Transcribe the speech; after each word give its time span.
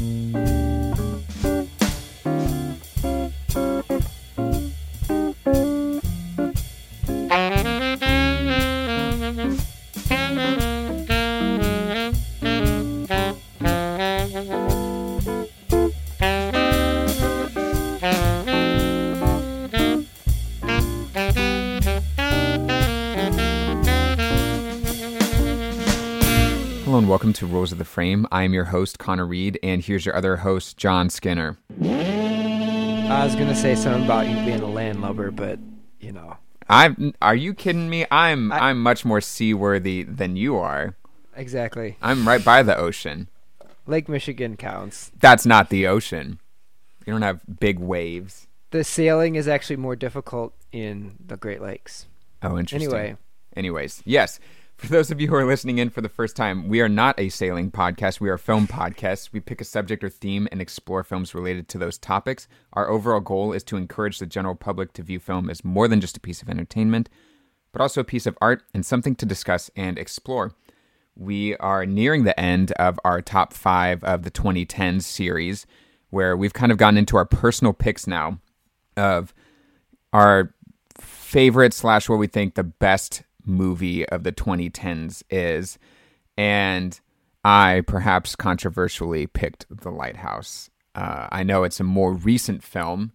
Hello 0.00 0.59
to 27.40 27.46
Rules 27.46 27.72
of 27.72 27.78
the 27.78 27.86
Frame. 27.86 28.26
I 28.30 28.42
am 28.42 28.52
your 28.52 28.66
host, 28.66 28.98
Connor 28.98 29.24
Reed, 29.24 29.58
and 29.62 29.82
here's 29.82 30.04
your 30.04 30.14
other 30.14 30.36
host, 30.36 30.76
John 30.76 31.08
Skinner. 31.08 31.56
I 31.82 33.24
was 33.24 33.34
gonna 33.34 33.54
say 33.54 33.74
something 33.74 34.04
about 34.04 34.28
you 34.28 34.34
being 34.44 34.60
a 34.60 34.66
landlubber, 34.66 35.30
but 35.30 35.58
you 36.00 36.12
know, 36.12 36.36
I'm, 36.68 37.14
are 37.22 37.34
you 37.34 37.54
kidding 37.54 37.88
me? 37.88 38.04
I'm 38.10 38.52
I- 38.52 38.58
I, 38.58 38.70
am 38.70 38.82
much 38.82 39.06
more 39.06 39.22
seaworthy 39.22 40.02
than 40.02 40.36
you 40.36 40.56
are. 40.56 40.96
exactly. 41.34 41.96
I'm 42.02 42.28
right 42.28 42.44
by 42.44 42.62
the 42.62 42.76
ocean. 42.76 43.28
Lake 43.86 44.06
Michigan 44.06 44.58
counts. 44.58 45.10
That's 45.18 45.46
not 45.46 45.70
the 45.70 45.86
ocean. 45.86 46.40
You 47.06 47.14
don't 47.14 47.22
have 47.22 47.40
big 47.58 47.78
waves. 47.78 48.48
The 48.70 48.84
sailing 48.84 49.36
is 49.36 49.48
actually 49.48 49.76
more 49.76 49.96
difficult 49.96 50.52
in 50.72 51.14
the 51.24 51.38
Great 51.38 51.62
Lakes. 51.62 52.04
Oh, 52.42 52.58
interesting. 52.58 52.92
Anyway, 52.92 53.16
Anyways, 53.56 54.02
yes. 54.04 54.38
For 54.80 54.86
those 54.86 55.10
of 55.10 55.20
you 55.20 55.28
who 55.28 55.34
are 55.34 55.44
listening 55.44 55.76
in 55.76 55.90
for 55.90 56.00
the 56.00 56.08
first 56.08 56.34
time, 56.34 56.66
we 56.66 56.80
are 56.80 56.88
not 56.88 57.20
a 57.20 57.28
sailing 57.28 57.70
podcast. 57.70 58.18
We 58.18 58.30
are 58.30 58.34
a 58.34 58.38
film 58.38 58.66
podcast. 58.66 59.28
We 59.30 59.38
pick 59.38 59.60
a 59.60 59.64
subject 59.64 60.02
or 60.02 60.08
theme 60.08 60.48
and 60.50 60.60
explore 60.60 61.04
films 61.04 61.34
related 61.34 61.68
to 61.68 61.78
those 61.78 61.98
topics. 61.98 62.48
Our 62.72 62.88
overall 62.88 63.20
goal 63.20 63.52
is 63.52 63.62
to 63.64 63.76
encourage 63.76 64.18
the 64.18 64.26
general 64.26 64.54
public 64.54 64.94
to 64.94 65.02
view 65.02 65.20
film 65.20 65.50
as 65.50 65.66
more 65.66 65.86
than 65.86 66.00
just 66.00 66.16
a 66.16 66.20
piece 66.20 66.40
of 66.40 66.48
entertainment, 66.48 67.10
but 67.72 67.82
also 67.82 68.00
a 68.00 68.04
piece 68.04 68.24
of 68.24 68.38
art 68.40 68.62
and 68.72 68.84
something 68.84 69.14
to 69.16 69.26
discuss 69.26 69.70
and 69.76 69.98
explore. 69.98 70.54
We 71.14 71.56
are 71.58 71.84
nearing 71.84 72.24
the 72.24 72.40
end 72.40 72.72
of 72.72 72.98
our 73.04 73.20
top 73.20 73.52
five 73.52 74.02
of 74.02 74.22
the 74.22 74.30
2010s 74.30 75.02
series, 75.02 75.66
where 76.08 76.34
we've 76.38 76.54
kind 76.54 76.72
of 76.72 76.78
gotten 76.78 76.96
into 76.96 77.18
our 77.18 77.26
personal 77.26 77.74
picks 77.74 78.06
now 78.06 78.38
of 78.96 79.34
our 80.14 80.54
favorite 80.98 81.74
slash 81.74 82.08
what 82.08 82.18
we 82.18 82.26
think 82.26 82.54
the 82.54 82.64
best 82.64 83.24
movie 83.44 84.08
of 84.08 84.22
the 84.24 84.32
2010s 84.32 85.22
is 85.30 85.78
and 86.36 87.00
i 87.44 87.82
perhaps 87.86 88.36
controversially 88.36 89.26
picked 89.26 89.66
the 89.70 89.90
lighthouse. 89.90 90.70
Uh, 90.94 91.28
i 91.30 91.42
know 91.42 91.64
it's 91.64 91.80
a 91.80 91.84
more 91.84 92.12
recent 92.14 92.62
film 92.62 93.12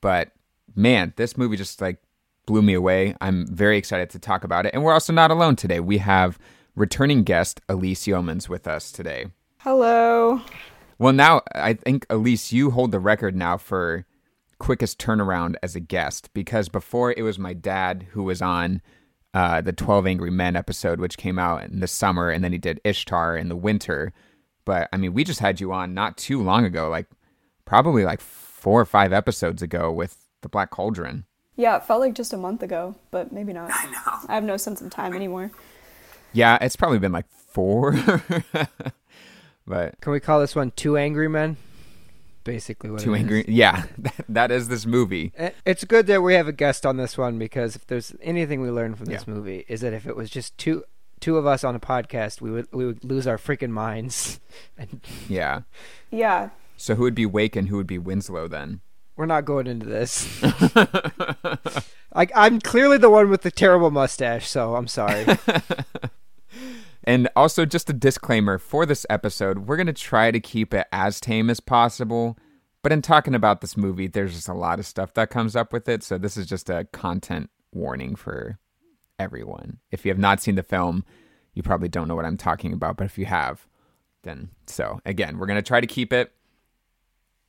but 0.00 0.32
man 0.74 1.12
this 1.16 1.36
movie 1.36 1.56
just 1.56 1.80
like 1.80 1.98
blew 2.44 2.60
me 2.60 2.74
away. 2.74 3.14
I'm 3.20 3.46
very 3.46 3.78
excited 3.78 4.10
to 4.10 4.18
talk 4.18 4.42
about 4.42 4.66
it 4.66 4.74
and 4.74 4.82
we're 4.82 4.92
also 4.92 5.12
not 5.12 5.30
alone 5.30 5.54
today. 5.54 5.78
We 5.78 5.98
have 5.98 6.40
returning 6.74 7.22
guest 7.22 7.60
elise 7.68 8.04
yeomans 8.04 8.48
with 8.48 8.66
us 8.66 8.90
today. 8.90 9.26
Hello. 9.58 10.40
well 10.98 11.12
now 11.12 11.42
i 11.54 11.72
think 11.74 12.04
elise 12.10 12.52
you 12.52 12.70
hold 12.72 12.90
the 12.90 12.98
record 12.98 13.36
now 13.36 13.56
for 13.56 14.04
quickest 14.58 14.98
turnaround 14.98 15.54
as 15.62 15.76
a 15.76 15.80
guest 15.80 16.30
because 16.34 16.68
before 16.68 17.12
it 17.16 17.22
was 17.22 17.38
my 17.38 17.52
dad 17.52 18.06
who 18.10 18.22
was 18.24 18.42
on 18.42 18.80
uh, 19.34 19.60
the 19.60 19.72
12 19.72 20.06
Angry 20.06 20.30
Men 20.30 20.56
episode, 20.56 21.00
which 21.00 21.16
came 21.16 21.38
out 21.38 21.64
in 21.64 21.80
the 21.80 21.86
summer, 21.86 22.30
and 22.30 22.44
then 22.44 22.52
he 22.52 22.58
did 22.58 22.80
Ishtar 22.84 23.36
in 23.36 23.48
the 23.48 23.56
winter. 23.56 24.12
But 24.64 24.88
I 24.92 24.96
mean, 24.96 25.14
we 25.14 25.24
just 25.24 25.40
had 25.40 25.60
you 25.60 25.72
on 25.72 25.94
not 25.94 26.16
too 26.16 26.42
long 26.42 26.64
ago, 26.64 26.88
like 26.88 27.06
probably 27.64 28.04
like 28.04 28.20
four 28.20 28.80
or 28.80 28.84
five 28.84 29.12
episodes 29.12 29.62
ago 29.62 29.90
with 29.90 30.16
the 30.42 30.48
Black 30.48 30.70
Cauldron. 30.70 31.24
Yeah, 31.56 31.76
it 31.76 31.84
felt 31.84 32.00
like 32.00 32.14
just 32.14 32.32
a 32.32 32.36
month 32.36 32.62
ago, 32.62 32.94
but 33.10 33.32
maybe 33.32 33.52
not. 33.52 33.70
I 33.74 33.86
know. 33.90 34.26
I 34.28 34.34
have 34.34 34.44
no 34.44 34.56
sense 34.56 34.80
of 34.80 34.90
time 34.90 35.14
anymore. 35.14 35.50
Yeah, 36.32 36.58
it's 36.60 36.76
probably 36.76 36.98
been 36.98 37.12
like 37.12 37.28
four. 37.28 37.92
but 39.66 40.00
can 40.00 40.12
we 40.12 40.20
call 40.20 40.40
this 40.40 40.56
one 40.56 40.70
Two 40.72 40.96
Angry 40.96 41.28
Men? 41.28 41.56
Basically, 42.44 42.90
what 42.90 43.00
too 43.00 43.14
it 43.14 43.18
is. 43.18 43.22
angry. 43.22 43.44
Yeah, 43.48 43.84
that, 43.98 44.14
that 44.28 44.50
is 44.50 44.68
this 44.68 44.84
movie. 44.86 45.32
Eh, 45.36 45.50
It's 45.64 45.84
good 45.84 46.06
that 46.08 46.22
we 46.22 46.34
have 46.34 46.48
a 46.48 46.52
guest 46.52 46.84
on 46.84 46.96
this 46.96 47.16
one 47.18 47.38
because 47.38 47.76
if 47.76 47.86
there's 47.86 48.14
anything 48.20 48.60
we 48.60 48.70
learned 48.70 48.98
from 48.98 49.06
this 49.06 49.24
Yeah. 49.26 49.34
movie 49.34 49.64
is 49.68 49.80
that 49.82 49.92
if 49.92 50.06
it 50.06 50.16
was 50.16 50.28
just 50.30 50.56
two 50.58 50.84
two 51.20 51.36
of 51.36 51.46
us 51.46 51.62
on 51.62 51.76
a 51.76 51.80
podcast, 51.80 52.40
we 52.40 52.50
would 52.50 52.66
we 52.72 52.84
would 52.84 53.04
lose 53.04 53.26
our 53.26 53.38
freaking 53.38 53.70
minds. 53.70 54.40
And 54.78 55.00
Yeah. 55.28 55.60
Yeah. 56.10 56.50
So 56.76 56.94
who 56.96 57.02
would 57.04 57.14
be 57.14 57.26
Wake 57.26 57.54
and 57.54 57.68
who 57.68 57.76
would 57.76 57.86
be 57.86 57.98
Winslow 57.98 58.48
then? 58.48 58.80
we're 59.14 59.26
not 59.26 59.44
going 59.44 59.66
into 59.66 59.86
this. 59.86 60.26
Like 62.14 62.30
I'm 62.34 62.60
clearly 62.60 62.98
the 62.98 63.08
one 63.08 63.30
with 63.30 63.40
the 63.42 63.50
terrible 63.50 63.90
mustache, 63.90 64.46
so 64.48 64.74
I'm 64.76 64.86
sorry. 64.88 65.24
And 67.04 67.28
also, 67.34 67.64
just 67.64 67.90
a 67.90 67.92
disclaimer 67.92 68.58
for 68.58 68.86
this 68.86 69.04
episode, 69.10 69.66
we're 69.66 69.76
going 69.76 69.86
to 69.86 69.92
try 69.92 70.30
to 70.30 70.40
keep 70.40 70.72
it 70.72 70.86
as 70.92 71.20
tame 71.20 71.50
as 71.50 71.60
possible. 71.60 72.38
But 72.82 72.92
in 72.92 73.02
talking 73.02 73.34
about 73.34 73.60
this 73.60 73.76
movie, 73.76 74.06
there's 74.06 74.34
just 74.34 74.48
a 74.48 74.54
lot 74.54 74.78
of 74.78 74.86
stuff 74.86 75.14
that 75.14 75.30
comes 75.30 75.56
up 75.56 75.72
with 75.72 75.88
it. 75.88 76.02
So, 76.02 76.18
this 76.18 76.36
is 76.36 76.46
just 76.46 76.70
a 76.70 76.84
content 76.92 77.50
warning 77.72 78.14
for 78.14 78.58
everyone. 79.18 79.78
If 79.90 80.04
you 80.04 80.10
have 80.10 80.18
not 80.18 80.40
seen 80.40 80.54
the 80.54 80.62
film, 80.62 81.04
you 81.54 81.62
probably 81.62 81.88
don't 81.88 82.08
know 82.08 82.16
what 82.16 82.24
I'm 82.24 82.36
talking 82.36 82.72
about. 82.72 82.96
But 82.96 83.04
if 83.04 83.18
you 83.18 83.26
have, 83.26 83.66
then 84.22 84.50
so 84.66 85.00
again, 85.04 85.38
we're 85.38 85.46
going 85.46 85.58
to 85.58 85.62
try 85.62 85.80
to 85.80 85.86
keep 85.86 86.12
it 86.12 86.32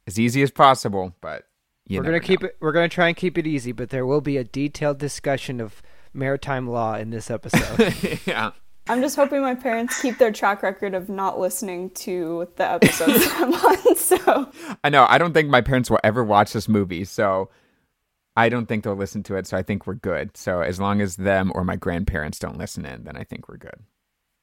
as 0.08 0.20
easy 0.20 0.42
as 0.42 0.52
possible. 0.52 1.16
But 1.22 1.48
you 1.88 2.00
we're 2.00 2.06
gonna 2.06 2.20
keep 2.20 2.42
know. 2.42 2.48
it. 2.48 2.58
We're 2.60 2.72
gonna 2.72 2.90
try 2.90 3.08
and 3.08 3.18
keep 3.18 3.38
it 3.38 3.46
easy, 3.46 3.72
but 3.72 3.90
there 3.90 4.06
will 4.06 4.22
be 4.22 4.38
a 4.38 4.44
detailed 4.44 5.00
discussion 5.00 5.60
of 5.60 5.82
maritime 6.14 6.68
law 6.68 6.96
in 6.96 7.10
this 7.10 7.30
episode. 7.30 7.94
yeah. 8.26 8.52
I'm 8.88 9.02
just 9.02 9.16
hoping 9.16 9.42
my 9.42 9.56
parents 9.56 10.02
keep 10.02 10.18
their 10.18 10.32
track 10.32 10.62
record 10.62 10.94
of 10.94 11.08
not 11.08 11.40
listening 11.40 11.90
to 11.92 12.50
the 12.58 12.70
episodes 12.70 13.26
I'm 13.34 13.54
on. 13.54 13.78
So, 13.96 14.52
I 14.84 14.90
know. 14.90 15.06
I 15.08 15.18
don't 15.18 15.34
think 15.34 15.50
my 15.50 15.62
parents 15.62 15.90
will 15.90 16.00
ever 16.04 16.24
watch 16.24 16.52
this 16.52 16.68
movie, 16.68 17.06
so 17.06 17.50
I 18.36 18.50
don't 18.50 18.66
think 18.66 18.84
they'll 18.84 18.96
listen 18.96 19.24
to 19.24 19.36
it. 19.36 19.48
So 19.48 19.56
I 19.56 19.64
think 19.64 19.88
we're 19.88 19.94
good. 19.94 20.36
So 20.36 20.62
as 20.62 20.80
long 20.80 21.00
as 21.00 21.16
them 21.16 21.52
or 21.56 21.64
my 21.64 21.76
grandparents 21.76 22.40
don't 22.40 22.58
listen 22.58 22.86
in, 22.86 23.04
then 23.04 23.16
I 23.16 23.24
think 23.24 23.48
we're 23.48 23.58
good. 23.58 23.84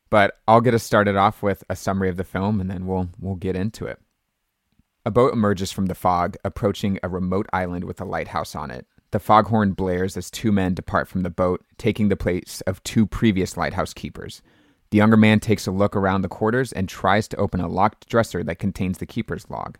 But 0.08 0.38
I'll 0.48 0.60
get 0.60 0.74
us 0.74 0.82
started 0.82 1.16
off 1.16 1.42
with 1.42 1.62
a 1.68 1.76
summary 1.76 2.08
of 2.08 2.16
the 2.16 2.24
film, 2.24 2.60
and 2.60 2.70
then 2.70 2.86
we'll 2.86 3.10
we'll 3.18 3.36
get 3.36 3.56
into 3.56 3.86
it. 3.86 3.98
A 5.04 5.10
boat 5.10 5.32
emerges 5.32 5.72
from 5.72 5.86
the 5.86 5.94
fog, 5.94 6.36
approaching 6.44 6.98
a 7.02 7.08
remote 7.08 7.46
island 7.52 7.84
with 7.84 8.00
a 8.00 8.04
lighthouse 8.04 8.54
on 8.54 8.70
it. 8.70 8.86
The 9.12 9.18
foghorn 9.18 9.72
blares 9.72 10.16
as 10.16 10.30
two 10.30 10.52
men 10.52 10.74
depart 10.74 11.08
from 11.08 11.22
the 11.22 11.30
boat, 11.30 11.64
taking 11.78 12.08
the 12.08 12.16
place 12.16 12.60
of 12.66 12.82
two 12.84 13.06
previous 13.06 13.56
lighthouse 13.56 13.92
keepers. 13.92 14.40
The 14.90 14.98
younger 14.98 15.16
man 15.16 15.40
takes 15.40 15.66
a 15.66 15.72
look 15.72 15.96
around 15.96 16.22
the 16.22 16.28
quarters 16.28 16.72
and 16.72 16.88
tries 16.88 17.26
to 17.28 17.36
open 17.36 17.60
a 17.60 17.68
locked 17.68 18.08
dresser 18.08 18.44
that 18.44 18.58
contains 18.58 18.98
the 18.98 19.06
keeper's 19.06 19.48
log. 19.50 19.78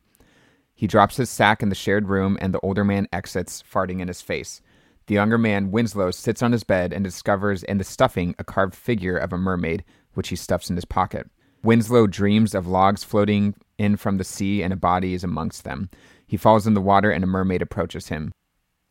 He 0.75 0.87
drops 0.87 1.17
his 1.17 1.31
sack 1.31 1.63
in 1.63 1.69
the 1.69 1.75
shared 1.75 2.09
room, 2.09 2.39
and 2.41 2.55
the 2.55 2.61
older 2.61 2.85
man 2.85 3.07
exits, 3.13 3.63
farting 3.63 4.01
in 4.01 4.09
his 4.09 4.23
face. 4.23 4.63
The 5.07 5.15
younger 5.15 5.39
man, 5.39 5.71
Winslow, 5.71 6.11
sits 6.11 6.43
on 6.43 6.53
his 6.53 6.65
bed 6.65 6.93
and 6.93 7.05
discovers 7.05 7.63
in 7.65 7.79
the 7.79 7.85
stuffing 7.85 8.35
a 8.39 8.45
carved 8.45 8.75
figure 8.75 9.17
of 9.17 9.33
a 9.33 9.39
mermaid, 9.39 9.85
which 10.15 10.29
he 10.29 10.37
stuffs 10.37 10.71
in 10.71 10.77
his 10.77 10.85
pocket. 10.85 11.29
Winslow 11.63 12.07
dreams 12.07 12.55
of 12.55 12.67
logs 12.67 13.05
floating 13.05 13.55
in 13.79 13.97
from 13.97 14.17
the 14.17 14.25
sea, 14.25 14.63
and 14.63 14.73
a 14.73 14.77
body 14.77 15.13
is 15.13 15.23
amongst 15.23 15.65
them. 15.65 15.91
He 16.27 16.37
falls 16.37 16.67
in 16.67 16.75
the 16.75 16.81
water, 16.81 17.11
and 17.11 17.23
a 17.23 17.27
mermaid 17.27 17.61
approaches 17.61 18.09
him. 18.09 18.33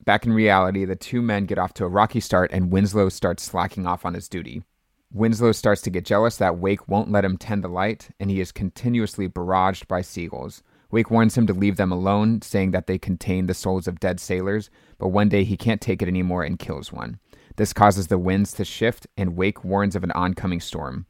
Back 0.05 0.25
in 0.25 0.33
reality, 0.33 0.85
the 0.85 0.95
two 0.95 1.21
men 1.21 1.45
get 1.45 1.57
off 1.57 1.73
to 1.75 1.85
a 1.85 1.89
rocky 1.89 2.19
start, 2.19 2.51
and 2.51 2.71
Winslow 2.71 3.09
starts 3.09 3.43
slacking 3.43 3.85
off 3.85 4.05
on 4.05 4.13
his 4.13 4.29
duty. 4.29 4.63
Winslow 5.11 5.51
starts 5.51 5.81
to 5.81 5.89
get 5.89 6.05
jealous 6.05 6.37
that 6.37 6.57
Wake 6.59 6.87
won't 6.87 7.11
let 7.11 7.25
him 7.25 7.37
tend 7.37 7.63
the 7.63 7.67
light, 7.67 8.09
and 8.19 8.29
he 8.29 8.39
is 8.39 8.51
continuously 8.51 9.27
barraged 9.27 9.87
by 9.87 10.01
seagulls. 10.01 10.63
Wake 10.91 11.11
warns 11.11 11.37
him 11.37 11.45
to 11.47 11.53
leave 11.53 11.77
them 11.77 11.91
alone, 11.91 12.41
saying 12.41 12.71
that 12.71 12.87
they 12.87 12.97
contain 12.97 13.47
the 13.47 13.53
souls 13.53 13.87
of 13.87 13.99
dead 13.99 14.19
sailors, 14.19 14.69
but 14.97 15.09
one 15.09 15.29
day 15.29 15.43
he 15.43 15.57
can't 15.57 15.81
take 15.81 16.01
it 16.01 16.07
anymore 16.07 16.43
and 16.43 16.59
kills 16.59 16.91
one. 16.91 17.19
This 17.57 17.73
causes 17.73 18.07
the 18.07 18.17
winds 18.17 18.53
to 18.53 18.65
shift, 18.65 19.05
and 19.17 19.35
Wake 19.35 19.63
warns 19.63 19.95
of 19.95 20.03
an 20.03 20.11
oncoming 20.11 20.61
storm. 20.61 21.05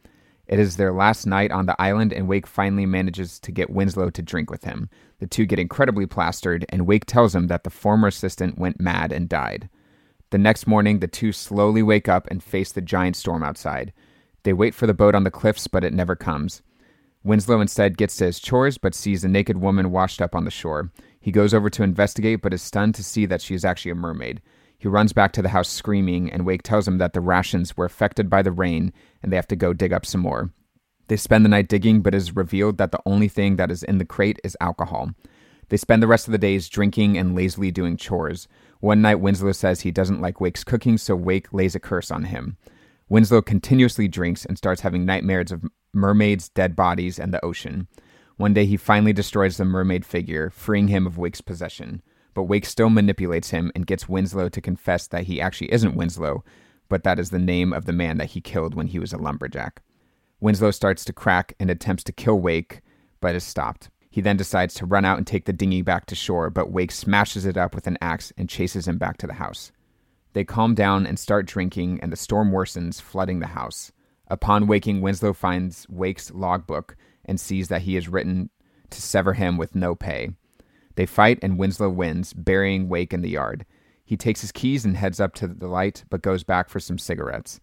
It 0.48 0.60
is 0.60 0.78
their 0.78 0.92
last 0.92 1.28
night 1.28 1.52
on 1.52 1.68
the 1.68 1.80
island, 1.80 2.12
and 2.12 2.28
Wake 2.28 2.48
finally 2.48 2.88
manages 2.88 3.40
to 3.42 3.52
get 3.52 3.70
Winslow 3.70 4.10
to 4.10 4.22
drink 4.22 4.50
with 4.50 4.64
him. 4.64 4.90
The 5.20 5.28
two 5.28 5.46
get 5.46 5.60
incredibly 5.60 6.06
plastered, 6.06 6.66
and 6.70 6.88
Wake 6.88 7.06
tells 7.06 7.36
him 7.36 7.48
that 7.48 7.64
the 7.64 7.70
former 7.70 8.08
assistant 8.08 8.58
went 8.58 8.80
mad 8.80 9.12
and 9.12 9.30
died. 9.30 9.70
The 10.32 10.38
next 10.38 10.68
morning, 10.68 11.00
the 11.00 11.08
two 11.08 11.32
slowly 11.32 11.84
wake 11.84 12.08
up 12.08 12.28
and 12.30 12.44
face 12.44 12.72
the 12.72 12.82
giant 12.82 13.16
storm 13.16 13.44
outside. 13.44 13.94
They 14.44 14.54
wait 14.54 14.74
for 14.74 14.88
the 14.88 14.94
boat 14.94 15.16
on 15.16 15.24
the 15.24 15.32
cliffs, 15.32 15.68
but 15.68 15.84
it 15.84 15.94
never 15.94 16.16
comes. 16.16 16.62
Winslow 17.24 17.60
instead 17.60 17.98
gets 17.98 18.16
to 18.18 18.26
his 18.26 18.40
chores, 18.40 18.78
but 18.78 18.96
sees 18.96 19.24
a 19.24 19.28
naked 19.28 19.58
woman 19.58 19.92
washed 19.92 20.22
up 20.22 20.36
on 20.36 20.46
the 20.46 20.52
shore. 20.52 20.92
He 21.20 21.32
goes 21.32 21.54
over 21.54 21.70
to 21.70 21.84
investigate, 21.84 22.42
but 22.42 22.54
is 22.54 22.62
stunned 22.62 22.96
to 22.96 23.04
see 23.04 23.26
that 23.26 23.42
she 23.42 23.54
is 23.56 23.66
actually 23.66 23.92
a 23.92 23.96
mermaid. 23.96 24.42
He 24.78 24.88
runs 24.88 25.12
back 25.12 25.34
to 25.34 25.42
the 25.42 25.50
house 25.50 25.68
screaming, 25.68 26.32
and 26.32 26.46
Wake 26.46 26.64
tells 26.64 26.88
him 26.88 26.98
that 27.00 27.12
the 27.12 27.20
rations 27.20 27.76
were 27.76 27.84
affected 27.84 28.30
by 28.30 28.42
the 28.42 28.54
rain 28.54 28.94
and 29.22 29.32
they 29.32 29.36
have 29.36 29.48
to 29.48 29.58
go 29.58 29.74
dig 29.74 29.92
up 29.92 30.06
some 30.06 30.22
more. 30.22 30.52
They 31.10 31.18
spend 31.18 31.44
the 31.44 31.50
night 31.50 31.68
digging, 31.68 32.02
but 32.02 32.14
is 32.14 32.36
revealed 32.36 32.78
that 32.78 32.92
the 32.92 33.02
only 33.04 33.28
thing 33.28 33.56
that 33.56 33.72
is 33.72 33.82
in 33.82 33.98
the 33.98 34.06
crate 34.06 34.40
is 34.44 34.56
alcohol. 34.62 35.10
They 35.70 35.78
spend 35.78 36.04
the 36.04 36.08
rest 36.08 36.28
of 36.28 36.32
the 36.32 36.38
days 36.38 36.70
drinking 36.70 37.18
and 37.18 37.36
lazily 37.36 37.72
doing 37.72 37.98
chores. 37.98 38.48
One 38.80 39.02
night, 39.02 39.16
Winslow 39.16 39.54
says 39.54 39.82
he 39.82 39.90
doesn't 39.90 40.22
like 40.22 40.40
Wake's 40.40 40.64
cooking, 40.64 41.00
so 41.00 41.16
Wake 41.16 41.52
lays 41.52 41.74
a 41.74 41.80
curse 41.80 42.12
on 42.12 42.26
him. 42.26 42.58
Winslow 43.10 43.42
continuously 43.42 44.08
drinks 44.08 44.46
and 44.46 44.56
starts 44.56 44.82
having 44.82 45.04
nightmares 45.04 45.52
of 45.52 45.66
mermaids, 45.94 46.50
dead 46.50 46.76
bodies, 46.76 47.18
and 47.18 47.34
the 47.34 47.44
ocean. 47.44 47.88
One 48.38 48.54
day, 48.54 48.66
he 48.66 48.78
finally 48.78 49.12
destroys 49.12 49.58
the 49.58 49.66
mermaid 49.66 50.06
figure, 50.06 50.52
freeing 50.52 50.90
him 50.90 51.08
of 51.08 51.18
Wake's 51.18 51.42
possession. 51.42 52.04
But 52.36 52.44
Wake 52.44 52.66
still 52.66 52.92
manipulates 52.92 53.50
him 53.50 53.72
and 53.74 53.88
gets 53.88 54.08
Winslow 54.08 54.50
to 54.50 54.62
confess 54.62 55.08
that 55.08 55.24
he 55.24 55.42
actually 55.42 55.74
isn't 55.74 55.96
Winslow, 55.96 56.44
but 56.88 57.04
that 57.04 57.18
is 57.18 57.32
the 57.32 57.40
name 57.40 57.74
of 57.74 57.86
the 57.86 57.94
man 57.94 58.20
that 58.20 58.30
he 58.30 58.42
killed 58.42 58.76
when 58.76 58.88
he 58.88 59.00
was 59.00 59.12
a 59.12 59.18
lumberjack. 59.18 59.82
Winslow 60.42 60.72
starts 60.72 61.04
to 61.06 61.14
crack 61.14 61.54
and 61.60 61.70
attempts 61.70 62.04
to 62.06 62.14
kill 62.14 62.40
Wake, 62.40 62.82
but 63.20 63.36
is 63.36 63.44
stopped. 63.44 63.90
He 64.10 64.22
then 64.22 64.38
decides 64.38 64.74
to 64.76 64.86
run 64.86 65.06
out 65.06 65.18
and 65.18 65.28
take 65.28 65.46
the 65.46 65.54
dinghy 65.54 65.82
back 65.82 66.06
to 66.08 66.16
shore, 66.16 66.50
but 66.50 66.72
Wake 66.72 66.92
smashes 66.92 67.46
it 67.46 67.58
up 67.58 67.76
with 67.76 67.88
an 67.88 67.98
axe 68.02 68.32
and 68.38 68.50
chases 68.50 68.88
him 68.88 68.98
back 68.98 69.18
to 69.18 69.28
the 69.28 69.34
house. 69.34 69.72
They 70.34 70.44
calm 70.44 70.76
down 70.76 71.06
and 71.06 71.20
start 71.20 71.46
drinking, 71.46 72.00
and 72.02 72.12
the 72.12 72.18
storm 72.18 72.52
worsens, 72.52 73.02
flooding 73.02 73.40
the 73.40 73.48
house. 73.48 73.92
Upon 74.28 74.68
waking, 74.68 75.02
Winslow 75.02 75.34
finds 75.34 75.88
Wake's 75.90 76.32
logbook 76.32 76.96
and 77.26 77.40
sees 77.40 77.68
that 77.68 77.82
he 77.82 77.96
has 77.96 78.08
written 78.08 78.50
to 78.90 79.02
sever 79.02 79.34
him 79.34 79.58
with 79.58 79.76
no 79.76 79.96
pay. 79.96 80.30
They 80.96 81.06
fight, 81.06 81.40
and 81.42 81.58
Winslow 81.58 81.90
wins, 81.90 82.34
burying 82.34 82.90
Wake 82.90 83.14
in 83.14 83.22
the 83.22 83.30
yard. 83.30 83.66
He 84.06 84.18
takes 84.18 84.42
his 84.42 84.52
keys 84.52 84.86
and 84.86 84.98
heads 84.98 85.20
up 85.20 85.34
to 85.36 85.48
the 85.48 85.68
light, 85.68 86.04
but 86.10 86.22
goes 86.22 86.44
back 86.44 86.70
for 86.70 86.80
some 86.80 86.98
cigarettes. 86.98 87.60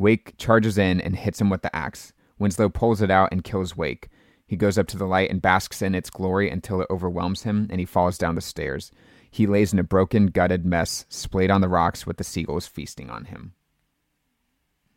Wake 0.00 0.38
charges 0.38 0.78
in 0.78 0.98
and 0.98 1.14
hits 1.14 1.40
him 1.40 1.50
with 1.50 1.60
the 1.60 1.76
axe. 1.76 2.14
Winslow 2.38 2.70
pulls 2.70 3.02
it 3.02 3.10
out 3.10 3.28
and 3.30 3.44
kills 3.44 3.76
Wake. 3.76 4.08
He 4.46 4.56
goes 4.56 4.78
up 4.78 4.86
to 4.88 4.96
the 4.96 5.04
light 5.04 5.30
and 5.30 5.42
basks 5.42 5.82
in 5.82 5.94
its 5.94 6.08
glory 6.08 6.48
until 6.48 6.80
it 6.80 6.86
overwhelms 6.90 7.42
him 7.42 7.68
and 7.70 7.78
he 7.78 7.84
falls 7.84 8.16
down 8.16 8.34
the 8.34 8.40
stairs. 8.40 8.90
He 9.30 9.46
lays 9.46 9.74
in 9.74 9.78
a 9.78 9.84
broken, 9.84 10.28
gutted 10.28 10.64
mess, 10.64 11.04
splayed 11.10 11.50
on 11.50 11.60
the 11.60 11.68
rocks 11.68 12.06
with 12.06 12.16
the 12.16 12.24
seagulls 12.24 12.66
feasting 12.66 13.10
on 13.10 13.26
him. 13.26 13.52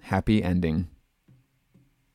Happy 0.04 0.42
ending. 0.42 0.88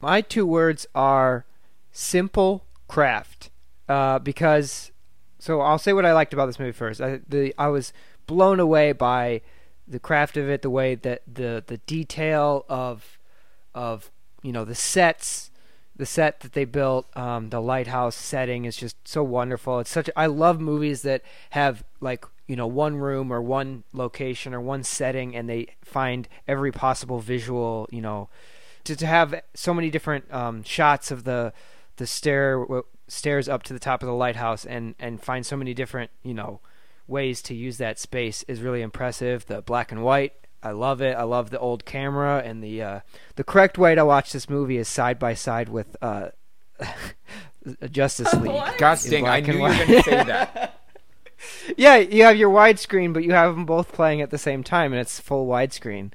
My 0.01 0.23
two 0.23 0.47
words 0.47 0.87
are 0.95 1.45
simple 1.93 2.65
craft. 2.89 3.51
Uh, 3.87 4.19
because, 4.19 4.93
so 5.39 5.61
I'll 5.61 5.79
say 5.79 5.93
what 5.93 6.07
I 6.07 6.15
liked 6.15 6.33
about 6.33 6.47
this 6.47 6.59
movie 6.59 6.73
first. 6.73 7.03
I, 7.03 7.21
the, 7.29 7.55
I 7.59 7.69
was 7.69 7.93
blown 8.27 8.61
away 8.61 8.93
by 8.93 9.43
the 9.89 9.99
craft 9.99 10.37
of 10.37 10.49
it, 10.49 10.63
the 10.63 10.71
way 10.71 10.95
that 10.95 11.23
the 11.27 11.65
the 11.67 11.79
detail 11.79 12.65
of 12.69 13.19
of 13.75 14.11
you 14.43 14.53
know 14.53 14.65
the 14.65 14.75
sets, 14.75 15.51
the 15.97 16.07
set 16.07 16.41
that 16.41 16.53
they 16.53 16.65
built, 16.65 17.07
um, 17.17 17.51
the 17.51 17.61
lighthouse 17.61 18.15
setting 18.15 18.65
is 18.65 18.77
just 18.77 18.97
so 19.07 19.23
wonderful. 19.23 19.81
It's 19.81 19.91
such. 19.91 20.11
I 20.17 20.27
love 20.27 20.61
movies 20.61 21.03
that 21.03 21.23
have 21.51 21.85
like 22.01 22.25
you 22.47 22.57
know 22.57 22.67
one 22.67 22.97
room 22.97 23.33
or 23.33 23.41
one 23.41 23.85
location 23.93 24.55
or 24.55 24.61
one 24.61 24.83
setting, 24.83 25.35
and 25.35 25.49
they 25.49 25.75
find 25.83 26.29
every 26.47 26.73
possible 26.73 27.19
visual. 27.21 27.89
You 27.91 28.03
know, 28.03 28.29
to 28.85 28.95
to 28.95 29.07
have 29.07 29.41
so 29.55 29.73
many 29.73 29.91
different 29.91 30.33
um, 30.33 30.63
shots 30.63 31.11
of 31.11 31.25
the 31.25 31.53
the 31.97 32.07
stair 32.07 32.65
stairs 33.09 33.49
up 33.49 33.63
to 33.65 33.73
the 33.73 33.79
top 33.79 34.03
of 34.03 34.07
the 34.07 34.15
lighthouse, 34.15 34.65
and 34.65 34.95
and 34.99 35.23
find 35.23 35.47
so 35.47 35.57
many 35.57 35.73
different 35.73 36.11
you 36.23 36.35
know 36.35 36.61
ways 37.09 37.43
to 37.43 37.55
use 37.55 37.79
that 37.79 37.99
space 37.99 38.45
is 38.45 38.61
really 38.61 38.83
impressive. 38.83 39.47
The 39.47 39.63
black 39.63 39.91
and 39.91 40.05
white, 40.05 40.35
I 40.63 40.71
love 40.71 41.01
it. 41.01 41.17
I 41.17 41.23
love 41.25 41.51
the 41.51 41.59
old 41.59 41.85
camera 41.85 42.43
and 42.45 42.63
the 42.63 42.83
uh, 42.83 43.01
the 43.37 43.45
correct 43.45 43.79
way 43.79 43.95
to 43.95 44.05
watch 44.05 44.33
this 44.33 44.49
movie 44.49 44.77
is 44.77 44.89
side 44.89 45.19
by 45.19 45.35
side 45.35 45.69
with 45.69 45.97
uh, 46.03 46.29
Justice 47.91 48.33
League. 48.41 48.79
Gosh 48.79 49.05
dang, 49.05 49.27
I 49.27 49.41
knew 49.41 49.55
you 49.55 49.63
were 49.63 49.69
going 49.69 49.87
to 49.87 50.03
say 50.03 50.25
that. 50.25 50.81
yeah, 51.77 51.97
you 51.97 52.25
have 52.25 52.37
your 52.37 52.51
widescreen, 52.51 53.13
but 53.13 53.25
you 53.25 53.33
have 53.33 53.55
them 53.55 53.67
both 53.67 53.93
playing 53.93 54.21
at 54.21 54.31
the 54.31 54.39
same 54.39 54.63
time, 54.63 54.93
and 54.93 55.01
it's 55.01 55.21
full 55.21 55.47
widescreen. 55.47 56.13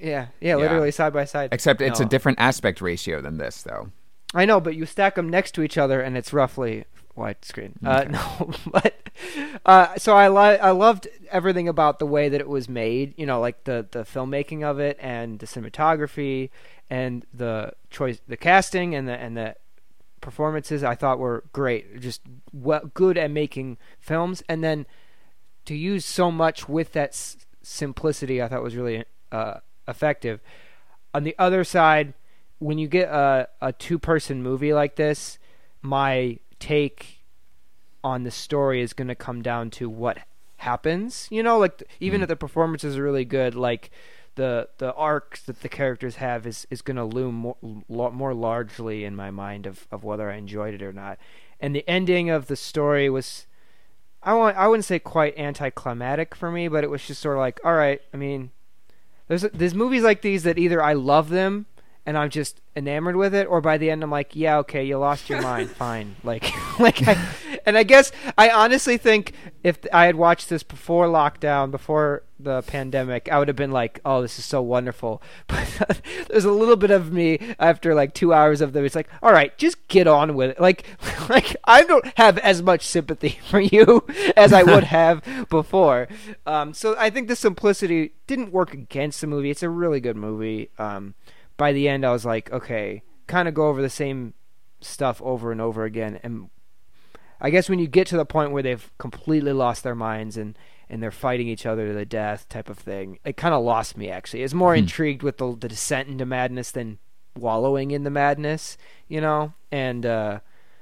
Yeah, 0.00 0.26
yeah, 0.40 0.56
literally 0.56 0.90
side 0.90 1.12
by 1.12 1.24
side. 1.24 1.50
Except 1.52 1.80
it's 1.80 2.00
no. 2.00 2.06
a 2.06 2.08
different 2.08 2.38
aspect 2.40 2.80
ratio 2.80 3.22
than 3.22 3.38
this, 3.38 3.62
though. 3.62 3.90
I 4.34 4.44
know, 4.44 4.60
but 4.60 4.74
you 4.74 4.84
stack 4.84 5.14
them 5.14 5.28
next 5.28 5.52
to 5.52 5.62
each 5.62 5.78
other, 5.78 6.00
and 6.00 6.16
it's 6.16 6.32
roughly 6.32 6.84
widescreen. 7.16 7.72
Uh, 7.84 8.04
okay. 8.06 8.16
Uh, 8.16 8.44
no, 8.44 8.50
but 8.70 8.94
uh, 9.64 9.96
so 9.96 10.14
I 10.16 10.28
li- 10.28 10.58
I 10.58 10.70
loved 10.70 11.08
everything 11.30 11.68
about 11.68 11.98
the 11.98 12.06
way 12.06 12.28
that 12.28 12.40
it 12.40 12.48
was 12.48 12.68
made. 12.68 13.14
You 13.16 13.26
know, 13.26 13.40
like 13.40 13.64
the 13.64 13.86
the 13.90 14.00
filmmaking 14.00 14.62
of 14.62 14.78
it 14.78 14.98
and 15.00 15.38
the 15.38 15.46
cinematography 15.46 16.50
and 16.90 17.24
the 17.32 17.72
choice, 17.90 18.20
the 18.26 18.36
casting 18.36 18.94
and 18.94 19.08
the 19.08 19.14
and 19.14 19.36
the 19.36 19.56
performances. 20.20 20.82
I 20.84 20.94
thought 20.94 21.18
were 21.18 21.44
great. 21.52 22.00
Just 22.00 22.22
well, 22.52 22.90
good 22.94 23.16
at 23.18 23.30
making 23.30 23.78
films, 24.00 24.42
and 24.48 24.62
then 24.64 24.86
to 25.64 25.74
use 25.74 26.04
so 26.04 26.30
much 26.30 26.68
with 26.68 26.92
that 26.92 27.10
s- 27.10 27.36
simplicity, 27.62 28.42
I 28.42 28.48
thought 28.48 28.62
was 28.62 28.76
really 28.76 29.04
uh, 29.32 29.60
effective. 29.88 30.40
On 31.12 31.24
the 31.24 31.34
other 31.38 31.64
side, 31.64 32.14
when 32.58 32.78
you 32.78 32.88
get 32.88 33.08
a 33.08 33.48
a 33.60 33.72
two 33.72 33.98
person 33.98 34.42
movie 34.42 34.74
like 34.74 34.96
this, 34.96 35.38
my 35.82 36.38
take 36.64 37.22
on 38.02 38.24
the 38.24 38.30
story 38.30 38.80
is 38.80 38.94
going 38.94 39.08
to 39.08 39.14
come 39.14 39.42
down 39.42 39.68
to 39.68 39.90
what 39.90 40.18
happens. 40.56 41.28
You 41.30 41.42
know, 41.42 41.58
like 41.58 41.82
even 42.00 42.20
mm. 42.20 42.22
if 42.22 42.28
the 42.28 42.36
performances 42.36 42.96
are 42.96 43.02
really 43.02 43.26
good, 43.26 43.54
like 43.54 43.90
the 44.36 44.70
the 44.78 44.94
arc 44.94 45.40
that 45.44 45.60
the 45.60 45.68
characters 45.68 46.16
have 46.16 46.46
is 46.46 46.66
is 46.70 46.80
going 46.80 46.96
to 46.96 47.04
loom 47.04 47.54
more 47.86 48.10
more 48.12 48.32
largely 48.32 49.04
in 49.04 49.14
my 49.14 49.30
mind 49.30 49.66
of 49.66 49.86
of 49.90 50.04
whether 50.04 50.30
I 50.30 50.36
enjoyed 50.36 50.72
it 50.72 50.82
or 50.82 50.92
not. 50.92 51.18
And 51.60 51.74
the 51.74 51.88
ending 51.88 52.30
of 52.30 52.46
the 52.46 52.56
story 52.56 53.10
was. 53.10 53.46
I 54.26 54.32
want, 54.32 54.56
I 54.56 54.68
wouldn't 54.68 54.86
say 54.86 54.98
quite 54.98 55.38
anticlimactic 55.38 56.34
for 56.34 56.50
me, 56.50 56.66
but 56.66 56.82
it 56.82 56.88
was 56.88 57.06
just 57.06 57.20
sort 57.20 57.36
of 57.36 57.40
like, 57.40 57.60
all 57.62 57.74
right. 57.74 58.00
I 58.14 58.16
mean, 58.16 58.52
there's 59.28 59.42
there's 59.42 59.74
movies 59.74 60.02
like 60.02 60.22
these 60.22 60.44
that 60.44 60.58
either 60.58 60.82
I 60.82 60.94
love 60.94 61.28
them 61.28 61.66
and 62.06 62.18
I'm 62.18 62.30
just 62.30 62.60
enamored 62.76 63.16
with 63.16 63.34
it, 63.34 63.46
or 63.46 63.60
by 63.60 63.78
the 63.78 63.90
end 63.90 64.02
I'm 64.02 64.10
like, 64.10 64.36
yeah, 64.36 64.58
okay, 64.58 64.84
you 64.84 64.98
lost 64.98 65.28
your 65.28 65.40
mind, 65.42 65.70
fine. 65.84 66.16
Like, 66.22 66.52
like, 66.78 67.06
I, 67.06 67.16
and 67.66 67.76
I 67.78 67.82
guess 67.82 68.12
I 68.36 68.50
honestly 68.50 68.96
think 68.96 69.32
if 69.62 69.78
I 69.92 70.06
had 70.06 70.16
watched 70.16 70.48
this 70.48 70.62
before 70.62 71.06
lockdown, 71.06 71.70
before 71.70 72.22
the 72.38 72.62
pandemic, 72.62 73.30
I 73.30 73.38
would 73.38 73.48
have 73.48 73.56
been 73.56 73.70
like, 73.70 74.00
oh, 74.04 74.22
this 74.22 74.38
is 74.38 74.44
so 74.44 74.60
wonderful. 74.60 75.22
But 75.46 76.00
there's 76.28 76.44
a 76.44 76.52
little 76.52 76.76
bit 76.76 76.90
of 76.90 77.12
me 77.12 77.38
after 77.58 77.94
like 77.94 78.14
two 78.14 78.32
hours 78.32 78.60
of 78.60 78.72
them. 78.72 78.84
It's 78.84 78.94
like, 78.94 79.08
all 79.22 79.32
right, 79.32 79.56
just 79.58 79.88
get 79.88 80.06
on 80.06 80.34
with 80.34 80.50
it. 80.50 80.60
Like, 80.60 80.84
like 81.28 81.56
I 81.64 81.82
don't 81.82 82.06
have 82.18 82.38
as 82.38 82.62
much 82.62 82.86
sympathy 82.86 83.38
for 83.50 83.60
you 83.60 84.04
as 84.36 84.52
I 84.52 84.62
would 84.62 84.84
have 84.84 85.22
before. 85.48 86.08
Um, 86.46 86.74
so 86.74 86.94
I 86.98 87.10
think 87.10 87.28
the 87.28 87.36
simplicity 87.36 88.12
didn't 88.26 88.52
work 88.52 88.72
against 88.72 89.20
the 89.20 89.26
movie. 89.26 89.50
It's 89.50 89.62
a 89.62 89.70
really 89.70 90.00
good 90.00 90.16
movie. 90.16 90.70
Um, 90.78 91.14
by 91.56 91.72
the 91.72 91.88
end, 91.88 92.04
I 92.04 92.12
was 92.12 92.24
like, 92.24 92.52
okay, 92.52 93.02
kind 93.26 93.48
of 93.48 93.54
go 93.54 93.68
over 93.68 93.80
the 93.80 93.90
same 93.90 94.34
stuff 94.80 95.22
over 95.22 95.52
and 95.52 95.60
over 95.60 95.84
again. 95.84 96.20
And 96.22 96.50
I 97.44 97.50
guess 97.50 97.68
when 97.68 97.78
you 97.78 97.86
get 97.86 98.06
to 98.06 98.16
the 98.16 98.24
point 98.24 98.52
where 98.52 98.62
they've 98.62 98.90
completely 98.96 99.52
lost 99.52 99.82
their 99.82 99.94
minds 99.94 100.38
and 100.38 100.56
and 100.88 101.02
they're 101.02 101.10
fighting 101.10 101.46
each 101.46 101.66
other 101.66 101.88
to 101.88 101.92
the 101.92 102.06
death 102.06 102.48
type 102.48 102.70
of 102.70 102.78
thing, 102.78 103.18
it 103.22 103.36
kind 103.36 103.52
of 103.52 103.62
lost 103.62 103.98
me. 103.98 104.08
Actually, 104.08 104.40
I 104.40 104.44
was 104.44 104.54
more 104.54 104.72
hmm. 104.72 104.78
intrigued 104.78 105.22
with 105.22 105.36
the, 105.36 105.54
the 105.54 105.68
descent 105.68 106.08
into 106.08 106.24
madness 106.24 106.70
than 106.70 106.98
wallowing 107.36 107.90
in 107.90 108.02
the 108.02 108.10
madness, 108.10 108.78
you 109.08 109.20
know. 109.20 109.52
And 109.70 110.06
uh, 110.06 110.40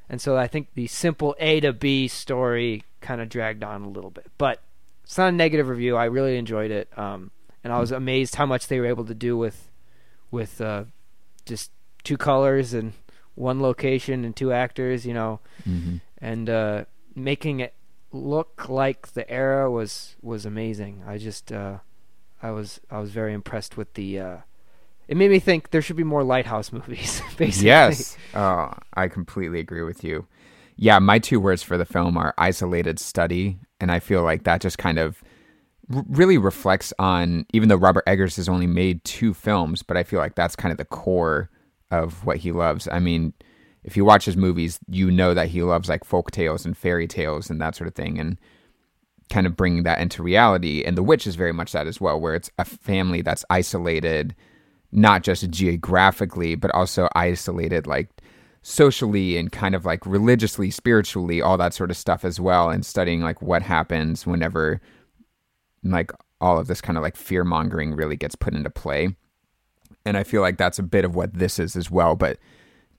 and 0.08 0.20
so 0.20 0.36
I 0.36 0.46
think 0.46 0.68
the 0.74 0.86
simple 0.86 1.34
A 1.40 1.58
to 1.60 1.72
B 1.72 2.06
story 2.06 2.84
kind 3.00 3.20
of 3.20 3.28
dragged 3.28 3.64
on 3.64 3.82
a 3.82 3.88
little 3.88 4.10
bit, 4.10 4.30
but 4.38 4.62
it's 5.02 5.18
not 5.18 5.30
a 5.30 5.32
negative 5.32 5.66
review. 5.66 5.96
I 5.96 6.04
really 6.04 6.36
enjoyed 6.36 6.70
it, 6.70 6.96
um, 6.96 7.32
and 7.64 7.72
I 7.72 7.80
was 7.80 7.90
amazed 7.90 8.36
how 8.36 8.46
much 8.46 8.68
they 8.68 8.78
were 8.78 8.86
able 8.86 9.06
to 9.06 9.14
do 9.14 9.36
with 9.36 9.68
with 10.30 10.60
uh, 10.60 10.84
just 11.44 11.72
two 12.04 12.16
colors 12.16 12.72
and 12.72 12.92
one 13.34 13.60
location 13.60 14.24
and 14.24 14.36
two 14.36 14.52
actors, 14.52 15.04
you 15.04 15.14
know, 15.14 15.40
mm-hmm. 15.68 15.96
And 16.22 16.48
uh, 16.48 16.84
making 17.14 17.60
it 17.60 17.74
look 18.12 18.68
like 18.68 19.08
the 19.08 19.28
era 19.28 19.70
was 19.70 20.16
was 20.22 20.46
amazing. 20.46 21.02
I 21.06 21.18
just 21.18 21.52
uh, 21.52 21.78
I 22.42 22.52
was 22.52 22.80
I 22.90 23.00
was 23.00 23.10
very 23.10 23.34
impressed 23.34 23.76
with 23.76 23.92
the. 23.94 24.18
Uh, 24.18 24.36
it 25.08 25.16
made 25.16 25.30
me 25.30 25.40
think 25.40 25.70
there 25.70 25.82
should 25.82 25.96
be 25.96 26.04
more 26.04 26.22
lighthouse 26.22 26.72
movies. 26.72 27.20
Basically, 27.36 27.66
yes, 27.66 28.16
oh, 28.34 28.72
I 28.94 29.08
completely 29.08 29.58
agree 29.60 29.82
with 29.82 30.04
you. 30.04 30.26
Yeah, 30.76 31.00
my 31.00 31.18
two 31.18 31.40
words 31.40 31.62
for 31.62 31.76
the 31.76 31.84
film 31.84 32.16
are 32.16 32.32
isolated 32.38 32.98
study, 32.98 33.58
and 33.80 33.90
I 33.90 33.98
feel 33.98 34.22
like 34.22 34.44
that 34.44 34.62
just 34.62 34.78
kind 34.78 34.98
of 34.98 35.22
really 35.88 36.38
reflects 36.38 36.94
on 36.98 37.44
even 37.52 37.68
though 37.68 37.76
Robert 37.76 38.04
Eggers 38.06 38.36
has 38.36 38.48
only 38.48 38.68
made 38.68 39.02
two 39.04 39.34
films, 39.34 39.82
but 39.82 39.96
I 39.96 40.04
feel 40.04 40.20
like 40.20 40.36
that's 40.36 40.56
kind 40.56 40.70
of 40.70 40.78
the 40.78 40.84
core 40.84 41.50
of 41.90 42.24
what 42.24 42.38
he 42.38 42.52
loves. 42.52 42.88
I 42.90 43.00
mean, 43.00 43.34
if 43.84 43.96
you 43.96 44.04
watch 44.04 44.24
his 44.24 44.36
movies, 44.36 44.78
you 44.88 45.10
know 45.10 45.34
that 45.34 45.48
he 45.48 45.62
loves 45.62 45.88
like 45.88 46.04
folk 46.04 46.30
tales 46.30 46.64
and 46.64 46.76
fairy 46.76 47.06
tales 47.06 47.50
and 47.50 47.60
that 47.60 47.74
sort 47.74 47.88
of 47.88 47.94
thing, 47.94 48.18
and 48.18 48.38
kind 49.30 49.46
of 49.46 49.56
bringing 49.56 49.82
that 49.82 50.00
into 50.00 50.22
reality. 50.22 50.84
And 50.84 50.96
The 50.96 51.02
Witch 51.02 51.26
is 51.26 51.36
very 51.36 51.52
much 51.52 51.72
that 51.72 51.86
as 51.86 52.00
well, 52.00 52.20
where 52.20 52.34
it's 52.34 52.50
a 52.58 52.64
family 52.64 53.22
that's 53.22 53.44
isolated, 53.50 54.34
not 54.92 55.22
just 55.22 55.48
geographically, 55.50 56.54
but 56.54 56.70
also 56.72 57.08
isolated, 57.14 57.86
like 57.86 58.10
socially 58.62 59.36
and 59.36 59.50
kind 59.50 59.74
of 59.74 59.84
like 59.84 60.06
religiously, 60.06 60.70
spiritually, 60.70 61.42
all 61.42 61.56
that 61.56 61.74
sort 61.74 61.90
of 61.90 61.96
stuff 61.96 62.24
as 62.24 62.38
well, 62.38 62.70
and 62.70 62.86
studying 62.86 63.22
like 63.22 63.42
what 63.42 63.62
happens 63.62 64.26
whenever 64.26 64.80
like 65.82 66.12
all 66.40 66.58
of 66.58 66.68
this 66.68 66.80
kind 66.80 66.96
of 66.96 67.02
like 67.02 67.16
fear 67.16 67.42
mongering 67.42 67.94
really 67.94 68.16
gets 68.16 68.34
put 68.34 68.54
into 68.54 68.70
play. 68.70 69.16
And 70.04 70.16
I 70.16 70.24
feel 70.24 70.42
like 70.42 70.58
that's 70.58 70.78
a 70.78 70.84
bit 70.84 71.04
of 71.04 71.14
what 71.14 71.34
this 71.34 71.58
is 71.58 71.74
as 71.74 71.90
well, 71.90 72.16
but 72.16 72.38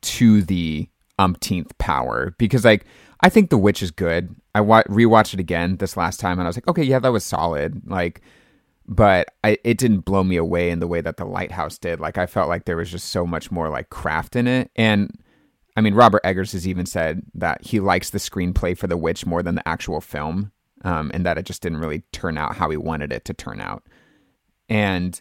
to 0.04 0.42
the 0.42 0.88
umpteenth 1.20 1.78
power. 1.78 2.36
Because 2.38 2.66
like 2.66 2.86
I 3.22 3.30
think 3.30 3.50
The 3.50 3.58
Witch 3.58 3.82
is 3.82 3.92
good. 3.92 4.36
I 4.54 4.62
wa- 4.62 4.84
rewatched 4.84 5.34
it 5.34 5.40
again 5.40 5.78
this 5.78 5.96
last 5.96 6.20
time, 6.20 6.40
and 6.40 6.44
I 6.46 6.50
was 6.50 6.58
like, 6.58 6.68
okay, 6.68 6.84
yeah, 6.84 7.00
that 7.00 7.12
was 7.12 7.24
solid. 7.24 7.82
Like, 7.86 8.22
but 8.86 9.30
I, 9.46 9.58
it 9.64 9.78
didn't 9.78 10.02
blow 10.02 10.24
me 10.26 10.36
away 10.36 10.70
in 10.70 10.80
the 10.80 10.88
way 10.88 11.00
that 11.00 11.16
The 11.16 11.26
Lighthouse 11.26 11.78
did. 11.78 12.02
Like, 12.02 12.18
I 12.18 12.26
felt 12.26 12.50
like 12.50 12.66
there 12.66 12.76
was 12.76 12.92
just 12.92 13.10
so 13.10 13.26
much 13.26 13.50
more 13.50 13.70
like 13.70 13.90
craft 13.90 14.36
in 14.36 14.46
it. 14.46 14.72
And 14.76 15.10
I 15.78 15.82
mean, 15.82 15.94
Robert 15.94 16.22
Eggers 16.26 16.52
has 16.52 16.68
even 16.68 16.86
said 16.86 17.24
that 17.34 17.66
he 17.66 17.80
likes 17.80 18.10
the 18.10 18.20
screenplay 18.20 18.78
for 18.78 18.88
The 18.88 18.98
Witch 18.98 19.26
more 19.26 19.42
than 19.42 19.56
the 19.56 19.68
actual 19.68 20.02
film, 20.02 20.52
um, 20.84 21.10
and 21.14 21.26
that 21.26 21.38
it 21.38 21.46
just 21.46 21.62
didn't 21.62 21.80
really 21.80 22.04
turn 22.12 22.38
out 22.38 22.58
how 22.58 22.70
he 22.70 22.78
wanted 22.78 23.14
it 23.14 23.24
to 23.26 23.34
turn 23.34 23.62
out. 23.62 23.84
And 24.68 25.20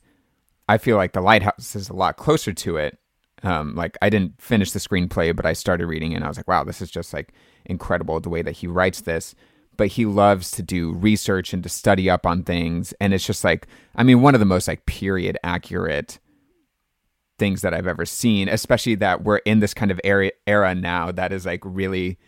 I 0.69 0.79
feel 0.79 0.97
like 0.97 1.13
The 1.13 1.21
Lighthouse 1.21 1.77
is 1.77 1.89
a 1.89 1.95
lot 1.95 2.17
closer 2.17 2.53
to 2.53 2.79
it. 2.79 2.99
Um, 3.43 3.75
like, 3.75 3.99
I 4.01 4.09
didn't 4.09 4.41
finish 4.41 4.71
the 4.71 4.79
screenplay, 4.79 5.35
but 5.35 5.47
I 5.47 5.53
started 5.53 5.87
reading 5.87 6.13
it 6.13 6.17
and 6.17 6.25
I 6.25 6.29
was 6.29 6.37
like, 6.37 6.49
wow, 6.49 6.65
this 6.65 6.81
is 6.81 6.91
just 6.91 7.13
like 7.13 7.33
incredible 7.65 8.21
the 8.21 8.29
way 8.29 8.43
that 8.43 8.53
he 8.53 8.67
writes 8.67 9.01
this. 9.01 9.35
But 9.77 9.89
he 9.89 10.05
loves 10.05 10.51
to 10.53 10.63
do 10.63 10.93
research 10.93 11.53
and 11.53 11.63
to 11.63 11.69
study 11.69 12.09
up 12.11 12.27
on 12.27 12.43
things. 12.43 12.93
And 13.01 13.15
it's 13.15 13.27
just 13.27 13.43
like, 13.43 13.67
I 13.97 14.03
mean, 14.03 14.21
one 14.21 14.35
of 14.35 14.41
the 14.41 14.47
most 14.47 14.69
like 14.69 14.87
period 14.87 15.39
accurate 15.43 16.19
things 17.39 17.63
that 17.63 17.75
I've 17.75 17.87
ever 17.87 18.05
seen, 18.05 18.49
especially 18.49 18.95
that 18.97 19.25
we're 19.25 19.39
in 19.39 19.61
this 19.61 19.75
kind 19.75 19.91
of 19.91 20.01
era, 20.05 20.31
era 20.47 20.75
now 20.75 21.11
that 21.11 21.33
is 21.33 21.47
like 21.47 21.61
really 21.65 22.19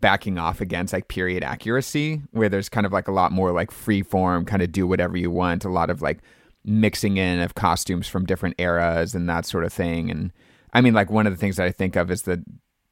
backing 0.00 0.38
off 0.38 0.60
against 0.60 0.92
like 0.92 1.08
period 1.08 1.44
accuracy, 1.44 2.22
where 2.32 2.48
there's 2.48 2.68
kind 2.68 2.86
of 2.86 2.92
like 2.92 3.08
a 3.08 3.12
lot 3.12 3.32
more 3.32 3.52
like 3.52 3.70
free 3.70 4.02
form, 4.02 4.44
kind 4.44 4.62
of 4.62 4.72
do 4.72 4.86
whatever 4.86 5.16
you 5.16 5.30
want, 5.30 5.64
a 5.64 5.70
lot 5.70 5.90
of 5.90 6.02
like 6.02 6.18
mixing 6.64 7.16
in 7.16 7.38
of 7.40 7.54
costumes 7.54 8.08
from 8.08 8.26
different 8.26 8.54
eras 8.58 9.14
and 9.14 9.28
that 9.28 9.46
sort 9.46 9.64
of 9.64 9.72
thing. 9.72 10.10
And 10.10 10.32
I 10.72 10.80
mean, 10.80 10.94
like 10.94 11.10
one 11.10 11.26
of 11.26 11.32
the 11.32 11.36
things 11.36 11.56
that 11.56 11.66
I 11.66 11.72
think 11.72 11.96
of 11.96 12.10
is 12.10 12.22
the 12.22 12.44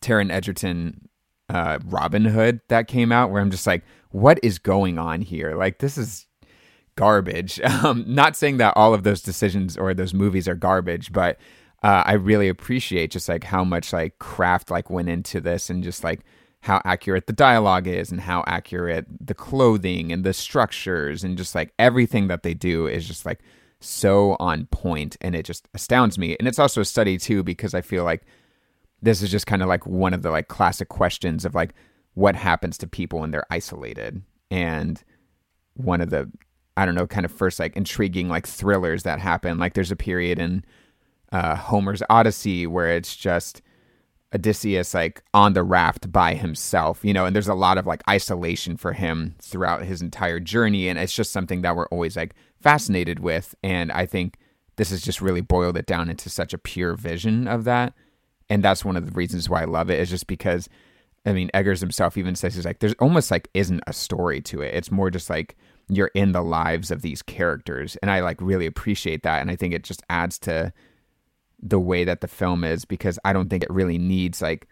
Taron 0.02 0.30
Egerton 0.30 1.08
uh, 1.48 1.78
Robin 1.84 2.24
Hood 2.24 2.60
that 2.68 2.88
came 2.88 3.12
out, 3.12 3.30
where 3.30 3.40
I'm 3.40 3.50
just 3.50 3.66
like, 3.66 3.84
what 4.10 4.38
is 4.42 4.58
going 4.58 4.98
on 4.98 5.20
here? 5.22 5.54
Like, 5.54 5.78
this 5.78 5.96
is 5.98 6.26
garbage. 6.96 7.60
Um, 7.84 8.04
not 8.06 8.36
saying 8.36 8.56
that 8.56 8.74
all 8.76 8.92
of 8.92 9.04
those 9.04 9.22
decisions 9.22 9.76
or 9.76 9.94
those 9.94 10.12
movies 10.12 10.48
are 10.48 10.56
garbage, 10.56 11.12
but 11.12 11.38
uh, 11.82 12.02
I 12.04 12.14
really 12.14 12.48
appreciate 12.48 13.12
just 13.12 13.28
like 13.28 13.44
how 13.44 13.62
much 13.62 13.92
like 13.92 14.18
craft 14.18 14.70
like 14.70 14.90
went 14.90 15.08
into 15.08 15.40
this 15.40 15.70
and 15.70 15.84
just 15.84 16.02
like 16.02 16.20
how 16.62 16.82
accurate 16.84 17.28
the 17.28 17.32
dialogue 17.32 17.86
is 17.86 18.10
and 18.10 18.20
how 18.22 18.42
accurate 18.48 19.06
the 19.20 19.34
clothing 19.34 20.10
and 20.10 20.24
the 20.24 20.32
structures 20.32 21.22
and 21.22 21.38
just 21.38 21.54
like 21.54 21.72
everything 21.78 22.26
that 22.28 22.42
they 22.42 22.52
do 22.52 22.88
is 22.88 23.06
just 23.06 23.24
like 23.24 23.38
so 23.80 24.36
on 24.40 24.66
point 24.66 25.16
and 25.20 25.34
it 25.34 25.44
just 25.44 25.68
astounds 25.74 26.18
me. 26.18 26.36
And 26.38 26.48
it's 26.48 26.58
also 26.58 26.80
a 26.80 26.84
study 26.84 27.18
too 27.18 27.42
because 27.42 27.74
I 27.74 27.80
feel 27.80 28.04
like 28.04 28.22
this 29.00 29.22
is 29.22 29.30
just 29.30 29.46
kind 29.46 29.62
of 29.62 29.68
like 29.68 29.86
one 29.86 30.14
of 30.14 30.22
the 30.22 30.30
like 30.30 30.48
classic 30.48 30.88
questions 30.88 31.44
of 31.44 31.54
like 31.54 31.74
what 32.14 32.34
happens 32.34 32.78
to 32.78 32.86
people 32.86 33.20
when 33.20 33.30
they're 33.30 33.46
isolated 33.50 34.22
and 34.50 35.02
one 35.74 36.00
of 36.00 36.10
the 36.10 36.30
I 36.76 36.84
don't 36.84 36.94
know 36.94 37.06
kind 37.06 37.24
of 37.24 37.32
first 37.32 37.60
like 37.60 37.76
intriguing 37.76 38.28
like 38.28 38.46
thrillers 38.46 39.04
that 39.04 39.20
happen 39.20 39.58
like 39.58 39.74
there's 39.74 39.92
a 39.92 39.96
period 39.96 40.38
in 40.38 40.64
uh, 41.30 41.54
Homer's 41.54 42.02
Odyssey 42.08 42.66
where 42.66 42.88
it's 42.88 43.14
just 43.14 43.62
Odysseus 44.34 44.94
like 44.94 45.22
on 45.32 45.54
the 45.54 45.62
raft 45.62 46.12
by 46.12 46.34
himself, 46.34 47.04
you 47.04 47.12
know, 47.12 47.24
and 47.24 47.34
there's 47.34 47.48
a 47.48 47.54
lot 47.54 47.78
of 47.78 47.86
like 47.86 48.02
isolation 48.08 48.76
for 48.76 48.92
him 48.92 49.34
throughout 49.40 49.84
his 49.84 50.02
entire 50.02 50.40
journey. 50.40 50.88
And 50.88 50.98
it's 50.98 51.14
just 51.14 51.32
something 51.32 51.62
that 51.62 51.76
we're 51.76 51.88
always 51.88 52.16
like 52.16 52.34
fascinated 52.60 53.20
with. 53.20 53.54
And 53.62 53.92
I 53.92 54.06
think 54.06 54.38
this 54.76 54.90
has 54.90 55.02
just 55.02 55.20
really 55.20 55.40
boiled 55.40 55.76
it 55.76 55.86
down 55.86 56.08
into 56.08 56.30
such 56.30 56.54
a 56.54 56.58
pure 56.58 56.94
vision 56.94 57.48
of 57.48 57.64
that. 57.64 57.94
And 58.48 58.62
that's 58.62 58.84
one 58.84 58.96
of 58.96 59.06
the 59.06 59.12
reasons 59.12 59.48
why 59.48 59.62
I 59.62 59.66
love 59.66 59.90
it 59.90 59.98
is 59.98 60.10
just 60.10 60.26
because 60.26 60.68
I 61.26 61.32
mean 61.32 61.50
Eggers 61.52 61.80
himself 61.80 62.16
even 62.16 62.34
says 62.34 62.54
he's 62.54 62.64
like 62.64 62.78
there's 62.78 62.94
almost 62.94 63.30
like 63.30 63.48
isn't 63.54 63.82
a 63.86 63.92
story 63.92 64.40
to 64.42 64.62
it. 64.62 64.74
It's 64.74 64.90
more 64.90 65.10
just 65.10 65.28
like 65.28 65.56
you're 65.88 66.10
in 66.14 66.32
the 66.32 66.42
lives 66.42 66.90
of 66.90 67.02
these 67.02 67.22
characters. 67.22 67.96
And 67.96 68.10
I 68.10 68.20
like 68.20 68.40
really 68.40 68.66
appreciate 68.66 69.22
that. 69.24 69.40
And 69.40 69.50
I 69.50 69.56
think 69.56 69.74
it 69.74 69.84
just 69.84 70.02
adds 70.08 70.38
to 70.40 70.72
the 71.60 71.80
way 71.80 72.04
that 72.04 72.20
the 72.20 72.28
film 72.28 72.62
is 72.62 72.84
because 72.84 73.18
I 73.24 73.32
don't 73.32 73.50
think 73.50 73.64
it 73.64 73.70
really 73.70 73.98
needs 73.98 74.40
like 74.40 74.68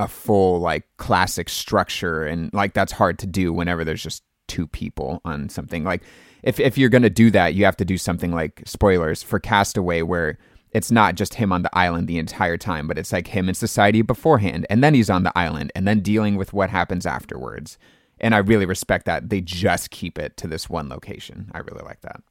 a 0.00 0.08
full 0.08 0.58
like 0.58 0.84
classic 0.96 1.48
structure 1.48 2.24
and 2.24 2.52
like 2.52 2.72
that's 2.72 2.92
hard 2.92 3.18
to 3.20 3.26
do 3.26 3.52
whenever 3.52 3.84
there's 3.84 4.02
just 4.02 4.22
two 4.48 4.66
people 4.66 5.20
on 5.24 5.48
something. 5.48 5.84
Like 5.84 6.02
if 6.44 6.60
if 6.60 6.78
you're 6.78 6.90
going 6.90 7.02
to 7.02 7.10
do 7.10 7.30
that 7.32 7.54
you 7.54 7.64
have 7.64 7.76
to 7.78 7.84
do 7.84 7.98
something 7.98 8.30
like 8.30 8.62
spoilers 8.64 9.22
for 9.22 9.40
Castaway 9.40 10.02
where 10.02 10.38
it's 10.70 10.90
not 10.90 11.14
just 11.14 11.34
him 11.34 11.52
on 11.52 11.62
the 11.62 11.76
island 11.76 12.06
the 12.06 12.18
entire 12.18 12.56
time 12.56 12.86
but 12.86 12.98
it's 12.98 13.12
like 13.12 13.28
him 13.28 13.48
in 13.48 13.54
society 13.54 14.02
beforehand 14.02 14.66
and 14.70 14.84
then 14.84 14.94
he's 14.94 15.10
on 15.10 15.24
the 15.24 15.36
island 15.36 15.72
and 15.74 15.88
then 15.88 16.00
dealing 16.00 16.36
with 16.36 16.52
what 16.52 16.70
happens 16.70 17.06
afterwards. 17.06 17.78
And 18.20 18.34
I 18.34 18.38
really 18.38 18.66
respect 18.66 19.06
that. 19.06 19.28
They 19.28 19.40
just 19.40 19.90
keep 19.90 20.18
it 20.18 20.36
to 20.36 20.46
this 20.46 20.70
one 20.70 20.88
location. 20.88 21.50
I 21.52 21.58
really 21.58 21.82
like 21.82 22.00
that. 22.02 22.22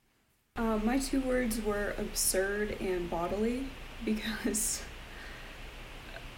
Uh, 0.56 0.78
my 0.78 1.00
two 1.00 1.20
words 1.22 1.62
were 1.62 1.94
absurd 1.98 2.78
and 2.80 3.10
bodily 3.10 3.68
because 4.06 4.84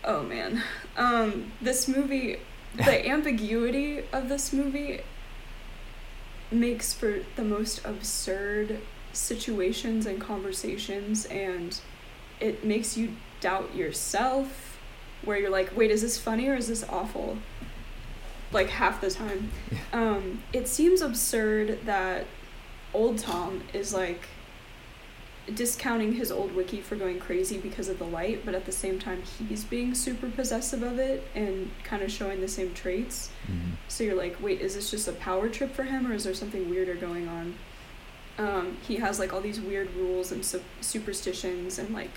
oh 0.05 0.24
man. 0.24 0.63
Um, 0.96 1.51
this 1.62 1.89
movie 1.89 2.38
the 2.77 3.10
ambiguity 3.10 4.03
of 4.13 4.29
this 4.29 4.53
movie 4.53 5.01
makes 6.56 6.94
for 6.94 7.20
the 7.36 7.44
most 7.44 7.84
absurd 7.86 8.80
situations 9.14 10.06
and 10.06 10.20
conversations 10.20 11.26
and 11.26 11.80
it 12.40 12.66
makes 12.66 12.98
you 12.98 13.16
doubt 13.40 13.74
yourself 13.76 14.78
where 15.24 15.38
you're 15.38 15.50
like 15.50 15.76
wait 15.76 15.92
is 15.92 16.02
this 16.02 16.18
funny 16.18 16.48
or 16.48 16.56
is 16.56 16.68
this 16.68 16.84
awful? 16.90 17.38
Like 18.52 18.70
half 18.70 19.02
the 19.02 19.10
time. 19.10 19.52
Um, 19.92 20.44
it 20.54 20.68
seems 20.68 21.02
absurd 21.02 21.80
that 21.86 22.26
old 22.94 23.18
tom 23.18 23.64
is 23.74 23.94
like 23.94 24.28
discounting 25.54 26.14
his 26.14 26.32
old 26.32 26.56
wickie 26.56 26.82
for 26.82 26.96
going 26.96 27.20
crazy 27.20 27.58
because 27.58 27.88
of 27.88 28.00
the 28.00 28.06
light, 28.06 28.44
but 28.44 28.56
at 28.56 28.66
the 28.66 28.72
same 28.72 28.98
time 28.98 29.22
he's 29.48 29.64
being 29.64 29.94
super 29.94 30.28
possessive 30.28 30.82
of 30.82 30.98
it 30.98 31.28
and 31.36 31.70
kind 31.84 32.02
of 32.02 32.12
showing 32.12 32.42
the 32.42 32.48
same 32.48 32.74
traits. 32.74 33.30
Mm-hmm. 33.48 33.72
So 33.88 34.04
you're 34.04 34.16
like, 34.16 34.42
wait, 34.42 34.62
is 34.62 34.75
this 34.75 34.90
just 34.90 35.08
a 35.08 35.14
power 35.14 35.48
trip 35.50 35.74
for 35.74 35.84
him, 35.84 36.08
or 36.08 36.14
is 36.14 36.24
there 36.24 36.34
something 36.34 36.70
weirder 36.70 36.96
going 36.96 37.28
on? 37.28 37.56
Um, 38.38 38.78
he 38.88 38.96
has 38.98 39.20
like 39.20 39.34
all 39.34 39.42
these 39.42 39.62
weird 39.62 39.94
rules 39.96 40.32
and 40.32 40.44
su- 40.44 40.64
superstitions 40.82 41.80
and 41.80 41.94
like 41.94 42.12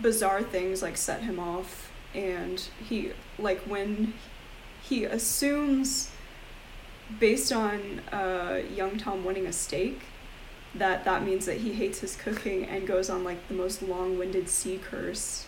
bizarre 0.00 0.42
things 0.42 0.80
like 0.80 0.96
set 0.96 1.22
him 1.22 1.38
off, 1.38 1.90
and 2.14 2.60
he 2.88 3.12
like 3.38 3.60
when 3.62 4.14
he 4.82 5.04
assumes 5.04 6.10
based 7.18 7.52
on 7.52 8.00
uh, 8.12 8.62
young 8.74 8.96
Tom 8.96 9.24
winning 9.24 9.46
a 9.46 9.52
stake 9.52 10.02
that 10.74 11.04
that 11.04 11.24
means 11.24 11.46
that 11.46 11.58
he 11.58 11.72
hates 11.72 12.00
his 12.00 12.16
cooking 12.16 12.64
and 12.64 12.86
goes 12.86 13.10
on 13.10 13.24
like 13.24 13.46
the 13.48 13.54
most 13.54 13.82
long-winded 13.82 14.48
sea 14.48 14.78
curse. 14.82 15.46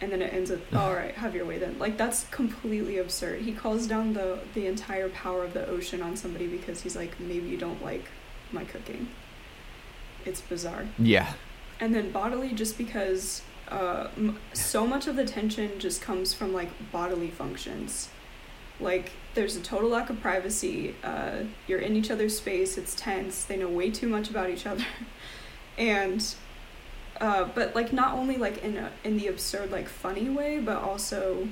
And 0.00 0.12
then 0.12 0.22
it 0.22 0.32
ends 0.32 0.50
with 0.50 0.74
all 0.74 0.94
right 0.94 1.14
have 1.14 1.34
your 1.34 1.44
way 1.44 1.58
then. 1.58 1.78
Like 1.78 1.96
that's 1.96 2.24
completely 2.30 2.98
absurd. 2.98 3.42
He 3.42 3.52
calls 3.52 3.86
down 3.86 4.12
the 4.14 4.40
the 4.54 4.66
entire 4.66 5.08
power 5.08 5.44
of 5.44 5.54
the 5.54 5.66
ocean 5.66 6.02
on 6.02 6.16
somebody 6.16 6.46
because 6.46 6.82
he's 6.82 6.96
like 6.96 7.18
maybe 7.20 7.48
you 7.48 7.56
don't 7.56 7.82
like 7.84 8.04
my 8.52 8.64
cooking. 8.64 9.08
It's 10.24 10.40
bizarre. 10.40 10.86
Yeah. 10.98 11.32
And 11.80 11.94
then 11.94 12.10
bodily 12.10 12.52
just 12.52 12.76
because 12.76 13.42
uh, 13.70 14.08
m- 14.16 14.38
so 14.52 14.86
much 14.86 15.06
of 15.06 15.14
the 15.16 15.24
tension 15.24 15.78
just 15.78 16.00
comes 16.02 16.32
from 16.34 16.52
like 16.52 16.70
bodily 16.90 17.30
functions 17.30 18.08
like 18.80 19.12
there's 19.34 19.56
a 19.56 19.60
total 19.60 19.90
lack 19.90 20.10
of 20.10 20.20
privacy. 20.20 20.94
Uh, 21.02 21.44
you're 21.66 21.80
in 21.80 21.96
each 21.96 22.10
other's 22.10 22.36
space. 22.36 22.78
It's 22.78 22.94
tense. 22.94 23.44
They 23.44 23.56
know 23.56 23.68
way 23.68 23.90
too 23.90 24.08
much 24.08 24.30
about 24.30 24.50
each 24.50 24.66
other, 24.66 24.86
and 25.78 26.24
uh, 27.20 27.44
but 27.54 27.74
like 27.74 27.92
not 27.92 28.14
only 28.14 28.36
like 28.36 28.62
in 28.62 28.76
a 28.76 28.90
in 29.04 29.16
the 29.16 29.26
absurd 29.26 29.70
like 29.70 29.88
funny 29.88 30.28
way, 30.28 30.60
but 30.60 30.76
also 30.76 31.48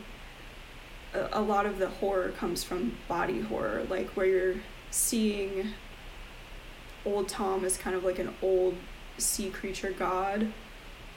a, 1.15 1.29
a 1.33 1.41
lot 1.41 1.67
of 1.67 1.79
the 1.79 1.89
horror 1.89 2.31
comes 2.31 2.63
from 2.63 2.97
body 3.09 3.41
horror, 3.41 3.87
like 3.89 4.09
where 4.11 4.27
you're 4.27 4.55
seeing 4.91 5.73
old 7.05 7.29
Tom 7.29 7.65
as 7.65 7.77
kind 7.77 7.97
of 7.97 8.05
like 8.05 8.19
an 8.19 8.35
old 8.43 8.77
sea 9.19 9.51
creature 9.51 9.93
god, 9.93 10.53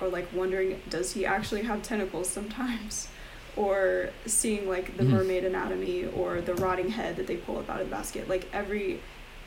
or 0.02 0.08
like 0.08 0.28
wondering 0.34 0.82
does 0.90 1.14
he 1.14 1.26
actually 1.26 1.64
have 1.64 1.82
tentacles 1.84 2.30
sometimes 2.30 3.08
or 3.56 4.10
seeing 4.26 4.68
like 4.68 4.98
the 4.98 5.04
mm-hmm. 5.04 5.14
mermaid 5.14 5.44
anatomy 5.44 6.06
or 6.06 6.42
the 6.42 6.56
rotting 6.56 6.90
head 6.90 7.16
that 7.16 7.28
they 7.28 7.38
pull 7.38 7.58
up 7.58 7.70
out 7.70 7.82
of 7.82 7.90
the 7.90 7.96
basket 7.96 8.28
like 8.28 8.48
every 8.54 9.00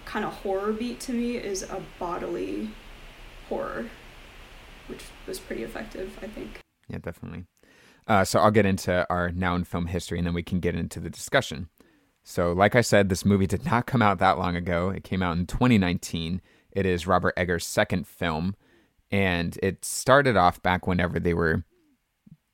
kind 0.05 0.25
of 0.25 0.33
horror 0.33 0.73
beat 0.73 1.01
to 1.01 1.13
me 1.13 1.37
is 1.37 1.63
a 1.63 1.83
bodily 1.99 2.71
horror 3.49 3.87
which 4.93 5.05
was 5.27 5.39
pretty 5.39 5.63
effective, 5.63 6.19
I 6.23 6.27
think. 6.27 6.61
Yeah, 6.89 6.99
definitely. 6.99 7.45
Uh, 8.07 8.25
so 8.25 8.41
I'll 8.41 8.51
get 8.51 8.67
into 8.67 9.07
our 9.09 9.31
now 9.31 9.55
in 9.55 9.65
film 9.65 9.87
history 9.87 10.19
and 10.19 10.27
then 10.27 10.35
we 10.35 10.43
can 10.43 10.61
get 10.61 10.75
into 10.75 11.01
the 11.01 11.11
discussion. 11.11 11.69
So, 12.25 12.53
like 12.53 12.77
I 12.77 12.81
said, 12.81 13.09
this 13.09 13.25
movie 13.25 13.47
did 13.47 13.65
not 13.71 13.87
come 13.87 14.03
out 14.03 14.19
that 14.19 14.39
long 14.39 14.57
ago. 14.57 14.91
It 14.91 15.05
came 15.05 15.23
out 15.23 15.37
in 15.37 15.47
2019. 15.47 16.41
It 16.73 16.87
is 16.87 17.07
Robert 17.07 17.35
Eggers' 17.37 17.67
second 17.67 18.07
film, 18.07 18.57
and 19.11 19.59
it 19.63 19.85
started 19.85 20.37
off 20.37 20.63
back 20.63 20.87
whenever 20.87 21.21
they 21.21 21.35
were 21.35 21.65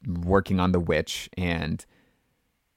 working 0.09 0.59
on 0.61 0.73
The 0.73 0.81
Witch. 0.81 1.29
And 1.37 1.85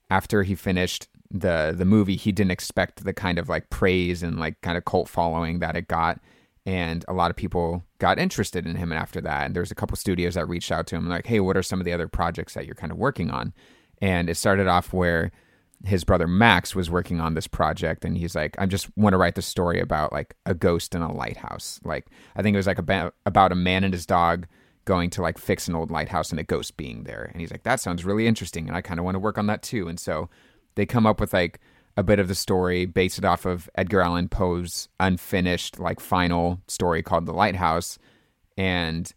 after 0.09 0.43
he 0.43 0.55
finished 0.55 1.07
the 1.29 1.73
the 1.75 1.85
movie, 1.85 2.17
he 2.17 2.31
didn't 2.31 2.51
expect 2.51 3.03
the 3.03 3.13
kind 3.13 3.39
of 3.39 3.49
like 3.49 3.69
praise 3.69 4.21
and 4.21 4.39
like 4.39 4.59
kind 4.61 4.77
of 4.77 4.85
cult 4.85 5.07
following 5.07 5.59
that 5.59 5.75
it 5.75 5.87
got. 5.87 6.19
And 6.65 7.03
a 7.07 7.13
lot 7.13 7.31
of 7.31 7.37
people 7.37 7.83
got 7.97 8.19
interested 8.19 8.67
in 8.67 8.75
him 8.75 8.91
after 8.91 9.19
that. 9.21 9.45
And 9.45 9.55
there's 9.55 9.71
a 9.71 9.75
couple 9.75 9.97
studios 9.97 10.35
that 10.35 10.47
reached 10.47 10.71
out 10.71 10.85
to 10.87 10.95
him, 10.95 11.09
like, 11.09 11.25
"Hey, 11.25 11.39
what 11.39 11.57
are 11.57 11.63
some 11.63 11.79
of 11.79 11.85
the 11.85 11.93
other 11.93 12.07
projects 12.07 12.53
that 12.53 12.65
you're 12.65 12.75
kind 12.75 12.91
of 12.91 12.97
working 12.97 13.31
on?" 13.31 13.53
And 14.01 14.29
it 14.29 14.35
started 14.35 14.67
off 14.67 14.93
where 14.93 15.31
his 15.85 16.03
brother 16.03 16.27
Max 16.27 16.75
was 16.75 16.89
working 16.89 17.19
on 17.19 17.33
this 17.33 17.47
project 17.47 18.05
and 18.05 18.17
he's 18.17 18.35
like 18.35 18.55
I 18.59 18.65
just 18.65 18.95
want 18.97 19.13
to 19.13 19.17
write 19.17 19.35
the 19.35 19.41
story 19.41 19.79
about 19.79 20.11
like 20.11 20.35
a 20.45 20.53
ghost 20.53 20.93
in 20.93 21.01
a 21.01 21.11
lighthouse. 21.11 21.79
Like 21.83 22.07
I 22.35 22.41
think 22.41 22.53
it 22.53 22.57
was 22.57 22.67
like 22.67 22.77
about 22.77 23.15
about 23.25 23.51
a 23.51 23.55
man 23.55 23.83
and 23.83 23.93
his 23.93 24.05
dog 24.05 24.47
going 24.85 25.09
to 25.11 25.21
like 25.21 25.37
fix 25.37 25.67
an 25.67 25.75
old 25.75 25.91
lighthouse 25.91 26.31
and 26.31 26.39
a 26.39 26.43
ghost 26.43 26.77
being 26.77 27.03
there. 27.03 27.29
And 27.31 27.41
he's 27.41 27.51
like 27.51 27.63
that 27.63 27.79
sounds 27.79 28.05
really 28.05 28.27
interesting 28.27 28.67
and 28.67 28.75
I 28.75 28.81
kind 28.81 28.99
of 28.99 29.03
want 29.03 29.15
to 29.15 29.19
work 29.19 29.37
on 29.37 29.47
that 29.47 29.61
too. 29.61 29.87
And 29.87 29.99
so 29.99 30.29
they 30.75 30.85
come 30.85 31.05
up 31.05 31.19
with 31.19 31.33
like 31.33 31.59
a 31.97 32.03
bit 32.03 32.19
of 32.19 32.27
the 32.27 32.35
story 32.35 32.85
based 32.85 33.17
it 33.17 33.25
off 33.25 33.45
of 33.45 33.69
Edgar 33.75 34.01
Allan 34.01 34.29
Poe's 34.29 34.89
unfinished 34.99 35.79
like 35.79 35.99
final 35.99 36.61
story 36.67 37.03
called 37.03 37.25
The 37.25 37.33
Lighthouse 37.33 37.99
and 38.57 39.11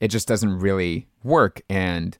it 0.00 0.08
just 0.08 0.28
doesn't 0.28 0.58
really 0.58 1.06
work 1.22 1.62
and 1.68 2.18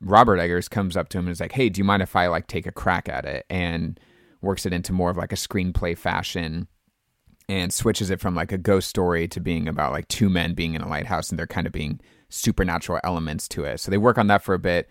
Robert 0.00 0.38
Eggers 0.38 0.68
comes 0.68 0.96
up 0.96 1.08
to 1.08 1.18
him 1.18 1.26
and 1.26 1.32
is 1.32 1.40
like, 1.40 1.52
"Hey, 1.52 1.70
do 1.70 1.78
you 1.78 1.84
mind 1.84 2.02
if 2.02 2.14
I 2.14 2.26
like 2.26 2.46
take 2.46 2.66
a 2.66 2.72
crack 2.72 3.08
at 3.08 3.24
it?" 3.24 3.46
and 3.48 3.98
works 4.42 4.66
it 4.66 4.72
into 4.72 4.92
more 4.92 5.10
of 5.10 5.16
like 5.16 5.32
a 5.32 5.36
screenplay 5.36 5.96
fashion 5.96 6.68
and 7.48 7.72
switches 7.72 8.10
it 8.10 8.20
from 8.20 8.34
like 8.34 8.52
a 8.52 8.58
ghost 8.58 8.88
story 8.88 9.28
to 9.28 9.40
being 9.40 9.68
about 9.68 9.92
like 9.92 10.08
two 10.08 10.28
men 10.28 10.54
being 10.54 10.74
in 10.74 10.80
a 10.80 10.88
lighthouse 10.88 11.30
and 11.30 11.38
they're 11.38 11.46
kind 11.46 11.66
of 11.66 11.72
being 11.72 12.00
supernatural 12.28 13.00
elements 13.04 13.48
to 13.48 13.64
it. 13.64 13.80
So 13.80 13.90
they 13.90 13.98
work 13.98 14.18
on 14.18 14.28
that 14.28 14.42
for 14.42 14.54
a 14.54 14.58
bit 14.58 14.88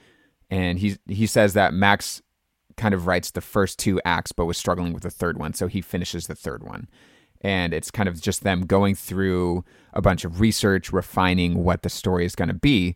and 0.49 0.79
he 0.79 0.97
he 1.07 1.25
says 1.25 1.53
that 1.53 1.73
Max 1.73 2.21
kind 2.75 2.93
of 2.93 3.07
writes 3.07 3.31
the 3.31 3.41
first 3.41 3.79
two 3.79 3.99
acts 4.05 4.31
but 4.31 4.45
was 4.45 4.57
struggling 4.57 4.93
with 4.93 5.03
the 5.03 5.09
third 5.09 5.37
one, 5.37 5.53
so 5.53 5.67
he 5.67 5.81
finishes 5.81 6.27
the 6.27 6.35
third 6.35 6.63
one. 6.63 6.87
And 7.41 7.73
it's 7.73 7.91
kind 7.91 8.07
of 8.07 8.21
just 8.21 8.43
them 8.43 8.65
going 8.65 8.95
through 8.95 9.65
a 9.91 10.01
bunch 10.01 10.23
of 10.23 10.39
research, 10.39 10.93
refining 10.93 11.63
what 11.63 11.81
the 11.81 11.89
story 11.89 12.25
is 12.25 12.35
going 12.35 12.47
to 12.47 12.53
be 12.53 12.95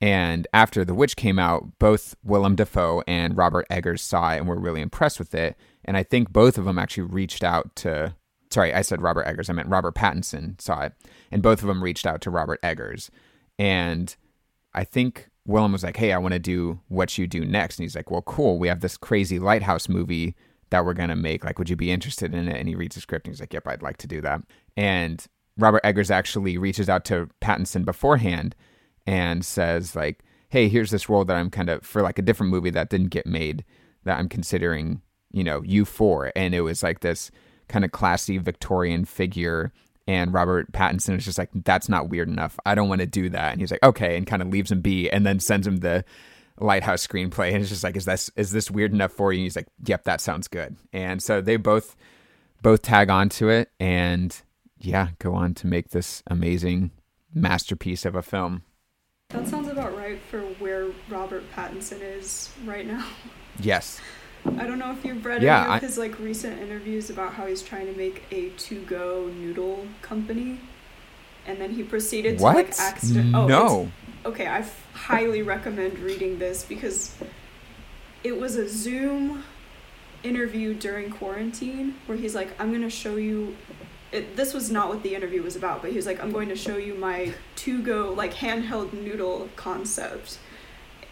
and 0.00 0.46
after 0.52 0.84
The 0.84 0.94
Witch 0.94 1.16
came 1.16 1.38
out, 1.38 1.78
both 1.78 2.14
Willem 2.22 2.56
Dafoe 2.56 3.02
and 3.06 3.36
Robert 3.36 3.66
Eggers 3.70 4.02
saw 4.02 4.32
it 4.32 4.38
and 4.38 4.48
were 4.48 4.60
really 4.60 4.82
impressed 4.82 5.18
with 5.18 5.34
it. 5.34 5.56
And 5.84 5.96
I 5.96 6.02
think 6.02 6.32
both 6.32 6.58
of 6.58 6.64
them 6.64 6.78
actually 6.78 7.04
reached 7.04 7.42
out 7.42 7.74
to, 7.76 8.14
sorry, 8.56 8.72
I 8.72 8.80
said 8.80 9.02
Robert 9.02 9.26
Eggers, 9.26 9.50
I 9.50 9.52
meant 9.52 9.68
Robert 9.68 9.94
Pattinson 9.94 10.58
saw 10.58 10.80
it. 10.80 10.94
And 11.30 11.42
both 11.42 11.60
of 11.60 11.68
them 11.68 11.84
reached 11.84 12.06
out 12.06 12.22
to 12.22 12.30
Robert 12.30 12.58
Eggers. 12.62 13.10
And 13.58 14.16
I 14.72 14.82
think 14.82 15.28
Willem 15.44 15.72
was 15.72 15.84
like, 15.84 15.98
hey, 15.98 16.14
I 16.14 16.16
want 16.16 16.32
to 16.32 16.38
do 16.38 16.80
what 16.88 17.18
you 17.18 17.26
do 17.26 17.44
next. 17.44 17.78
And 17.78 17.84
he's 17.84 17.94
like, 17.94 18.10
well, 18.10 18.22
cool. 18.22 18.58
We 18.58 18.68
have 18.68 18.80
this 18.80 18.96
crazy 18.96 19.38
lighthouse 19.38 19.90
movie 19.90 20.36
that 20.70 20.86
we're 20.86 20.94
to 20.94 21.14
make. 21.14 21.44
Like, 21.44 21.58
would 21.58 21.68
you 21.68 21.76
be 21.76 21.90
interested 21.90 22.34
in 22.34 22.48
it? 22.48 22.56
And 22.56 22.66
he 22.66 22.74
reads 22.74 22.94
the 22.94 23.02
script 23.02 23.26
and 23.26 23.34
he's 23.34 23.40
like, 23.40 23.52
yep, 23.52 23.68
I'd 23.68 23.82
like 23.82 23.98
to 23.98 24.06
do 24.06 24.22
that. 24.22 24.40
And 24.74 25.22
Robert 25.58 25.82
Eggers 25.84 26.10
actually 26.10 26.56
reaches 26.56 26.88
out 26.88 27.04
to 27.06 27.28
Pattinson 27.42 27.84
beforehand 27.84 28.56
and 29.06 29.44
says 29.44 29.94
like, 29.94 30.22
"Hey, 30.48 30.68
here's 30.68 30.90
this 30.90 31.08
role 31.08 31.24
that 31.26 31.36
I'm 31.36 31.50
kind 31.50 31.70
of 31.70 31.84
for 31.84 32.02
like 32.02 32.18
a 32.18 32.22
different 32.22 32.52
movie 32.52 32.70
that 32.70 32.90
didn't 32.90 33.08
get 33.08 33.26
made 33.26 33.64
that 34.04 34.18
I'm 34.18 34.28
considering, 34.28 35.00
you 35.30 35.44
know, 35.44 35.62
you 35.62 35.84
for." 35.84 36.32
And 36.36 36.54
it 36.54 36.60
was 36.60 36.82
like 36.82 37.00
this 37.00 37.30
kind 37.68 37.84
of 37.84 37.92
classy 37.92 38.38
Victorian 38.38 39.04
figure 39.04 39.72
and 40.08 40.32
Robert 40.32 40.70
Pattinson 40.70 41.16
is 41.16 41.24
just 41.24 41.38
like, 41.38 41.50
"That's 41.52 41.88
not 41.88 42.08
weird 42.08 42.28
enough. 42.28 42.58
I 42.64 42.76
don't 42.76 42.88
want 42.88 43.00
to 43.00 43.06
do 43.06 43.28
that." 43.30 43.52
And 43.52 43.60
he's 43.60 43.72
like, 43.72 43.82
"Okay," 43.82 44.16
and 44.16 44.26
kind 44.26 44.40
of 44.40 44.48
leaves 44.48 44.70
him 44.70 44.80
be 44.80 45.10
and 45.10 45.26
then 45.26 45.40
sends 45.40 45.66
him 45.66 45.78
the 45.78 46.04
lighthouse 46.58 47.06
screenplay 47.06 47.52
and 47.52 47.60
it's 47.60 47.68
just 47.68 47.84
like 47.84 47.96
is 47.96 48.06
this 48.06 48.30
is 48.34 48.50
this 48.50 48.70
weird 48.70 48.90
enough 48.90 49.12
for 49.12 49.30
you 49.30 49.40
and 49.40 49.44
he's 49.44 49.56
like 49.56 49.66
yep 49.84 50.04
that 50.04 50.22
sounds 50.22 50.48
good 50.48 50.74
and 50.90 51.22
so 51.22 51.42
they 51.42 51.58
both 51.58 51.94
both 52.62 52.80
tag 52.80 53.10
on 53.10 53.28
to 53.28 53.50
it 53.50 53.70
and 53.78 54.40
yeah 54.78 55.08
go 55.18 55.34
on 55.34 55.52
to 55.52 55.66
make 55.66 55.90
this 55.90 56.22
amazing 56.28 56.90
masterpiece 57.34 58.06
of 58.06 58.14
a 58.14 58.22
film 58.22 58.62
that 59.30 59.48
sounds 59.48 59.68
about 59.68 59.96
right 59.96 60.20
for 60.30 60.40
where 60.40 60.88
Robert 61.08 61.42
Pattinson 61.52 62.00
is 62.00 62.50
right 62.64 62.86
now. 62.86 63.04
Yes. 63.58 64.00
I 64.58 64.66
don't 64.66 64.78
know 64.78 64.92
if 64.92 65.04
you've 65.04 65.24
read 65.24 65.42
yeah, 65.42 65.58
any 65.58 65.66
of 65.66 65.70
I... 65.72 65.78
his 65.78 65.98
like 65.98 66.18
recent 66.18 66.60
interviews 66.60 67.10
about 67.10 67.34
how 67.34 67.46
he's 67.46 67.62
trying 67.62 67.86
to 67.86 67.96
make 67.96 68.24
a 68.30 68.50
to-go 68.50 69.30
noodle 69.38 69.86
company, 70.02 70.60
and 71.46 71.60
then 71.60 71.70
he 71.70 71.82
proceeded 71.82 72.40
what? 72.40 72.52
to 72.52 72.58
like 72.58 72.78
accident. 72.78 73.34
Oh, 73.34 73.46
no. 73.46 73.90
Okay, 74.24 74.46
I 74.46 74.58
f- 74.58 74.86
highly 74.92 75.42
recommend 75.42 75.98
reading 75.98 76.38
this 76.38 76.64
because 76.64 77.14
it 78.24 78.40
was 78.40 78.56
a 78.56 78.68
Zoom 78.68 79.44
interview 80.22 80.74
during 80.74 81.10
quarantine 81.10 81.94
where 82.06 82.18
he's 82.18 82.34
like, 82.34 82.48
"I'm 82.60 82.72
gonna 82.72 82.90
show 82.90 83.16
you 83.16 83.56
it, 84.12 84.36
this 84.36 84.54
was 84.54 84.70
not 84.70 84.88
what 84.88 85.02
the 85.02 85.14
interview 85.14 85.42
was 85.42 85.56
about, 85.56 85.82
but 85.82 85.90
he 85.90 85.96
was 85.96 86.06
like, 86.06 86.22
I'm 86.22 86.32
going 86.32 86.48
to 86.48 86.56
show 86.56 86.76
you 86.76 86.94
my 86.94 87.34
to 87.56 87.82
go, 87.82 88.12
like, 88.12 88.34
handheld 88.34 88.92
noodle 88.92 89.48
concept. 89.56 90.38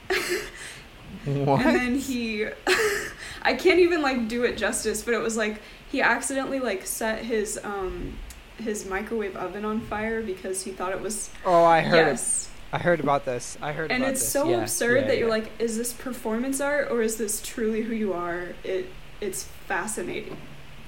what? 1.25 1.65
And 1.65 1.77
then 1.77 1.95
he, 1.97 2.47
I 3.43 3.55
can't 3.55 3.81
even, 3.81 4.03
like, 4.03 4.29
do 4.29 4.45
it 4.45 4.57
justice, 4.57 5.03
but 5.03 5.15
it 5.15 5.21
was 5.21 5.37
like, 5.37 5.61
he 5.91 6.03
accidentally, 6.03 6.61
like, 6.61 6.87
set 6.87 7.25
his, 7.25 7.59
um, 7.63 8.19
his 8.59 8.87
microwave 8.87 9.37
oven 9.37 9.65
on 9.65 9.81
fire 9.81 10.23
because 10.23 10.63
he 10.63 10.71
thought 10.71 10.93
it 10.93 11.01
was. 11.01 11.31
Oh, 11.45 11.65
I 11.65 11.81
heard. 11.81 11.97
Yes. 11.97 12.51
I 12.73 12.79
heard 12.79 12.99
about 12.99 13.25
this. 13.25 13.57
I 13.63 13.73
heard. 13.73 13.93
And 13.93 14.03
it's 14.03 14.21
this. 14.21 14.29
so 14.29 14.49
yeah, 14.49 14.63
absurd 14.63 15.03
yeah, 15.03 15.07
that 15.07 15.19
you're 15.19 15.29
yeah. 15.29 15.35
like, 15.35 15.53
is 15.61 15.77
this 15.77 15.93
performance 15.93 16.61
art 16.61 16.91
or 16.91 17.03
is 17.03 17.17
this 17.17 17.41
truly 17.41 17.83
who 17.83 17.95
you 17.95 18.13
are? 18.13 18.49
It 18.65 18.89
it's 19.21 19.45
fascinating. 19.45 20.37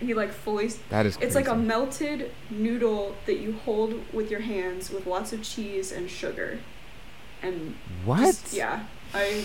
He 0.01 0.13
like 0.13 0.33
fully. 0.33 0.69
That 0.91 1.07
is. 1.07 1.17
It's 1.21 1.35
like 1.35 1.49
a 1.49 1.55
melted 1.55 2.33
noodle 2.51 3.15
that 3.27 3.39
you 3.39 3.53
hold 3.53 4.13
with 4.13 4.31
your 4.31 4.41
hands 4.41 4.91
with 4.91 5.07
lots 5.07 5.33
of 5.33 5.43
cheese 5.43 5.93
and 5.93 6.11
sugar, 6.11 6.59
and 7.41 7.77
what? 8.05 8.21
Just, 8.21 8.53
yeah, 8.53 8.85
I 9.15 9.45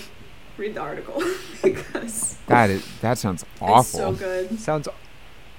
read 0.62 0.76
the 0.76 0.82
article 0.82 1.22
because 1.64 2.38
that 2.48 2.70
is 2.70 2.86
that 3.02 3.18
sounds 3.18 3.44
awful. 3.60 3.84
so 3.84 4.14
good. 4.14 4.60
Sounds. 4.60 4.88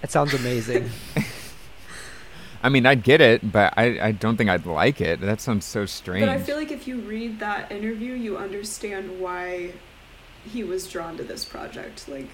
It 0.03 0.11
sounds 0.11 0.33
amazing. 0.33 0.89
I 2.63 2.69
mean, 2.69 2.87
I'd 2.87 3.03
get 3.03 3.21
it, 3.21 3.51
but 3.51 3.75
I, 3.77 3.99
I 4.01 4.13
don't 4.13 4.37
think 4.37 4.49
I'd 4.49 4.67
like 4.67 5.01
it. 5.01 5.21
That 5.21 5.41
sounds 5.41 5.65
so 5.65 5.85
strange. 5.85 6.25
But 6.25 6.29
I 6.29 6.39
feel 6.39 6.57
like 6.57 6.71
if 6.71 6.87
you 6.87 7.01
read 7.01 7.41
that 7.41 7.73
interview, 7.73 8.15
you 8.15 8.37
understand 8.37 9.21
why 9.21 9.73
he 10.45 10.63
was 10.63 10.89
drawn 10.89 11.17
to 11.17 11.25
this 11.25 11.45
project. 11.45 12.09
Like, 12.09 12.29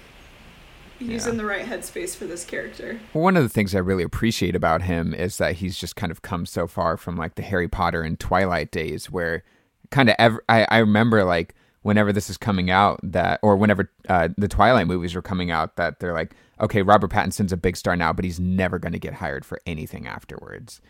he's 0.99 1.25
yeah. 1.25 1.31
in 1.31 1.37
the 1.37 1.45
right 1.45 1.65
headspace 1.65 2.15
for 2.15 2.25
this 2.25 2.45
character. 2.45 2.99
Well, 3.13 3.23
one 3.23 3.37
of 3.37 3.43
the 3.43 3.49
things 3.49 3.73
I 3.73 3.79
really 3.79 4.03
appreciate 4.03 4.55
about 4.55 4.83
him 4.83 5.15
is 5.15 5.39
that 5.39 5.55
he's 5.55 5.79
just 5.79 5.95
kind 5.95 6.11
of 6.11 6.21
come 6.21 6.45
so 6.45 6.67
far 6.67 6.95
from 6.95 7.15
like 7.15 7.33
the 7.33 7.41
Harry 7.41 7.67
Potter 7.67 8.03
and 8.03 8.19
Twilight 8.19 8.69
days, 8.69 9.09
where 9.09 9.43
kind 9.89 10.09
of 10.09 10.15
ever 10.19 10.43
I, 10.47 10.67
I 10.69 10.77
remember 10.77 11.23
like 11.23 11.55
whenever 11.81 12.11
this 12.11 12.29
is 12.29 12.37
coming 12.37 12.69
out 12.69 12.99
that 13.03 13.39
or 13.41 13.55
whenever 13.55 13.91
uh, 14.09 14.29
the 14.37 14.47
Twilight 14.47 14.87
movies 14.87 15.15
were 15.15 15.21
coming 15.21 15.49
out 15.51 15.75
that 15.77 15.99
they're 15.99 16.13
like, 16.13 16.35
okay, 16.59 16.81
Robert 16.81 17.11
Pattinson's 17.11 17.53
a 17.53 17.57
big 17.57 17.77
star 17.77 17.95
now, 17.95 18.11
but 18.11 18.25
he's 18.25 18.39
never 18.39 18.79
going 18.79 18.93
to 18.93 18.99
get 18.99 19.13
hired 19.13 19.45
for 19.45 19.61
anything 19.65 20.07
afterwards. 20.07 20.81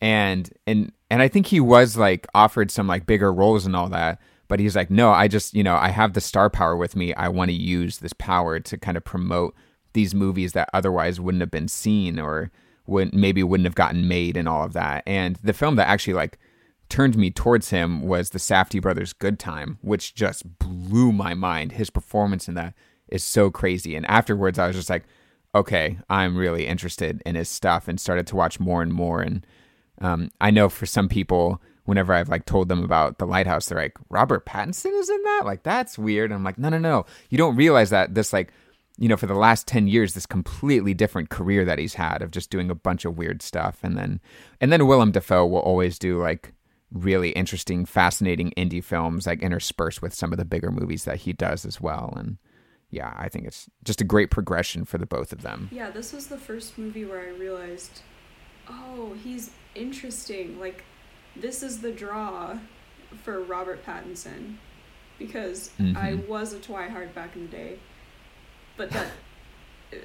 And 0.00 0.50
and 0.66 0.92
and 1.10 1.20
I 1.20 1.28
think 1.28 1.46
he 1.46 1.60
was 1.60 1.96
like 1.96 2.26
offered 2.34 2.70
some 2.70 2.86
like 2.86 3.04
bigger 3.04 3.32
roles 3.32 3.66
and 3.66 3.76
all 3.76 3.88
that, 3.90 4.18
but 4.48 4.58
he's 4.58 4.74
like, 4.74 4.90
no, 4.90 5.10
I 5.10 5.28
just, 5.28 5.54
you 5.54 5.62
know, 5.62 5.76
I 5.76 5.90
have 5.90 6.14
the 6.14 6.20
star 6.22 6.48
power 6.48 6.76
with 6.76 6.96
me. 6.96 7.12
I 7.14 7.28
want 7.28 7.50
to 7.50 7.56
use 7.56 7.98
this 7.98 8.14
power 8.14 8.58
to 8.60 8.78
kind 8.78 8.96
of 8.96 9.04
promote 9.04 9.54
these 9.92 10.14
movies 10.14 10.52
that 10.54 10.70
otherwise 10.72 11.20
wouldn't 11.20 11.42
have 11.42 11.50
been 11.50 11.68
seen 11.68 12.18
or 12.18 12.50
would 12.86 13.14
maybe 13.14 13.42
wouldn't 13.42 13.66
have 13.66 13.74
gotten 13.74 14.08
made 14.08 14.36
and 14.36 14.48
all 14.48 14.64
of 14.64 14.72
that. 14.72 15.02
And 15.06 15.36
the 15.42 15.52
film 15.52 15.76
that 15.76 15.88
actually 15.88 16.14
like 16.14 16.38
turned 16.90 17.16
me 17.16 17.30
towards 17.30 17.70
him 17.70 18.02
was 18.02 18.30
the 18.30 18.38
Safdie 18.38 18.82
brothers 18.82 19.12
Good 19.12 19.38
Time, 19.38 19.78
which 19.80 20.14
just 20.14 20.58
blew 20.58 21.12
my 21.12 21.34
mind. 21.34 21.72
His 21.72 21.90
performance 21.90 22.48
in 22.48 22.54
that 22.54 22.74
is 23.08 23.24
so 23.24 23.50
crazy. 23.50 23.96
And 23.96 24.04
afterwards 24.06 24.58
I 24.58 24.66
was 24.66 24.76
just 24.76 24.90
like, 24.90 25.04
okay, 25.54 25.98
I'm 26.08 26.36
really 26.36 26.66
interested 26.66 27.22
in 27.24 27.34
his 27.34 27.48
stuff 27.48 27.88
and 27.88 28.00
started 28.00 28.26
to 28.28 28.36
watch 28.36 28.60
more 28.60 28.82
and 28.82 28.92
more 28.92 29.20
and 29.20 29.46
um, 30.02 30.30
I 30.40 30.50
know 30.50 30.68
for 30.68 30.86
some 30.86 31.08
people 31.08 31.60
whenever 31.84 32.12
I've 32.12 32.28
like 32.28 32.44
told 32.44 32.68
them 32.68 32.84
about 32.84 33.18
the 33.18 33.26
lighthouse, 33.26 33.66
they're 33.66 33.76
like, 33.76 33.98
Robert 34.08 34.46
Pattinson 34.46 34.98
is 34.98 35.10
in 35.10 35.22
that? 35.24 35.42
Like, 35.44 35.64
that's 35.64 35.98
weird. 35.98 36.30
And 36.30 36.38
I'm 36.38 36.44
like, 36.44 36.56
no, 36.56 36.68
no, 36.68 36.78
no. 36.78 37.04
You 37.30 37.38
don't 37.38 37.56
realize 37.56 37.90
that 37.90 38.14
this, 38.14 38.32
like, 38.32 38.52
you 38.96 39.08
know, 39.08 39.16
for 39.16 39.26
the 39.26 39.34
last 39.34 39.66
10 39.66 39.88
years, 39.88 40.14
this 40.14 40.24
completely 40.24 40.94
different 40.94 41.30
career 41.30 41.64
that 41.64 41.80
he's 41.80 41.94
had 41.94 42.22
of 42.22 42.30
just 42.30 42.48
doing 42.48 42.70
a 42.70 42.76
bunch 42.76 43.04
of 43.04 43.18
weird 43.18 43.42
stuff. 43.42 43.78
And 43.82 43.96
then, 43.96 44.20
and 44.60 44.70
then 44.70 44.86
Willem 44.86 45.10
Dafoe 45.10 45.46
will 45.46 45.60
always 45.60 45.98
do 45.98 46.22
like 46.22 46.52
really 46.92 47.30
interesting, 47.30 47.84
fascinating 47.84 48.52
indie 48.56 48.82
films, 48.82 49.26
like 49.26 49.42
interspersed 49.42 50.02
with 50.02 50.12
some 50.14 50.32
of 50.32 50.38
the 50.38 50.44
bigger 50.44 50.70
movies 50.70 51.04
that 51.04 51.18
he 51.18 51.32
does 51.32 51.64
as 51.64 51.80
well. 51.80 52.12
And 52.16 52.38
yeah, 52.90 53.14
I 53.16 53.28
think 53.28 53.46
it's 53.46 53.68
just 53.84 54.00
a 54.00 54.04
great 54.04 54.30
progression 54.30 54.84
for 54.84 54.98
the 54.98 55.06
both 55.06 55.32
of 55.32 55.42
them. 55.42 55.68
Yeah, 55.70 55.90
this 55.90 56.12
was 56.12 56.26
the 56.26 56.38
first 56.38 56.76
movie 56.78 57.04
where 57.04 57.20
I 57.20 57.28
realized, 57.28 58.02
oh, 58.68 59.14
he's 59.22 59.50
interesting. 59.74 60.58
Like, 60.58 60.84
this 61.36 61.62
is 61.62 61.80
the 61.80 61.92
draw 61.92 62.58
for 63.22 63.40
Robert 63.42 63.84
Pattinson. 63.84 64.56
Because 65.18 65.70
Mhm. 65.78 65.96
I 65.96 66.14
was 66.14 66.54
a 66.54 66.58
Twihard 66.58 67.14
back 67.14 67.36
in 67.36 67.42
the 67.42 67.48
day. 67.52 67.78
But 68.76 68.90
that 68.90 69.08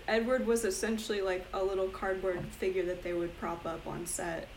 Edward 0.08 0.46
was 0.46 0.66
essentially 0.66 1.22
like 1.22 1.46
a 1.54 1.64
little 1.64 1.88
cardboard 1.88 2.46
figure 2.60 2.84
that 2.86 3.02
they 3.04 3.14
would 3.14 3.38
prop 3.40 3.66
up 3.66 3.88
on 3.88 4.06
set. 4.06 4.48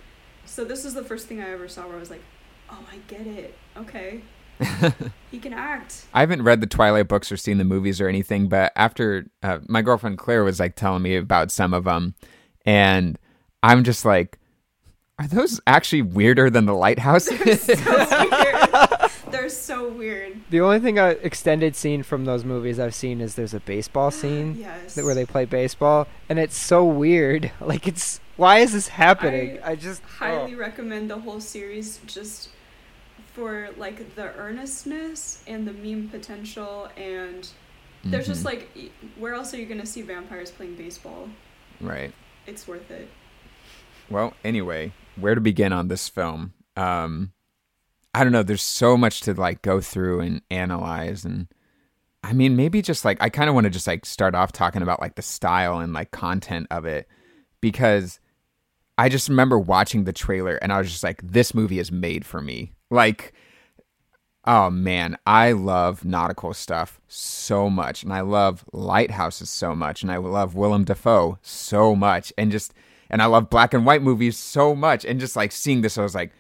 So 0.49 0.65
this 0.65 0.85
is 0.85 0.95
the 0.95 1.05
first 1.05 1.27
thing 1.27 1.41
I 1.41 1.51
ever 1.51 1.69
saw 1.69 1.87
where 1.87 1.97
I 1.97 2.01
was 2.01 2.11
like, 2.11 2.23
oh, 2.71 2.85
I 2.91 2.97
get 3.07 3.27
it. 3.27 3.55
Okay. 3.77 4.23
he 5.31 5.39
can 5.39 5.53
act. 5.53 6.07
I 6.13 6.21
haven't 6.21 6.43
read 6.43 6.61
the 6.61 6.67
Twilight 6.67 7.07
books 7.07 7.31
or 7.31 7.37
seen 7.37 7.59
the 7.59 7.65
movies 7.65 8.01
or 8.01 8.09
anything, 8.09 8.49
but 8.49 8.73
after 8.75 9.27
uh, 9.43 9.59
my 9.69 9.83
girlfriend 9.83 10.19
Claire 10.19 10.43
was 10.43 10.59
like 10.59 10.75
telling 10.75 11.03
me 11.03 11.17
about 11.17 11.53
some 11.53 11.73
of 11.73 11.85
them, 11.85 12.15
and 12.67 13.19
I'm 13.63 13.85
just 13.85 14.05
like, 14.05 14.39
are 15.21 15.29
those 15.29 15.61
actually 15.67 16.03
weirder 16.03 16.51
than 16.51 16.67
the 16.67 16.75
lighthouse? 16.75 17.29
So 17.39 18.31
weird. 18.31 19.11
They're 19.31 19.49
so 19.51 19.89
weird. 19.91 20.41
The 20.51 20.61
only 20.61 20.81
thing 20.81 20.99
I 20.99 21.11
extended 21.11 21.77
scene 21.77 22.03
from 22.03 22.25
those 22.25 22.45
movies 22.45 22.81
I've 22.81 22.95
seen 22.95 23.21
is 23.21 23.35
there's 23.35 23.55
a 23.55 23.61
baseball 23.61 24.11
scene 24.11 24.57
Yes. 24.59 24.95
that, 24.95 25.05
where 25.05 25.15
they 25.15 25.27
play 25.27 25.45
baseball, 25.45 26.09
and 26.29 26.39
it's 26.39 26.57
so 26.57 26.85
weird. 26.85 27.53
Like 27.61 27.87
it's 27.87 28.21
why 28.39 28.61
is 28.61 28.73
this 28.73 28.89
happening? 28.89 29.59
I, 29.63 29.75
just 29.77 30.01
highly 30.03 30.55
oh. 30.55 30.59
recommend 30.59 31.11
the 31.11 31.19
whole 31.19 31.41
series 31.41 32.01
just 32.07 32.49
for 33.35 33.69
like 33.77 34.15
the 34.15 34.33
earnestness 34.37 35.43
and 35.47 35.67
the 35.69 35.73
meme 35.73 36.09
potential 36.09 36.89
and 36.97 37.47
there's 38.05 38.27
just 38.27 38.43
Mhm. 38.43 38.47
like 38.47 38.93
where 39.19 39.35
else 39.35 39.53
are 39.53 39.59
you 39.59 39.67
going 39.67 39.81
to 39.81 39.87
see 39.87 40.03
vampires 40.03 40.51
playing 40.53 40.77
baseball 40.77 41.29
right. 41.81 42.13
it's 42.47 42.67
worth 42.67 42.91
it 42.91 43.09
Well, 44.09 44.33
anyway, 44.43 44.93
where 45.17 45.35
to 45.35 45.41
begin 45.41 45.73
on 45.73 45.89
this 45.89 46.09
film? 46.09 46.55
Um, 46.77 47.33
I 48.15 48.25
don't 48.25 48.33
know. 48.33 48.43
There's 48.43 48.63
so 48.63 48.97
much 48.97 49.21
to 49.23 49.35
like 49.35 49.61
go 49.63 49.81
through 49.83 50.21
and 50.21 50.41
analyze, 50.51 51.27
and 51.27 51.47
I 52.25 52.33
mean, 52.33 52.57
maybe 52.57 52.81
just 52.81 53.05
like 53.05 53.19
I 53.21 53.29
kind 53.29 53.49
of 53.51 53.55
want 53.55 53.65
to 53.65 53.71
just 53.71 53.87
like 53.87 54.07
start 54.07 54.35
off 54.35 54.51
talking 54.53 54.81
about 54.81 55.01
like 55.03 55.17
the 55.17 55.23
style 55.23 55.79
and 55.81 55.93
like 55.93 56.11
content 56.11 56.69
of 56.71 56.87
it 56.87 57.07
because 57.61 58.19
I 58.99 59.09
just 59.09 59.29
remember 59.29 59.59
watching 59.59 60.05
the 60.05 60.13
trailer 60.13 60.57
and 60.57 60.73
I 60.73 60.79
was 60.79 60.91
just 60.91 61.05
like, 61.05 61.23
this 61.23 61.55
movie 61.55 61.79
is 61.79 61.93
made 61.93 62.27
for 62.27 62.43
me. 62.43 62.73
Like, 62.91 63.33
oh 64.45 64.71
man, 64.71 65.17
I 65.27 65.53
love 65.53 66.05
nautical 66.05 66.53
stuff 66.55 67.01
so 67.07 67.69
much, 67.69 68.03
and 68.03 68.13
I 68.13 68.23
love 68.23 68.65
lighthouses 68.73 69.51
so 69.51 69.75
much, 69.75 70.03
and 70.03 70.11
I 70.11 70.17
love 70.17 70.55
Willem 70.55 70.85
Dafoe 70.85 71.39
so 71.43 71.95
much, 71.95 72.33
and 72.39 72.51
just 72.51 72.73
and 73.11 73.23
I 73.23 73.27
love 73.27 73.51
black 73.51 73.73
and 73.75 73.87
white 73.87 74.03
movies 74.03 74.37
so 74.37 74.75
much, 74.75 75.05
and 75.05 75.21
just 75.21 75.37
like 75.37 75.53
seeing 75.53 75.83
this, 75.83 75.99
I 75.99 76.03
was 76.03 76.15
like, 76.15 76.33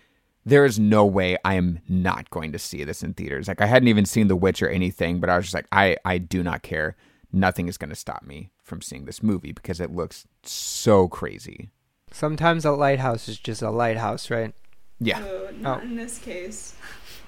there 0.44 0.64
is 0.64 0.78
no 0.78 1.04
way 1.04 1.36
I 1.44 1.54
am 1.54 1.80
not 1.88 2.30
going 2.30 2.52
to 2.52 2.58
see 2.58 2.82
this 2.82 3.02
in 3.02 3.12
theaters. 3.14 3.46
Like 3.46 3.60
I 3.60 3.66
hadn't 3.66 3.88
even 3.88 4.06
seen 4.06 4.28
The 4.28 4.36
Witch 4.36 4.62
or 4.62 4.68
anything, 4.68 5.20
but 5.20 5.28
I 5.28 5.36
was 5.36 5.46
just 5.46 5.54
like, 5.54 5.68
I 5.70 5.96
I 6.04 6.18
do 6.18 6.42
not 6.42 6.62
care. 6.62 6.96
Nothing 7.30 7.68
is 7.68 7.76
going 7.76 7.90
to 7.90 7.96
stop 7.96 8.22
me 8.22 8.50
from 8.62 8.80
seeing 8.80 9.04
this 9.04 9.22
movie 9.22 9.52
because 9.52 9.80
it 9.80 9.94
looks 9.94 10.26
so 10.42 11.08
crazy. 11.08 11.68
Sometimes 12.12 12.64
a 12.64 12.72
lighthouse 12.72 13.28
is 13.28 13.38
just 13.38 13.62
a 13.62 13.70
lighthouse, 13.70 14.30
right? 14.30 14.54
Yeah. 15.00 15.20
so 15.20 15.50
not 15.60 15.80
Oh. 15.80 15.82
in 15.84 15.96
this 15.96 16.18
case 16.18 16.74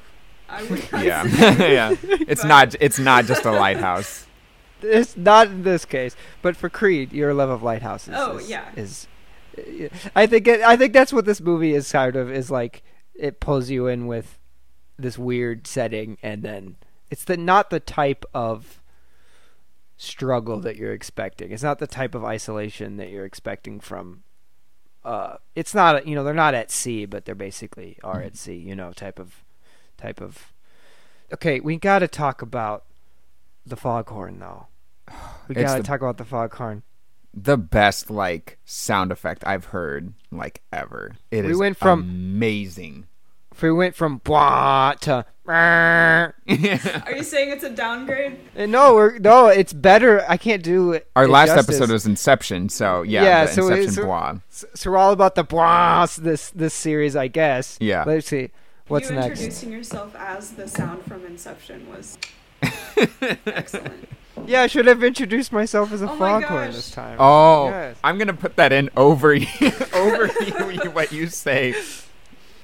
i 0.48 0.62
would 0.64 0.82
Yeah. 0.92 1.24
yeah. 1.58 1.94
It's 2.02 2.42
But- 2.42 2.48
not 2.48 2.74
it's 2.80 2.98
not 2.98 3.26
just 3.26 3.44
a 3.44 3.52
lighthouse. 3.52 4.26
It's 4.82 5.14
not 5.16 5.48
in 5.48 5.62
this 5.62 5.84
case, 5.84 6.16
but 6.40 6.56
for 6.56 6.68
Creed, 6.70 7.12
your 7.12 7.34
love 7.34 7.50
of 7.50 7.62
lighthouses. 7.62 8.14
Oh, 8.16 8.38
is, 8.38 8.48
yeah. 8.48 8.70
is 8.76 9.06
I 10.16 10.26
think 10.26 10.48
it, 10.48 10.62
I 10.62 10.76
think 10.76 10.94
that's 10.94 11.12
what 11.12 11.26
this 11.26 11.40
movie 11.40 11.74
is 11.74 11.90
kind 11.92 12.16
of 12.16 12.30
is 12.32 12.50
like. 12.50 12.82
It 13.14 13.40
pulls 13.40 13.68
you 13.68 13.86
in 13.86 14.06
with 14.06 14.38
this 14.98 15.18
weird 15.18 15.66
setting, 15.66 16.16
and 16.22 16.42
then 16.42 16.76
it's 17.10 17.24
the 17.24 17.36
not 17.36 17.68
the 17.68 17.78
type 17.80 18.24
of 18.32 18.80
struggle 19.98 20.60
that 20.60 20.76
you're 20.76 20.94
expecting. 20.94 21.50
It's 21.52 21.62
not 21.62 21.78
the 21.78 21.86
type 21.86 22.14
of 22.14 22.24
isolation 22.24 22.96
that 22.96 23.10
you're 23.10 23.26
expecting 23.26 23.80
from. 23.80 24.22
Uh, 25.04 25.36
it's 25.54 25.74
not 25.74 26.06
you 26.06 26.14
know 26.14 26.22
they're 26.24 26.34
not 26.34 26.54
at 26.54 26.70
sea, 26.70 27.06
but 27.06 27.24
they're 27.24 27.34
basically 27.34 27.96
are 28.04 28.20
at 28.20 28.36
sea. 28.36 28.56
You 28.56 28.74
know, 28.76 28.92
type 28.92 29.18
of 29.18 29.42
type 29.96 30.20
of. 30.20 30.52
Okay, 31.32 31.60
we 31.60 31.76
got 31.76 32.00
to 32.00 32.08
talk 32.08 32.42
about 32.42 32.84
the 33.66 33.76
foghorn 33.76 34.38
though. 34.38 34.66
We 35.48 35.54
gotta 35.56 35.82
talk 35.82 36.00
about 36.00 36.16
the 36.16 36.24
foghorn. 36.24 36.84
The 37.34 37.56
best 37.56 38.08
like 38.10 38.58
sound 38.64 39.10
effect 39.10 39.42
I've 39.44 39.66
heard 39.66 40.14
like 40.30 40.62
ever. 40.72 41.16
It 41.32 41.44
is 41.44 41.50
We 41.52 41.56
went 41.56 41.76
from- 41.76 42.00
amazing. 42.02 43.06
If 43.60 43.64
we 43.64 43.72
went 43.72 43.94
from 43.94 44.16
blah 44.24 44.94
to 45.02 45.26
are 45.46 46.32
you 46.48 47.22
saying 47.22 47.50
it's 47.50 47.62
a 47.62 47.68
downgrade 47.68 48.38
Uh, 48.56 48.64
no, 48.64 48.94
we're 48.94 49.18
no, 49.18 49.48
it's 49.48 49.74
better. 49.74 50.24
I 50.26 50.38
can't 50.38 50.62
do 50.62 50.92
it. 50.92 51.10
Our 51.14 51.28
last 51.28 51.48
justice. 51.48 51.76
episode 51.76 51.92
was 51.92 52.06
Inception, 52.06 52.70
so 52.70 53.02
yeah, 53.02 53.22
Yeah, 53.22 53.44
the 53.44 53.52
so 53.52 53.62
Inception 53.68 53.82
it's- 53.90 54.06
Bois. 54.06 54.34
So, 54.48 54.66
so 54.74 54.90
we're 54.90 54.96
all 54.96 55.12
about 55.12 55.34
the 55.34 55.44
blah 55.44 56.06
this 56.16 56.48
this 56.52 56.72
series, 56.72 57.14
I 57.16 57.28
guess. 57.28 57.76
Yeah. 57.82 58.04
Let's 58.06 58.28
see. 58.28 58.48
What's 58.88 59.10
you 59.10 59.16
next? 59.16 59.28
introducing 59.40 59.72
yourself 59.72 60.16
as 60.16 60.52
the 60.52 60.66
sound 60.66 61.04
from 61.04 61.26
inception 61.26 61.86
was 61.90 62.16
excellent 63.46 64.08
Yeah, 64.46 64.62
I 64.62 64.68
should 64.68 64.86
have 64.86 65.04
introduced 65.04 65.52
myself 65.52 65.92
as 65.92 66.00
a 66.00 66.08
Oh 66.10 66.16
my 66.16 66.40
foghorn 66.40 66.70
this 66.72 66.90
time. 66.92 67.18
Oh, 67.20 67.66
Yes. 67.68 67.98
I'm 68.02 68.16
gonna 68.16 68.32
put 68.32 68.56
that 68.56 68.72
in 68.72 68.88
over 68.96 69.34
you, 69.34 69.46
over 69.92 70.28
you, 70.72 70.90
what 70.92 71.12
you 71.12 71.26
say. 71.26 71.74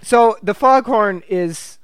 So 0.07 0.39
the 0.41 0.55
foghorn 0.55 1.25
is, 1.29 1.81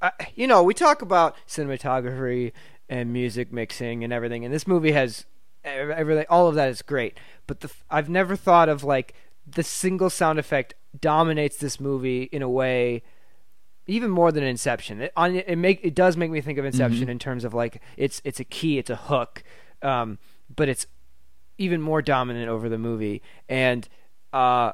uh, 0.00 0.08
you 0.34 0.46
know, 0.46 0.62
we 0.62 0.72
talk 0.72 1.02
about 1.02 1.36
cinematography 1.46 2.52
and 2.88 3.12
music 3.12 3.52
mixing 3.52 4.02
and 4.02 4.10
everything, 4.10 4.42
and 4.42 4.54
this 4.54 4.66
movie 4.66 4.92
has 4.92 5.26
everything. 5.62 6.24
All 6.30 6.48
of 6.48 6.54
that 6.54 6.70
is 6.70 6.80
great, 6.80 7.18
but 7.46 7.60
the 7.60 7.70
I've 7.90 8.08
never 8.08 8.36
thought 8.36 8.70
of 8.70 8.84
like 8.84 9.12
the 9.46 9.62
single 9.62 10.08
sound 10.08 10.38
effect 10.38 10.72
dominates 10.98 11.58
this 11.58 11.78
movie 11.78 12.22
in 12.22 12.40
a 12.40 12.48
way. 12.48 13.02
Even 13.86 14.10
more 14.10 14.32
than 14.32 14.44
Inception, 14.44 15.02
it, 15.02 15.12
on, 15.14 15.36
it 15.36 15.56
make 15.56 15.80
it 15.82 15.94
does 15.94 16.16
make 16.16 16.30
me 16.30 16.40
think 16.40 16.58
of 16.58 16.64
Inception 16.64 17.10
in 17.10 17.18
terms 17.18 17.44
of 17.44 17.52
like 17.52 17.82
it's 17.98 18.22
it's 18.24 18.40
a 18.40 18.44
key, 18.44 18.78
it's 18.78 18.88
a 18.88 18.96
hook, 18.96 19.44
um, 19.82 20.18
but 20.56 20.70
it's 20.70 20.86
even 21.58 21.82
more 21.82 22.00
dominant 22.00 22.48
over 22.48 22.70
the 22.70 22.78
movie. 22.78 23.20
And 23.46 23.86
uh, 24.32 24.72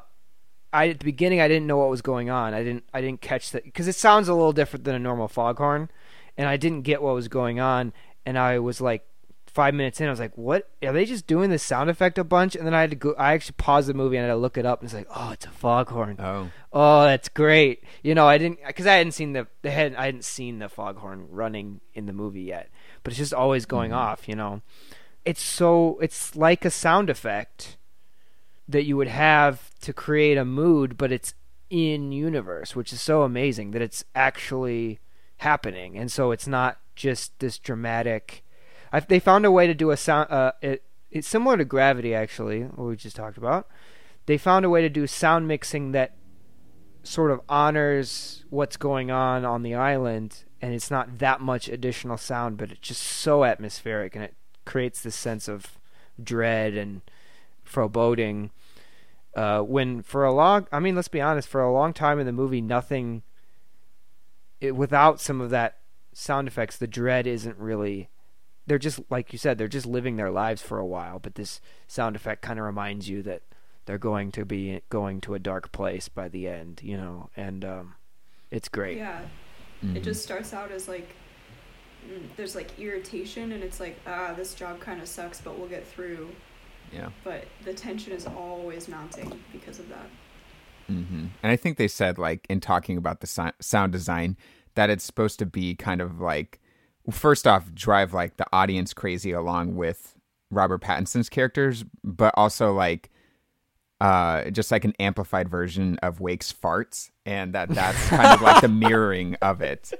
I 0.71 0.89
at 0.89 0.99
the 0.99 1.05
beginning 1.05 1.41
I 1.41 1.47
didn't 1.47 1.67
know 1.67 1.77
what 1.77 1.89
was 1.89 2.01
going 2.01 2.29
on. 2.29 2.53
I 2.53 2.63
didn't 2.63 2.83
I 2.93 3.01
didn't 3.01 3.21
catch 3.21 3.51
that 3.51 3.63
because 3.63 3.87
it 3.87 3.95
sounds 3.95 4.27
a 4.27 4.33
little 4.33 4.53
different 4.53 4.85
than 4.85 4.95
a 4.95 4.99
normal 4.99 5.27
foghorn, 5.27 5.89
and 6.37 6.47
I 6.47 6.57
didn't 6.57 6.83
get 6.83 7.01
what 7.01 7.15
was 7.15 7.27
going 7.27 7.59
on. 7.59 7.93
And 8.25 8.37
I 8.37 8.59
was 8.59 8.79
like 8.79 9.05
five 9.49 9.73
minutes 9.73 9.99
in, 9.99 10.07
I 10.07 10.11
was 10.11 10.19
like, 10.19 10.37
"What 10.37 10.69
are 10.83 10.93
they 10.93 11.05
just 11.05 11.27
doing 11.27 11.49
this 11.49 11.63
sound 11.63 11.89
effect 11.89 12.17
a 12.17 12.23
bunch?" 12.23 12.55
And 12.55 12.65
then 12.65 12.73
I 12.73 12.81
had 12.81 12.91
to 12.91 12.95
go. 12.95 13.15
I 13.17 13.33
actually 13.33 13.55
paused 13.57 13.89
the 13.89 13.93
movie 13.93 14.17
and 14.17 14.25
I 14.25 14.29
had 14.29 14.35
to 14.35 14.39
look 14.39 14.57
it 14.57 14.65
up, 14.65 14.79
and 14.79 14.87
it's 14.87 14.93
like, 14.93 15.07
"Oh, 15.13 15.31
it's 15.31 15.45
a 15.45 15.49
foghorn. 15.49 16.17
Oh, 16.19 16.51
Oh, 16.71 17.03
that's 17.03 17.29
great." 17.29 17.83
You 18.03 18.15
know, 18.15 18.27
I 18.27 18.37
didn't 18.37 18.59
because 18.65 18.85
I 18.85 18.95
hadn't 18.95 19.13
seen 19.13 19.33
the 19.33 19.47
the 19.61 19.71
head. 19.71 19.95
I 19.95 20.05
hadn't 20.05 20.23
seen 20.23 20.59
the 20.59 20.69
foghorn 20.69 21.27
running 21.29 21.81
in 21.93 22.05
the 22.05 22.13
movie 22.13 22.43
yet, 22.43 22.69
but 23.03 23.11
it's 23.11 23.17
just 23.17 23.33
always 23.33 23.65
going 23.65 23.91
mm-hmm. 23.91 23.99
off. 23.99 24.29
You 24.29 24.35
know, 24.35 24.61
it's 25.25 25.41
so 25.41 25.97
it's 26.01 26.35
like 26.35 26.63
a 26.63 26.71
sound 26.71 27.09
effect 27.09 27.77
that 28.69 28.85
you 28.85 28.95
would 28.95 29.07
have 29.07 29.71
to 29.81 29.91
create 29.91 30.37
a 30.37 30.45
mood, 30.45 30.95
but 30.95 31.11
it's 31.11 31.33
in 31.71 32.11
universe, 32.11 32.75
which 32.75 32.93
is 32.93 33.01
so 33.01 33.23
amazing 33.23 33.71
that 33.71 33.81
it's 33.81 34.05
actually 34.13 34.99
happening, 35.37 35.97
and 35.97 36.11
so 36.11 36.31
it's 36.31 36.47
not 36.47 36.79
just 36.95 37.37
this 37.39 37.57
dramatic. 37.57 38.43
I, 38.93 38.99
they 38.99 39.19
found 39.19 39.45
a 39.45 39.51
way 39.51 39.65
to 39.67 39.73
do 39.73 39.89
a 39.91 39.97
sound. 39.97 40.31
Uh, 40.31 40.51
it, 40.61 40.83
it's 41.09 41.27
similar 41.27 41.57
to 41.57 41.65
Gravity, 41.65 42.13
actually, 42.13 42.61
what 42.61 42.87
we 42.87 42.95
just 42.95 43.15
talked 43.15 43.37
about. 43.37 43.67
They 44.27 44.37
found 44.37 44.65
a 44.65 44.69
way 44.69 44.81
to 44.83 44.89
do 44.89 45.07
sound 45.07 45.47
mixing 45.47 45.91
that 45.93 46.15
sort 47.01 47.31
of 47.31 47.41
honors 47.49 48.45
what's 48.49 48.77
going 48.77 49.09
on 49.09 49.45
on 49.45 49.63
the 49.63 49.73
island, 49.73 50.43
and 50.61 50.73
it's 50.73 50.91
not 50.91 51.17
that 51.17 51.41
much 51.41 51.67
additional 51.67 52.17
sound, 52.17 52.57
but 52.57 52.71
it's 52.71 52.87
just 52.87 53.01
so 53.01 53.43
atmospheric, 53.43 54.15
and 54.15 54.23
it 54.23 54.35
creates 54.65 55.01
this 55.01 55.15
sense 55.15 55.47
of 55.47 55.79
dread 56.21 56.75
and 56.75 57.01
foreboding. 57.63 58.51
Uh, 59.35 59.61
when 59.61 60.01
for 60.01 60.25
a 60.25 60.33
long, 60.33 60.67
I 60.71 60.79
mean, 60.79 60.95
let's 60.95 61.07
be 61.07 61.21
honest, 61.21 61.47
for 61.47 61.61
a 61.61 61.71
long 61.71 61.93
time 61.93 62.19
in 62.19 62.25
the 62.25 62.31
movie, 62.31 62.61
nothing, 62.61 63.21
it, 64.59 64.75
without 64.75 65.19
some 65.21 65.39
of 65.41 65.49
that 65.51 65.77
sound 66.13 66.47
effects, 66.47 66.77
the 66.77 66.87
dread 66.87 67.27
isn't 67.27 67.57
really. 67.57 68.09
They're 68.67 68.77
just 68.79 68.99
like 69.09 69.31
you 69.33 69.39
said, 69.39 69.57
they're 69.57 69.67
just 69.67 69.85
living 69.87 70.15
their 70.15 70.29
lives 70.31 70.61
for 70.61 70.77
a 70.77 70.85
while. 70.85 71.19
But 71.19 71.35
this 71.35 71.59
sound 71.87 72.15
effect 72.15 72.41
kind 72.41 72.59
of 72.59 72.65
reminds 72.65 73.09
you 73.09 73.23
that 73.23 73.41
they're 73.85 73.97
going 73.97 74.31
to 74.33 74.45
be 74.45 74.81
going 74.89 75.21
to 75.21 75.33
a 75.33 75.39
dark 75.39 75.71
place 75.71 76.07
by 76.09 76.27
the 76.27 76.47
end, 76.47 76.81
you 76.83 76.95
know. 76.97 77.29
And 77.35 77.65
um, 77.65 77.95
It's 78.51 78.67
great. 78.69 78.97
Yeah, 78.97 79.21
Mhm. 79.83 79.95
it 79.95 80.03
just 80.03 80.21
starts 80.23 80.53
out 80.53 80.71
as 80.71 80.87
like 80.87 81.07
mm, 82.07 82.21
there's 82.35 82.55
like 82.55 82.77
irritation, 82.79 83.51
and 83.51 83.63
it's 83.63 83.79
like 83.79 83.97
ah, 84.05 84.33
this 84.35 84.53
job 84.53 84.79
kind 84.79 85.01
of 85.01 85.07
sucks, 85.07 85.39
but 85.41 85.57
we'll 85.57 85.69
get 85.69 85.87
through. 85.87 86.29
Yeah. 86.91 87.09
But 87.23 87.45
the 87.63 87.73
tension 87.73 88.13
is 88.13 88.25
always 88.25 88.87
mounting 88.87 89.39
because 89.51 89.79
of 89.79 89.89
that. 89.89 90.07
hmm 90.87 91.27
And 91.43 91.51
I 91.51 91.55
think 91.55 91.77
they 91.77 91.87
said, 91.87 92.17
like, 92.17 92.45
in 92.49 92.59
talking 92.59 92.97
about 92.97 93.21
the 93.21 93.53
sound 93.59 93.91
design, 93.91 94.37
that 94.75 94.89
it's 94.89 95.03
supposed 95.03 95.39
to 95.39 95.45
be 95.45 95.75
kind 95.75 96.01
of 96.01 96.19
like, 96.19 96.59
first 97.11 97.47
off, 97.47 97.73
drive 97.73 98.13
like 98.13 98.37
the 98.37 98.45
audience 98.53 98.93
crazy 98.93 99.31
along 99.31 99.75
with 99.75 100.15
Robert 100.51 100.81
Pattinson's 100.81 101.29
characters, 101.29 101.83
but 102.03 102.33
also 102.37 102.73
like, 102.73 103.09
uh, 104.01 104.49
just 104.51 104.71
like 104.71 104.85
an 104.85 104.93
amplified 104.99 105.49
version 105.49 105.97
of 106.01 106.21
Wake's 106.21 106.53
farts, 106.53 107.11
and 107.25 107.53
that 107.53 107.69
that's 107.69 108.07
kind 108.07 108.27
of 108.27 108.41
like 108.41 108.61
the 108.61 108.67
mirroring 108.87 109.35
of 109.41 109.61
it. 109.61 109.91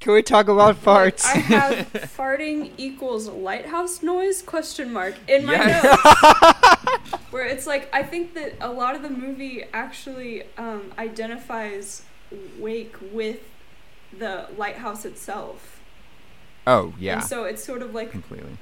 Can 0.00 0.12
we 0.12 0.22
talk 0.22 0.46
about 0.48 0.76
farts? 0.82 1.24
I 1.24 1.38
have 1.38 1.92
farting 2.16 2.70
equals 2.76 3.28
lighthouse 3.28 4.00
noise 4.02 4.42
question 4.42 4.92
mark 4.92 5.16
in 5.26 5.44
my 5.44 5.52
Yes. 5.54 5.82
notes. 5.84 7.22
Where 7.30 7.44
it's 7.44 7.66
like 7.66 7.88
I 7.92 8.04
think 8.04 8.34
that 8.34 8.54
a 8.60 8.70
lot 8.70 8.94
of 8.94 9.02
the 9.02 9.10
movie 9.10 9.64
actually 9.72 10.44
um, 10.56 10.92
identifies 10.98 12.02
Wake 12.58 12.94
with 13.12 13.40
the 14.16 14.46
lighthouse 14.56 15.04
itself. 15.04 15.80
Oh 16.66 16.94
yeah, 16.98 17.14
And 17.14 17.24
so 17.24 17.44
it's 17.44 17.64
sort 17.64 17.82
of 17.82 17.92
like 17.94 18.10
completely. 18.12 18.56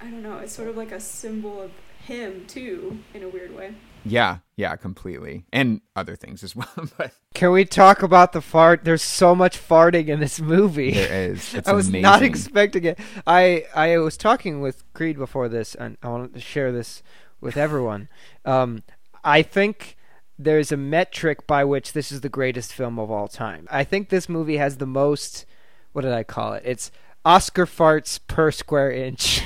I 0.00 0.04
don't 0.04 0.22
know, 0.22 0.38
it's 0.38 0.52
sort 0.52 0.68
of 0.68 0.76
like 0.76 0.90
a 0.92 1.00
symbol 1.00 1.60
of 1.62 1.70
him 2.04 2.46
too, 2.46 2.98
in 3.14 3.22
a 3.22 3.28
weird 3.28 3.54
way. 3.54 3.74
Yeah, 4.04 4.38
yeah, 4.56 4.76
completely, 4.76 5.44
and 5.52 5.80
other 5.96 6.16
things 6.16 6.42
as 6.42 6.54
well. 6.56 6.68
but 6.96 7.12
Can 7.34 7.52
we 7.52 7.64
talk 7.64 8.02
about 8.02 8.32
the 8.32 8.40
fart? 8.40 8.84
There's 8.84 9.02
so 9.02 9.34
much 9.34 9.58
farting 9.58 10.08
in 10.08 10.20
this 10.20 10.40
movie. 10.40 10.92
there 10.92 11.30
is. 11.30 11.54
I 11.66 11.72
was 11.72 11.88
amazing. 11.88 12.02
not 12.02 12.22
expecting 12.22 12.84
it. 12.84 12.98
I 13.26 13.64
I 13.74 13.98
was 13.98 14.16
talking 14.16 14.60
with 14.60 14.84
Creed 14.94 15.18
before 15.18 15.48
this, 15.48 15.74
and 15.74 15.96
I 16.02 16.08
wanted 16.08 16.34
to 16.34 16.40
share 16.40 16.72
this 16.72 17.02
with 17.40 17.56
everyone. 17.66 18.08
Um, 18.44 18.82
I 19.24 19.42
think 19.42 19.96
there's 20.38 20.70
a 20.72 20.76
metric 20.76 21.46
by 21.46 21.64
which 21.64 21.92
this 21.92 22.12
is 22.12 22.20
the 22.20 22.28
greatest 22.28 22.72
film 22.72 22.98
of 22.98 23.10
all 23.10 23.28
time. 23.28 23.66
I 23.70 23.84
think 23.84 24.08
this 24.08 24.28
movie 24.28 24.56
has 24.58 24.76
the 24.78 24.86
most. 24.86 25.44
What 25.92 26.02
did 26.02 26.12
I 26.12 26.22
call 26.22 26.52
it? 26.54 26.62
It's 26.64 26.90
Oscar 27.24 27.66
farts 27.66 28.20
per 28.26 28.50
square 28.52 28.90
inch, 28.92 29.42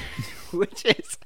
which 0.58 0.84
is 0.84 1.18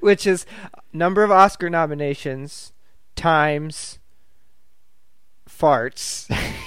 which 0.00 0.26
is 0.26 0.46
number 0.92 1.22
of 1.22 1.30
Oscar 1.30 1.68
nominations 1.70 2.72
times 3.14 3.98
farts 5.48 6.26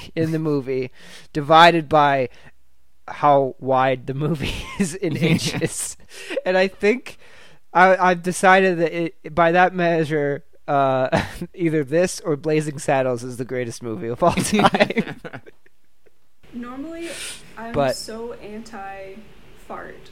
in 0.15 0.31
the 0.31 0.39
movie 0.39 0.91
divided 1.33 1.87
by 1.89 2.29
how 3.07 3.55
wide 3.59 4.07
the 4.07 4.13
movie 4.13 4.63
is 4.79 4.95
in 4.95 5.15
inches. 5.15 5.97
and 6.45 6.57
I 6.57 6.67
think 6.67 7.17
I, 7.73 7.95
I've 7.97 8.23
decided 8.23 8.79
that 8.79 8.93
it, 8.93 9.35
by 9.35 9.51
that 9.51 9.75
measure, 9.75 10.43
uh, 10.67 11.23
either 11.53 11.83
this 11.83 12.19
or 12.19 12.35
Blazing 12.35 12.79
Saddles 12.79 13.23
is 13.23 13.37
the 13.37 13.45
greatest 13.45 13.83
movie 13.83 14.07
of 14.07 14.23
all 14.23 14.31
time. 14.33 15.15
Normally, 16.53 17.09
I'm 17.57 17.73
But- 17.73 17.95
so 17.95 18.33
anti 18.33 19.15
fart. 19.67 20.09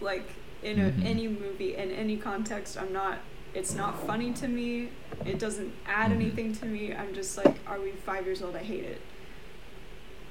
Like 0.00 0.28
in 0.62 0.80
a, 0.80 0.90
Mhm. 0.90 1.04
any 1.04 1.28
movie, 1.28 1.76
in 1.76 1.90
any 1.90 2.16
context, 2.16 2.76
I'm 2.78 2.92
not. 2.92 3.18
It's 3.54 3.74
not 3.74 4.06
funny 4.06 4.32
to 4.34 4.48
me. 4.48 4.90
It 5.24 5.38
doesn't 5.38 5.72
add 5.86 6.10
Mhm. 6.10 6.14
anything 6.16 6.52
to 6.56 6.66
me. 6.66 6.94
I'm 6.94 7.14
just 7.14 7.36
like, 7.38 7.56
are 7.66 7.80
we 7.80 7.92
five 7.92 8.26
years 8.26 8.42
old? 8.42 8.54
I 8.56 8.62
hate 8.62 8.84
it. 8.84 9.00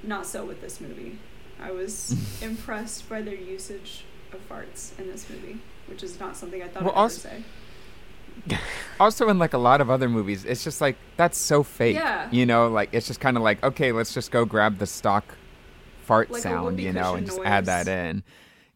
Not 0.02 0.26
so 0.26 0.44
with 0.44 0.60
this 0.60 0.80
movie. 0.80 1.18
I 1.60 1.70
was 1.72 2.14
impressed 2.42 3.08
by 3.08 3.22
their 3.22 3.34
usage 3.34 4.04
of 4.32 4.46
farts 4.48 4.96
in 4.98 5.06
this 5.08 5.26
movie, 5.30 5.58
which 5.86 6.02
is 6.02 6.20
not 6.20 6.36
something 6.36 6.62
I 6.62 6.68
thought 6.68 6.82
Well, 6.82 6.90
I'd 6.92 6.96
ever 6.96 7.00
also- 7.00 7.28
say. 7.28 7.42
also 9.00 9.28
in 9.30 9.38
like 9.38 9.54
a 9.54 9.58
lot 9.58 9.80
of 9.80 9.88
other 9.90 10.10
movies 10.10 10.44
it's 10.44 10.62
just 10.62 10.78
like 10.80 10.94
that's 11.16 11.38
so 11.38 11.62
fake 11.62 11.96
Yeah. 11.96 12.28
you 12.30 12.44
know 12.44 12.68
like 12.68 12.90
it's 12.92 13.06
just 13.06 13.18
kind 13.18 13.36
of 13.38 13.42
like 13.42 13.64
okay 13.64 13.92
let's 13.92 14.12
just 14.12 14.30
go 14.30 14.44
grab 14.44 14.76
the 14.78 14.86
stock 14.86 15.24
fart 16.04 16.30
Like 16.30 16.42
sound 16.42 16.78
you 16.78 16.92
know 16.92 17.14
and 17.14 17.26
just 17.26 17.40
add 17.46 17.64
that 17.64 17.88
in 17.88 18.22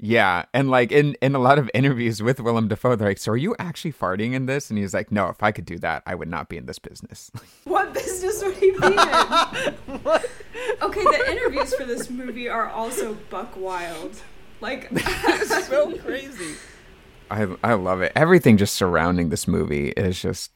yeah 0.02 0.44
and 0.54 0.70
like 0.70 0.90
in 0.90 1.14
in 1.20 1.34
a 1.34 1.38
lot 1.38 1.58
of 1.58 1.70
interviews 1.74 2.22
with 2.22 2.40
willem 2.40 2.68
dafoe 2.68 2.96
they're 2.96 3.08
like 3.08 3.18
so 3.18 3.32
are 3.32 3.36
you 3.36 3.54
actually 3.58 3.92
farting 3.92 4.32
in 4.32 4.46
this? 4.46 4.70
And 4.70 4.78
he's 4.78 4.94
like 4.94 5.12
no 5.12 5.28
if 5.28 5.42
i 5.42 5.52
could 5.52 5.66
do 5.66 5.78
that 5.78 6.02
i 6.06 6.14
would 6.14 6.28
not 6.28 6.48
be 6.48 6.56
in 6.56 6.66
this 6.66 6.78
business. 6.78 7.30
What 7.64 7.94
business 7.94 8.42
would 8.42 8.56
he 8.56 8.70
be 8.72 8.86
in? 8.86 10.18
Okay, 10.82 11.02
the 11.02 11.30
interviews 11.30 11.74
for 11.74 11.84
this 11.84 12.10
movie 12.10 12.48
are 12.48 12.68
also 12.68 13.14
buck 13.28 13.56
wild. 13.56 14.16
Like, 14.60 14.90
so 15.44 15.96
crazy. 15.98 16.54
I, 17.30 17.46
I 17.62 17.74
love 17.74 18.02
it. 18.02 18.12
Everything 18.14 18.56
just 18.56 18.74
surrounding 18.74 19.28
this 19.28 19.46
movie 19.46 19.90
is 19.90 20.20
just 20.20 20.52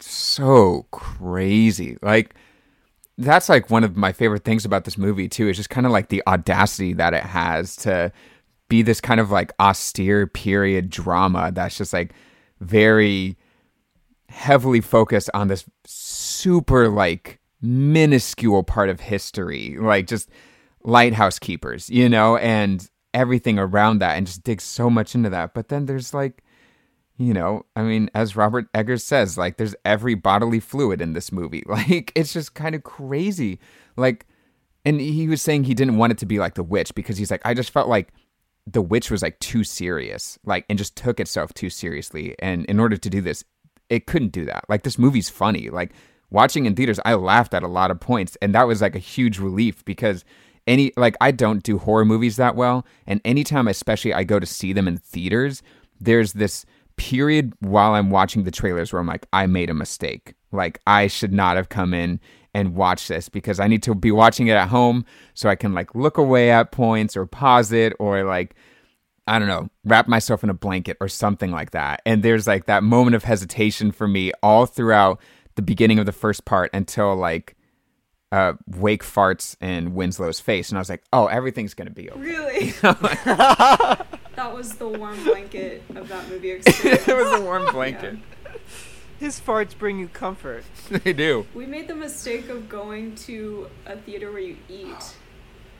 so 0.00 0.86
crazy. 0.90 1.96
Like 2.02 2.34
that's 3.18 3.48
like 3.48 3.70
one 3.70 3.84
of 3.84 3.96
my 3.96 4.12
favorite 4.12 4.44
things 4.44 4.64
about 4.64 4.84
this 4.84 4.98
movie 4.98 5.28
too 5.28 5.48
is 5.48 5.56
just 5.56 5.70
kind 5.70 5.86
of 5.86 5.92
like 5.92 6.08
the 6.08 6.22
audacity 6.26 6.92
that 6.94 7.14
it 7.14 7.22
has 7.22 7.76
to 7.76 8.12
be 8.68 8.82
this 8.82 9.00
kind 9.00 9.20
of 9.20 9.30
like 9.30 9.52
austere 9.60 10.26
period 10.26 10.90
drama 10.90 11.50
that's 11.52 11.76
just 11.76 11.92
like 11.92 12.12
very 12.60 13.36
heavily 14.28 14.80
focused 14.80 15.30
on 15.34 15.48
this 15.48 15.64
super 15.86 16.88
like 16.88 17.40
minuscule 17.60 18.62
part 18.62 18.88
of 18.88 19.00
history 19.00 19.76
like 19.78 20.06
just 20.06 20.28
lighthouse 20.82 21.38
keepers 21.38 21.88
you 21.88 22.08
know 22.08 22.36
and 22.38 22.90
everything 23.12 23.58
around 23.58 23.98
that 23.98 24.16
and 24.16 24.26
just 24.26 24.42
digs 24.44 24.64
so 24.64 24.90
much 24.90 25.14
into 25.14 25.30
that 25.30 25.54
but 25.54 25.68
then 25.68 25.86
there's 25.86 26.12
like 26.12 26.42
you 27.16 27.32
know, 27.32 27.64
I 27.76 27.82
mean, 27.82 28.10
as 28.14 28.34
Robert 28.34 28.66
Eggers 28.74 29.04
says, 29.04 29.38
like 29.38 29.56
there's 29.56 29.76
every 29.84 30.14
bodily 30.14 30.60
fluid 30.60 31.00
in 31.00 31.12
this 31.12 31.30
movie. 31.30 31.62
Like 31.74 32.12
it's 32.14 32.32
just 32.32 32.54
kind 32.54 32.74
of 32.74 32.82
crazy. 32.82 33.58
Like 33.96 34.26
and 34.84 35.00
he 35.00 35.28
was 35.28 35.42
saying 35.42 35.64
he 35.64 35.74
didn't 35.74 35.96
want 35.96 36.12
it 36.12 36.18
to 36.18 36.26
be 36.26 36.38
like 36.38 36.54
The 36.54 36.62
Witch 36.62 36.94
because 36.94 37.16
he's 37.16 37.30
like 37.30 37.42
I 37.44 37.54
just 37.54 37.70
felt 37.70 37.88
like 37.88 38.12
The 38.66 38.82
Witch 38.82 39.10
was 39.10 39.22
like 39.22 39.38
too 39.40 39.64
serious, 39.64 40.38
like 40.44 40.64
and 40.68 40.78
just 40.78 40.96
took 40.96 41.20
itself 41.20 41.52
too 41.54 41.70
seriously. 41.70 42.34
And 42.38 42.64
in 42.66 42.80
order 42.80 42.96
to 42.96 43.10
do 43.10 43.20
this, 43.20 43.44
it 43.90 44.06
couldn't 44.06 44.32
do 44.32 44.44
that. 44.46 44.64
Like 44.68 44.82
this 44.82 44.98
movie's 44.98 45.28
funny. 45.28 45.68
Like 45.70 45.92
watching 46.30 46.66
in 46.66 46.74
theaters, 46.74 47.00
I 47.04 47.14
laughed 47.14 47.54
at 47.54 47.62
a 47.62 47.68
lot 47.68 47.90
of 47.90 48.00
points 48.00 48.36
and 48.40 48.54
that 48.54 48.66
was 48.66 48.80
like 48.80 48.96
a 48.96 49.00
huge 49.00 49.38
relief 49.38 49.84
because 49.84 50.24
any 50.66 50.92
like 50.96 51.16
I 51.20 51.30
don't 51.30 51.62
do 51.62 51.78
horror 51.78 52.06
movies 52.06 52.36
that 52.36 52.56
well 52.56 52.86
and 53.06 53.20
anytime 53.24 53.68
especially 53.68 54.14
I 54.14 54.24
go 54.24 54.40
to 54.40 54.46
see 54.46 54.72
them 54.72 54.88
in 54.88 54.96
theaters, 54.96 55.62
there's 56.00 56.32
this 56.32 56.64
period 56.96 57.52
while 57.60 57.94
I'm 57.94 58.10
watching 58.10 58.44
the 58.44 58.50
trailers 58.50 58.92
where 58.92 59.00
I'm 59.00 59.06
like, 59.06 59.26
I 59.32 59.46
made 59.46 59.70
a 59.70 59.74
mistake. 59.74 60.34
Like, 60.52 60.80
I 60.86 61.06
should 61.06 61.32
not 61.32 61.56
have 61.56 61.68
come 61.68 61.94
in 61.94 62.20
and 62.54 62.74
watch 62.74 63.08
this 63.08 63.28
because 63.28 63.58
I 63.60 63.66
need 63.66 63.82
to 63.82 63.94
be 63.94 64.12
watching 64.12 64.46
it 64.46 64.52
at 64.52 64.68
home 64.68 65.04
so 65.34 65.48
I 65.48 65.56
can 65.56 65.74
like 65.74 65.94
look 65.94 66.16
away 66.16 66.50
at 66.50 66.72
points 66.72 67.16
or 67.16 67.26
pause 67.26 67.72
it 67.72 67.92
or 67.98 68.24
like, 68.24 68.54
I 69.26 69.38
don't 69.38 69.48
know, 69.48 69.68
wrap 69.84 70.06
myself 70.06 70.44
in 70.44 70.50
a 70.50 70.54
blanket 70.54 70.96
or 71.00 71.08
something 71.08 71.50
like 71.50 71.72
that. 71.72 72.00
And 72.06 72.22
there's 72.22 72.46
like 72.46 72.66
that 72.66 72.82
moment 72.82 73.16
of 73.16 73.24
hesitation 73.24 73.90
for 73.90 74.06
me 74.06 74.32
all 74.42 74.66
throughout 74.66 75.20
the 75.56 75.62
beginning 75.62 75.98
of 75.98 76.06
the 76.06 76.12
first 76.12 76.44
part 76.44 76.70
until 76.72 77.16
like 77.16 77.56
uh, 78.32 78.54
Wake 78.66 79.04
farts 79.04 79.56
in 79.60 79.94
Winslow's 79.94 80.40
face. 80.40 80.68
And 80.68 80.78
I 80.78 80.80
was 80.80 80.90
like, 80.90 81.04
oh, 81.12 81.26
everything's 81.26 81.74
going 81.74 81.88
to 81.88 81.94
be 81.94 82.10
okay. 82.10 82.20
really? 82.20 82.70
that 84.34 84.52
was 84.52 84.74
the 84.74 84.88
warm 84.88 85.22
blanket 85.24 85.82
of 85.94 86.08
that 86.08 86.28
movie 86.28 86.50
experience. 86.50 87.06
it 87.08 87.16
was 87.16 87.40
a 87.40 87.42
warm 87.42 87.70
blanket. 87.72 88.16
His 89.24 89.40
farts 89.40 89.74
bring 89.78 89.98
you 89.98 90.08
comfort. 90.08 90.64
they 90.90 91.14
do. 91.14 91.46
We 91.54 91.64
made 91.64 91.88
the 91.88 91.94
mistake 91.94 92.50
of 92.50 92.68
going 92.68 93.14
to 93.14 93.70
a 93.86 93.96
theater 93.96 94.30
where 94.30 94.42
you 94.42 94.58
eat. 94.68 95.16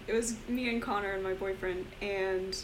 It 0.06 0.14
was 0.14 0.36
me 0.48 0.70
and 0.70 0.80
Connor 0.80 1.10
and 1.10 1.22
my 1.22 1.34
boyfriend, 1.34 1.84
and 2.00 2.56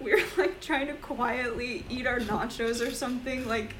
we 0.00 0.10
were 0.10 0.22
like 0.36 0.60
trying 0.60 0.88
to 0.88 0.94
quietly 0.94 1.84
eat 1.88 2.08
our 2.08 2.18
nachos 2.18 2.84
or 2.84 2.90
something. 2.90 3.46
Like, 3.46 3.76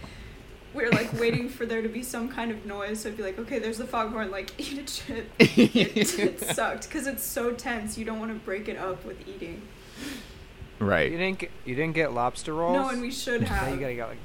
we 0.75 0.85
were 0.85 0.93
like 0.93 1.13
waiting 1.15 1.49
for 1.49 1.67
there 1.67 1.83
to 1.83 1.89
be 1.89 2.05
some 2.05 2.29
kind 2.29 2.53
of 2.53 2.67
noise. 2.67 3.01
So 3.01 3.09
I'd 3.09 3.17
be 3.17 3.25
like, 3.25 3.41
okay, 3.41 3.59
there's 3.59 3.79
the 3.79 3.87
foghorn, 3.89 4.31
like, 4.31 4.53
eat 4.59 4.79
a 4.79 4.85
chip. 4.85 5.29
It, 5.41 5.75
it 6.21 6.41
sucked 6.41 6.89
because 6.89 7.09
it's 7.09 7.25
so 7.25 7.53
tense. 7.53 7.99
You 7.99 8.05
don't 8.05 8.21
want 8.21 8.33
to 8.33 8.39
break 8.39 8.69
it 8.69 8.77
up 8.77 9.05
with 9.05 9.27
eating. 9.27 9.61
Right. 10.79 11.11
You 11.11 11.19
didn't 11.19 11.41
get 11.41 11.51
you 11.65 11.75
didn't 11.75 11.97
get 11.97 12.13
lobster 12.13 12.55
rolls. 12.55 12.75
No, 12.77 12.91
and 12.91 13.03
we 13.03 13.11
should 13.11 13.41
Now 13.41 13.49
have. 13.49 13.75
you 13.75 13.81
gotta 13.81 13.95
get 13.95 14.09
like 14.09 14.19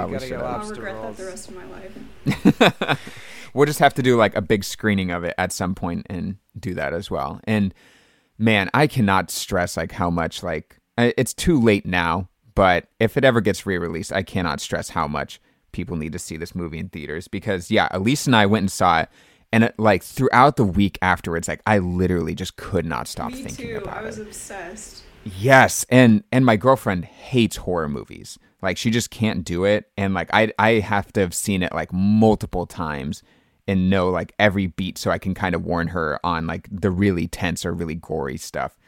You 0.00 0.06
we 0.06 0.12
gotta 0.12 0.26
should. 0.26 0.40
I'll 0.40 0.68
regret 0.68 0.94
rolls. 0.96 1.16
that 1.16 1.22
the 1.22 1.28
rest 1.30 1.48
of 1.48 1.54
my 1.54 1.64
life. 1.66 2.98
we'll 3.54 3.66
just 3.66 3.78
have 3.78 3.94
to 3.94 4.02
do 4.02 4.16
like 4.16 4.34
a 4.34 4.42
big 4.42 4.64
screening 4.64 5.10
of 5.10 5.24
it 5.24 5.34
at 5.38 5.52
some 5.52 5.74
point 5.74 6.06
and 6.08 6.36
do 6.58 6.74
that 6.74 6.92
as 6.94 7.10
well. 7.10 7.40
And 7.44 7.72
man, 8.38 8.70
I 8.74 8.86
cannot 8.86 9.30
stress 9.30 9.76
like 9.76 9.92
how 9.92 10.10
much 10.10 10.42
like 10.42 10.78
it's 10.98 11.34
too 11.34 11.60
late 11.60 11.86
now, 11.86 12.28
but 12.54 12.88
if 13.00 13.16
it 13.16 13.24
ever 13.24 13.40
gets 13.40 13.64
re-released, 13.66 14.12
I 14.12 14.22
cannot 14.22 14.60
stress 14.60 14.90
how 14.90 15.06
much 15.08 15.40
people 15.72 15.96
need 15.96 16.12
to 16.12 16.18
see 16.18 16.36
this 16.36 16.54
movie 16.54 16.78
in 16.78 16.88
theaters 16.90 17.28
because 17.28 17.70
yeah, 17.70 17.88
Elise 17.92 18.26
and 18.26 18.36
I 18.36 18.44
went 18.46 18.62
and 18.64 18.70
saw 18.72 19.00
it 19.00 19.08
And 19.52 19.64
it, 19.64 19.74
like 19.78 20.02
throughout 20.02 20.56
the 20.56 20.64
week 20.64 20.98
afterwards, 21.00 21.48
like 21.48 21.62
I 21.66 21.78
literally 21.78 22.34
just 22.34 22.56
could 22.56 22.84
not 22.84 23.08
stop 23.08 23.32
Me 23.32 23.42
thinking 23.42 23.68
too. 23.70 23.76
about 23.78 23.98
I 23.98 24.02
was 24.02 24.18
it. 24.18 24.26
obsessed. 24.26 25.02
Yes, 25.24 25.86
and 25.88 26.24
and 26.32 26.44
my 26.44 26.56
girlfriend 26.56 27.04
hates 27.04 27.56
horror 27.58 27.88
movies. 27.88 28.38
Like 28.62 28.76
she 28.76 28.90
just 28.90 29.10
can't 29.10 29.44
do 29.44 29.64
it, 29.64 29.90
and 29.96 30.14
like 30.14 30.30
I 30.32 30.52
I 30.58 30.74
have 30.74 31.12
to 31.14 31.20
have 31.20 31.34
seen 31.34 31.62
it 31.62 31.72
like 31.72 31.92
multiple 31.92 32.66
times 32.66 33.22
and 33.66 33.90
know 33.90 34.10
like 34.10 34.32
every 34.38 34.66
beat 34.66 34.98
so 34.98 35.10
I 35.10 35.18
can 35.18 35.34
kind 35.34 35.54
of 35.54 35.64
warn 35.64 35.88
her 35.88 36.18
on 36.24 36.46
like 36.46 36.68
the 36.70 36.90
really 36.90 37.28
tense 37.28 37.64
or 37.64 37.72
really 37.72 37.94
gory 37.94 38.36
stuff. 38.36 38.78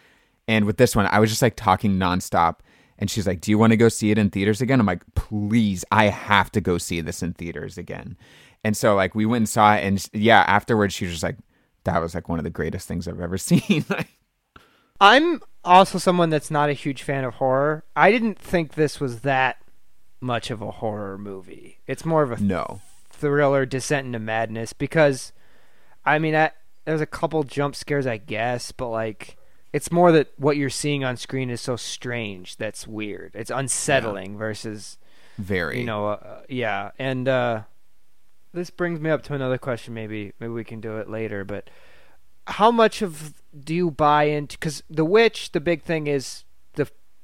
And 0.46 0.64
with 0.64 0.76
this 0.76 0.94
one, 0.94 1.06
I 1.06 1.20
was 1.20 1.30
just 1.30 1.42
like 1.42 1.56
talking 1.56 1.92
nonstop. 1.92 2.56
And 2.98 3.10
she's 3.10 3.26
like, 3.26 3.40
Do 3.40 3.50
you 3.50 3.58
want 3.58 3.72
to 3.72 3.76
go 3.76 3.88
see 3.88 4.10
it 4.10 4.18
in 4.18 4.30
theaters 4.30 4.60
again? 4.60 4.80
I'm 4.80 4.87
like, 4.87 5.02
Please, 5.14 5.84
I 5.90 6.04
have 6.06 6.50
to 6.52 6.60
go 6.60 6.78
see 6.78 7.00
this 7.00 7.22
in 7.22 7.32
theaters 7.32 7.76
again. 7.76 8.16
And 8.62 8.76
so, 8.76 8.94
like, 8.94 9.14
we 9.14 9.26
went 9.26 9.42
and 9.42 9.48
saw 9.48 9.74
it. 9.74 9.84
And 9.84 10.08
yeah, 10.12 10.44
afterwards, 10.46 10.94
she 10.94 11.04
was 11.04 11.14
just 11.14 11.22
like, 11.22 11.37
That 11.84 12.00
was 12.00 12.14
like 12.14 12.28
one 12.28 12.38
of 12.38 12.44
the 12.44 12.50
greatest 12.50 12.87
things 12.87 13.08
I've 13.08 13.20
ever 13.20 13.38
seen. 13.38 13.84
I'm 15.00 15.42
also 15.64 15.98
someone 15.98 16.30
that's 16.30 16.50
not 16.50 16.70
a 16.70 16.74
huge 16.74 17.02
fan 17.02 17.24
of 17.24 17.34
horror. 17.34 17.84
I 17.96 18.12
didn't 18.12 18.38
think 18.38 18.74
this 18.74 19.00
was 19.00 19.20
that 19.20 19.58
much 20.24 20.50
of 20.50 20.62
a 20.62 20.70
horror 20.70 21.18
movie. 21.18 21.78
It's 21.87 22.04
more 22.04 22.22
of 22.22 22.32
a 22.32 22.40
no. 22.40 22.80
thriller 23.10 23.66
descent 23.66 24.06
into 24.06 24.18
madness 24.18 24.72
because 24.72 25.32
I 26.04 26.18
mean 26.18 26.34
I, 26.34 26.50
there's 26.84 27.00
a 27.00 27.06
couple 27.06 27.42
jump 27.44 27.76
scares 27.76 28.06
I 28.06 28.16
guess, 28.16 28.72
but 28.72 28.88
like 28.88 29.37
it's 29.72 29.92
more 29.92 30.10
that 30.12 30.32
what 30.37 30.56
you're 30.56 30.70
seeing 30.70 31.04
on 31.04 31.16
screen 31.16 31.50
is 31.50 31.60
so 31.60 31.76
strange 31.76 32.56
that's 32.56 32.87
weird. 32.87 33.32
It's 33.34 33.50
unsettling 33.50 34.38
versus 34.38 34.98
Very. 35.38 35.80
you 35.80 35.87
know 35.87 36.08
uh, 36.08 36.42
yeah 36.48 36.90
and 36.98 37.28
uh 37.28 37.62
this 38.52 38.70
brings 38.70 39.00
me 39.00 39.10
up 39.10 39.22
to 39.24 39.34
another 39.34 39.58
question 39.58 39.92
maybe 39.94 40.32
maybe 40.40 40.52
we 40.52 40.64
can 40.64 40.80
do 40.80 40.96
it 40.98 41.10
later 41.10 41.44
but 41.44 41.68
how 42.46 42.70
much 42.70 43.02
of 43.02 43.34
do 43.58 43.74
you 43.74 43.90
buy 43.90 44.24
into 44.24 44.56
because 44.56 44.82
the 44.88 45.04
witch 45.04 45.52
the 45.52 45.60
big 45.60 45.82
thing 45.82 46.06
is 46.06 46.44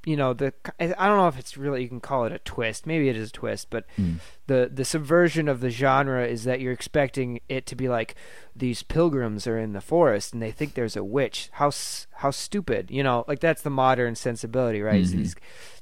you 0.06 0.16
know 0.16 0.32
the 0.32 0.52
i 0.80 0.86
don't 0.86 1.18
know 1.18 1.28
if 1.28 1.38
it's 1.38 1.58
really 1.58 1.82
you 1.82 1.88
can 1.88 2.00
call 2.00 2.24
it 2.24 2.32
a 2.32 2.38
twist 2.38 2.86
maybe 2.86 3.08
it 3.10 3.16
is 3.16 3.28
a 3.28 3.32
twist 3.32 3.68
but 3.68 3.84
Mm. 3.98 4.14
the 4.46 4.70
the 4.72 4.84
subversion 4.84 5.46
of 5.46 5.60
the 5.60 5.68
genre 5.68 6.26
is 6.26 6.44
that 6.44 6.58
you're 6.60 6.72
expecting 6.72 7.40
it 7.50 7.66
to 7.66 7.76
be 7.76 7.86
like 7.88 8.14
these 8.56 8.82
pilgrims 8.82 9.46
are 9.46 9.58
in 9.58 9.74
the 9.74 9.80
forest 9.82 10.32
and 10.32 10.40
they 10.42 10.50
think 10.52 10.72
there's 10.72 10.96
a 10.96 11.04
witch 11.04 11.50
how 11.52 11.70
how 12.14 12.30
stupid 12.30 12.90
you 12.90 13.02
know 13.02 13.24
like 13.28 13.40
that's 13.40 13.60
the 13.62 13.68
modern 13.70 14.14
sensibility 14.14 14.80
right 14.80 15.04
Mhm. 15.04 15.10
these 15.12 15.36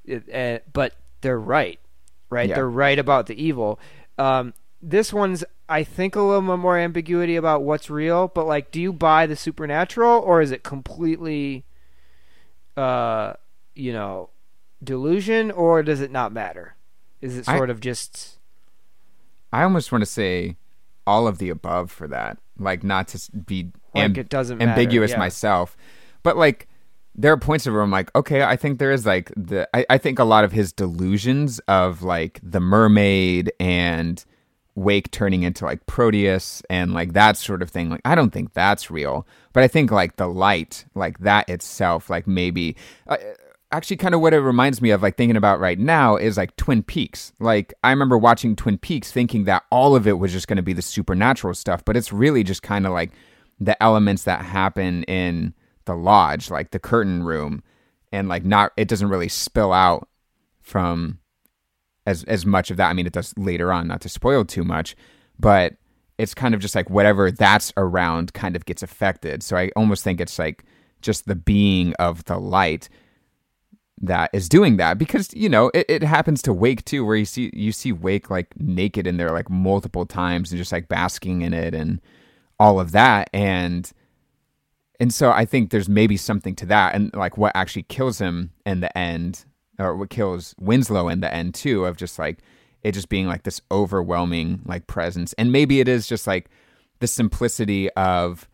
it- 0.05 0.35
uh, 0.35 0.59
but 0.73 0.95
they're 1.21 1.39
right 1.39 1.79
right 2.29 2.49
Yeah. 2.49 2.57
they're 2.57 2.69
right 2.71 2.99
about 2.99 3.27
the 3.27 3.41
evil 3.41 3.79
um 4.19 4.53
this 4.83 5.13
one's 5.13 5.45
i 5.69 5.85
think 5.85 6.17
a 6.17 6.23
little 6.23 6.43
bit 6.43 6.57
more 6.57 6.77
ambiguity 6.77 7.37
about 7.37 7.63
what's 7.63 7.89
real 7.89 8.27
but 8.29 8.47
like 8.49 8.73
do 8.73 8.81
you 8.81 8.93
buy 8.93 9.27
the 9.27 9.37
supernatural 9.37 10.19
or 10.21 10.41
is 10.41 10.51
it 10.51 10.63
completely 10.65 11.65
uh 12.77 13.35
you 13.79 13.93
know 13.93 14.31
delusion 14.83 15.51
or 15.51 15.83
does 15.83 16.01
it 16.01 16.11
not 16.11 16.33
matter 16.33 16.77
is 17.21 17.37
it 17.37 17.49
I- 17.49 17.57
sort 17.57 17.71
of 17.71 17.81
just 17.81 18.39
I 19.53 19.63
almost 19.63 19.93
want 19.93 20.03
to 20.03 20.07
say 20.07 20.57
all 21.09 21.27
of 21.27 21.39
the 21.39 21.49
above 21.49 21.91
for 21.91 22.07
that. 22.09 22.39
Like 22.59 22.85
not 22.85 23.09
to 23.09 23.33
be 23.33 23.73
like 23.95 24.05
am- 24.05 24.17
it 24.17 24.29
doesn't 24.29 24.61
ambiguous 24.61 25.13
yeah. 25.13 25.19
myself, 25.19 25.77
but 26.23 26.37
like 26.37 26.69
there 27.15 27.33
are 27.33 27.39
points 27.39 27.67
of 27.67 27.73
where 27.73 27.83
I'm 27.83 27.91
like, 27.91 28.15
okay, 28.15 28.43
I 28.43 28.57
think 28.57 28.79
there 28.79 28.93
is 28.93 29.07
like 29.07 29.33
the 29.37 29.69
I, 29.75 29.87
I 29.89 29.99
think 29.99 30.19
a 30.19 30.25
lot 30.25 30.45
of 30.45 30.53
his 30.53 30.73
delusions 30.73 31.61
of 31.61 32.03
like 32.03 32.41
the 32.43 32.61
mermaid 32.61 33.53
and 33.59 34.23
Wake 34.75 35.11
turning 35.11 35.45
into 35.45 35.65
like 35.65 35.87
Proteus 35.87 36.63
and 36.69 36.93
like 36.93 37.15
that 37.15 37.37
sort 37.37 37.63
of 37.63 37.71
thing. 37.71 37.91
Like 37.91 38.03
I 38.05 38.15
don't 38.15 38.31
think 38.31 38.53
that's 38.53 38.91
real, 38.91 39.27
but 39.53 39.63
I 39.63 39.69
think 39.69 39.91
like 39.91 40.17
the 40.17 40.29
light, 40.29 40.85
like 40.95 41.19
that 41.21 41.49
itself, 41.49 42.11
like 42.11 42.27
maybe. 42.27 42.77
Uh, 43.07 43.17
actually 43.71 43.97
kind 43.97 44.15
of 44.15 44.21
what 44.21 44.33
it 44.33 44.41
reminds 44.41 44.81
me 44.81 44.91
of 44.91 45.03
like 45.03 45.17
thinking 45.17 45.37
about 45.37 45.61
right 45.61 45.79
now 45.79 46.17
is 46.17 46.37
like 46.37 46.57
twin 46.57 46.83
peaks. 46.83 47.33
Like 47.39 47.75
i 47.85 47.91
remember 47.91 48.17
watching 48.17 48.57
twin 48.57 48.79
peaks 48.79 49.13
thinking 49.13 49.45
that 49.45 49.65
all 49.71 49.95
of 49.95 50.07
it 50.07 50.19
was 50.19 50.33
just 50.33 50.49
going 50.49 50.57
to 50.57 50.63
be 50.63 50.73
the 50.73 50.83
supernatural 50.83 51.55
stuff 51.55 51.85
but 51.85 51.97
it's 51.97 52.13
really 52.13 52.43
just 52.43 52.63
kind 52.63 52.87
of 52.87 52.93
like 52.93 53.13
the 53.61 53.81
elements 53.83 54.25
that 54.25 54.45
happen 54.45 55.03
in 55.05 55.53
the 55.85 55.95
lodge 55.95 56.51
like 56.51 56.71
the 56.71 56.79
curtain 56.79 57.23
room 57.23 57.63
and 58.13 58.29
like 58.29 58.45
not 58.45 58.73
it 58.77 58.89
doesn't 58.89 59.09
really 59.09 59.29
spill 59.29 59.73
out 59.73 60.09
from 60.61 61.19
as 62.07 62.25
as 62.25 62.47
much 62.47 62.71
of 62.71 62.77
that. 62.79 62.89
I 62.89 62.93
mean 62.95 63.07
it 63.07 63.13
does 63.13 63.35
later 63.37 63.73
on 63.73 63.89
not 63.89 64.01
to 64.03 64.09
spoil 64.09 64.45
too 64.45 64.65
much 64.65 64.97
but 65.39 65.75
it's 66.17 66.35
kind 66.35 66.55
of 66.55 66.61
just 66.61 66.75
like 66.75 66.91
whatever 66.91 67.31
that's 67.31 67.73
around 67.77 68.33
kind 68.33 68.57
of 68.57 68.65
gets 68.65 68.83
affected. 68.83 69.43
So 69.43 69.57
i 69.57 69.71
almost 69.77 70.05
think 70.05 70.21
it's 70.21 70.39
like 70.39 70.65
just 71.03 71.27
the 71.27 71.37
being 71.37 71.93
of 71.95 72.25
the 72.25 72.39
light 72.39 72.89
that 74.01 74.31
is 74.33 74.49
doing 74.49 74.77
that 74.77 74.99
because 74.99 75.33
you 75.35 75.49
know 75.49 75.71
it, 75.75 75.87
it 75.89 76.03
happens 76.03 76.41
to 76.43 76.53
wake 76.53 76.85
too 76.85 77.05
where 77.05 77.17
you 77.17 77.25
see 77.25 77.51
you 77.53 77.73
see 77.73 77.93
wake 77.93 78.31
like 78.31 78.59
naked 78.59 79.07
in 79.07 79.17
there 79.17 79.31
like 79.31 79.51
multiple 79.51 80.07
times 80.07 80.51
and 80.51 80.59
just 80.59 80.73
like 80.73 80.89
basking 80.89 81.43
in 81.43 81.53
it 81.53 81.75
and 81.75 82.01
all 82.59 82.81
of 82.81 82.93
that. 82.93 83.31
And 83.33 83.91
and 85.01 85.15
so 85.15 85.31
i 85.31 85.45
think 85.45 85.71
there's 85.71 85.89
maybe 85.89 86.17
something 86.17 86.57
to 86.57 86.67
that 86.67 86.93
and 86.95 87.15
like 87.15 87.39
what 87.39 87.53
actually 87.55 87.85
kills 87.85 88.19
him 88.19 88.51
in 88.67 88.81
the 88.81 88.99
end 88.99 89.45
or 89.79 89.97
what 89.97 90.11
kills 90.11 90.57
winslow 90.59 91.09
in 91.09 91.21
the 91.21 91.33
end 91.33 91.55
too 91.55 91.85
of 91.85 91.97
just 91.97 92.19
like 92.19 92.39
it 92.83 92.93
just 92.93 93.09
being 93.09 93.27
like 93.27 93.43
this 93.43 93.61
overwhelming 93.71 94.61
like 94.65 94.87
presence. 94.87 95.33
And 95.35 95.53
maybe 95.53 95.81
it 95.81 95.89
is 95.89 96.07
just 96.07 96.27
like 96.27 96.49
the 97.01 97.07
simplicity 97.07 97.91
of 97.91 98.49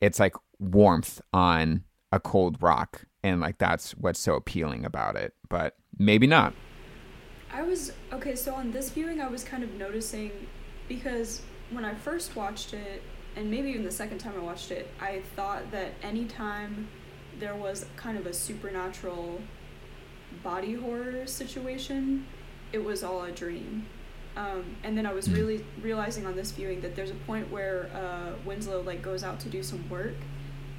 it's 0.00 0.18
like 0.18 0.34
warmth 0.58 1.20
on 1.32 1.84
a 2.10 2.20
cold 2.20 2.62
rock 2.62 3.06
and 3.22 3.40
like 3.40 3.58
that's 3.58 3.92
what's 3.92 4.18
so 4.20 4.34
appealing 4.34 4.84
about 4.84 5.16
it 5.16 5.34
but 5.48 5.76
maybe 5.98 6.26
not 6.26 6.52
I 7.54 7.62
was 7.62 7.92
okay, 8.12 8.34
so 8.34 8.54
on 8.54 8.72
this 8.72 8.88
viewing 8.88 9.20
I 9.20 9.28
was 9.28 9.44
kind 9.44 9.62
of 9.62 9.74
noticing 9.74 10.30
because 10.88 11.42
when 11.70 11.84
I 11.84 11.94
first 11.94 12.34
watched 12.34 12.72
it 12.72 13.02
and 13.36 13.50
maybe 13.50 13.68
even 13.68 13.84
the 13.84 13.90
second 13.90 14.18
time 14.18 14.32
I 14.36 14.42
watched 14.42 14.70
it, 14.70 14.88
I 15.00 15.20
thought 15.36 15.70
that 15.70 15.92
anytime 16.02 16.88
there 17.38 17.54
was 17.54 17.84
kind 17.96 18.16
of 18.16 18.24
a 18.26 18.32
supernatural 18.32 19.38
body 20.42 20.74
horror 20.74 21.26
situation, 21.26 22.26
it 22.72 22.82
was 22.82 23.04
all 23.04 23.22
a 23.24 23.30
dream. 23.30 23.86
Um, 24.34 24.76
and 24.82 24.96
then 24.96 25.04
I 25.04 25.12
was 25.12 25.28
Mm. 25.28 25.34
really 25.36 25.64
realizing 25.82 26.24
on 26.24 26.34
this 26.34 26.52
viewing 26.52 26.80
that 26.80 26.96
there's 26.96 27.10
a 27.10 27.20
point 27.26 27.50
where 27.50 27.90
uh, 27.94 28.32
Winslow 28.46 28.80
like 28.80 29.02
goes 29.02 29.22
out 29.22 29.40
to 29.40 29.50
do 29.50 29.62
some 29.62 29.86
work 29.90 30.14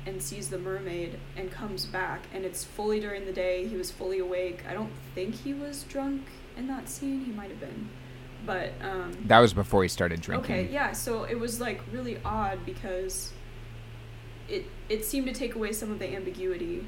and 0.06 0.22
sees 0.22 0.50
the 0.50 0.58
mermaid 0.58 1.18
and 1.38 1.52
comes 1.52 1.86
back 1.86 2.22
and 2.34 2.46
it's 2.46 2.64
fully 2.64 3.00
during 3.00 3.26
the 3.26 3.32
day 3.32 3.68
he 3.68 3.76
was 3.78 3.92
fully 3.92 4.20
awake. 4.20 4.64
I 4.68 4.74
don't 4.74 4.92
think 5.16 5.36
he 5.36 5.54
was 5.54 5.84
drunk 5.84 6.24
in 6.58 6.68
that 6.68 6.90
scene 6.90 7.26
he 7.26 7.32
might 7.32 7.50
have 7.50 7.60
been 7.60 7.90
but 8.46 8.74
um 8.82 9.14
that 9.26 9.40
was 9.40 9.54
before 9.54 9.84
he 9.84 9.90
started 9.90 10.22
drinking. 10.22 10.56
Okay 10.56 10.72
yeah 10.72 10.92
so 10.92 11.24
it 11.24 11.40
was 11.40 11.62
like 11.62 11.82
really 11.92 12.20
odd 12.26 12.66
because 12.66 13.32
it 14.50 14.66
it 14.90 15.06
seemed 15.06 15.28
to 15.28 15.34
take 15.34 15.56
away 15.56 15.72
some 15.72 15.92
of 15.92 16.00
the 16.00 16.14
ambiguity. 16.14 16.86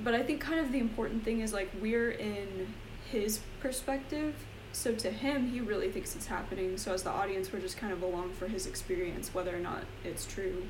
But 0.00 0.14
i 0.14 0.22
think 0.22 0.40
kind 0.40 0.60
of 0.60 0.72
the 0.72 0.78
important 0.78 1.24
thing 1.24 1.40
is 1.40 1.52
like 1.52 1.70
we're 1.80 2.10
in 2.10 2.74
his 3.10 3.40
perspective 3.60 4.34
so 4.72 4.92
to 4.92 5.10
him 5.10 5.48
he 5.48 5.60
really 5.60 5.90
thinks 5.90 6.16
it's 6.16 6.26
happening. 6.26 6.76
So 6.76 6.92
as 6.92 7.02
the 7.04 7.10
audience 7.10 7.52
we're 7.52 7.60
just 7.60 7.76
kind 7.76 7.92
of 7.92 8.02
along 8.02 8.32
for 8.32 8.48
his 8.48 8.66
experience 8.66 9.32
whether 9.34 9.54
or 9.54 9.60
not 9.60 9.84
it's 10.04 10.26
true 10.26 10.64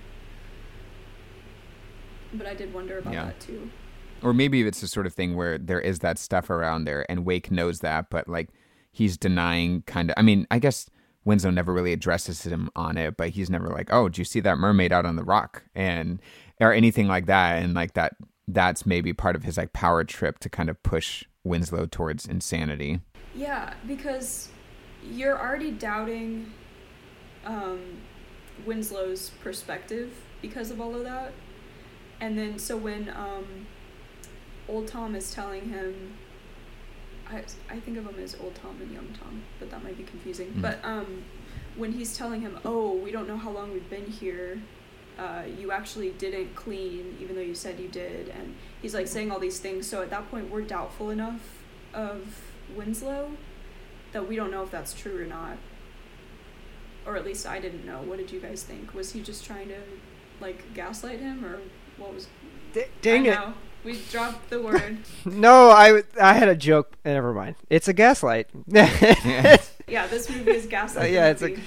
but 2.38 2.46
I 2.46 2.54
did 2.54 2.72
wonder 2.74 2.98
about 2.98 3.12
Yeah. 3.12 3.24
that 3.26 3.40
too. 3.40 3.70
or 4.22 4.32
maybe 4.32 4.62
it's 4.62 4.80
the 4.80 4.88
sort 4.88 5.06
of 5.06 5.12
thing 5.12 5.36
where 5.36 5.58
there 5.58 5.80
is 5.80 5.98
that 6.00 6.18
stuff 6.18 6.48
around 6.50 6.84
there 6.84 7.04
and 7.10 7.24
wake 7.26 7.50
knows 7.50 7.80
that 7.80 8.08
but 8.10 8.26
like 8.28 8.48
he's 8.90 9.16
denying 9.18 9.82
kind 9.82 10.10
of 10.10 10.14
i 10.16 10.22
mean 10.22 10.46
i 10.50 10.58
guess 10.58 10.88
winslow 11.26 11.50
never 11.50 11.72
really 11.74 11.92
addresses 11.92 12.44
him 12.46 12.70
on 12.76 12.96
it 12.96 13.16
but 13.18 13.30
he's 13.30 13.50
never 13.50 13.68
like 13.68 13.92
oh 13.92 14.08
do 14.08 14.20
you 14.20 14.24
see 14.24 14.40
that 14.40 14.56
mermaid 14.56 14.92
out 14.92 15.04
on 15.04 15.16
the 15.16 15.24
rock 15.24 15.64
and 15.74 16.22
or 16.60 16.72
anything 16.72 17.06
like 17.08 17.26
that 17.26 17.62
and 17.62 17.74
like 17.74 17.92
that 17.94 18.14
that's 18.48 18.86
maybe 18.86 19.12
part 19.12 19.36
of 19.36 19.42
his 19.42 19.56
like 19.58 19.72
power 19.74 20.04
trip 20.04 20.38
to 20.38 20.48
kind 20.48 20.70
of 20.70 20.82
push 20.82 21.24
winslow 21.42 21.84
towards 21.86 22.24
insanity 22.26 23.00
Yeah, 23.34 23.74
because 23.86 24.48
you're 25.02 25.38
already 25.38 25.70
doubting 25.72 26.50
um, 27.44 27.80
Winslow's 28.64 29.30
perspective 29.42 30.12
because 30.40 30.70
of 30.70 30.80
all 30.80 30.94
of 30.94 31.04
that. 31.04 31.32
And 32.24 32.38
then, 32.38 32.58
so 32.58 32.74
when 32.78 33.10
um, 33.10 33.66
Old 34.66 34.86
Tom 34.88 35.14
is 35.14 35.26
telling 35.30 35.68
him, 35.68 36.16
I, 37.28 37.38
I 37.68 37.80
think 37.80 37.98
of 37.98 38.06
him 38.06 38.18
as 38.18 38.34
Old 38.42 38.54
Tom 38.54 38.80
and 38.80 38.90
Young 38.90 39.10
Tom, 39.20 39.42
but 39.58 39.70
that 39.70 39.84
might 39.84 39.98
be 39.98 40.04
confusing. 40.04 40.48
Mm. 40.52 40.62
But 40.62 40.78
um, 40.82 41.24
when 41.76 41.92
he's 41.92 42.16
telling 42.16 42.40
him, 42.40 42.58
oh, 42.64 42.94
we 42.94 43.10
don't 43.12 43.28
know 43.28 43.36
how 43.36 43.50
long 43.50 43.74
we've 43.74 43.90
been 43.90 44.06
here, 44.06 44.62
uh, 45.18 45.42
you 45.60 45.70
actually 45.70 46.12
didn't 46.12 46.54
clean, 46.54 47.18
even 47.20 47.36
though 47.36 47.42
you 47.42 47.54
said 47.54 47.78
you 47.78 47.88
did. 47.88 48.30
And 48.30 48.56
he's 48.80 48.94
like 48.94 49.06
saying 49.06 49.30
all 49.30 49.38
these 49.38 49.58
things. 49.58 49.86
So 49.86 50.00
at 50.00 50.08
that 50.08 50.30
point, 50.30 50.50
we're 50.50 50.62
doubtful 50.62 51.10
enough 51.10 51.42
of 51.92 52.40
Winslow 52.74 53.32
that 54.12 54.26
we 54.26 54.34
don't 54.34 54.50
know 54.50 54.62
if 54.62 54.70
that's 54.70 54.94
true 54.94 55.16
or 55.22 55.26
not. 55.26 55.58
or 57.06 57.16
at 57.16 57.24
least 57.24 57.46
I 57.46 57.60
didn't 57.60 57.84
know. 57.84 58.00
What 58.02 58.18
did 58.18 58.30
you 58.30 58.40
guys 58.40 58.62
think? 58.62 58.94
Was 58.94 59.12
he 59.12 59.20
just 59.20 59.44
trying 59.44 59.68
to 59.68 59.80
like 60.40 60.74
gaslight 60.74 61.20
him, 61.20 61.44
or 61.44 61.60
what 61.98 62.14
was? 62.14 62.26
D- 62.72 62.84
dang 63.02 63.26
I 63.28 63.30
it! 63.32 63.34
know. 63.34 63.54
We 63.84 64.00
dropped 64.10 64.48
the 64.50 64.62
word. 64.62 64.98
No, 65.26 65.68
I 65.70 66.02
I 66.20 66.34
had 66.34 66.48
a 66.48 66.56
joke. 66.56 66.96
Never 67.04 67.32
mind. 67.34 67.56
It's 67.70 67.86
a 67.88 67.92
gaslight. 67.92 68.48
Yeah. 68.66 69.58
yeah, 69.88 70.06
this 70.06 70.28
movie 70.30 70.52
is 70.52 70.66
gaslight. 70.66 71.04
Uh, 71.10 71.12
yeah, 71.12 71.28
it's 71.28 71.42
like- 71.42 71.58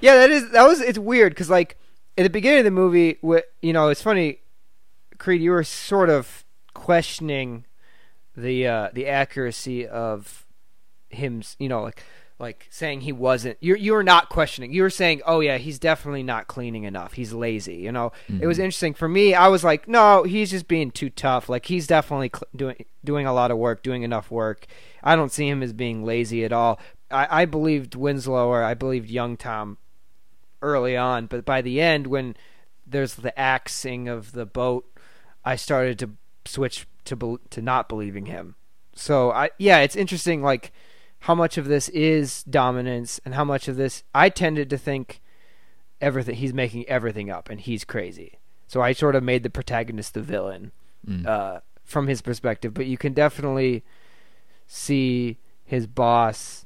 Yeah, 0.00 0.16
that 0.16 0.30
is 0.30 0.50
that 0.50 0.66
was 0.66 0.80
it's 0.80 0.98
weird 0.98 1.32
because 1.32 1.48
like 1.50 1.76
at 2.18 2.24
the 2.24 2.30
beginning 2.30 2.58
of 2.60 2.64
the 2.64 2.70
movie, 2.72 3.18
you 3.62 3.72
know, 3.72 3.88
it's 3.88 4.02
funny. 4.02 4.38
Creed, 5.18 5.40
you 5.40 5.52
were 5.52 5.62
sort 5.64 6.10
of 6.10 6.44
questioning 6.74 7.64
the 8.36 8.66
uh, 8.66 8.88
the 8.92 9.06
accuracy 9.06 9.86
of 9.86 10.44
him. 11.10 11.42
You 11.60 11.68
know, 11.68 11.82
like 11.82 12.02
like 12.42 12.66
saying 12.70 13.02
he 13.02 13.12
wasn't. 13.12 13.56
You 13.60 13.76
you 13.76 13.92
were 13.92 14.02
not 14.02 14.28
questioning. 14.28 14.72
You 14.72 14.82
were 14.82 14.90
saying, 14.90 15.22
oh 15.24 15.38
yeah, 15.38 15.58
he's 15.58 15.78
definitely 15.78 16.24
not 16.24 16.48
cleaning 16.48 16.82
enough. 16.82 17.12
He's 17.12 17.32
lazy. 17.32 17.76
You 17.76 17.92
know, 17.92 18.10
it 18.28 18.46
was 18.48 18.56
mm-hmm. 18.56 18.64
interesting 18.64 18.94
for 18.94 19.08
me. 19.08 19.32
I 19.32 19.46
was 19.46 19.62
like, 19.62 19.86
no, 19.86 20.24
he's 20.24 20.50
just 20.50 20.66
being 20.66 20.90
too 20.90 21.08
tough. 21.08 21.48
Like 21.48 21.66
he's 21.66 21.86
definitely 21.86 22.32
cl- 22.34 22.48
doing 22.54 22.84
doing 23.04 23.26
a 23.26 23.32
lot 23.32 23.52
of 23.52 23.58
work, 23.58 23.84
doing 23.84 24.02
enough 24.02 24.28
work. 24.28 24.66
I 25.04 25.14
don't 25.14 25.30
see 25.30 25.48
him 25.48 25.62
as 25.62 25.72
being 25.72 26.04
lazy 26.04 26.44
at 26.44 26.52
all. 26.52 26.80
I, 27.12 27.42
I 27.42 27.44
believed 27.44 27.94
Winslow 27.94 28.48
or 28.48 28.64
I 28.64 28.74
believed 28.74 29.08
Young 29.08 29.36
Tom 29.36 29.78
early 30.60 30.96
on, 30.96 31.26
but 31.26 31.44
by 31.44 31.62
the 31.62 31.80
end, 31.80 32.08
when 32.08 32.34
there's 32.84 33.14
the 33.14 33.38
axing 33.38 34.08
of 34.08 34.32
the 34.32 34.46
boat, 34.46 34.84
I 35.44 35.54
started 35.54 35.96
to 36.00 36.10
switch 36.44 36.88
to 37.04 37.14
bel 37.14 37.38
to 37.50 37.62
not 37.62 37.88
believing 37.88 38.26
him. 38.26 38.56
So 38.96 39.30
I 39.30 39.50
yeah, 39.58 39.78
it's 39.78 39.94
interesting 39.94 40.42
like 40.42 40.72
how 41.22 41.34
much 41.34 41.56
of 41.58 41.66
this 41.66 41.88
is 41.90 42.42
dominance 42.44 43.20
and 43.24 43.34
how 43.34 43.44
much 43.44 43.68
of 43.68 43.76
this 43.76 44.02
I 44.14 44.28
tended 44.28 44.68
to 44.70 44.78
think 44.78 45.20
everything 46.00 46.34
he's 46.36 46.52
making 46.54 46.88
everything 46.88 47.30
up 47.30 47.48
and 47.48 47.60
he's 47.60 47.84
crazy. 47.84 48.38
So 48.66 48.80
I 48.80 48.92
sort 48.92 49.14
of 49.14 49.22
made 49.22 49.42
the 49.42 49.50
protagonist 49.50 50.14
the 50.14 50.22
villain 50.22 50.72
Mm. 51.08 51.26
uh, 51.26 51.60
from 51.84 52.06
his 52.06 52.22
perspective, 52.22 52.72
but 52.74 52.86
you 52.86 52.96
can 52.96 53.12
definitely 53.12 53.82
see 54.68 55.38
his 55.64 55.86
boss 55.88 56.64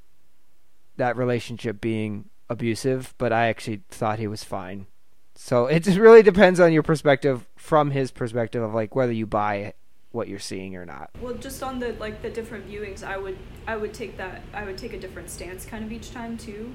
that 0.98 1.16
relationship 1.16 1.80
being 1.80 2.26
abusive, 2.50 3.14
but 3.18 3.32
I 3.32 3.46
actually 3.48 3.80
thought 3.90 4.18
he 4.18 4.26
was 4.26 4.44
fine. 4.44 4.86
So 5.34 5.66
it 5.66 5.84
just 5.84 5.98
really 5.98 6.22
depends 6.22 6.60
on 6.60 6.72
your 6.72 6.82
perspective 6.82 7.46
from 7.56 7.90
his 7.90 8.10
perspective 8.10 8.62
of 8.62 8.74
like 8.74 8.94
whether 8.94 9.12
you 9.12 9.26
buy 9.26 9.72
what 10.16 10.28
you're 10.28 10.38
seeing 10.38 10.74
or 10.74 10.86
not. 10.86 11.10
Well, 11.20 11.34
just 11.34 11.62
on 11.62 11.78
the 11.78 11.92
like 12.00 12.22
the 12.22 12.30
different 12.30 12.68
viewings, 12.68 13.04
I 13.04 13.18
would 13.18 13.36
I 13.66 13.76
would 13.76 13.92
take 13.92 14.16
that 14.16 14.42
I 14.54 14.64
would 14.64 14.78
take 14.78 14.94
a 14.94 14.98
different 14.98 15.28
stance 15.30 15.66
kind 15.66 15.84
of 15.84 15.92
each 15.92 16.10
time 16.10 16.38
too. 16.38 16.74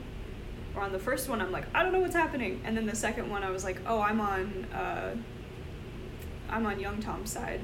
Or 0.76 0.84
on 0.84 0.94
the 0.94 1.00
first 1.00 1.28
one, 1.28 1.42
I'm 1.42 1.52
like 1.52 1.66
I 1.76 1.84
don't 1.84 1.92
know 1.92 2.00
what's 2.00 2.16
happening, 2.16 2.62
and 2.64 2.78
then 2.78 2.86
the 2.86 2.96
second 2.96 3.30
one, 3.30 3.44
I 3.44 3.50
was 3.50 3.64
like, 3.64 3.82
oh, 3.86 4.00
I'm 4.00 4.22
on 4.22 4.66
uh, 4.74 5.16
I'm 6.50 6.66
on 6.68 6.80
Young 6.80 7.02
Tom's 7.02 7.32
side, 7.32 7.62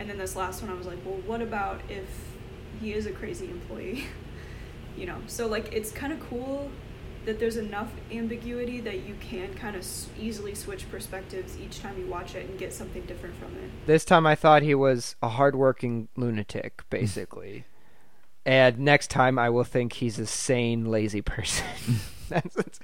and 0.00 0.10
then 0.10 0.18
this 0.18 0.34
last 0.34 0.62
one, 0.62 0.70
I 0.70 0.74
was 0.74 0.86
like, 0.86 0.98
well, 1.04 1.20
what 1.26 1.40
about 1.40 1.80
if 1.88 2.08
he 2.80 2.92
is 2.92 3.06
a 3.06 3.12
crazy 3.12 3.48
employee? 3.48 4.04
you 4.96 5.06
know, 5.06 5.18
so 5.28 5.46
like 5.46 5.72
it's 5.72 5.92
kind 5.92 6.12
of 6.12 6.18
cool 6.28 6.70
that 7.26 7.38
there's 7.38 7.56
enough 7.56 7.90
ambiguity 8.10 8.80
that 8.80 9.06
you 9.06 9.14
can 9.20 9.52
kind 9.54 9.76
of 9.76 9.82
s- 9.82 10.08
easily 10.18 10.54
switch 10.54 10.90
perspectives 10.90 11.58
each 11.58 11.80
time 11.80 11.98
you 11.98 12.06
watch 12.06 12.34
it 12.34 12.48
and 12.48 12.58
get 12.58 12.72
something 12.72 13.02
different 13.02 13.34
from 13.36 13.48
it. 13.56 13.70
This 13.86 14.04
time 14.04 14.26
I 14.26 14.34
thought 14.34 14.62
he 14.62 14.74
was 14.74 15.16
a 15.22 15.28
hardworking 15.28 16.08
lunatic, 16.16 16.82
basically. 16.90 17.64
and 18.46 18.78
next 18.78 19.10
time 19.10 19.38
I 19.38 19.50
will 19.50 19.64
think 19.64 19.92
he's 19.94 20.18
a 20.18 20.26
sane, 20.26 20.86
lazy 20.86 21.20
person. 21.22 21.66
That's, 22.30 22.54
that's- 22.54 22.78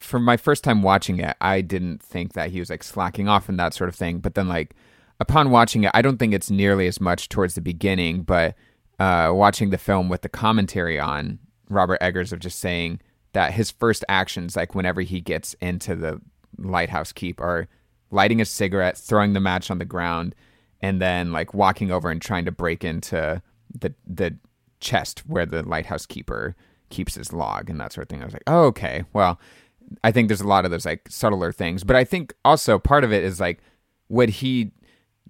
for 0.00 0.20
my 0.20 0.36
first 0.36 0.62
time 0.62 0.82
watching 0.82 1.18
it, 1.18 1.36
I 1.40 1.62
didn't 1.62 2.00
think 2.02 2.34
that 2.34 2.50
he 2.50 2.60
was 2.60 2.70
like 2.70 2.84
slacking 2.84 3.28
off 3.28 3.48
and 3.48 3.58
that 3.58 3.74
sort 3.74 3.88
of 3.88 3.96
thing. 3.96 4.18
But 4.18 4.34
then, 4.34 4.46
like, 4.46 4.74
upon 5.18 5.50
watching 5.50 5.82
it, 5.84 5.90
I 5.94 6.02
don't 6.02 6.18
think 6.18 6.32
it's 6.32 6.50
nearly 6.50 6.86
as 6.86 7.00
much 7.00 7.28
towards 7.28 7.54
the 7.56 7.60
beginning. 7.60 8.22
But 8.22 8.54
uh, 9.00 9.32
watching 9.34 9.70
the 9.70 9.78
film 9.78 10.08
with 10.08 10.20
the 10.22 10.28
commentary 10.28 11.00
on 11.00 11.40
Robert 11.68 11.98
Eggers 12.00 12.32
of 12.32 12.38
just 12.38 12.60
saying 12.60 13.00
that 13.36 13.52
his 13.52 13.70
first 13.70 14.02
actions, 14.08 14.56
like 14.56 14.74
whenever 14.74 15.02
he 15.02 15.20
gets 15.20 15.52
into 15.60 15.94
the 15.94 16.18
lighthouse 16.56 17.12
keep, 17.12 17.38
are 17.38 17.68
lighting 18.10 18.40
a 18.40 18.46
cigarette, 18.46 18.96
throwing 18.96 19.34
the 19.34 19.40
match 19.40 19.70
on 19.70 19.76
the 19.76 19.84
ground, 19.84 20.34
and 20.80 21.02
then 21.02 21.32
like 21.32 21.52
walking 21.52 21.90
over 21.90 22.10
and 22.10 22.22
trying 22.22 22.46
to 22.46 22.50
break 22.50 22.82
into 22.82 23.42
the 23.78 23.92
the 24.06 24.38
chest 24.80 25.18
where 25.26 25.44
the 25.44 25.62
lighthouse 25.62 26.06
keeper 26.06 26.56
keeps 26.88 27.14
his 27.14 27.30
log 27.30 27.68
and 27.68 27.78
that 27.78 27.92
sort 27.92 28.06
of 28.06 28.08
thing. 28.08 28.22
I 28.22 28.24
was 28.24 28.32
like, 28.32 28.42
oh, 28.46 28.64
okay, 28.68 29.04
well, 29.12 29.38
I 30.02 30.12
think 30.12 30.28
there's 30.28 30.40
a 30.40 30.48
lot 30.48 30.64
of 30.64 30.70
those 30.70 30.86
like 30.86 31.06
subtler 31.10 31.52
things, 31.52 31.84
but 31.84 31.94
I 31.94 32.04
think 32.04 32.32
also 32.42 32.78
part 32.78 33.04
of 33.04 33.12
it 33.12 33.22
is 33.22 33.38
like, 33.38 33.60
would 34.08 34.30
he 34.30 34.72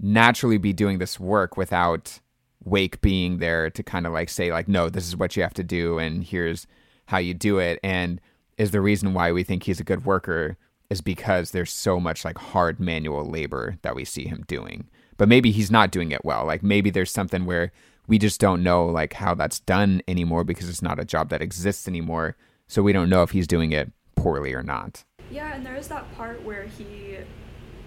naturally 0.00 0.58
be 0.58 0.72
doing 0.72 0.98
this 0.98 1.18
work 1.18 1.56
without 1.56 2.20
Wake 2.62 3.00
being 3.00 3.38
there 3.38 3.68
to 3.68 3.82
kind 3.82 4.06
of 4.06 4.12
like 4.12 4.28
say 4.28 4.52
like, 4.52 4.68
no, 4.68 4.88
this 4.88 5.08
is 5.08 5.16
what 5.16 5.34
you 5.34 5.42
have 5.42 5.54
to 5.54 5.64
do, 5.64 5.98
and 5.98 6.22
here's 6.22 6.68
how 7.06 7.18
you 7.18 7.34
do 7.34 7.58
it, 7.58 7.78
and 7.82 8.20
is 8.58 8.70
the 8.70 8.80
reason 8.80 9.14
why 9.14 9.32
we 9.32 9.42
think 9.42 9.62
he's 9.62 9.80
a 9.80 9.84
good 9.84 10.04
worker 10.04 10.56
is 10.88 11.00
because 11.00 11.50
there's 11.50 11.72
so 11.72 11.98
much 11.98 12.24
like 12.24 12.38
hard 12.38 12.78
manual 12.78 13.24
labor 13.28 13.76
that 13.82 13.94
we 13.94 14.04
see 14.04 14.26
him 14.26 14.44
doing. 14.46 14.88
But 15.16 15.28
maybe 15.28 15.50
he's 15.50 15.70
not 15.70 15.90
doing 15.90 16.12
it 16.12 16.24
well. 16.24 16.44
Like 16.46 16.62
maybe 16.62 16.90
there's 16.90 17.10
something 17.10 17.44
where 17.44 17.72
we 18.06 18.18
just 18.18 18.40
don't 18.40 18.62
know 18.62 18.86
like 18.86 19.14
how 19.14 19.34
that's 19.34 19.60
done 19.60 20.02
anymore 20.06 20.44
because 20.44 20.68
it's 20.68 20.82
not 20.82 21.00
a 21.00 21.04
job 21.04 21.30
that 21.30 21.42
exists 21.42 21.88
anymore. 21.88 22.36
So 22.68 22.82
we 22.82 22.92
don't 22.92 23.08
know 23.08 23.22
if 23.22 23.30
he's 23.30 23.46
doing 23.46 23.72
it 23.72 23.90
poorly 24.14 24.52
or 24.52 24.62
not. 24.62 25.04
Yeah, 25.30 25.54
and 25.54 25.66
there 25.66 25.76
is 25.76 25.88
that 25.88 26.14
part 26.16 26.42
where 26.44 26.64
he 26.64 27.18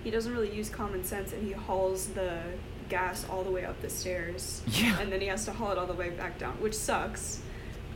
he 0.03 0.11
doesn't 0.11 0.31
really 0.31 0.53
use 0.53 0.69
common 0.69 1.03
sense 1.03 1.33
and 1.33 1.43
he 1.43 1.51
hauls 1.51 2.07
the 2.07 2.41
gas 2.89 3.25
all 3.29 3.43
the 3.43 3.51
way 3.51 3.65
up 3.65 3.79
the 3.81 3.89
stairs. 3.89 4.61
Yeah. 4.67 4.99
And 4.99 5.11
then 5.11 5.21
he 5.21 5.27
has 5.27 5.45
to 5.45 5.53
haul 5.53 5.71
it 5.71 5.77
all 5.77 5.85
the 5.85 5.93
way 5.93 6.09
back 6.09 6.37
down, 6.39 6.53
which 6.61 6.73
sucks. 6.73 7.41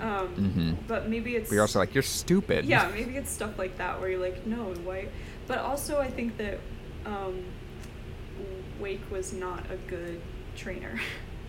Um, 0.03 0.27
Mhm. 0.35 0.87
But 0.87 1.09
maybe 1.09 1.35
it's 1.35 1.49
But 1.49 1.55
you're 1.55 1.63
also 1.63 1.79
like, 1.79 1.93
you're 1.95 2.03
stupid. 2.03 2.65
yeah, 2.65 2.89
maybe 2.93 3.15
it's 3.15 3.31
stuff 3.31 3.57
like 3.57 3.77
that 3.77 3.99
where 3.99 4.09
you're 4.09 4.19
like, 4.19 4.45
no, 4.45 4.73
why? 4.83 5.07
But 5.47 5.59
also, 5.59 5.99
I 5.99 6.09
think 6.09 6.37
that 6.37 6.59
um, 7.05 7.43
Wake 8.79 9.01
was 9.11 9.33
not 9.33 9.65
a 9.71 9.77
good 9.89 10.21
trainer. 10.55 10.99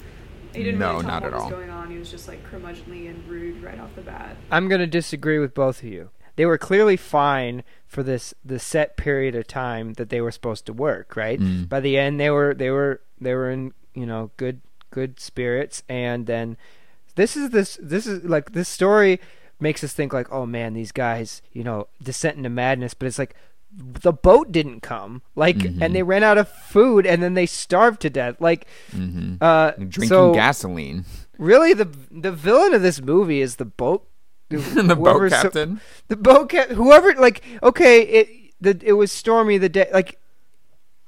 he 0.55 0.63
didn't 0.63 0.79
No, 0.79 0.91
really 0.93 1.03
tell 1.03 1.11
not 1.11 1.23
what 1.23 1.29
at 1.29 1.35
was 1.35 1.43
all. 1.45 1.51
going 1.51 1.71
on. 1.71 1.91
He 1.91 1.99
was 1.99 2.11
just 2.11 2.29
like 2.29 2.45
curmudgeonly 2.51 3.09
and 3.11 3.27
rude 3.29 3.63
right 3.63 3.79
off 3.81 3.95
the 3.97 4.03
bat. 4.03 4.37
I'm 4.51 4.69
going 4.69 4.81
to 4.81 4.87
disagree 4.87 5.39
with 5.39 5.55
both 5.55 5.83
of 5.83 5.89
you. 5.89 6.11
They 6.37 6.47
were 6.47 6.59
clearly 6.59 6.97
fine 6.97 7.63
for 7.87 8.03
this 8.03 8.35
the 8.45 8.59
set 8.59 8.97
period 8.97 9.37
of 9.37 9.47
time 9.47 9.93
that 9.95 10.09
they 10.11 10.21
were 10.21 10.33
supposed 10.33 10.67
to 10.67 10.73
work, 10.73 11.15
right? 11.17 11.39
Mm. 11.41 11.69
By 11.69 11.79
the 11.81 11.97
end 11.97 12.19
they 12.19 12.29
were 12.31 12.55
they 12.55 12.71
were 12.71 13.01
they 13.21 13.35
were 13.35 13.51
in, 13.51 13.73
you 13.95 14.05
know, 14.05 14.33
good 14.37 14.61
good 14.91 15.21
spirits 15.21 15.85
and 15.89 16.27
then 16.27 16.57
this 17.17 17.37
is 17.37 17.51
this 17.51 17.79
this 17.83 18.07
is 18.07 18.25
like 18.25 18.53
this 18.53 18.69
story 18.69 19.21
makes 19.61 19.83
us 19.85 19.93
think 19.93 20.13
like, 20.13 20.31
"Oh 20.33 20.47
man, 20.47 20.75
these 20.75 20.93
guys, 20.93 21.43
you 21.53 21.63
know, 21.65 21.87
descent 22.03 22.37
into 22.37 22.51
madness," 22.51 22.95
but 22.95 23.07
it's 23.07 23.19
like 23.19 23.35
the 23.77 24.13
boat 24.13 24.53
didn't 24.53 24.81
come 24.83 25.21
like 25.35 25.57
Mhm. 25.57 25.83
and 25.83 25.95
they 25.97 26.03
ran 26.05 26.23
out 26.23 26.39
of 26.39 26.49
food 26.49 27.05
and 27.07 27.21
then 27.21 27.35
they 27.35 27.45
starved 27.47 28.01
to 28.03 28.09
death 28.11 28.37
like 28.41 28.69
hmm 28.93 29.35
uh 29.41 29.73
Drinking 29.73 30.07
so 30.09 30.33
gasoline. 30.33 31.05
really 31.39 31.75
the 31.75 31.89
the 32.09 32.31
villain 32.31 32.73
of 32.73 32.83
this 32.83 33.01
movie 33.03 33.41
is 33.41 33.57
the 33.57 33.65
boat 33.65 34.07
the 34.49 34.59
boat 34.95 34.97
whoever's 34.99 35.33
so- 35.33 35.43
captain. 35.43 35.81
the 36.07 36.15
boat 36.17 36.51
cap 36.51 36.69
whoever 36.69 37.15
like 37.15 37.43
okay 37.65 38.03
it 38.03 38.29
the 38.61 38.79
it 38.85 38.93
was 38.93 39.11
stormy 39.11 39.59
the 39.59 39.69
day 39.69 39.89
like 39.93 40.21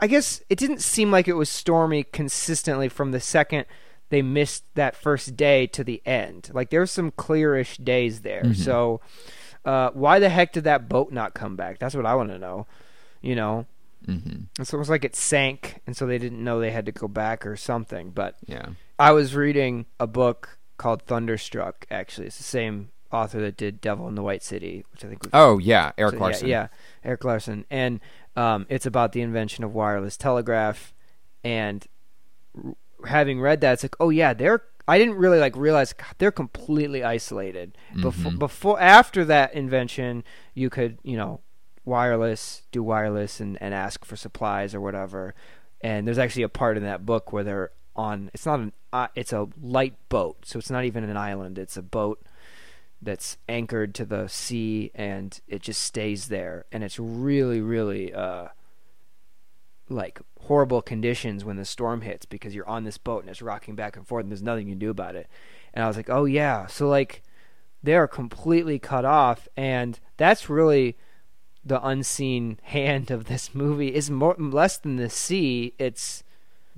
i 0.01 0.09
guess 0.09 0.43
it 0.51 0.59
didn't 0.59 0.81
seem 0.83 1.13
like 1.13 1.29
it 1.29 1.35
was 1.35 1.49
stormy 1.49 2.03
consistently 2.03 2.89
from 2.89 3.13
the 3.13 3.21
second 3.21 3.65
they 4.11 4.23
missed 4.23 4.65
that 4.75 4.95
first 4.97 5.37
day 5.37 5.67
to 5.67 5.83
the 5.85 6.01
end 6.07 6.51
like 6.55 6.71
there 6.71 6.81
were 6.81 6.87
some 6.87 7.11
clearish 7.11 7.83
days 7.83 8.21
there 8.23 8.43
Mhm. 8.45 8.57
so 8.57 9.01
uh 9.65 9.91
why 9.95 10.19
the 10.19 10.29
heck 10.29 10.53
did 10.53 10.65
that 10.65 10.89
boat 10.89 11.13
not 11.13 11.35
come 11.35 11.57
back 11.57 11.79
that's 11.79 11.95
what 11.95 12.07
i 12.07 12.15
want 12.15 12.31
to 12.31 12.39
know 12.39 12.67
you 13.21 13.35
know 13.35 13.67
hmm 14.07 14.45
it's 14.61 14.73
almost 14.73 14.91
like 14.91 15.05
it 15.05 15.17
sank 15.17 15.81
and 15.87 15.97
so 15.97 16.07
they 16.07 16.19
didn't 16.19 16.43
know 16.45 16.61
they 16.61 16.71
had 16.71 16.87
to 16.87 16.93
go 16.93 17.09
back 17.09 17.45
or 17.47 17.57
something 17.57 18.11
but 18.11 18.37
Yeah. 18.47 18.69
I 18.99 19.13
was 19.13 19.35
reading 19.35 19.85
a 20.01 20.07
book 20.07 20.59
called 20.79 21.03
Thunderstruck. 21.03 21.85
Actually, 21.91 22.29
it's 22.29 22.39
the 22.39 22.43
same 22.45 22.89
author 23.13 23.39
that 23.43 23.59
did 23.59 23.79
Devil 23.83 24.09
in 24.09 24.15
the 24.15 24.23
White 24.23 24.43
City, 24.43 24.87
which 24.91 25.05
I 25.05 25.09
think. 25.09 25.23
Was, 25.25 25.31
Oh 25.35 25.59
yeah, 25.59 25.93
Eric 25.99 26.15
so, 26.15 26.21
Larson. 26.21 26.49
Yeah, 26.49 26.69
yeah, 27.03 27.11
Erik 27.11 27.23
Larson, 27.23 27.67
and 27.71 28.01
um, 28.37 28.65
it's 28.71 28.87
about 28.87 29.13
the 29.13 29.21
invention 29.21 29.65
of 29.65 29.75
wireless 29.75 30.17
telegraph. 30.17 30.95
And 31.45 31.87
having 33.07 33.41
read 33.41 33.61
that, 33.63 33.73
it's 33.75 33.83
like, 33.85 33.97
oh 34.01 34.11
yeah, 34.11 34.35
they're. 34.35 34.63
I 34.89 34.99
didn't 34.99 35.17
really 35.17 35.41
like 35.41 35.57
realize 35.57 35.93
God, 35.93 36.15
they're 36.19 36.31
completely 36.31 37.03
isolated. 37.03 37.77
Before, 38.01 38.31
Mhm. 38.33 38.39
before, 38.39 38.81
after 38.81 39.25
that 39.25 39.53
invention, 39.55 40.23
you 40.55 40.71
could, 40.71 40.99
you 41.03 41.17
know, 41.17 41.41
wireless, 41.85 42.63
do 42.71 42.83
wireless, 42.83 43.41
and 43.41 43.61
and 43.61 43.75
ask 43.75 44.05
for 44.05 44.15
supplies 44.17 44.75
or 44.75 44.81
whatever. 44.81 45.35
And 45.81 46.07
there's 46.07 46.19
actually 46.19 46.45
a 46.45 46.49
part 46.49 46.77
in 46.77 46.83
that 46.85 47.05
book 47.05 47.33
where 47.33 47.43
they're 47.45 47.71
on. 47.97 48.31
It's 48.35 48.47
not 48.47 48.61
an. 48.61 48.73
Uh, 48.93 49.09
it's 49.15 49.33
a 49.33 49.49
light 49.61 49.95
boat, 50.09 50.45
so 50.47 50.59
it's 50.59 50.71
not 50.71 50.85
even 50.85 51.03
an 51.05 51.17
island. 51.17 51.59
It's 51.59 51.77
a 51.77 51.83
boat 51.83 52.23
that's 53.03 53.37
anchored 53.49 53.95
to 53.95 54.05
the 54.07 54.27
sea 54.27 54.91
and 54.95 55.41
it 55.47 55.61
just 55.61 55.83
stays 55.83 56.29
there 56.29 56.65
and 56.73 56.83
it's 56.83 56.99
really 56.99 57.61
really 57.61 58.13
uh 58.13 58.49
like 59.89 60.21
horrible 60.43 60.83
conditions 60.83 61.45
when 61.45 61.57
the 61.57 61.65
storm 61.65 62.03
hits 62.03 62.27
because 62.27 62.55
you're 62.55 62.69
on 62.69 62.85
this 62.85 62.99
boat 62.99 63.23
and 63.23 63.31
it's 63.31 63.43
rocking 63.43 63.75
back 63.75 63.97
and 63.97 64.07
forth 64.07 64.23
and 64.23 64.31
there's 64.31 64.43
nothing 64.43 64.67
you 64.69 64.73
can 64.73 64.79
do 64.79 64.91
about 64.91 65.17
it. 65.17 65.29
And 65.75 65.85
I 65.85 65.89
was 65.89 65.97
like, 65.97 66.11
"Oh 66.11 66.25
yeah." 66.25 66.67
So 66.67 66.89
like 66.89 67.23
they're 67.83 68.09
completely 68.09 68.79
cut 68.79 69.05
off 69.05 69.49
and 69.57 69.99
that's 70.17 70.49
really 70.51 70.97
the 71.65 71.85
unseen 71.87 72.59
hand 72.65 73.11
of 73.11 73.27
this 73.27 73.55
movie 73.55 73.95
is 73.95 74.11
more 74.11 74.37
less 74.39 74.79
than 74.79 74.97
the 74.97 75.11
sea, 75.11 75.75
it's 75.79 76.23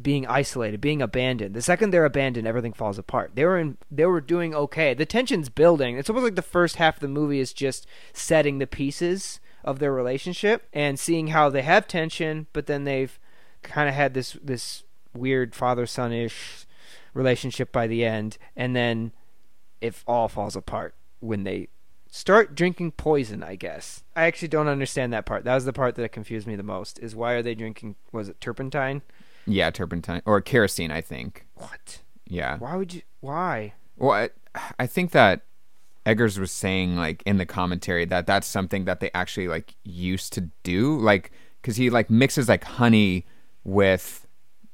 being 0.01 0.27
isolated, 0.27 0.81
being 0.81 1.03
abandoned. 1.03 1.55
The 1.55 1.63
second 1.63 1.91
they're 1.91 2.05
abandoned, 2.05 2.47
everything 2.47 2.73
falls 2.73 2.99
apart. 2.99 3.33
They 3.35 3.45
were 3.45 3.59
in, 3.59 3.79
they 3.91 4.07
were 4.07 4.21
doing 4.21 4.55
okay. 4.55 4.95
The 4.95 5.07
tension's 5.07 5.49
building. 5.49 5.99
It's 5.99 6.09
almost 6.09 6.25
like 6.25 6.37
the 6.37 6.43
first 6.43 6.77
half 6.77 6.97
of 6.97 7.01
the 7.01 7.09
movie 7.09 7.41
is 7.41 7.53
just 7.53 7.87
setting 8.13 8.59
the 8.59 8.67
pieces 8.67 9.41
of 9.65 9.79
their 9.79 9.93
relationship 9.93 10.67
and 10.73 10.99
seeing 10.99 11.29
how 11.29 11.49
they 11.49 11.63
have 11.63 11.87
tension, 11.87 12.47
but 12.53 12.67
then 12.67 12.85
they've 12.85 13.19
kind 13.63 13.89
of 13.89 13.95
had 13.95 14.15
this 14.15 14.37
this 14.43 14.85
weird 15.15 15.55
father 15.55 15.87
son 15.87 16.13
ish 16.13 16.67
relationship 17.15 17.73
by 17.73 17.87
the 17.87 18.05
end, 18.05 18.39
and 18.57 18.75
then 18.75 19.13
it 19.81 19.95
all 20.07 20.29
falls 20.29 20.57
apart 20.57 20.95
when 21.21 21.45
they 21.45 21.69
start 22.11 22.55
drinking 22.55 22.93
poison. 22.93 23.43
I 23.43 23.57
guess 23.57 24.05
I 24.17 24.25
actually 24.25 24.49
don't 24.49 24.69
understand 24.69 25.13
that 25.13 25.27
part. 25.27 25.45
That 25.45 25.55
was 25.55 25.65
the 25.65 25.73
part 25.73 25.95
that 25.97 26.13
confused 26.13 26.47
me 26.47 26.57
the 26.57 26.63
most. 26.63 26.99
Is 27.01 27.17
why 27.17 27.33
are 27.33 27.43
they 27.43 27.55
drinking? 27.55 27.97
Was 28.13 28.29
it 28.29 28.41
turpentine? 28.41 29.03
Yeah, 29.47 29.71
turpentine 29.71 30.23
or 30.27 30.41
kerosene, 30.41 30.91
I 30.91 31.01
think. 31.01 31.47
What? 31.55 32.03
Yeah. 32.27 32.59
Why 32.59 32.77
would 32.77 32.95
you? 32.95 33.03
Why? 33.21 33.75
Well, 33.97 34.13
I, 34.13 34.31
I 34.79 34.87
think 34.87 35.11
that 35.13 35.43
Eggers 36.09 36.41
was 36.41 36.51
saying 36.51 36.97
like 36.97 37.23
in 37.27 37.37
the 37.37 37.45
commentary 37.45 38.07
that 38.07 38.27
that's 38.27 38.47
something 38.47 38.87
that 38.87 39.01
they 39.01 39.11
actually 39.13 39.47
like 39.47 39.75
used 39.85 40.33
to 40.33 40.49
do, 40.63 40.99
like 40.99 41.31
because 41.61 41.77
he 41.77 41.91
like 41.91 42.09
mixes 42.09 42.49
like 42.49 42.65
honey 42.65 43.27
with 43.63 44.27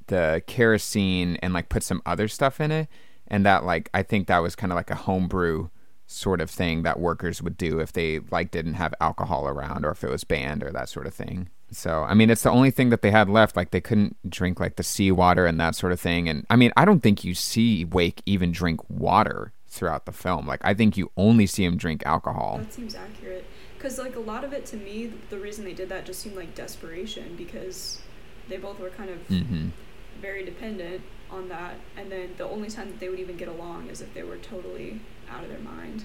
the 0.07 0.43
kerosene 0.47 1.37
and 1.43 1.53
like 1.53 1.69
put 1.69 1.83
some 1.83 2.01
other 2.07 2.29
stuff 2.29 2.61
in 2.61 2.71
it, 2.71 2.89
and 3.27 3.45
that 3.45 3.65
like 3.65 3.91
I 3.93 4.05
think 4.05 4.29
that 4.29 4.39
was 4.39 4.55
kind 4.55 4.73
of 4.73 4.77
like 4.77 4.91
a 4.91 4.95
homebrew 4.95 5.71
sort 6.07 6.41
of 6.41 6.51
thing 6.51 6.85
that 6.85 7.01
workers 7.01 7.43
would 7.43 7.57
do 7.57 7.81
if 7.81 7.93
they 7.93 8.21
like 8.31 8.53
didn't 8.53 8.75
have 8.75 8.95
alcohol 9.01 9.49
around 9.49 9.85
or 9.85 9.91
if 9.91 10.05
it 10.05 10.11
was 10.11 10.23
banned 10.23 10.63
or 10.63 10.71
that 10.71 10.89
sort 10.89 11.07
of 11.07 11.15
thing. 11.15 11.49
So, 11.71 12.05
I 12.05 12.15
mean, 12.15 12.31
it's 12.31 12.43
the 12.43 12.51
only 12.51 12.71
thing 12.71 12.91
that 12.91 13.03
they 13.03 13.11
had 13.11 13.29
left. 13.29 13.57
Like, 13.57 13.71
they 13.73 13.81
couldn't 13.81 14.17
drink 14.31 14.61
like 14.61 14.77
the 14.77 14.85
seawater 14.85 15.47
and 15.47 15.59
that 15.59 15.75
sort 15.75 15.93
of 15.93 15.99
thing. 15.99 16.29
And 16.29 16.47
I 16.49 16.57
mean, 16.57 16.73
I 16.77 16.85
don't 16.85 17.03
think 17.03 17.25
you 17.25 17.35
see 17.35 17.85
Wake 17.85 18.23
even 18.27 18.53
drink 18.53 18.89
water 18.89 19.53
throughout 19.75 20.07
the 20.07 20.13
film. 20.13 20.47
Like, 20.47 20.61
I 20.63 20.73
think 20.73 20.97
you 20.97 21.11
only 21.17 21.47
see 21.47 21.65
him 21.65 21.77
drink 21.77 22.03
alcohol. 22.07 22.59
That 22.59 22.73
seems 22.73 22.95
accurate. 22.95 23.45
Because, 23.77 23.99
like, 23.99 24.17
a 24.17 24.21
lot 24.21 24.45
of 24.45 24.53
it 24.53 24.65
to 24.67 24.77
me, 24.77 25.13
the 25.31 25.39
reason 25.39 25.65
they 25.65 25.75
did 25.75 25.89
that 25.91 26.07
just 26.07 26.21
seemed 26.21 26.37
like 26.37 26.55
desperation 26.55 27.35
because 27.37 28.01
they 28.49 28.57
both 28.57 28.79
were 28.79 28.91
kind 28.91 29.11
of 29.11 29.29
mm-hmm. 29.29 29.69
very 30.23 30.45
dependent 30.45 31.03
on 31.31 31.49
that. 31.49 31.75
And 31.97 32.11
then 32.11 32.31
the 32.39 32.45
only 32.45 32.69
time 32.69 32.89
that 32.91 33.01
they 33.01 33.09
would 33.09 33.19
even 33.19 33.37
get 33.37 33.49
along 33.49 33.89
is 33.89 34.01
if 34.01 34.15
they 34.15 34.23
were 34.23 34.39
totally 34.39 35.01
out 35.29 35.43
of 35.43 35.51
their 35.51 35.59
mind. 35.59 36.05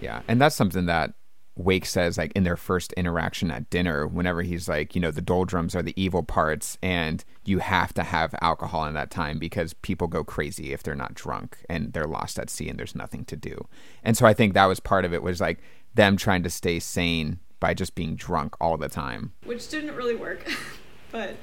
Yeah. 0.00 0.22
And 0.28 0.40
that's 0.40 0.54
something 0.54 0.86
that 0.86 1.14
Wake 1.56 1.86
says, 1.86 2.18
like, 2.18 2.32
in 2.32 2.44
their 2.44 2.56
first 2.56 2.92
interaction 2.94 3.50
at 3.50 3.70
dinner, 3.70 4.06
whenever 4.06 4.42
he's 4.42 4.68
like, 4.68 4.94
you 4.94 5.00
know, 5.00 5.10
the 5.10 5.22
doldrums 5.22 5.74
are 5.74 5.82
the 5.82 6.00
evil 6.00 6.22
parts, 6.22 6.76
and 6.82 7.24
you 7.46 7.60
have 7.60 7.94
to 7.94 8.02
have 8.02 8.34
alcohol 8.42 8.84
in 8.84 8.92
that 8.94 9.10
time 9.10 9.38
because 9.38 9.72
people 9.72 10.06
go 10.06 10.22
crazy 10.22 10.74
if 10.74 10.82
they're 10.82 10.94
not 10.94 11.14
drunk 11.14 11.58
and 11.68 11.94
they're 11.94 12.04
lost 12.04 12.38
at 12.38 12.50
sea 12.50 12.68
and 12.68 12.78
there's 12.78 12.94
nothing 12.94 13.24
to 13.24 13.36
do. 13.36 13.66
And 14.04 14.16
so 14.16 14.26
I 14.26 14.34
think 14.34 14.52
that 14.52 14.66
was 14.66 14.80
part 14.80 15.06
of 15.06 15.14
it 15.14 15.22
was 15.22 15.40
like 15.40 15.60
them 15.94 16.18
trying 16.18 16.42
to 16.42 16.50
stay 16.50 16.78
sane 16.78 17.38
by 17.58 17.72
just 17.72 17.94
being 17.94 18.16
drunk 18.16 18.54
all 18.60 18.76
the 18.76 18.88
time. 18.88 19.32
Which 19.44 19.68
didn't 19.70 19.94
really 19.94 20.14
work. 20.14 20.46
but 21.10 21.36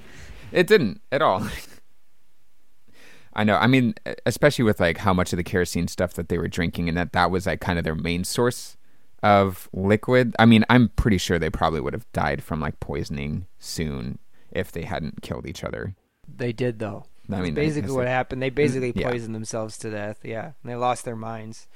It 0.51 0.67
didn't 0.67 1.01
at 1.11 1.23
all. 1.23 1.47
I 3.33 3.43
know. 3.43 3.55
I 3.55 3.65
mean, 3.65 3.95
especially 4.27 4.63
with 4.63 4.79
like 4.79 4.99
how 4.99 5.13
much 5.13 5.33
of 5.33 5.37
the 5.37 5.43
kerosene 5.43 5.87
stuff 5.87 6.13
that 6.13 6.29
they 6.29 6.37
were 6.37 6.47
drinking, 6.47 6.87
and 6.87 6.95
that 6.95 7.13
that 7.13 7.31
was 7.31 7.47
like 7.47 7.61
kind 7.61 7.79
of 7.79 7.83
their 7.83 7.95
main 7.95 8.23
source 8.23 8.77
of 9.23 9.69
liquid. 9.73 10.35
I 10.37 10.45
mean, 10.45 10.65
I'm 10.69 10.89
pretty 10.89 11.17
sure 11.17 11.39
they 11.39 11.49
probably 11.49 11.79
would 11.81 11.93
have 11.93 12.11
died 12.11 12.43
from 12.43 12.59
like 12.59 12.79
poisoning 12.79 13.47
soon 13.57 14.19
if 14.51 14.71
they 14.71 14.83
hadn't 14.83 15.21
killed 15.23 15.47
each 15.47 15.63
other. 15.63 15.95
They 16.27 16.53
did 16.53 16.79
though. 16.79 17.05
I 17.31 17.41
mean, 17.41 17.53
That's 17.53 17.63
I 17.63 17.65
basically 17.67 17.81
guess 17.87 17.95
what 17.95 18.07
happened. 18.07 18.41
They 18.41 18.49
basically 18.49 18.91
Yeah. 18.93 19.09
poisoned 19.09 19.33
themselves 19.33 19.77
to 19.79 19.89
death. 19.89 20.19
Yeah, 20.23 20.45
and 20.61 20.71
they 20.71 20.75
lost 20.75 21.05
their 21.05 21.15
minds. 21.15 21.67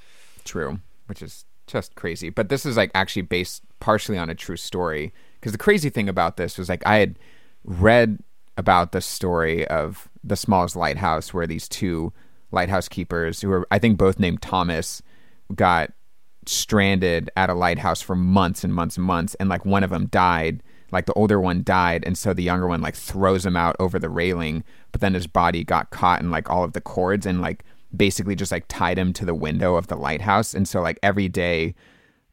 True, 0.44 0.80
which 1.06 1.22
is 1.22 1.46
just 1.66 1.94
crazy. 1.94 2.28
But 2.28 2.50
this 2.50 2.66
is 2.66 2.76
like 2.76 2.90
actually 2.94 3.22
based 3.22 3.62
partially 3.80 4.18
on 4.18 4.28
a 4.30 4.34
true 4.34 4.56
story. 4.56 5.12
Because 5.40 5.52
the 5.52 5.58
crazy 5.58 5.88
thing 5.88 6.08
about 6.08 6.36
this 6.36 6.58
was 6.58 6.68
like 6.68 6.82
I 6.86 6.96
had 6.96 7.18
read 7.64 8.18
about 8.58 8.92
the 8.92 9.00
story 9.00 9.66
of 9.68 10.08
the 10.22 10.36
smallest 10.36 10.76
lighthouse 10.76 11.32
where 11.32 11.46
these 11.46 11.68
two 11.68 12.12
lighthouse 12.50 12.88
keepers 12.88 13.40
who 13.40 13.48
were 13.48 13.66
I 13.70 13.78
think 13.78 13.96
both 13.98 14.18
named 14.18 14.42
Thomas 14.42 15.02
got 15.54 15.92
stranded 16.48 17.30
at 17.36 17.50
a 17.50 17.54
lighthouse 17.54 18.00
for 18.00 18.16
months 18.16 18.64
and 18.64 18.74
months 18.74 18.96
and 18.96 19.04
months 19.04 19.34
and 19.34 19.48
like 19.48 19.66
one 19.66 19.84
of 19.84 19.90
them 19.90 20.06
died 20.06 20.62
like 20.90 21.04
the 21.04 21.12
older 21.12 21.38
one 21.38 21.62
died 21.62 22.02
and 22.06 22.16
so 22.16 22.32
the 22.32 22.42
younger 22.42 22.66
one 22.66 22.80
like 22.80 22.96
throws 22.96 23.44
him 23.44 23.56
out 23.56 23.76
over 23.78 23.98
the 23.98 24.08
railing 24.08 24.64
but 24.90 25.02
then 25.02 25.12
his 25.12 25.26
body 25.26 25.62
got 25.62 25.90
caught 25.90 26.22
in 26.22 26.30
like 26.30 26.48
all 26.48 26.64
of 26.64 26.72
the 26.72 26.80
cords 26.80 27.26
and 27.26 27.42
like 27.42 27.64
basically 27.94 28.34
just 28.34 28.50
like 28.50 28.64
tied 28.68 28.98
him 28.98 29.12
to 29.12 29.26
the 29.26 29.34
window 29.34 29.76
of 29.76 29.88
the 29.88 29.96
lighthouse 29.96 30.54
and 30.54 30.66
so 30.66 30.80
like 30.80 30.98
every 31.02 31.28
day 31.28 31.74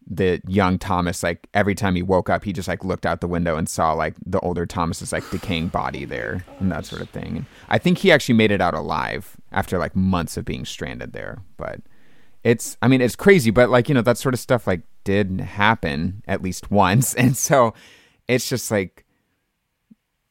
the 0.07 0.41
young 0.47 0.77
Thomas 0.77 1.21
like 1.21 1.47
every 1.53 1.75
time 1.75 1.95
he 1.95 2.03
woke 2.03 2.29
up 2.29 2.45
he 2.45 2.53
just 2.53 2.67
like 2.67 2.85
looked 2.85 3.05
out 3.05 3.19
the 3.19 3.27
window 3.27 3.57
and 3.57 3.67
saw 3.67 3.91
like 3.91 4.13
the 4.25 4.39
older 4.39 4.65
Thomas's 4.65 5.11
like 5.11 5.29
decaying 5.29 5.67
body 5.69 6.05
there 6.05 6.45
and 6.59 6.71
that 6.71 6.85
sort 6.85 7.01
of 7.01 7.09
thing 7.09 7.37
and 7.37 7.45
I 7.67 7.79
think 7.79 7.97
he 7.97 8.11
actually 8.11 8.35
made 8.35 8.51
it 8.51 8.61
out 8.61 8.75
alive 8.75 9.35
after 9.51 9.77
like 9.77 9.95
months 9.95 10.37
of 10.37 10.45
being 10.45 10.63
stranded 10.63 11.11
there 11.11 11.39
but 11.57 11.81
it's 12.45 12.77
i 12.81 12.87
mean 12.87 13.01
it's 13.01 13.15
crazy 13.15 13.49
but 13.49 13.69
like 13.69 13.89
you 13.89 13.95
know 13.95 14.01
that 14.01 14.17
sort 14.17 14.33
of 14.33 14.39
stuff 14.39 14.67
like 14.67 14.81
did 15.03 15.39
happen 15.41 16.23
at 16.27 16.41
least 16.41 16.71
once. 16.71 17.13
And 17.17 17.35
so 17.35 17.73
it's 18.27 18.47
just 18.47 18.71
like 18.71 19.05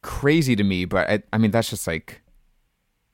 crazy 0.03 0.57
to 0.57 0.65
me 0.65 0.85
but 0.85 1.09
i, 1.11 1.23
I 1.33 1.39
mean 1.39 1.51
that's 1.51 1.71
just 1.71 1.87
like 1.87 2.23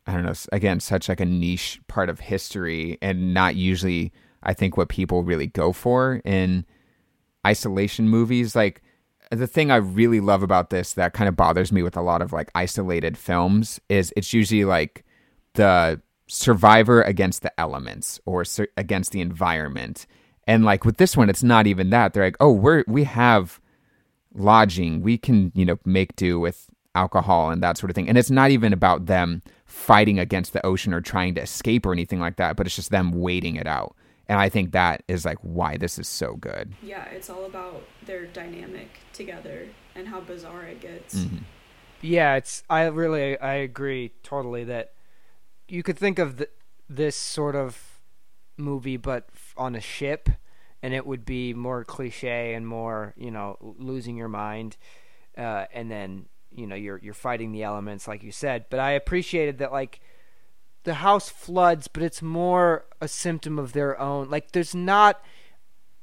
i 0.07 0.13
don't 0.13 0.25
know 0.25 0.35
again 0.53 0.81
such 0.81 1.09
like 1.09 1.21
a 1.21 1.25
niche 1.25 1.81
part 1.87 2.09
of 2.09 2.21
history 2.21 2.99
and 3.01 3.33
not 3.33 3.57
usually 3.57 4.13
i 4.43 4.53
think 4.55 4.77
what 4.77 4.89
people 4.89 5.23
really 5.23 5.47
go 5.47 5.73
for 5.73 6.21
in 6.25 6.65
isolation 7.47 8.09
movies. 8.09 8.55
Like 8.55 8.83
the 9.31 9.47
thing 9.47 9.71
i 9.71 9.77
really 9.77 10.21
love 10.21 10.43
about 10.43 10.71
this 10.71 10.95
that 10.95 11.13
kind 11.13 11.29
of 11.29 11.37
bothers 11.37 11.71
me 11.71 11.83
with 11.83 11.97
a 11.97 12.03
lot 12.03 12.21
of 12.21 12.33
like 12.33 12.51
isolated 12.55 13.17
films 13.17 13.81
is 13.89 14.13
it's 14.17 14.33
usually 14.33 14.65
like 14.65 15.05
the 15.55 16.01
survivor 16.31 17.03
against 17.03 17.43
the 17.43 17.61
elements 17.61 18.21
or 18.25 18.45
sur- 18.45 18.69
against 18.77 19.11
the 19.11 19.21
environment 19.21 20.07
and 20.47 20.65
like 20.65 20.85
with 20.85 20.97
this 20.97 21.17
one 21.17 21.29
it's 21.29 21.43
not 21.43 21.67
even 21.67 21.91
that 21.91 22.13
they're 22.15 22.25
like 22.25 22.37
oh 22.39 22.53
we're 22.53 22.85
we 22.87 23.03
have 23.05 23.61
lodging 24.35 25.03
we 25.03 25.19
can 25.19 25.51
you 25.55 25.65
know 25.65 25.77
make 25.85 26.15
do 26.17 26.39
with 26.39 26.67
alcohol 26.95 27.51
and 27.51 27.63
that 27.63 27.77
sort 27.77 27.91
of 27.91 27.95
thing 27.95 28.09
and 28.09 28.17
it's 28.17 28.31
not 28.31 28.51
even 28.51 28.73
about 28.73 29.07
them 29.07 29.43
fighting 29.67 30.19
against 30.19 30.53
the 30.53 30.65
ocean 30.65 30.95
or 30.95 31.01
trying 31.01 31.35
to 31.35 31.41
escape 31.41 31.85
or 31.85 31.93
anything 31.93 32.21
like 32.21 32.37
that 32.37 32.57
but 32.57 32.67
it's 32.67 32.77
just 32.77 32.91
them 32.91 33.11
waiting 33.13 33.57
it 33.57 33.67
out 33.67 33.95
and 34.29 34.39
i 34.39 34.49
think 34.49 34.71
that 34.73 35.03
is 35.09 35.25
like 35.25 35.39
why 35.43 35.77
this 35.77 35.99
is 35.99 36.07
so 36.09 36.35
good 36.37 36.73
yeah, 36.83 37.05
it's 37.07 37.29
all 37.29 37.45
about 37.45 37.83
their 38.07 38.27
dynamic 38.27 38.89
together 39.13 39.67
and 39.95 40.07
how 40.09 40.21
bizarre 40.21 40.65
it 40.65 40.81
gets. 40.81 41.15
Mhm. 41.17 41.41
Yeah, 42.01 42.37
it's. 42.37 42.63
I 42.71 42.85
really, 42.85 43.39
I 43.39 43.55
agree 43.55 44.13
totally 44.23 44.65
that 44.65 44.93
you 45.71 45.83
could 45.83 45.99
think 45.99 46.19
of 46.19 46.39
th- 46.39 46.51
this 46.89 47.17
sort 47.17 47.55
of 47.55 48.01
movie, 48.57 48.97
but 48.97 49.29
on 49.57 49.75
a 49.75 49.81
ship, 49.81 50.29
and 50.83 50.93
it 50.93 51.07
would 51.07 51.25
be 51.25 51.55
more 51.55 51.85
cliche 51.85 52.55
and 52.55 52.67
more, 52.67 53.15
you 53.17 53.31
know, 53.31 53.57
losing 53.61 54.17
your 54.17 54.29
mind, 54.29 54.77
uh, 55.37 55.67
and 55.73 55.91
then 55.91 56.27
you 56.51 56.67
know 56.67 56.75
you're 56.75 56.99
you're 56.99 57.15
fighting 57.15 57.53
the 57.53 57.63
elements, 57.63 58.09
like 58.09 58.23
you 58.23 58.33
said. 58.33 58.67
But 58.71 58.81
I 58.81 58.93
appreciated 58.93 59.59
that, 59.59 59.73
like 59.73 60.01
the 60.85 60.95
house 60.95 61.29
floods, 61.29 61.89
but 61.89 62.03
it's 62.03 62.23
more 62.23 62.87
a 63.01 63.09
symptom 63.09 63.59
of 63.59 63.73
their 63.73 63.99
own. 64.01 64.29
Like 64.29 64.53
there's 64.53 64.75
not 64.75 65.23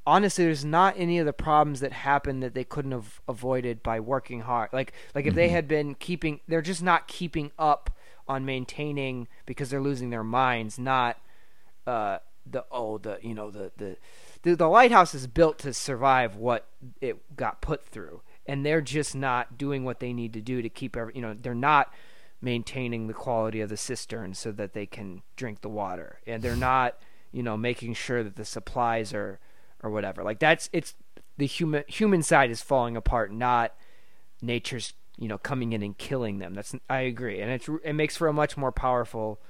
honestly 0.06 0.44
there's 0.44 0.64
not 0.64 0.94
any 0.96 1.18
of 1.18 1.26
the 1.26 1.32
problems 1.34 1.80
that 1.80 1.92
happened 1.92 2.42
that 2.42 2.54
they 2.54 2.64
couldn't 2.64 2.92
have 2.92 3.20
avoided 3.28 3.82
by 3.82 4.00
working 4.00 4.40
hard 4.40 4.70
like 4.72 4.94
like 5.14 5.26
if 5.26 5.34
they 5.34 5.50
had 5.50 5.68
been 5.68 5.94
keeping 5.94 6.40
they're 6.48 6.62
just 6.62 6.82
not 6.82 7.06
keeping 7.06 7.52
up 7.58 7.90
on 8.28 8.44
maintaining 8.44 9.26
because 9.46 9.70
they're 9.70 9.80
losing 9.80 10.10
their 10.10 10.24
minds 10.24 10.78
not 10.78 11.18
uh 11.86 12.18
the 12.50 12.64
oh 12.70 12.98
the 12.98 13.18
you 13.22 13.34
know 13.34 13.50
the 13.50 13.70
the 13.76 13.96
the, 14.42 14.54
the 14.54 14.68
lighthouse 14.68 15.14
is 15.14 15.26
built 15.26 15.58
to 15.58 15.72
survive 15.72 16.36
what 16.36 16.68
it 17.00 17.36
got 17.36 17.60
put 17.60 17.86
through 17.86 18.22
and 18.46 18.64
they're 18.64 18.80
just 18.80 19.14
not 19.14 19.58
doing 19.58 19.84
what 19.84 20.00
they 20.00 20.12
need 20.12 20.32
to 20.32 20.40
do 20.40 20.62
to 20.62 20.68
keep 20.68 20.96
every 20.96 21.12
you 21.14 21.22
know 21.22 21.34
they're 21.34 21.54
not 21.54 21.92
maintaining 22.40 23.08
the 23.08 23.14
quality 23.14 23.60
of 23.60 23.68
the 23.68 23.76
cistern 23.76 24.32
so 24.32 24.52
that 24.52 24.72
they 24.72 24.86
can 24.86 25.22
drink 25.36 25.60
the 25.60 25.68
water 25.68 26.20
and 26.26 26.42
they're 26.42 26.54
not 26.56 26.98
you 27.32 27.42
know 27.42 27.56
making 27.56 27.92
sure 27.92 28.22
that 28.22 28.36
the 28.36 28.44
supplies 28.44 29.12
are 29.12 29.40
or 29.82 29.90
whatever. 29.90 30.22
Like 30.22 30.38
that's 30.38 30.68
it's 30.72 30.94
the 31.36 31.46
human 31.46 31.84
human 31.86 32.22
side 32.22 32.50
is 32.50 32.62
falling 32.62 32.96
apart, 32.96 33.32
not 33.32 33.74
nature's 34.42 34.94
you 35.18 35.28
know 35.28 35.38
coming 35.38 35.72
in 35.72 35.82
and 35.82 35.96
killing 35.96 36.38
them. 36.38 36.54
That's 36.54 36.74
I 36.88 37.00
agree, 37.00 37.40
and 37.40 37.50
it's 37.50 37.68
it 37.84 37.94
makes 37.94 38.16
for 38.16 38.28
a 38.28 38.32
much 38.32 38.56
more 38.56 38.72
powerful 38.72 39.40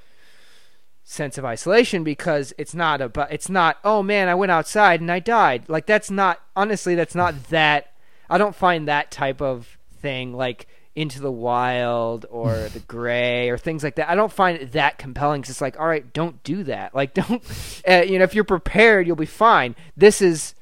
sense 1.04 1.38
of 1.38 1.44
isolation 1.44 2.04
because 2.04 2.52
it's 2.58 2.74
not 2.74 3.00
about 3.00 3.32
it's 3.32 3.48
not 3.48 3.78
oh 3.82 4.02
man 4.02 4.28
I 4.28 4.34
went 4.34 4.52
outside 4.52 5.00
and 5.00 5.10
I 5.10 5.20
died 5.20 5.64
like 5.66 5.86
that's 5.86 6.10
not 6.10 6.38
honestly 6.54 6.94
that's 6.94 7.14
not 7.14 7.44
that 7.48 7.94
I 8.28 8.36
don't 8.36 8.54
find 8.54 8.86
that 8.86 9.10
type 9.10 9.40
of 9.40 9.78
thing 10.02 10.34
like 10.34 10.66
into 10.98 11.20
the 11.20 11.30
wild 11.30 12.26
or 12.28 12.68
the 12.72 12.80
gray 12.80 13.48
or 13.48 13.56
things 13.56 13.84
like 13.84 13.94
that. 13.94 14.10
I 14.10 14.16
don't 14.16 14.32
find 14.32 14.58
it 14.58 14.72
that 14.72 14.98
compelling 14.98 15.40
because 15.40 15.50
it's 15.50 15.60
like, 15.60 15.78
all 15.78 15.86
right, 15.86 16.12
don't 16.12 16.42
do 16.42 16.64
that. 16.64 16.94
Like, 16.94 17.14
don't, 17.14 17.42
uh, 17.88 18.02
you 18.02 18.18
know, 18.18 18.24
if 18.24 18.34
you're 18.34 18.44
prepared, 18.44 19.06
you'll 19.06 19.16
be 19.16 19.24
fine. 19.24 19.76
This 19.96 20.20
is 20.20 20.54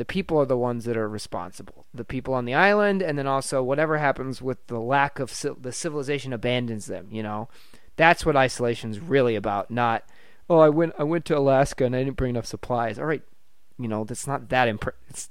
the 0.00 0.06
people 0.06 0.38
are 0.40 0.46
the 0.46 0.56
ones 0.56 0.86
that 0.86 0.96
are 0.96 1.10
responsible. 1.10 1.84
The 1.92 2.06
people 2.06 2.32
on 2.32 2.46
the 2.46 2.54
island, 2.54 3.02
and 3.02 3.18
then 3.18 3.26
also 3.26 3.62
whatever 3.62 3.98
happens 3.98 4.40
with 4.40 4.66
the 4.66 4.80
lack 4.80 5.18
of 5.18 5.30
the 5.60 5.72
civilization 5.72 6.32
abandons 6.32 6.86
them. 6.86 7.08
You 7.10 7.22
know, 7.22 7.50
that's 7.96 8.24
what 8.24 8.34
isolation 8.34 8.92
is 8.92 8.98
really 8.98 9.36
about. 9.36 9.70
Not, 9.70 10.04
oh, 10.48 10.60
I 10.60 10.70
went 10.70 10.94
I 10.98 11.02
went 11.02 11.26
to 11.26 11.36
Alaska 11.36 11.84
and 11.84 11.94
I 11.94 12.02
didn't 12.02 12.16
bring 12.16 12.30
enough 12.30 12.46
supplies. 12.46 12.98
All 12.98 13.04
right, 13.04 13.20
you 13.78 13.88
know, 13.88 14.04
that's 14.04 14.26
not 14.26 14.48
that 14.48 14.68
imp- 14.68 14.96
it's, 15.10 15.28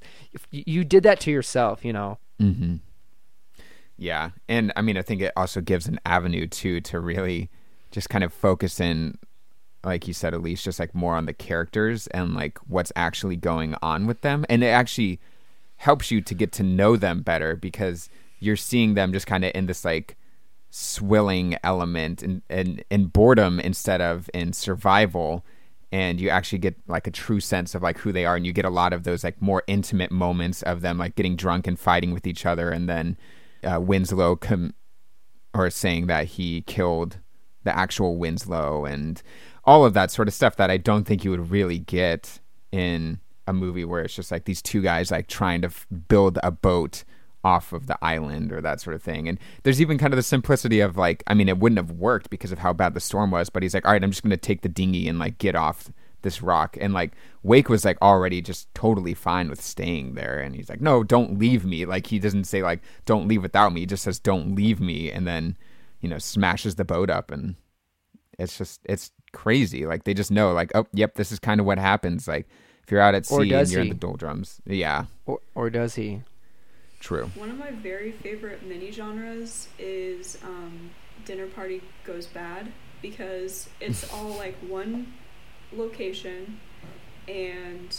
you 0.52 0.84
did 0.84 1.02
that 1.02 1.20
to 1.22 1.32
yourself. 1.32 1.84
You 1.84 1.94
know. 1.94 2.20
Mm-hmm. 2.40 2.76
Yeah, 3.98 4.30
and 4.48 4.72
I 4.76 4.84
mean, 4.84 4.98
I 4.98 5.02
think 5.02 5.24
it 5.24 5.34
also 5.36 5.62
gives 5.62 5.88
an 5.88 6.00
avenue 6.06 6.46
too 6.46 6.80
to 6.82 7.00
really 7.00 7.50
just 7.90 8.12
kind 8.12 8.24
of 8.24 8.32
focus 8.32 8.80
in, 8.80 9.18
like 9.84 10.08
you 10.08 10.14
said, 10.14 10.34
Elise, 10.34 10.64
just 10.64 10.80
like 10.80 10.94
more 10.94 11.16
on 11.16 11.26
the 11.26 11.34
characters 11.34 12.08
and 12.08 12.34
like 12.36 12.58
what's 12.68 12.92
actually 12.96 13.36
going 13.36 13.76
on 13.82 14.08
with 14.08 14.22
them, 14.22 14.46
and 14.50 14.64
it 14.64 14.68
actually 14.68 15.20
helps 15.78 16.12
you 16.12 16.22
to 16.22 16.34
get 16.34 16.52
to 16.52 16.64
know 16.64 16.98
them 16.98 17.22
better 17.22 17.56
because 17.56 18.10
you're 18.40 18.58
seeing 18.58 18.94
them 18.94 19.14
just 19.14 19.28
kind 19.28 19.46
of 19.46 19.52
in 19.56 19.66
this 19.66 19.86
like 19.86 20.18
swilling 20.70 21.58
element 21.64 22.22
and 22.22 22.42
and 22.50 22.84
in 22.92 23.06
boredom 23.08 23.60
instead 23.60 24.02
of 24.02 24.30
in 24.34 24.54
survival. 24.54 25.46
And 25.92 26.22
you 26.22 26.30
actually 26.30 26.60
get 26.60 26.76
like 26.88 27.08
a 27.08 27.12
true 27.12 27.40
sense 27.40 27.74
of 27.74 27.82
like 27.82 27.98
who 27.98 28.12
they 28.12 28.24
are. 28.24 28.36
And 28.36 28.46
you 28.46 28.54
get 28.54 28.66
a 28.66 28.70
lot 28.70 28.94
of 28.94 29.04
those 29.04 29.24
like 29.24 29.42
more 29.42 29.64
intimate 29.66 30.12
moments 30.12 30.62
of 30.62 30.82
them 30.82 31.00
like 31.00 31.16
getting 31.16 31.36
drunk 31.36 31.66
and 31.66 31.80
fighting 31.80 32.14
with 32.14 32.28
each 32.28 32.46
other. 32.46 32.70
And 32.70 32.88
then 32.88 33.18
uh, 33.64 33.80
Winslow 33.82 34.36
com- 34.36 34.76
or 35.54 35.72
saying 35.72 36.06
that 36.06 36.26
he 36.26 36.62
killed 36.62 37.18
the 37.64 37.78
actual 37.78 38.18
Winslow 38.18 38.86
and 38.86 39.22
all 39.66 39.86
of 39.86 39.94
that 39.94 40.12
sort 40.12 40.28
of 40.28 40.34
stuff 40.34 40.56
that 40.56 40.72
I 40.72 40.78
don't 40.78 41.06
think 41.06 41.24
you 41.24 41.32
would 41.32 41.52
really 41.52 41.80
get 41.80 42.40
in 42.72 43.20
a 43.48 43.54
movie 43.54 43.86
where 43.86 44.02
it's 44.02 44.16
just 44.16 44.32
like 44.32 44.46
these 44.46 44.62
two 44.62 44.82
guys 44.82 45.12
like 45.12 45.28
trying 45.28 45.62
to 45.62 45.68
f- 45.68 45.88
build 46.08 46.40
a 46.44 46.52
boat 46.52 47.04
off 47.44 47.74
of 47.74 47.88
the 47.88 47.98
island 48.04 48.52
or 48.52 48.62
that 48.62 48.82
sort 48.82 48.96
of 48.96 49.02
thing. 49.02 49.28
And 49.28 49.40
there's 49.64 49.82
even 49.82 49.98
kind 49.98 50.14
of 50.14 50.18
the 50.18 50.24
simplicity 50.24 50.80
of 50.82 50.98
like, 50.98 51.24
I 51.28 51.34
mean, 51.34 51.50
it 51.50 51.58
wouldn't 51.58 51.78
have 51.78 51.92
worked 51.92 52.30
because 52.30 52.52
of 52.52 52.60
how 52.60 52.74
bad 52.74 52.94
the 52.94 53.00
storm 53.00 53.32
was, 53.32 53.50
but 53.50 53.64
he's 53.64 53.74
like, 53.74 53.86
all 53.86 53.94
right, 53.94 54.04
I'm 54.04 54.12
just 54.12 54.24
going 54.24 54.32
to 54.32 54.38
take 54.38 54.62
the 54.62 54.70
dinghy 54.70 55.08
and 55.08 55.20
like 55.20 55.38
get 55.38 55.56
off 55.56 55.92
this 56.22 56.42
rock. 56.42 56.78
And 56.80 56.94
like 56.94 57.14
Wake 57.44 57.70
was 57.70 57.86
like 57.86 58.02
already 58.02 58.42
just 58.42 58.74
totally 58.74 59.14
fine 59.14 59.50
with 59.50 59.62
staying 59.62 60.16
there. 60.16 60.40
And 60.40 60.56
he's 60.56 60.70
like, 60.70 60.82
no, 60.82 61.04
don't 61.04 61.40
leave 61.40 61.66
me. 61.66 61.86
Like 61.86 62.08
he 62.08 62.20
doesn't 62.20 62.44
say 62.44 62.62
like, 62.62 62.82
don't 63.06 63.28
leave 63.28 63.42
without 63.42 63.74
me. 63.74 63.82
He 63.82 63.86
just 63.86 64.04
says, 64.04 64.20
don't 64.20 64.56
leave 64.56 64.80
me. 64.80 65.12
And 65.12 65.26
then, 65.26 65.58
you 66.02 66.10
know, 66.10 66.18
smashes 66.18 66.76
the 66.76 66.86
boat 66.86 67.10
up. 67.10 67.32
And 67.32 67.56
it's 68.38 68.58
just, 68.58 68.82
it's 68.86 69.12
crazy. 69.34 69.86
Like 69.86 70.04
they 70.04 70.14
just 70.14 70.32
know 70.32 70.54
like, 70.54 70.72
oh, 70.76 70.88
yep, 70.94 71.16
this 71.16 71.32
is 71.32 71.40
kind 71.40 71.60
of 71.60 71.66
what 71.66 71.78
happens. 71.78 72.28
Like 72.28 72.48
if 72.84 72.92
you're 72.92 73.02
out 73.02 73.16
at 73.16 73.26
sea 73.26 73.54
and 73.54 73.70
you're 73.70 73.82
he? 73.82 73.90
in 73.90 73.90
the 73.90 74.00
doldrums. 74.00 74.62
Yeah. 74.66 75.06
Or, 75.26 75.40
or 75.56 75.70
does 75.70 75.96
he? 75.96 76.22
True. 77.00 77.30
One 77.36 77.50
of 77.50 77.58
my 77.58 77.72
very 77.72 78.12
favorite 78.12 78.66
mini 78.66 78.92
genres 78.92 79.70
is 79.78 80.38
um, 80.44 80.90
Dinner 81.26 81.48
Party 81.48 81.82
Goes 82.04 82.28
Bad 82.28 82.72
because 83.02 83.70
it's 83.80 84.10
all 84.14 84.30
like 84.30 84.56
one 84.58 85.14
location 85.72 86.60
and 87.28 87.96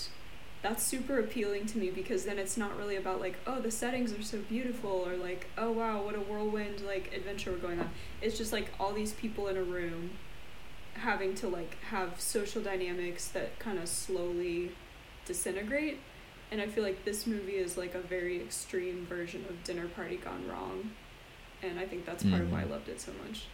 that's 0.63 0.83
super 0.83 1.19
appealing 1.19 1.67
to 1.67 1.79
me 1.79 1.91
because 1.91 2.25
then 2.25 2.39
it's 2.39 2.57
not 2.57 2.77
really 2.77 2.97
about 2.97 3.21
like 3.21 3.37
oh 3.47 3.61
the 3.61 3.71
settings 3.71 4.13
are 4.13 4.23
so 4.23 4.39
beautiful 4.49 4.91
or 5.07 5.17
like 5.17 5.47
oh 5.57 5.71
wow 5.71 6.03
what 6.03 6.15
a 6.15 6.21
whirlwind 6.21 6.81
like 6.83 7.13
adventure 7.15 7.51
we're 7.53 7.59
going 7.59 7.81
on 7.81 7.91
it's 8.21 8.37
just 8.37 8.53
like 8.53 8.71
all 8.79 8.93
these 8.93 9.13
people 9.13 9.49
in 9.49 9.57
a 9.57 9.63
room 9.63 10.11
having 10.95 11.35
to 11.35 11.49
like 11.49 11.77
have 11.85 12.21
social 12.21 12.63
dynamics 12.63 13.29
that 13.29 13.59
kind 13.59 13.79
of 13.79 13.89
slowly 13.89 14.73
disintegrate 15.25 15.99
and 16.51 16.61
i 16.61 16.67
feel 16.67 16.85
like 16.85 17.05
this 17.05 17.27
movie 17.27 17.57
is 17.57 17.77
like 17.79 17.95
a 17.95 18.01
very 18.01 18.41
extreme 18.41 19.07
version 19.07 19.45
of 19.49 19.65
dinner 19.65 19.89
party 19.89 20.17
gone 20.17 20.47
wrong 20.47 20.91
and 21.63 21.79
i 21.79 21.87
think 21.87 22.05
that's 22.05 22.23
part 22.23 22.43
mm. 22.43 22.43
of 22.43 22.53
why 22.53 22.61
i 22.61 22.65
mm. 22.65 22.71
loved 22.71 22.89
it 22.89 23.01
so 23.01 23.13
much 23.27 23.47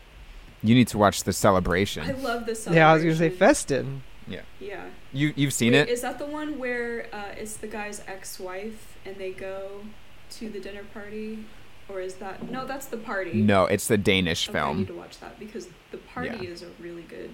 you 0.63 0.75
need 0.75 0.89
to 0.89 0.99
watch 0.99 1.25
the 1.25 1.33
celebration. 1.33 2.03
I 2.09 2.13
love 2.13 2.47
this. 2.47 2.67
Yeah, 2.71 2.91
I 2.91 2.95
was 2.95 3.03
gonna 3.03 3.17
say 3.17 3.31
Festen. 3.31 4.03
Yeah. 4.27 4.43
Yeah. 4.61 4.87
You 5.13 5.33
you've 5.37 5.53
seen 5.53 5.73
Wait, 5.73 5.81
it? 5.81 5.89
Is 5.89 6.03
that 6.03 6.19
the 6.19 6.27
one 6.27 6.59
where 6.59 7.07
uh, 7.13 7.35
it's 7.37 7.57
the 7.57 7.67
guy's 7.67 8.03
ex-wife 8.07 8.97
and 9.05 9.17
they 9.17 9.33
go 9.33 9.83
to 10.31 10.49
the 10.49 10.61
dinner 10.61 10.83
party, 10.93 11.45
or 11.89 12.01
is 12.01 12.17
that 12.17 12.51
no? 12.51 12.67
That's 12.67 12.87
the 12.87 12.97
party. 12.97 13.35
No, 13.35 13.67
it's 13.67 13.87
the 13.87 13.99
Danish 13.99 14.49
okay, 14.49 14.59
film. 14.59 14.77
I 14.77 14.81
need 14.81 14.89
to 14.89 14.95
watch 14.95 15.21
that 15.21 15.39
because 15.39 15.69
the 15.91 15.99
party 15.99 16.39
yeah. 16.43 16.51
is 16.51 16.63
a 16.63 16.69
really 16.81 17.03
good 17.03 17.31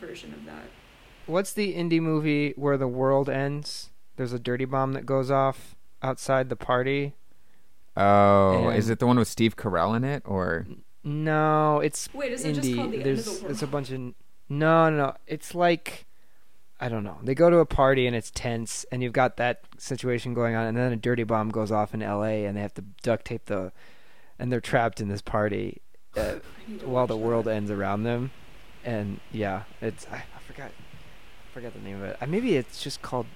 version 0.00 0.34
of 0.34 0.44
that. 0.44 0.64
What's 1.26 1.52
the 1.52 1.74
indie 1.74 2.00
movie 2.00 2.52
where 2.56 2.76
the 2.76 2.88
world 2.88 3.28
ends? 3.28 3.90
There's 4.16 4.32
a 4.32 4.38
dirty 4.38 4.64
bomb 4.64 4.92
that 4.92 5.06
goes 5.06 5.30
off 5.30 5.74
outside 6.02 6.48
the 6.48 6.56
party. 6.56 7.14
Oh, 7.96 8.68
and 8.68 8.76
is 8.76 8.90
it 8.90 8.98
the 8.98 9.06
one 9.06 9.18
with 9.18 9.28
Steve 9.28 9.56
Carell 9.56 9.96
in 9.96 10.04
it, 10.04 10.22
or 10.26 10.66
no, 11.02 11.80
it's 11.80 12.12
wait. 12.12 12.32
Is 12.32 12.44
it 12.44 12.56
indie. 12.56 12.62
just 12.62 12.76
called 12.76 12.92
the 12.92 13.02
There's, 13.02 13.18
end 13.18 13.18
of 13.18 13.24
the 13.24 13.42
world? 13.42 13.52
It's 13.52 13.62
a 13.62 13.66
bunch 13.66 13.90
of 13.90 14.00
no, 14.00 14.14
no, 14.48 14.90
no. 14.90 15.14
It's 15.26 15.54
like 15.54 16.06
I 16.78 16.88
don't 16.88 17.04
know. 17.04 17.18
They 17.22 17.34
go 17.34 17.48
to 17.48 17.58
a 17.58 17.66
party 17.66 18.06
and 18.06 18.14
it's 18.14 18.30
tense, 18.30 18.84
and 18.92 19.02
you've 19.02 19.14
got 19.14 19.38
that 19.38 19.60
situation 19.78 20.34
going 20.34 20.54
on, 20.54 20.66
and 20.66 20.76
then 20.76 20.92
a 20.92 20.96
dirty 20.96 21.24
bomb 21.24 21.50
goes 21.50 21.72
off 21.72 21.94
in 21.94 22.02
L.A. 22.02 22.44
and 22.44 22.56
they 22.56 22.60
have 22.60 22.74
to 22.74 22.82
duct 23.02 23.24
tape 23.24 23.46
the, 23.46 23.72
and 24.38 24.52
they're 24.52 24.60
trapped 24.60 25.00
in 25.00 25.08
this 25.08 25.22
party 25.22 25.80
uh, 26.16 26.34
while 26.84 27.06
the 27.06 27.16
world 27.16 27.48
ends 27.48 27.70
around 27.70 28.02
them, 28.02 28.30
and 28.84 29.20
yeah, 29.32 29.62
it's 29.80 30.06
I, 30.10 30.16
I 30.16 30.40
forgot, 30.46 30.70
I 30.70 31.54
forgot 31.54 31.72
the 31.72 31.80
name 31.80 31.96
of 31.96 32.02
it. 32.02 32.18
Uh, 32.20 32.26
maybe 32.26 32.56
it's 32.56 32.82
just 32.82 33.00
called 33.00 33.26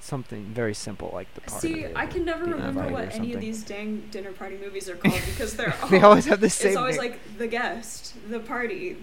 something 0.00 0.46
very 0.46 0.74
simple 0.74 1.10
like 1.12 1.32
the 1.34 1.42
party. 1.42 1.74
See, 1.74 1.86
I 1.94 2.06
can 2.06 2.24
never 2.24 2.44
remember 2.44 2.88
what 2.88 3.14
any 3.14 3.34
of 3.34 3.40
these 3.40 3.62
dang 3.62 4.08
dinner 4.10 4.32
party 4.32 4.56
movies 4.56 4.88
are 4.88 4.96
called 4.96 5.20
because 5.26 5.54
they're 5.54 5.74
all, 5.82 5.88
they 5.88 6.00
always 6.00 6.26
have 6.26 6.40
the 6.40 6.50
same. 6.50 6.68
It's 6.68 6.76
always 6.76 6.98
name. 6.98 7.12
like 7.12 7.38
the 7.38 7.46
guest, 7.46 8.14
the 8.28 8.40
party. 8.40 8.96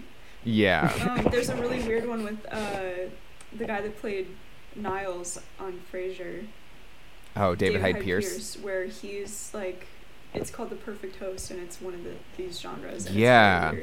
Yeah. 0.44 0.92
Um, 1.08 1.28
there's 1.30 1.48
a 1.48 1.56
really 1.56 1.80
weird 1.82 2.06
one 2.06 2.24
with 2.24 2.46
uh, 2.52 3.10
the 3.56 3.64
guy 3.64 3.80
that 3.80 3.98
played 4.00 4.28
Niles 4.74 5.40
on 5.58 5.80
Frasier. 5.92 6.46
Oh, 7.36 7.54
David, 7.54 7.58
David 7.58 7.80
Hyde, 7.80 7.94
Hyde 7.96 8.04
Pierce. 8.04 8.28
Pierce. 8.28 8.56
Where 8.58 8.84
he's 8.86 9.50
like, 9.52 9.86
it's 10.34 10.50
called 10.50 10.70
The 10.70 10.76
Perfect 10.76 11.16
Host, 11.16 11.50
and 11.50 11.60
it's 11.60 11.80
one 11.80 11.94
of 11.94 12.04
the, 12.04 12.14
these 12.36 12.60
genres. 12.60 13.10
yeah. 13.10 13.74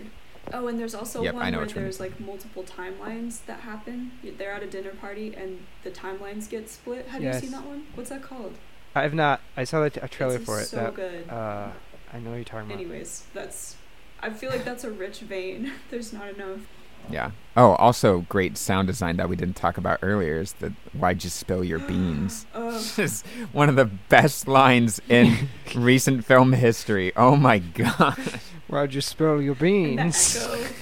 Oh, 0.53 0.67
and 0.67 0.79
there's 0.79 0.93
also 0.93 1.23
yep, 1.23 1.33
one 1.33 1.53
where 1.55 1.65
there's 1.65 1.99
like 1.99 2.19
multiple 2.19 2.63
timelines 2.63 3.43
that 3.45 3.61
happen. 3.61 4.11
They're 4.37 4.51
at 4.51 4.61
a 4.61 4.67
dinner 4.67 4.91
party 4.91 5.33
and 5.35 5.65
the 5.83 5.89
timelines 5.89 6.49
get 6.49 6.69
split. 6.69 7.07
Have 7.07 7.23
yes. 7.23 7.35
you 7.35 7.41
seen 7.41 7.51
that 7.51 7.65
one? 7.65 7.87
What's 7.95 8.11
that 8.11 8.21
called? 8.21 8.53
I 8.93 9.01
have 9.01 9.13
not. 9.13 9.41
I 9.57 9.63
saw 9.63 9.81
the 9.81 9.89
t- 9.89 9.99
a 10.01 10.07
trailer 10.07 10.35
it's 10.35 10.45
for 10.45 10.59
it. 10.59 10.65
So 10.65 10.77
that, 10.77 10.93
good. 10.93 11.29
Uh, 11.29 11.69
I 12.13 12.19
know 12.19 12.33
you're 12.35 12.43
talking 12.43 12.67
about. 12.71 12.79
Anyways, 12.79 13.25
that's. 13.33 13.75
I 14.21 14.29
feel 14.29 14.49
like 14.49 14.63
that's 14.63 14.83
a 14.83 14.91
rich 14.91 15.19
vein. 15.19 15.71
there's 15.89 16.13
not 16.13 16.29
enough. 16.29 16.61
Yeah. 17.09 17.31
Oh, 17.57 17.75
also 17.75 18.25
great 18.27 18.57
sound 18.57 18.87
design 18.87 19.17
that 19.17 19.29
we 19.29 19.35
didn't 19.35 19.55
talk 19.55 19.77
about 19.77 19.99
earlier 20.01 20.39
is 20.39 20.53
the 20.53 20.73
"Why'd 20.93 21.23
you 21.23 21.29
spill 21.29 21.63
your 21.63 21.79
beans?" 21.87 22.45
is 22.97 23.23
one 23.51 23.69
of 23.69 23.75
the 23.75 23.85
best 23.85 24.47
lines 24.47 25.01
in 25.07 25.49
recent 25.75 26.25
film 26.25 26.53
history. 26.53 27.13
Oh 27.15 27.35
my 27.35 27.59
god. 27.59 28.39
Why'd 28.67 28.93
you 28.93 29.01
spill 29.01 29.41
your 29.41 29.55
beans? 29.55 30.35
And, 30.35 30.53
echo, 30.53 30.73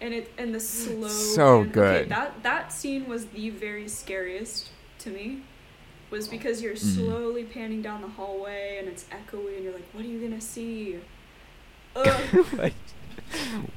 and 0.00 0.14
it 0.14 0.32
and 0.38 0.54
the 0.54 0.60
slow. 0.60 1.08
So 1.08 1.62
and, 1.62 1.72
good. 1.72 2.00
Okay, 2.02 2.08
that 2.08 2.42
that 2.42 2.72
scene 2.72 3.08
was 3.08 3.26
the 3.26 3.50
very 3.50 3.88
scariest 3.88 4.70
to 5.00 5.10
me. 5.10 5.42
Was 6.10 6.28
because 6.28 6.62
you're 6.62 6.74
mm. 6.74 6.94
slowly 6.94 7.42
panning 7.42 7.82
down 7.82 8.00
the 8.00 8.08
hallway 8.08 8.76
and 8.78 8.86
it's 8.86 9.04
echoey 9.04 9.56
and 9.56 9.64
you're 9.64 9.72
like, 9.72 9.88
what 9.92 10.04
are 10.04 10.08
you 10.08 10.20
gonna 10.20 10.40
see? 10.40 11.00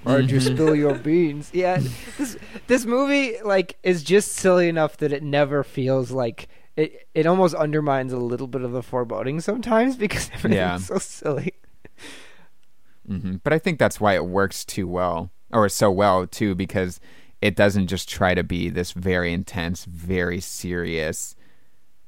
Why'd 0.03 0.31
you 0.31 0.39
spill 0.39 0.75
your 0.75 0.95
beans? 0.95 1.49
Yeah, 1.53 1.81
this 2.17 2.37
this 2.67 2.85
movie 2.85 3.35
like 3.43 3.77
is 3.83 4.03
just 4.03 4.33
silly 4.33 4.69
enough 4.69 4.97
that 4.97 5.11
it 5.11 5.23
never 5.23 5.63
feels 5.63 6.11
like 6.11 6.47
it. 6.75 7.07
It 7.13 7.25
almost 7.25 7.55
undermines 7.55 8.13
a 8.13 8.17
little 8.17 8.47
bit 8.47 8.61
of 8.61 8.71
the 8.71 8.83
foreboding 8.83 9.41
sometimes 9.41 9.95
because 9.95 10.29
everything's 10.33 10.55
yeah. 10.55 10.77
so 10.77 10.97
silly. 10.97 11.53
Mm-hmm. 13.09 13.37
But 13.43 13.53
I 13.53 13.59
think 13.59 13.79
that's 13.79 13.99
why 13.99 14.15
it 14.15 14.25
works 14.25 14.63
too 14.63 14.87
well, 14.87 15.31
or 15.51 15.67
so 15.69 15.89
well 15.89 16.27
too, 16.27 16.53
because 16.55 16.99
it 17.41 17.55
doesn't 17.55 17.87
just 17.87 18.09
try 18.09 18.33
to 18.33 18.43
be 18.43 18.69
this 18.69 18.91
very 18.91 19.33
intense, 19.33 19.85
very 19.85 20.39
serious 20.39 21.35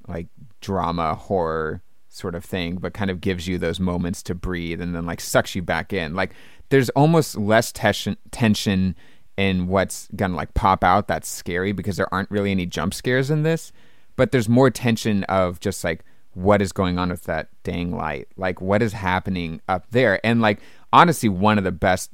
like 0.07 0.27
drama 0.59 1.15
horror 1.15 1.81
sort 2.09 2.35
of 2.35 2.43
thing, 2.43 2.75
but 2.75 2.93
kind 2.93 3.09
of 3.09 3.21
gives 3.21 3.47
you 3.47 3.57
those 3.57 3.79
moments 3.79 4.21
to 4.23 4.35
breathe 4.35 4.81
and 4.81 4.93
then 4.93 5.05
like 5.05 5.21
sucks 5.21 5.55
you 5.55 5.61
back 5.61 5.93
in. 5.93 6.13
Like 6.13 6.31
there's 6.71 6.89
almost 6.91 7.37
less 7.37 7.71
tension 7.71 8.17
tension 8.31 8.95
in 9.37 9.67
what's 9.67 10.07
gonna 10.15 10.35
like 10.35 10.53
pop 10.53 10.83
out 10.83 11.07
that's 11.07 11.29
scary 11.29 11.73
because 11.73 11.97
there 11.97 12.11
aren't 12.13 12.31
really 12.31 12.49
any 12.49 12.65
jump 12.65 12.93
scares 12.93 13.29
in 13.29 13.43
this, 13.43 13.71
but 14.15 14.31
there's 14.31 14.49
more 14.49 14.69
tension 14.69 15.23
of 15.25 15.59
just 15.59 15.83
like 15.83 16.03
what 16.33 16.61
is 16.61 16.71
going 16.71 16.97
on 16.97 17.09
with 17.09 17.23
that 17.23 17.49
dang 17.63 17.95
light, 17.95 18.27
like 18.37 18.61
what 18.61 18.81
is 18.81 18.93
happening 18.93 19.61
up 19.67 19.85
there, 19.91 20.25
and 20.25 20.41
like 20.41 20.59
honestly, 20.93 21.29
one 21.29 21.57
of 21.57 21.63
the 21.63 21.71
best 21.71 22.09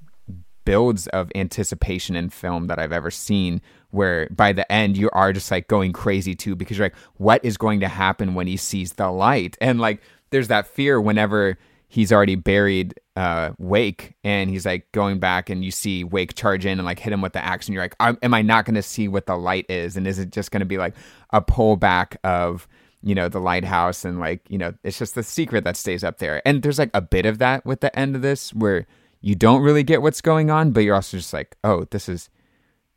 builds 0.66 1.08
of 1.08 1.32
anticipation 1.36 2.16
in 2.16 2.30
film 2.30 2.68
that 2.68 2.80
I've 2.80 2.92
ever 2.92 3.10
seen 3.10 3.62
where 3.92 4.28
by 4.30 4.52
the 4.52 4.70
end 4.70 4.98
you 4.98 5.10
are 5.14 5.32
just 5.32 5.50
like 5.50 5.70
going 5.70 5.94
crazy 5.94 6.36
too 6.36 6.58
because 6.58 6.78
you're 6.78 6.88
like 6.88 6.96
what 7.16 7.40
is 7.46 7.56
going 7.56 7.80
to 7.80 7.88
happen 7.88 8.34
when 8.34 8.48
he 8.48 8.58
sees 8.58 8.94
the 8.94 9.10
light? 9.12 9.56
And 9.62 9.80
like 9.80 10.02
there's 10.32 10.48
that 10.48 10.68
fear 10.68 11.00
whenever 11.00 11.58
he's 11.88 12.12
already 12.12 12.36
buried 12.36 13.00
uh, 13.16 13.52
Wake 13.58 14.16
and 14.24 14.50
he's 14.50 14.66
like 14.66 14.92
going 14.92 15.20
back 15.20 15.50
and 15.50 15.64
you 15.64 15.72
see 15.72 16.04
Wake 16.04 16.36
charge 16.36 16.66
in 16.66 16.80
and 16.80 16.86
like 16.86 17.00
hit 17.00 17.14
him 17.14 17.22
with 17.22 17.34
the 17.34 17.44
axe 17.44 17.68
and 17.68 17.74
you're 17.74 17.84
like 17.84 17.96
am 18.00 18.34
I 18.34 18.42
not 18.42 18.66
going 18.66 18.76
to 18.76 18.82
see 18.82 19.08
what 19.08 19.26
the 19.26 19.38
light 19.38 19.66
is? 19.70 19.98
And 19.98 20.06
is 20.08 20.20
it 20.20 20.32
just 20.32 20.52
going 20.52 20.60
to 20.60 20.66
be 20.66 20.78
like 20.78 20.94
a 21.32 21.42
pullback 21.42 22.18
of 22.24 22.68
you 23.04 23.16
know 23.16 23.30
the 23.30 23.40
lighthouse 23.40 24.04
and 24.04 24.20
like 24.20 24.42
you 24.50 24.58
know 24.58 24.74
it's 24.84 24.98
just 24.98 25.16
the 25.16 25.24
secret 25.24 25.64
that 25.64 25.78
stays 25.78 26.04
up 26.04 26.18
there. 26.18 26.42
And 26.46 26.62
there's 26.62 26.80
like 26.80 26.92
a 26.94 27.02
bit 27.02 27.26
of 27.26 27.38
that 27.40 27.66
with 27.66 27.82
the 27.82 27.98
end 27.98 28.16
of 28.16 28.22
this 28.22 28.54
where 28.54 28.86
you 29.22 29.36
don't 29.36 29.62
really 29.62 29.84
get 29.84 30.02
what's 30.02 30.22
going 30.22 30.50
on, 30.50 30.72
but 30.72 30.82
you're 30.82 30.96
also 30.96 31.18
just 31.18 31.34
like, 31.34 31.56
oh, 31.64 31.86
this 31.92 32.08
is 32.08 32.30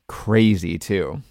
crazy 0.06 0.78
too. 0.78 1.22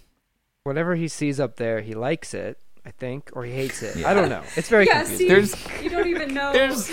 Whatever 0.64 0.94
he 0.94 1.08
sees 1.08 1.38
up 1.40 1.56
there, 1.56 1.80
he 1.80 1.94
likes 1.94 2.34
it, 2.34 2.58
I 2.84 2.90
think, 2.92 3.30
or 3.34 3.44
he 3.44 3.52
hates 3.52 3.82
it. 3.82 3.96
Yeah. 3.96 4.10
I 4.10 4.14
don't 4.14 4.28
know. 4.28 4.42
It's 4.56 4.68
very 4.68 4.86
yeah, 4.86 5.04
confusing. 5.04 5.28
there's, 5.28 5.82
you 5.82 5.90
don't 5.90 6.08
even 6.08 6.34
know. 6.34 6.52
There's, 6.52 6.90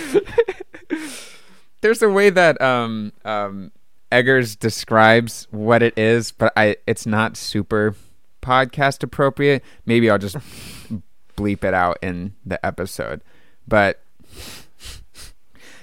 there's 1.80 2.02
a 2.02 2.08
way 2.08 2.30
that 2.30 2.60
um, 2.60 3.12
um, 3.24 3.72
Eggers 4.10 4.56
describes 4.56 5.46
what 5.50 5.82
it 5.82 5.96
is, 5.98 6.32
but 6.32 6.52
I 6.56 6.76
it's 6.86 7.06
not 7.06 7.36
super 7.36 7.94
podcast 8.42 9.02
appropriate. 9.02 9.62
Maybe 9.84 10.10
I'll 10.10 10.18
just 10.18 10.36
bleep 11.36 11.64
it 11.64 11.74
out 11.74 11.98
in 12.02 12.34
the 12.44 12.64
episode. 12.64 13.20
But 13.66 14.00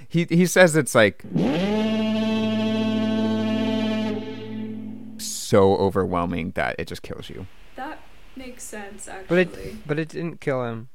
he 0.08 0.26
he 0.26 0.46
says 0.46 0.76
it's 0.76 0.96
like 0.96 1.24
so 5.20 5.76
overwhelming 5.76 6.52
that 6.52 6.76
it 6.80 6.88
just 6.88 7.04
kills 7.04 7.30
you. 7.30 7.46
That 8.36 8.48
makes 8.48 8.64
sense, 8.64 9.08
actually. 9.08 9.46
But 9.46 9.58
it 9.58 9.88
but 9.88 10.00
it 10.00 10.10
didn't 10.10 10.42
kill 10.42 10.64
him. 10.66 10.90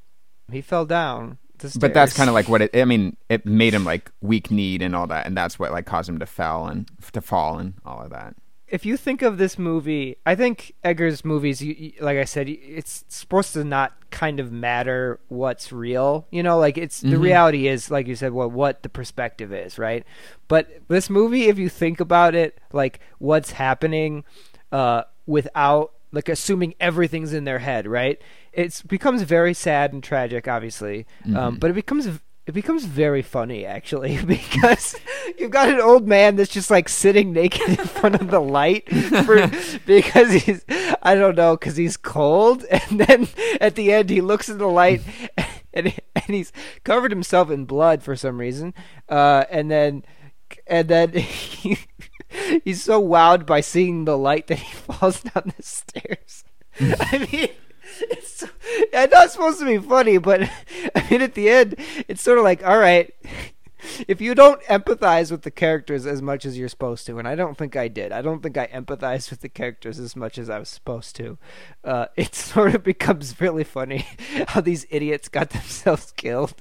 He 0.51 0.61
fell 0.61 0.85
down. 0.85 1.37
But 1.79 1.93
that's 1.93 2.13
kind 2.13 2.27
of 2.27 2.33
like 2.33 2.49
what 2.49 2.63
it. 2.63 2.75
I 2.75 2.85
mean, 2.85 3.17
it 3.29 3.45
made 3.45 3.73
him 3.73 3.83
like 3.85 4.11
weak 4.19 4.49
kneed 4.49 4.81
and 4.81 4.95
all 4.95 5.05
that, 5.07 5.27
and 5.27 5.37
that's 5.37 5.59
what 5.59 5.71
like 5.71 5.85
caused 5.85 6.09
him 6.09 6.17
to 6.19 6.25
fell 6.25 6.65
and 6.65 6.89
to 7.11 7.21
fall 7.21 7.59
and 7.59 7.75
all 7.85 8.01
of 8.01 8.09
that 8.09 8.35
if 8.71 8.85
you 8.85 8.95
think 8.95 9.21
of 9.21 9.37
this 9.37 9.59
movie, 9.59 10.15
I 10.25 10.33
think 10.33 10.73
Eggers' 10.81 11.25
movies, 11.25 11.61
you, 11.61 11.75
you, 11.77 11.91
like 11.99 12.17
I 12.17 12.23
said, 12.23 12.47
it's 12.47 13.03
supposed 13.09 13.51
to 13.53 13.65
not 13.65 14.09
kind 14.11 14.39
of 14.39 14.51
matter 14.51 15.19
what's 15.27 15.73
real. 15.73 16.25
You 16.31 16.41
know, 16.41 16.57
like 16.57 16.77
it's 16.77 17.01
mm-hmm. 17.01 17.11
the 17.11 17.19
reality 17.19 17.67
is, 17.67 17.91
like 17.91 18.07
you 18.07 18.15
said, 18.15 18.31
what 18.31 18.51
what 18.51 18.81
the 18.81 18.89
perspective 18.89 19.51
is, 19.51 19.77
right? 19.77 20.05
But 20.47 20.69
this 20.87 21.09
movie, 21.09 21.49
if 21.49 21.59
you 21.59 21.67
think 21.67 21.99
about 21.99 22.33
it, 22.33 22.57
like 22.71 23.01
what's 23.19 23.51
happening, 23.51 24.23
uh, 24.71 25.03
without 25.25 25.91
like 26.11 26.29
assuming 26.29 26.75
everything's 26.79 27.33
in 27.33 27.43
their 27.43 27.59
head, 27.59 27.87
right? 27.87 28.21
It 28.53 28.81
becomes 28.87 29.21
very 29.21 29.53
sad 29.53 29.93
and 29.93 30.03
tragic, 30.03 30.47
obviously, 30.47 31.05
um, 31.25 31.31
mm-hmm. 31.31 31.37
um, 31.37 31.55
but 31.57 31.71
it 31.71 31.73
becomes 31.73 32.07
it 32.47 32.53
becomes 32.53 32.85
very 32.85 33.21
funny 33.21 33.65
actually 33.65 34.21
because 34.25 34.95
you've 35.37 35.51
got 35.51 35.69
an 35.69 35.79
old 35.79 36.07
man 36.07 36.35
that's 36.35 36.51
just 36.51 36.71
like 36.71 36.89
sitting 36.89 37.33
naked 37.33 37.69
in 37.79 37.85
front 37.85 38.15
of 38.15 38.29
the 38.29 38.39
light 38.39 38.89
for, 39.25 39.49
because 39.85 40.31
he's 40.33 40.65
I 41.01 41.15
don't 41.15 41.35
know 41.35 41.55
because 41.55 41.77
he's 41.77 41.97
cold 41.97 42.65
and 42.71 42.99
then 42.99 43.27
at 43.59 43.75
the 43.75 43.93
end 43.93 44.09
he 44.09 44.21
looks 44.21 44.49
in 44.49 44.57
the 44.57 44.67
light 44.67 45.01
and 45.73 45.93
and 46.15 46.25
he's 46.27 46.51
covered 46.83 47.11
himself 47.11 47.49
in 47.51 47.65
blood 47.65 48.03
for 48.03 48.15
some 48.15 48.39
reason 48.39 48.73
uh, 49.07 49.45
and 49.49 49.69
then 49.69 50.03
and 50.67 50.87
then 50.87 51.13
he, 51.13 51.77
he's 52.63 52.83
so 52.83 53.01
wowed 53.01 53.45
by 53.45 53.61
seeing 53.61 54.05
the 54.05 54.17
light 54.17 54.47
that 54.47 54.59
he 54.59 54.73
falls 54.75 55.21
down 55.21 55.53
the 55.57 55.63
stairs. 55.63 56.43
Hmm. 56.77 56.93
I 56.99 57.27
mean 57.31 57.49
it's 58.01 58.43
I 58.93 59.05
know 59.07 59.23
it's 59.23 59.33
supposed 59.33 59.59
to 59.59 59.65
be 59.65 59.77
funny, 59.77 60.17
but 60.17 60.41
I 60.95 61.07
mean, 61.09 61.21
at 61.21 61.35
the 61.35 61.49
end, 61.49 61.75
it's 62.07 62.21
sort 62.21 62.37
of 62.37 62.43
like, 62.43 62.65
all 62.65 62.77
right, 62.77 63.13
if 64.07 64.21
you 64.21 64.35
don't 64.35 64.61
empathize 64.63 65.31
with 65.31 65.43
the 65.43 65.51
characters 65.51 66.05
as 66.05 66.21
much 66.21 66.45
as 66.45 66.57
you're 66.57 66.69
supposed 66.69 67.05
to, 67.07 67.19
and 67.19 67.27
I 67.27 67.35
don't 67.35 67.57
think 67.57 67.75
I 67.75 67.87
did, 67.87 68.11
I 68.11 68.21
don't 68.21 68.41
think 68.41 68.57
I 68.57 68.67
empathized 68.67 69.29
with 69.29 69.41
the 69.41 69.49
characters 69.49 69.99
as 69.99 70.15
much 70.15 70.37
as 70.37 70.49
I 70.49 70.59
was 70.59 70.69
supposed 70.69 71.15
to. 71.17 71.37
Uh, 71.83 72.05
it 72.15 72.35
sort 72.51 72.75
of 72.75 72.83
becomes 72.83 73.39
really 73.41 73.63
funny 73.63 74.05
how 74.47 74.61
these 74.61 74.85
idiots 74.89 75.29
got 75.29 75.49
themselves 75.49 76.13
killed. 76.15 76.55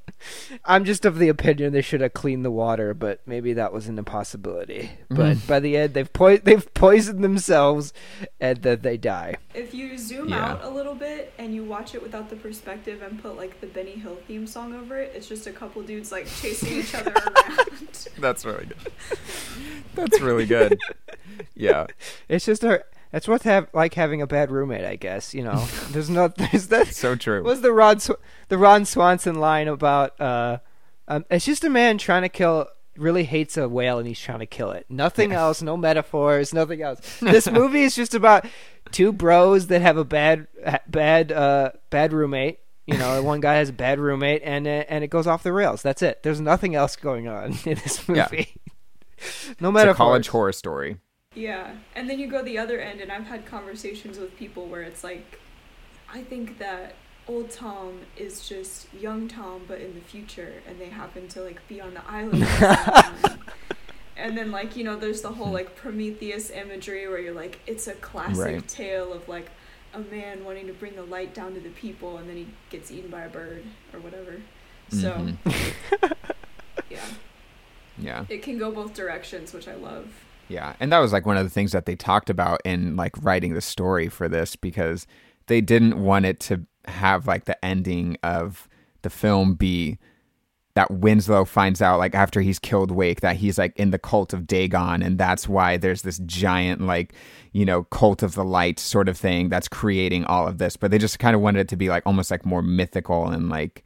I'm 0.65 0.85
just 0.85 1.05
of 1.05 1.19
the 1.19 1.29
opinion 1.29 1.73
they 1.73 1.83
should 1.83 2.01
have 2.01 2.15
cleaned 2.15 2.45
the 2.45 2.51
water, 2.51 2.95
but 2.95 3.21
maybe 3.27 3.53
that 3.55 3.73
was 3.73 3.89
an 3.89 3.99
impossibility. 3.99 4.91
But 5.09 5.37
mm. 5.37 5.47
by 5.47 5.61
the 5.61 5.77
end, 5.77 5.95
they've 5.95 6.13
po- 6.13 6.39
they've 6.39 6.73
poisoned 6.75 7.23
themselves, 7.25 7.93
and 8.41 8.63
then 8.63 8.81
they 8.83 8.97
die. 8.97 9.37
If 9.55 9.75
you 9.75 9.99
zoom 9.99 10.29
yeah. 10.29 10.53
out 10.53 10.65
a 10.65 10.69
little 10.69 10.95
bit 10.95 11.33
and 11.39 11.55
you 11.55 11.65
watch 11.65 11.95
it 11.95 12.03
without 12.03 12.31
the 12.31 12.37
perspective 12.37 13.03
and 13.03 13.21
put 13.21 13.37
like 13.37 13.61
the 13.61 13.67
Benny 13.67 13.93
Hill 13.93 14.17
theme 14.27 14.47
song 14.47 14.75
over 14.75 14.99
it, 14.99 15.13
it's 15.15 15.29
just 15.29 15.47
a 15.47 15.53
couple 15.53 15.83
dudes 15.83 16.13
like 16.13 16.27
chasing 16.27 16.79
each 16.79 16.95
other 16.95 17.10
around. 17.17 17.69
That's 18.19 18.45
really 18.45 18.67
good. 18.67 18.93
That's 19.95 20.21
really 20.21 20.47
good. 20.47 20.79
Yeah, 21.55 21.87
it's 22.29 22.45
just 22.45 22.65
a. 22.65 22.85
That's 23.13 23.27
what's 23.27 23.45
have 23.45 23.69
like 23.73 23.95
having 23.95 24.23
a 24.23 24.27
bad 24.27 24.51
roommate, 24.51 24.85
I 24.85 24.97
guess. 24.97 25.35
You 25.35 25.43
know, 25.43 25.67
there's 25.91 26.11
not 26.11 26.37
there's 26.37 26.69
that. 26.69 26.87
So 26.95 27.17
true. 27.17 27.43
Was 27.43 27.61
the 27.61 27.73
Ron 27.73 27.99
the 28.49 28.59
Ron 28.59 28.85
Swanson 28.85 29.37
line 29.37 29.69
about 29.69 30.21
uh, 30.21 30.59
um, 31.09 31.25
it's 31.31 31.45
just 31.45 31.65
a 31.65 31.71
man 31.71 31.99
trying 31.99 32.23
to 32.23 32.29
kill 32.29 32.69
really 32.97 33.25
hates 33.25 33.57
a 33.57 33.69
whale 33.69 33.99
and 33.99 34.07
he's 34.07 34.21
trying 34.21 34.41
to 34.41 34.47
kill 34.47 34.71
it. 34.71 34.87
Nothing 34.89 35.33
else, 35.33 35.63
no 35.63 35.77
metaphors, 35.77 36.53
nothing 36.53 36.83
else. 36.83 37.01
This 37.21 37.51
movie 37.51 37.83
is 37.83 37.97
just 37.97 38.15
about 38.15 38.47
two 38.93 39.13
bros 39.13 39.69
that 39.69 39.81
have 39.83 39.97
a 39.97 40.05
bad 40.05 40.47
bad 40.87 41.33
uh, 41.33 41.73
bad 41.91 42.13
roommate 42.13 42.61
you 42.91 42.99
know, 42.99 43.23
one 43.23 43.41
guy 43.41 43.55
has 43.55 43.69
a 43.69 43.73
bad 43.73 44.01
roommate, 44.01 44.43
and 44.45 44.67
uh, 44.67 44.85
and 44.89 45.05
it 45.05 45.09
goes 45.09 45.27
off 45.27 45.43
the 45.45 45.53
rails. 45.53 45.81
That's 45.83 46.03
it. 46.03 46.23
There's 46.23 46.41
nothing 46.41 46.75
else 46.75 46.97
going 46.97 47.29
on 47.29 47.53
in 47.65 47.75
this 47.77 48.09
movie. 48.09 48.61
Yeah. 48.67 49.25
no 49.61 49.71
matter 49.71 49.91
it's 49.91 49.97
a 49.97 49.99
college 49.99 50.29
horror 50.29 50.53
story. 50.53 50.97
Yeah, 51.35 51.77
and 51.95 52.11
then 52.11 52.19
you 52.19 52.27
go 52.27 52.43
the 52.43 52.59
other 52.59 52.81
end, 52.81 53.01
and 53.01 53.13
I've 53.13 53.27
had 53.27 53.47
conversations 53.47 54.19
with 54.19 54.37
people 54.37 54.67
where 54.67 54.83
it's 54.83 55.05
like, 55.05 55.39
I 56.13 56.23
think 56.23 56.59
that 56.59 56.97
old 57.29 57.51
Tom 57.51 58.01
is 58.17 58.49
just 58.49 58.93
young 58.93 59.29
Tom, 59.29 59.63
but 59.69 59.81
in 59.81 59.95
the 59.95 60.01
future, 60.01 60.55
and 60.67 60.81
they 60.81 60.89
happen 60.89 61.29
to 61.29 61.43
like 61.43 61.67
be 61.69 61.81
on 61.81 61.95
the 61.95 62.05
island. 62.09 62.45
and 64.17 64.37
then 64.37 64.51
like 64.51 64.75
you 64.75 64.83
know, 64.83 64.97
there's 64.97 65.23
the 65.23 65.31
whole 65.31 65.53
like 65.53 65.77
Prometheus 65.77 66.51
imagery 66.51 67.07
where 67.07 67.21
you're 67.21 67.35
like, 67.35 67.61
it's 67.69 67.87
a 67.87 67.95
classic 67.95 68.45
right. 68.45 68.69
tale 68.69 69.13
of 69.13 69.29
like 69.29 69.53
a 69.93 69.99
man 69.99 70.45
wanting 70.45 70.67
to 70.67 70.73
bring 70.73 70.95
the 70.97 71.05
light 71.05 71.35
down 71.35 71.55
to 71.55 71.61
the 71.61 71.71
people 71.71 72.19
and 72.19 72.29
then 72.29 72.37
he 72.37 72.49
gets 72.71 72.91
eaten 72.91 73.11
by 73.11 73.23
a 73.23 73.29
bird 73.29 73.65
or 73.93 74.01
whatever. 74.01 74.37
So 74.91 75.13
mm-hmm. 75.13 76.07
yeah. 76.91 77.05
Yeah. 77.99 78.25
It 78.29 78.43
can 78.43 78.59
go 78.59 78.71
both 78.71 78.95
directions, 78.95 79.53
which 79.53 79.69
I 79.69 79.75
love. 79.75 80.09
Yeah. 80.49 80.75
And 80.81 80.93
that 80.93 80.99
was 80.99 81.13
like 81.13 81.27
one 81.27 81.37
of 81.37 81.45
the 81.45 81.51
things 81.51 81.73
that 81.73 81.87
they 81.87 81.95
talked 81.95 82.31
about 82.31 82.61
in 82.65 82.97
like 82.97 83.13
writing 83.23 83.55
the 83.55 83.61
story 83.61 84.09
for 84.09 84.29
this 84.29 84.57
because 84.57 85.07
they 85.47 85.61
didn't 85.61 86.03
want 86.03 86.27
it 86.27 86.41
to 86.41 86.67
have 86.87 87.27
like 87.27 87.45
the 87.45 87.63
ending 87.65 88.17
of 88.23 88.69
the 89.03 89.11
film 89.11 89.55
be 89.55 89.99
that 90.75 90.91
Winslow 90.91 91.45
finds 91.45 91.83
out 91.83 91.99
like 91.99 92.15
after 92.15 92.41
he's 92.41 92.59
killed 92.59 92.91
Wake 92.91 93.21
that 93.21 93.37
he's 93.37 93.59
like 93.59 93.77
in 93.77 93.91
the 93.91 93.99
cult 93.99 94.33
of 94.33 94.47
Dagon 94.47 95.03
and 95.03 95.19
that's 95.19 95.49
why 95.49 95.77
there's 95.77 96.03
this 96.03 96.19
giant 96.19 96.81
like 96.83 97.13
you 97.53 97.65
know 97.65 97.85
cult 97.85 98.23
of 98.23 98.35
the 98.35 98.45
light 98.45 98.79
sort 98.79 99.09
of 99.09 99.19
thing 99.19 99.49
that's 99.49 99.69
creating 99.69 100.25
all 100.25 100.47
of 100.47 100.59
this. 100.59 100.77
But 100.77 100.91
they 100.91 100.99
just 100.99 101.19
kind 101.19 101.35
of 101.35 101.43
wanted 101.43 101.61
it 101.61 101.69
to 101.69 101.77
be 101.77 101.89
like 101.89 102.05
almost 102.07 102.31
like 102.31 102.47
more 102.47 102.63
mythical 102.63 103.29
and 103.29 103.49
like 103.49 103.85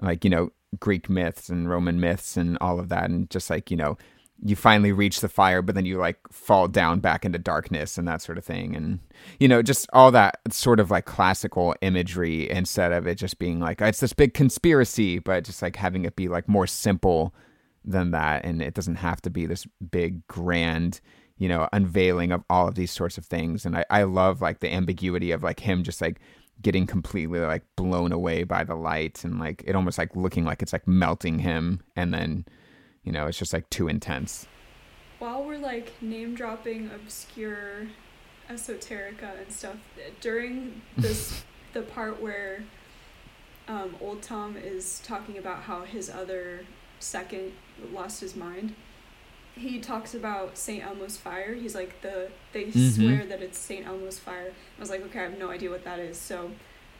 like 0.00 0.24
you 0.24 0.30
know 0.30 0.50
Greek 0.80 1.08
myths 1.08 1.48
and 1.48 1.68
Roman 1.68 2.00
myths 2.00 2.36
and 2.36 2.56
all 2.60 2.80
of 2.80 2.88
that 2.88 3.10
and 3.10 3.28
just 3.30 3.50
like 3.50 3.70
you 3.70 3.76
know 3.76 3.98
you 4.44 4.54
finally 4.54 4.92
reach 4.92 5.20
the 5.20 5.28
fire, 5.28 5.62
but 5.62 5.74
then 5.74 5.86
you 5.86 5.98
like 5.98 6.18
fall 6.30 6.68
down 6.68 7.00
back 7.00 7.24
into 7.24 7.38
darkness 7.38 7.96
and 7.96 8.06
that 8.06 8.20
sort 8.20 8.38
of 8.38 8.44
thing. 8.44 8.76
And, 8.76 9.00
you 9.40 9.48
know, 9.48 9.62
just 9.62 9.88
all 9.92 10.10
that 10.12 10.38
sort 10.50 10.78
of 10.78 10.90
like 10.90 11.06
classical 11.06 11.74
imagery 11.80 12.50
instead 12.50 12.92
of 12.92 13.06
it 13.06 13.16
just 13.16 13.38
being 13.38 13.60
like, 13.60 13.80
it's 13.80 14.00
this 14.00 14.12
big 14.12 14.34
conspiracy, 14.34 15.18
but 15.18 15.44
just 15.44 15.62
like 15.62 15.76
having 15.76 16.04
it 16.04 16.16
be 16.16 16.28
like 16.28 16.48
more 16.48 16.66
simple 16.66 17.34
than 17.84 18.10
that. 18.10 18.44
And 18.44 18.60
it 18.60 18.74
doesn't 18.74 18.96
have 18.96 19.22
to 19.22 19.30
be 19.30 19.46
this 19.46 19.66
big, 19.90 20.26
grand, 20.26 21.00
you 21.38 21.48
know, 21.48 21.68
unveiling 21.72 22.30
of 22.32 22.44
all 22.50 22.68
of 22.68 22.74
these 22.74 22.90
sorts 22.90 23.16
of 23.16 23.24
things. 23.24 23.64
And 23.64 23.78
I, 23.78 23.86
I 23.88 24.02
love 24.02 24.42
like 24.42 24.60
the 24.60 24.72
ambiguity 24.72 25.30
of 25.30 25.42
like 25.42 25.60
him 25.60 25.82
just 25.82 26.00
like 26.00 26.20
getting 26.62 26.86
completely 26.86 27.40
like 27.40 27.62
blown 27.76 28.12
away 28.12 28.42
by 28.42 28.64
the 28.64 28.74
light 28.74 29.24
and 29.24 29.38
like 29.38 29.62
it 29.66 29.76
almost 29.76 29.98
like 29.98 30.14
looking 30.16 30.44
like 30.44 30.62
it's 30.62 30.72
like 30.72 30.86
melting 30.88 31.38
him 31.38 31.82
and 31.96 32.14
then 32.14 32.46
you 33.06 33.12
know 33.12 33.26
it's 33.26 33.38
just 33.38 33.54
like 33.54 33.70
too 33.70 33.88
intense 33.88 34.46
While 35.18 35.42
we're 35.44 35.56
like 35.58 35.92
name 36.02 36.34
dropping 36.34 36.90
obscure 36.94 37.86
esoterica 38.50 39.40
and 39.42 39.50
stuff, 39.50 39.76
during 40.20 40.82
this 40.96 41.42
the 41.72 41.82
part 41.82 42.20
where 42.20 42.62
um, 43.68 43.96
old 44.00 44.22
Tom 44.22 44.56
is 44.56 45.00
talking 45.04 45.36
about 45.38 45.62
how 45.62 45.82
his 45.82 46.08
other 46.08 46.60
second 47.00 47.52
lost 47.92 48.20
his 48.20 48.36
mind. 48.36 48.74
He 49.56 49.80
talks 49.80 50.14
about 50.14 50.56
St. 50.56 50.84
Elmo's 50.84 51.16
fire. 51.16 51.54
He's 51.54 51.74
like 51.74 52.00
the 52.02 52.28
they 52.52 52.66
Mhm. 52.66 52.94
swear 52.94 53.26
that 53.26 53.42
it's 53.42 53.58
St. 53.58 53.84
Elmo's 53.86 54.18
fire. 54.20 54.52
I 54.76 54.80
was 54.80 54.90
like, 54.90 55.02
okay, 55.06 55.20
I 55.20 55.22
have 55.22 55.38
no 55.38 55.50
idea 55.50 55.70
what 55.70 55.82
that 55.84 55.98
is. 55.98 56.16
So 56.18 56.52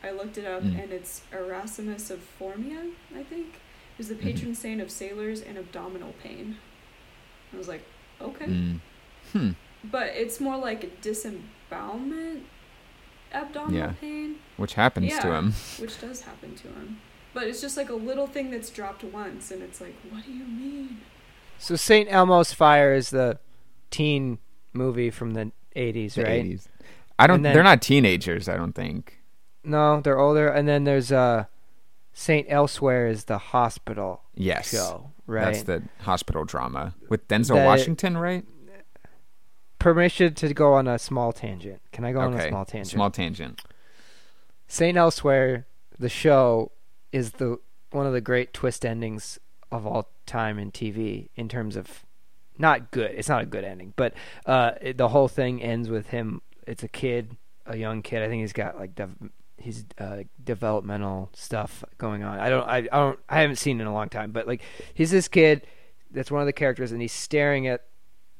I 0.03 0.11
looked 0.11 0.39
it 0.39 0.47
up 0.47 0.63
Mm. 0.65 0.83
and 0.83 0.93
it's 0.93 1.23
Erasmus 1.33 2.11
of 2.11 2.21
Formia, 2.41 2.91
I 3.15 3.23
think. 3.23 3.61
Who's 3.97 4.09
the 4.09 4.14
patron 4.14 4.55
saint 4.55 4.80
of 4.80 4.90
sailors 4.90 5.40
and 5.40 5.57
abdominal 5.57 6.12
pain. 6.22 6.57
I 7.53 7.57
was 7.57 7.68
like, 7.68 7.82
okay. 8.20 8.44
Mm. 8.47 8.80
hmm 9.32 9.51
But 9.84 10.09
it's 10.09 10.40
more 10.40 10.57
like 10.57 10.84
a 10.84 10.88
disembowelment 11.01 12.44
abdominal 13.32 13.78
Yeah. 13.78 13.92
pain, 14.01 14.36
which 14.57 14.74
happens 14.74 15.18
to 15.18 15.32
him 15.32 15.53
which 15.78 16.01
does 16.01 16.22
happen 16.22 16.55
to 16.57 16.68
him. 16.68 17.01
But 17.34 17.44
it's 17.49 17.61
just 17.61 17.76
like 17.76 17.90
a 17.90 17.94
little 17.94 18.26
thing 18.26 18.51
that's 18.51 18.70
dropped 18.70 19.05
once, 19.05 19.51
and 19.51 19.62
it's 19.62 19.80
like, 19.80 19.94
what 20.11 20.24
do 20.24 20.32
you 20.32 20.44
mean? 20.44 21.01
So 21.59 21.76
St. 21.76 22.11
Elmo's 22.11 22.53
Fire 22.53 22.94
is 22.94 23.11
the 23.11 23.38
teen 23.90 24.38
movie 24.72 25.11
from 25.11 25.32
the 25.34 25.53
80s, 25.74 26.14
the 26.14 26.24
right? 26.24 26.44
80s 26.44 26.66
i 27.18 27.26
don't 27.26 27.40
then- 27.42 27.55
they're 27.55 27.62
not 27.62 27.80
teenagers 27.80 28.47
i 28.49 28.57
don't 28.57 28.74
think 28.74 29.20
No, 29.64 30.01
they're 30.01 30.18
older. 30.18 30.49
And 30.49 30.68
then 30.68 30.84
there's 30.84 31.11
uh, 31.11 31.47
St. 32.19 32.47
Elsewhere 32.49 33.09
is 33.09 33.25
the 33.25 33.37
hospital 33.37 34.23
yes 34.35 34.71
show, 34.71 35.11
right? 35.27 35.45
that's 35.45 35.64
the 35.64 35.83
hospital 36.01 36.45
drama 36.45 36.95
with 37.11 37.29
denzel 37.29 37.57
That- 37.57 37.67
washington 37.67 38.17
right 38.17 38.45
Permission 39.79 40.33
to 40.35 40.55
go 40.55 40.73
on 40.73 40.89
a 40.89 40.99
small 40.99 41.33
tangent. 41.33 41.81
Can 41.93 42.05
I 42.05 42.12
go 42.12 42.21
on 42.21 42.33
a 42.35 42.49
small 42.49 42.64
tangent? 42.64 42.89
small 42.91 43.11
tangent 43.11 43.61
St. 44.67 44.97
Elsewhere, 44.97 45.67
the 45.99 46.09
show, 46.09 46.73
is 47.12 47.33
the 47.33 47.59
one 47.93 48.07
of 48.07 48.12
the 48.12 48.21
great 48.23 48.53
twist 48.53 48.85
endings 48.85 49.39
of 49.71 49.87
all 49.87 50.09
time 50.25 50.59
in 50.59 50.73
TV 50.73 51.29
in 51.37 51.49
terms 51.49 51.77
of 51.77 52.05
not 52.59 52.91
good. 52.91 53.12
It's 53.12 53.29
not 53.29 53.43
a 53.43 53.47
good 53.47 53.62
ending, 53.62 53.93
but 53.95 54.14
uh, 54.47 54.73
it, 54.81 54.97
the 54.97 55.09
whole 55.09 55.29
thing 55.29 55.62
ends 55.62 55.89
with 55.91 56.09
him. 56.09 56.41
It's 56.67 56.83
a 56.83 56.89
kid, 56.89 57.37
a 57.67 57.77
young 57.77 58.03
kid. 58.03 58.23
I 58.23 58.29
think 58.29 58.41
he's 58.41 58.53
got 58.55 58.77
like 58.79 58.95
dev- 58.97 59.14
he's 59.59 59.85
uh, 59.99 60.19
developmental 60.43 61.31
stuff 61.35 61.85
going 61.99 62.23
on. 62.23 62.39
I 62.39 62.49
don't. 62.49 62.67
I, 62.69 62.77
I 62.79 62.81
don't. 62.83 63.19
I 63.29 63.41
haven't 63.41 63.57
seen 63.57 63.81
in 63.81 63.87
a 63.87 63.93
long 63.93 64.09
time, 64.09 64.31
but 64.33 64.47
like 64.47 64.63
he's 64.95 65.11
this 65.11 65.29
kid 65.29 65.67
that's 66.11 66.31
one 66.31 66.41
of 66.41 66.47
the 66.47 66.53
characters, 66.53 66.93
and 66.93 67.01
he's 67.03 67.13
staring 67.13 67.67
at 67.67 67.85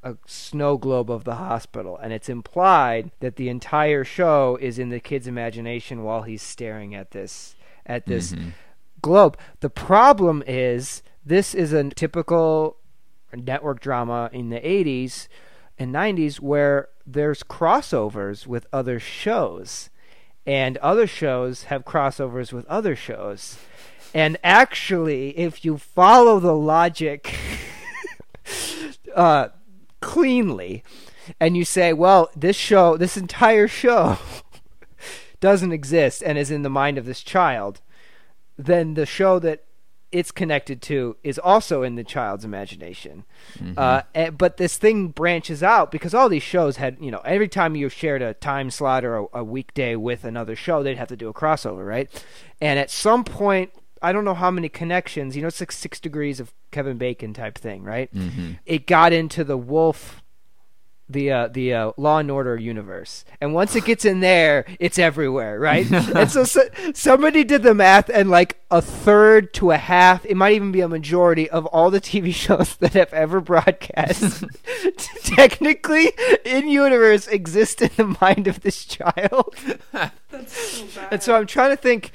a 0.03 0.17
snow 0.27 0.77
globe 0.77 1.11
of 1.11 1.25
the 1.25 1.35
hospital, 1.35 1.97
and 1.99 2.13
it's 2.13 2.29
implied 2.29 3.11
that 3.21 3.37
the 3.37 3.49
entire 3.49 4.05
show 4.05 4.57
is 4.61 4.79
in 4.79 4.91
the 4.91 5.01
kid's 5.01 5.27
imagination 5.27 6.03
while 6.05 6.23
he's 6.23 6.43
staring 6.43 6.95
at 6.95 7.11
this 7.11 7.57
at 7.85 8.07
this 8.07 8.33
Mhm. 8.33 8.53
globe. 9.03 9.37
The 9.61 9.71
problem 9.71 10.43
is 10.47 11.03
this 11.25 11.55
is 11.55 11.73
a 11.73 11.91
typical 11.91 12.77
network 13.35 13.81
drama 13.81 14.31
in 14.33 14.49
the 14.51 14.61
80s 14.67 15.29
and 15.79 15.93
90s 15.93 16.41
where 16.41 16.89
there's 17.07 17.43
crossovers 17.43 18.47
with 18.47 18.67
other 18.73 18.99
shows 19.01 19.91
and 20.47 20.77
other 20.79 21.07
shows 21.07 21.65
have 21.65 21.85
crossovers 21.85 22.53
with 22.53 22.65
other 22.67 22.95
shows. 22.95 23.59
And 24.15 24.39
actually, 24.43 25.37
if 25.37 25.65
you 25.65 25.77
follow 25.77 26.41
the 26.41 26.55
logic 26.55 27.35
uh, 29.15 29.49
cleanly, 30.01 30.85
and 31.41 31.57
you 31.57 31.65
say, 31.65 31.93
well, 31.93 32.31
this 32.37 32.57
show, 32.57 32.97
this 32.97 33.17
entire 33.17 33.69
show 33.69 34.19
doesn't 35.41 35.73
exist 35.73 36.23
and 36.23 36.39
is 36.39 36.51
in 36.51 36.63
the 36.63 36.71
mind 36.71 36.97
of 36.97 37.05
this 37.05 37.23
child, 37.23 37.81
then 38.57 38.95
the 38.95 39.05
show 39.05 39.39
that 39.41 39.66
it's 40.13 40.31
connected 40.31 40.81
to 40.83 41.17
is 41.23 41.39
also 41.39 41.83
in 41.83 41.97
the 41.97 42.05
child's 42.05 42.45
imagination. 42.45 43.25
Uh, 43.77 44.03
eh, 44.15 44.31
but 44.31 44.57
this 44.57 44.77
thing 44.77 45.09
branches 45.09 45.63
out 45.63 45.91
because 45.91 46.15
all 46.15 46.29
these 46.29 46.43
shows 46.43 46.77
had, 46.77 46.97
you 47.01 47.11
know, 47.11 47.21
every 47.25 47.49
time 47.49 47.75
you 47.77 47.89
shared 47.89 48.23
a 48.23 48.35
time 48.35 48.71
slot 48.71 49.05
or 49.05 49.17
a, 49.17 49.27
a 49.35 49.45
weekday 49.45 49.97
with 49.97 50.25
another 50.25 50.55
show, 50.57 50.83
they'd 50.83 50.97
have 50.97 51.09
to 51.09 51.17
do 51.17 51.29
a 51.29 51.35
crossover, 51.35 51.87
right? 51.87 52.09
And 52.61 52.79
at 52.79 52.91
some 52.91 53.25
point, 53.25 53.73
I 54.03 54.13
don't 54.13 54.25
know 54.25 54.35
how 54.35 54.51
many 54.51 54.69
connections, 54.69 55.35
you 55.35 55.43
know, 55.43 55.49
it's 55.49 55.61
like 55.61 55.73
six 55.73 55.99
degrees 55.99 56.39
of 56.39 56.53
Kevin 56.71 56.99
Bacon 56.99 57.33
type 57.35 57.59
thing, 57.59 57.83
right? 57.83 58.13
Mhm. 58.15 58.59
It 58.67 58.87
got 58.87 59.13
into 59.13 59.43
the 59.43 59.57
Wolf 59.57 60.23
the 61.09 61.31
uh, 61.31 61.49
the 61.49 61.73
uh, 61.73 61.93
Law 61.97 62.19
and 62.19 62.31
Order 62.31 62.57
universe, 62.57 63.25
and 63.41 63.55
once 63.55 63.77
it 63.77 63.85
gets 63.85 64.05
in 64.05 64.21
there, 64.21 64.65
it's 64.81 64.99
everywhere, 64.99 65.59
right? 65.59 65.91
and 65.93 66.31
so, 66.31 66.45
so 66.45 66.63
somebody 66.95 67.45
did 67.45 67.63
the 67.63 67.75
math, 67.75 68.09
and 68.09 68.29
like 68.31 68.61
a 68.71 68.83
third 68.83 69.55
to 69.55 69.71
a 69.71 69.77
half, 69.77 70.25
it 70.27 70.37
might 70.37 70.55
even 70.55 70.73
be 70.73 70.81
a 70.81 70.89
majority 70.89 71.49
of 71.49 71.67
all 71.67 71.91
the 71.91 72.01
TV 72.01 72.35
shows 72.35 72.77
that 72.77 72.95
have 72.95 73.13
ever 73.13 73.41
broadcast, 73.41 74.45
technically 75.23 76.13
in 76.45 76.69
universe, 76.69 77.29
exist 77.29 77.83
in 77.83 77.91
the 77.97 78.17
mind 78.21 78.49
of 78.49 78.61
this 78.61 78.85
child. 78.85 79.55
That's 79.93 80.53
so 80.53 80.87
bad. 80.95 81.09
And 81.13 81.23
so 81.23 81.37
I'm 81.37 81.47
trying 81.47 81.71
to 81.71 81.77
think. 81.77 82.13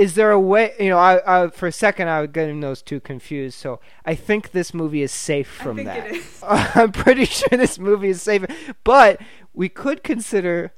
Is 0.00 0.14
there 0.14 0.30
a 0.30 0.40
way? 0.40 0.72
You 0.80 0.88
know, 0.90 0.98
I, 0.98 1.44
I 1.44 1.48
for 1.50 1.66
a 1.66 1.72
second 1.72 2.08
I 2.08 2.20
was 2.22 2.30
getting 2.32 2.60
those 2.60 2.80
two 2.82 3.00
confused. 3.00 3.58
So 3.58 3.80
I 4.06 4.14
think 4.14 4.52
this 4.52 4.72
movie 4.72 5.02
is 5.02 5.12
safe 5.12 5.58
I 5.60 5.64
from 5.64 5.76
think 5.76 5.88
that. 5.88 6.06
it 6.06 6.16
is. 6.16 6.42
I'm 6.48 6.92
pretty 6.92 7.26
sure 7.26 7.48
this 7.52 7.78
movie 7.78 8.08
is 8.08 8.22
safe, 8.22 8.44
but 8.84 9.20
we 9.52 9.68
could 9.68 10.02
consider 10.02 10.72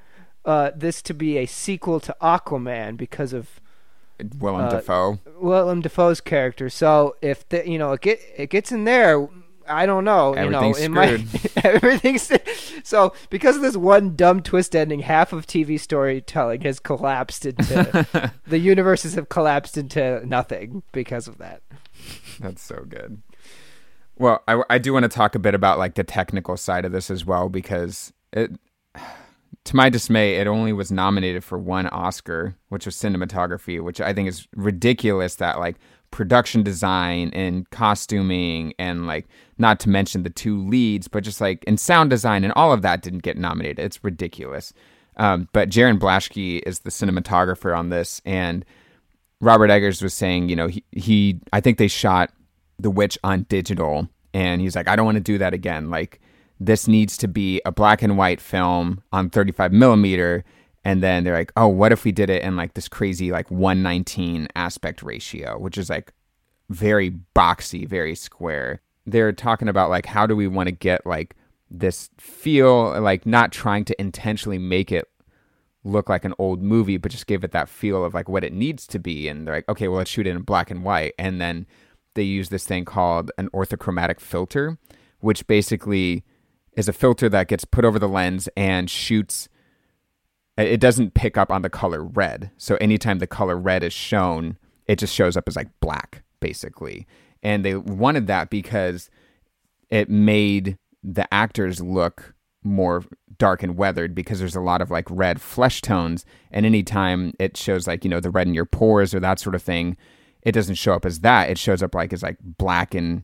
uh, 0.45 0.73
this 0.75 1.03
to 1.03 1.15
be 1.15 1.39
a 1.39 1.47
sequel 1.47 2.01
to 2.01 2.17
Aquaman 2.21 2.97
because 2.97 3.33
of 3.33 3.61
willem 4.39 4.63
Uh, 4.67 4.71
dafoe 4.71 5.19
Willem 5.41 5.81
Dafoe's 5.83 6.21
character. 6.21 6.69
So 6.69 7.17
if 7.23 7.49
the, 7.49 7.69
you 7.69 7.79
know 7.79 7.93
it 7.93 8.01
get 8.01 8.21
it 8.37 8.51
gets 8.51 8.73
in 8.73 8.85
there, 8.85 9.29
I 9.69 9.87
don't 9.87 10.05
know. 10.05 10.35
Everything's 10.35 10.81
you 10.81 10.89
know, 10.89 11.03
it 11.03 11.19
might 11.19 11.65
everything's 11.65 12.31
so 12.85 13.13
because 13.31 13.57
of 13.57 13.63
this 13.63 13.77
one 13.77 14.17
dumb 14.17 14.43
twist 14.43 14.75
ending. 14.75 15.01
Half 15.01 15.33
of 15.33 15.47
TV 15.47 15.79
storytelling 15.79 16.63
has 16.63 16.79
collapsed 16.79 17.47
into 17.47 18.33
the 18.47 18.59
universes 18.59 19.15
have 19.15 19.29
collapsed 19.29 19.77
into 19.77 20.25
nothing 20.27 20.83
because 20.93 21.29
of 21.29 21.39
that. 21.39 21.63
That's 22.41 22.63
so 22.63 22.85
good. 22.89 23.23
Well, 24.17 24.43
I, 24.47 24.63
I 24.69 24.79
do 24.79 24.93
want 24.93 25.05
to 25.05 25.09
talk 25.09 25.35
a 25.35 25.39
bit 25.39 25.55
about 25.55 25.79
like 25.79 25.95
the 25.95 26.05
technical 26.05 26.57
side 26.57 26.85
of 26.85 26.93
this 26.93 27.11
as 27.11 27.25
well 27.25 27.49
because 27.49 28.13
it, 28.33 28.53
to 29.65 29.77
my 29.77 29.89
dismay, 29.89 30.37
it 30.37 30.47
only 30.47 30.73
was 30.73 30.93
nominated 30.93 31.45
for 31.45 31.59
one 31.59 31.87
Oscar, 31.89 32.57
which 32.69 32.87
was 32.87 32.97
cinematography, 32.97 33.81
which 33.81 34.01
I 34.01 34.13
think 34.13 34.29
is 34.29 34.47
ridiculous. 34.55 35.37
That 35.37 35.59
like 35.59 35.77
production 36.11 36.63
design 36.63 37.31
and 37.33 37.69
costuming 37.71 38.75
and 38.79 39.07
like 39.07 39.27
not 39.63 39.81
to 39.81 39.89
mention 39.89 40.23
the 40.23 40.31
two 40.31 40.63
leads, 40.69 41.09
but 41.09 41.25
just 41.25 41.41
like 41.41 41.65
in 41.65 41.79
sound 41.79 42.11
design 42.11 42.45
and 42.45 42.53
all 42.55 42.73
of 42.73 42.83
that 42.83 43.01
didn't 43.01 43.23
get 43.23 43.39
nominated. 43.39 43.79
It's 43.79 44.05
ridiculous. 44.05 44.75
Um, 45.17 45.49
but 45.55 45.71
Jarin 45.71 45.99
Blaschke 45.99 46.63
is 46.67 46.81
the 46.81 46.91
cinematographer 46.91 47.77
on 47.77 47.89
this, 47.89 48.21
and 48.25 48.65
Robert 49.41 49.71
Eggers 49.71 50.03
was 50.03 50.15
saying, 50.15 50.49
you 50.51 50.57
know, 50.57 50.69
he, 50.69 50.85
he 50.93 51.41
I 51.53 51.61
think 51.61 51.79
they 51.79 51.89
shot 51.89 52.31
The 52.79 52.91
Witch 52.91 53.19
on 53.25 53.45
digital, 53.45 54.09
and 54.35 54.61
he's 54.61 54.77
like, 54.77 54.89
I 54.89 54.97
don't 54.97 55.07
want 55.07 55.17
to 55.17 55.23
do 55.23 55.39
that 55.39 55.55
again. 55.55 55.91
Like, 55.91 56.21
this 56.67 56.87
needs 56.87 57.17
to 57.19 57.29
be 57.29 57.61
a 57.65 57.73
black 57.73 58.03
and 58.03 58.17
white 58.17 58.41
film 58.41 59.03
on 59.13 59.31
35 59.31 59.73
millimeter. 59.73 60.45
And 60.85 61.03
then 61.03 61.25
they're 61.25 61.35
like, 61.35 61.53
oh, 61.57 61.69
what 61.69 61.93
if 61.93 62.05
we 62.05 62.13
did 62.13 62.31
it 62.31 62.43
in 62.43 62.57
like 62.57 62.75
this 62.75 62.89
crazy 62.89 63.31
like 63.31 63.51
119 63.51 64.49
aspect 64.57 65.03
ratio, 65.03 65.59
which 65.59 65.79
is 65.79 65.91
like 65.91 66.13
very 66.71 67.11
boxy, 67.37 67.87
very 67.87 68.15
square. 68.15 68.81
They're 69.07 69.33
talking 69.33 69.69
about 69.69 69.91
like 69.91 70.07
how 70.07 70.27
do 70.27 70.37
we 70.37 70.47
want 70.47 70.69
to 70.69 70.73
get 70.73 71.07
like 71.07 71.35
this 71.71 72.11
feel, 72.19 73.01
like 73.01 73.27
not 73.27 73.53
trying 73.53 73.85
to 73.87 74.01
intentionally 74.01 74.59
make 74.59 74.93
it 74.93 75.09
look 75.85 76.09
like 76.09 76.25
an 76.25 76.35
old 76.39 76.63
movie, 76.63 76.97
but 76.97 77.11
just 77.11 77.27
give 77.27 77.43
it 77.43 77.51
that 77.53 77.69
feel 77.69 78.05
of 78.05 78.15
like 78.15 78.29
what 78.29 78.45
it 78.45 78.53
needs 78.53 78.87
to 78.87 78.99
be. 78.99 79.29
And 79.29 79.47
they're 79.47 79.57
like, 79.57 79.69
okay, 79.69 79.89
well, 79.89 79.99
let's 79.99 80.11
shoot 80.11 80.27
it 80.27 80.37
in 80.37 80.43
black 80.43 80.71
and 80.71 80.85
white. 80.85 81.15
And 81.19 81.41
then 81.41 81.67
they 82.15 82.23
use 82.23 82.51
this 82.51 82.65
thing 82.65 82.85
called 82.85 83.31
an 83.39 83.49
orthochromatic 83.51 84.21
filter, 84.21 84.79
which 85.21 85.47
basically 85.47 86.25
is 86.77 86.89
a 86.89 86.93
filter 86.93 87.29
that 87.29 87.49
gets 87.49 87.65
put 87.65 87.85
over 87.85 87.99
the 87.99 88.09
lens 88.09 88.49
and 88.57 88.89
shoots. 88.89 89.49
It 90.57 90.81
doesn't 90.81 91.15
pick 91.15 91.37
up 91.37 91.51
on 91.51 91.63
the 91.63 91.71
color 91.71 92.05
red. 92.05 92.51
So 92.59 92.77
anytime 92.77 93.19
the 93.19 93.27
color 93.27 93.57
red 93.57 93.83
is 93.83 93.93
shown, 93.93 94.59
it 94.87 94.99
just 94.99 95.15
shows 95.15 95.37
up 95.37 95.49
as 95.49 95.57
like 95.57 95.69
black, 95.81 96.23
basically. 96.41 97.07
And 97.43 97.65
they 97.65 97.75
wanted 97.75 98.27
that 98.29 98.51
because 98.51 99.11
it 99.91 100.09
made 100.09 100.79
the 101.03 101.33
actors 101.33 101.81
look 101.81 102.35
more 102.63 103.05
dark 103.39 103.63
and 103.63 103.77
weathered 103.77 104.15
because 104.15 104.39
there's 104.39 104.55
a 104.55 104.61
lot 104.61 104.81
of 104.81 104.91
like 104.91 105.07
red 105.11 105.41
flesh 105.41 105.81
tones. 105.81 106.25
And 106.51 106.65
anytime 106.65 107.35
it 107.39 107.57
shows 107.57 107.87
like 107.87 108.05
you 108.05 108.11
know 108.11 108.21
the 108.21 108.31
red 108.31 108.47
in 108.47 108.55
your 108.55 108.65
pores 108.65 109.15
or 109.15 109.21
that 109.21 109.41
sort 109.41 109.55
of 109.55 109.63
thing 109.63 109.97
it 110.43 110.53
doesn't 110.53 110.75
show 110.75 110.95
up 110.95 111.05
as 111.07 111.21
that. 111.21 111.51
It 111.51 111.59
shows 111.59 111.83
up 111.83 111.95
like 111.95 112.13
as 112.13 112.23
like 112.23 112.37
black 112.41 112.95
and 112.95 113.23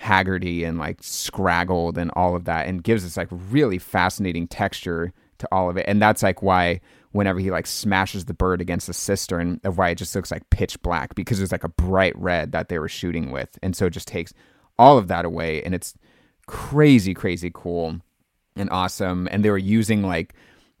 haggardy 0.00 0.66
and 0.66 0.78
like 0.78 1.00
scraggled 1.00 1.96
and 1.96 2.10
all 2.14 2.36
of 2.36 2.44
that 2.44 2.66
and 2.66 2.84
gives 2.84 3.02
this 3.02 3.16
like 3.16 3.28
really 3.30 3.78
fascinating 3.78 4.46
texture 4.46 5.12
to 5.38 5.48
all 5.50 5.70
of 5.70 5.76
it. 5.76 5.86
And 5.88 6.00
that's 6.00 6.22
like 6.22 6.42
why 6.42 6.80
whenever 7.12 7.38
he 7.38 7.50
like 7.50 7.66
smashes 7.66 8.26
the 8.26 8.34
bird 8.34 8.60
against 8.60 8.86
the 8.86 8.92
cistern 8.92 9.60
of 9.64 9.78
why 9.78 9.90
it 9.90 9.96
just 9.96 10.14
looks 10.14 10.30
like 10.30 10.48
pitch 10.50 10.80
black 10.82 11.14
because 11.14 11.38
there's 11.38 11.52
like 11.52 11.64
a 11.64 11.68
bright 11.68 12.16
red 12.18 12.52
that 12.52 12.68
they 12.68 12.78
were 12.78 12.88
shooting 12.88 13.30
with. 13.30 13.58
And 13.62 13.74
so 13.74 13.86
it 13.86 13.90
just 13.90 14.08
takes 14.08 14.32
all 14.78 14.98
of 14.98 15.08
that 15.08 15.24
away 15.24 15.62
and 15.62 15.74
it's 15.74 15.94
crazy 16.46 17.14
crazy 17.14 17.50
cool 17.52 18.00
and 18.56 18.68
awesome. 18.70 19.28
And 19.30 19.44
they 19.44 19.50
were 19.50 19.58
using 19.58 20.02
like 20.02 20.34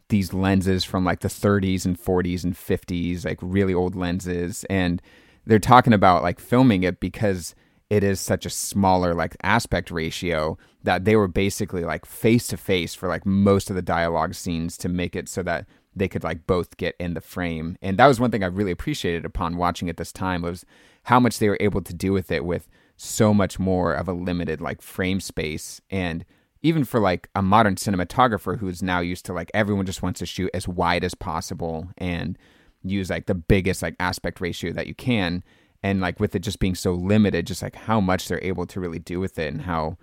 these 0.08 0.32
lenses 0.32 0.84
from 0.84 1.04
like 1.04 1.20
the 1.20 1.28
30s 1.28 1.84
and 1.84 2.00
40s 2.00 2.44
and 2.44 2.54
50s 2.54 3.24
like 3.24 3.38
really 3.40 3.74
old 3.74 3.94
lenses. 3.94 4.64
And 4.64 5.00
they're 5.46 5.58
talking 5.58 5.92
about 5.92 6.22
like 6.22 6.40
filming 6.40 6.82
it 6.82 7.00
because 7.00 7.54
it 7.90 8.04
is 8.04 8.20
such 8.20 8.44
a 8.44 8.50
smaller 8.50 9.14
like 9.14 9.36
aspect 9.42 9.90
ratio 9.90 10.58
that 10.82 11.04
they 11.04 11.16
were 11.16 11.28
basically 11.28 11.84
like 11.84 12.04
face 12.04 12.46
to 12.48 12.56
face 12.56 12.94
for 12.94 13.08
like 13.08 13.24
most 13.24 13.70
of 13.70 13.76
the 13.76 13.82
dialogue 13.82 14.34
scenes 14.34 14.76
to 14.78 14.88
make 14.88 15.16
it 15.16 15.28
so 15.28 15.42
that 15.42 15.66
they 15.98 16.08
could 16.08 16.24
like 16.24 16.46
both 16.46 16.76
get 16.76 16.94
in 16.98 17.14
the 17.14 17.20
frame. 17.20 17.76
And 17.82 17.98
that 17.98 18.06
was 18.06 18.20
one 18.20 18.30
thing 18.30 18.42
i 18.42 18.46
really 18.46 18.72
appreciated 18.72 19.24
upon 19.24 19.56
watching 19.56 19.88
it 19.88 19.96
this 19.96 20.12
time 20.12 20.42
was 20.42 20.64
how 21.04 21.20
much 21.20 21.38
they 21.38 21.48
were 21.48 21.58
able 21.60 21.82
to 21.82 21.94
do 21.94 22.12
with 22.12 22.30
it 22.30 22.44
with 22.44 22.68
so 22.96 23.32
much 23.32 23.58
more 23.58 23.92
of 23.92 24.08
a 24.08 24.12
limited 24.12 24.60
like 24.60 24.82
frame 24.82 25.20
space. 25.20 25.80
And 25.90 26.24
even 26.62 26.84
for 26.84 27.00
like 27.00 27.28
a 27.34 27.42
modern 27.42 27.76
cinematographer 27.76 28.58
who's 28.58 28.82
now 28.82 29.00
used 29.00 29.24
to 29.26 29.32
like 29.32 29.50
everyone 29.54 29.86
just 29.86 30.02
wants 30.02 30.18
to 30.18 30.26
shoot 30.26 30.50
as 30.52 30.66
wide 30.66 31.04
as 31.04 31.14
possible 31.14 31.88
and 31.96 32.36
use 32.82 33.10
like 33.10 33.26
the 33.26 33.34
biggest 33.34 33.82
like 33.82 33.94
aspect 34.00 34.40
ratio 34.40 34.72
that 34.72 34.86
you 34.86 34.94
can. 34.94 35.44
And 35.82 36.00
like 36.00 36.18
with 36.18 36.34
it 36.34 36.40
just 36.40 36.58
being 36.58 36.74
so 36.74 36.92
limited 36.92 37.46
just 37.46 37.62
like 37.62 37.76
how 37.76 38.00
much 38.00 38.26
they're 38.26 38.42
able 38.42 38.66
to 38.66 38.80
really 38.80 38.98
do 38.98 39.20
with 39.20 39.38
it 39.38 39.52
and 39.52 39.62
how 39.62 39.96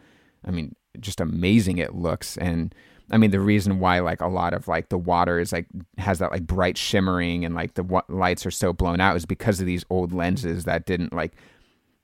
i 0.45 0.51
mean 0.51 0.73
just 0.99 1.21
amazing 1.21 1.77
it 1.77 1.95
looks. 1.95 2.37
And 2.37 2.73
i 3.12 3.18
mean 3.18 3.32
the 3.32 3.39
reason 3.39 3.80
why 3.80 3.99
like 3.99 4.22
a 4.22 4.28
lot 4.28 4.53
of 4.53 4.68
like 4.68 4.89
the 4.89 4.97
water 4.97 5.39
is 5.39 5.51
like 5.51 5.68
has 5.97 6.20
that 6.20 6.32
like 6.32 6.45
bright 6.45 6.78
shimmering 6.78 7.45
and 7.45 7.56
like 7.56 7.74
the 7.76 7.84
wa- 7.84 8.03
lights 8.10 8.45
are 8.45 8.51
so 8.51 8.74
blown 8.74 8.99
out 8.99 9.16
is 9.16 9.26
because 9.26 9.60
of 9.60 9.66
these 9.66 9.86
old 9.89 10.14
lenses 10.14 10.66
that 10.66 10.86
didn't 10.86 11.14
like 11.14 11.34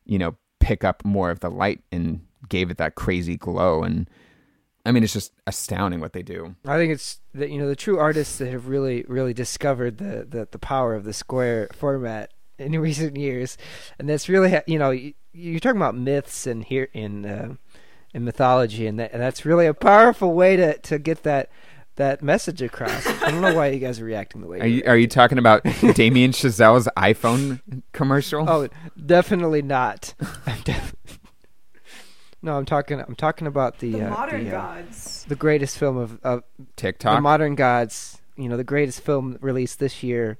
you 0.05 0.17
know 0.17 0.35
pick 0.59 0.83
up 0.83 1.03
more 1.03 1.29
of 1.31 1.39
the 1.39 1.49
light 1.49 1.81
and 1.91 2.21
gave 2.49 2.69
it 2.69 2.77
that 2.77 2.95
crazy 2.95 3.37
glow 3.37 3.83
and 3.83 4.09
I 4.85 4.91
mean, 4.91 5.03
it's 5.03 5.13
just 5.13 5.33
astounding 5.45 5.99
what 5.99 6.13
they 6.13 6.23
do. 6.23 6.55
I 6.65 6.77
think 6.77 6.91
it's 6.91 7.19
that 7.33 7.51
you 7.51 7.59
know 7.59 7.67
the 7.67 7.75
true 7.75 7.99
artists 7.99 8.37
that 8.39 8.49
have 8.49 8.67
really 8.67 9.05
really 9.07 9.33
discovered 9.33 9.97
the 9.97 10.25
the, 10.27 10.47
the 10.49 10.59
power 10.59 10.95
of 10.95 11.03
the 11.03 11.13
square 11.13 11.69
format 11.73 12.31
in 12.57 12.79
recent 12.79 13.17
years, 13.17 13.57
and 13.99 14.09
that's 14.09 14.27
really 14.27 14.59
you 14.65 14.79
know 14.79 14.91
you're 15.33 15.59
talking 15.59 15.77
about 15.77 15.95
myths 15.95 16.47
and 16.47 16.63
here 16.63 16.89
in 16.93 17.25
uh, 17.25 17.55
in 18.13 18.23
mythology, 18.25 18.87
and, 18.87 18.99
that, 18.99 19.11
and 19.13 19.21
that's 19.21 19.45
really 19.45 19.65
a 19.67 19.73
powerful 19.73 20.33
way 20.33 20.55
to 20.55 20.77
to 20.79 20.99
get 20.99 21.23
that 21.23 21.49
that 21.95 22.21
message 22.23 22.61
across. 22.61 23.05
I 23.21 23.31
don't 23.31 23.41
know 23.41 23.53
why 23.53 23.67
you 23.67 23.79
guys 23.79 23.99
are 23.99 24.05
reacting 24.05 24.41
the 24.41 24.47
way. 24.47 24.59
Are 24.59 24.65
you 24.67 24.83
are 24.87 24.97
you 24.97 25.07
talking 25.07 25.37
about 25.37 25.63
Damien 25.93 26.31
Chazelle's 26.31 26.87
iPhone 26.97 27.61
commercial? 27.93 28.49
Oh, 28.49 28.67
definitely 29.05 29.61
not. 29.61 30.13
No, 32.43 32.57
I'm 32.57 32.65
talking. 32.65 32.99
I'm 32.99 33.13
talking 33.15 33.45
about 33.45 33.77
the 33.79 33.91
The 33.91 34.07
uh, 34.07 34.09
modern 34.09 34.45
the, 34.45 34.57
uh, 34.57 34.61
gods. 34.81 35.25
the 35.27 35.35
greatest 35.35 35.77
film 35.77 35.97
of, 35.97 36.19
of 36.23 36.43
TikTok. 36.75 37.17
the 37.17 37.21
modern 37.21 37.53
gods. 37.53 38.19
You 38.35 38.49
know, 38.49 38.57
the 38.57 38.63
greatest 38.63 39.01
film 39.01 39.37
released 39.41 39.77
this 39.77 40.01
year, 40.01 40.39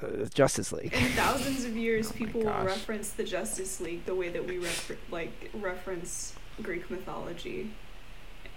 uh, 0.00 0.26
Justice 0.32 0.70
League. 0.70 0.92
In 0.94 1.08
thousands 1.16 1.64
of 1.64 1.76
years, 1.76 2.10
Oh 2.12 2.14
people 2.16 2.42
will 2.42 2.52
reference 2.64 3.10
the 3.10 3.24
Justice 3.24 3.80
League 3.80 4.06
the 4.06 4.14
way 4.14 4.28
that 4.28 4.46
we 4.46 4.58
refer- 4.58 4.98
like 5.10 5.50
reference 5.54 6.35
Greek 6.62 6.90
mythology. 6.90 7.72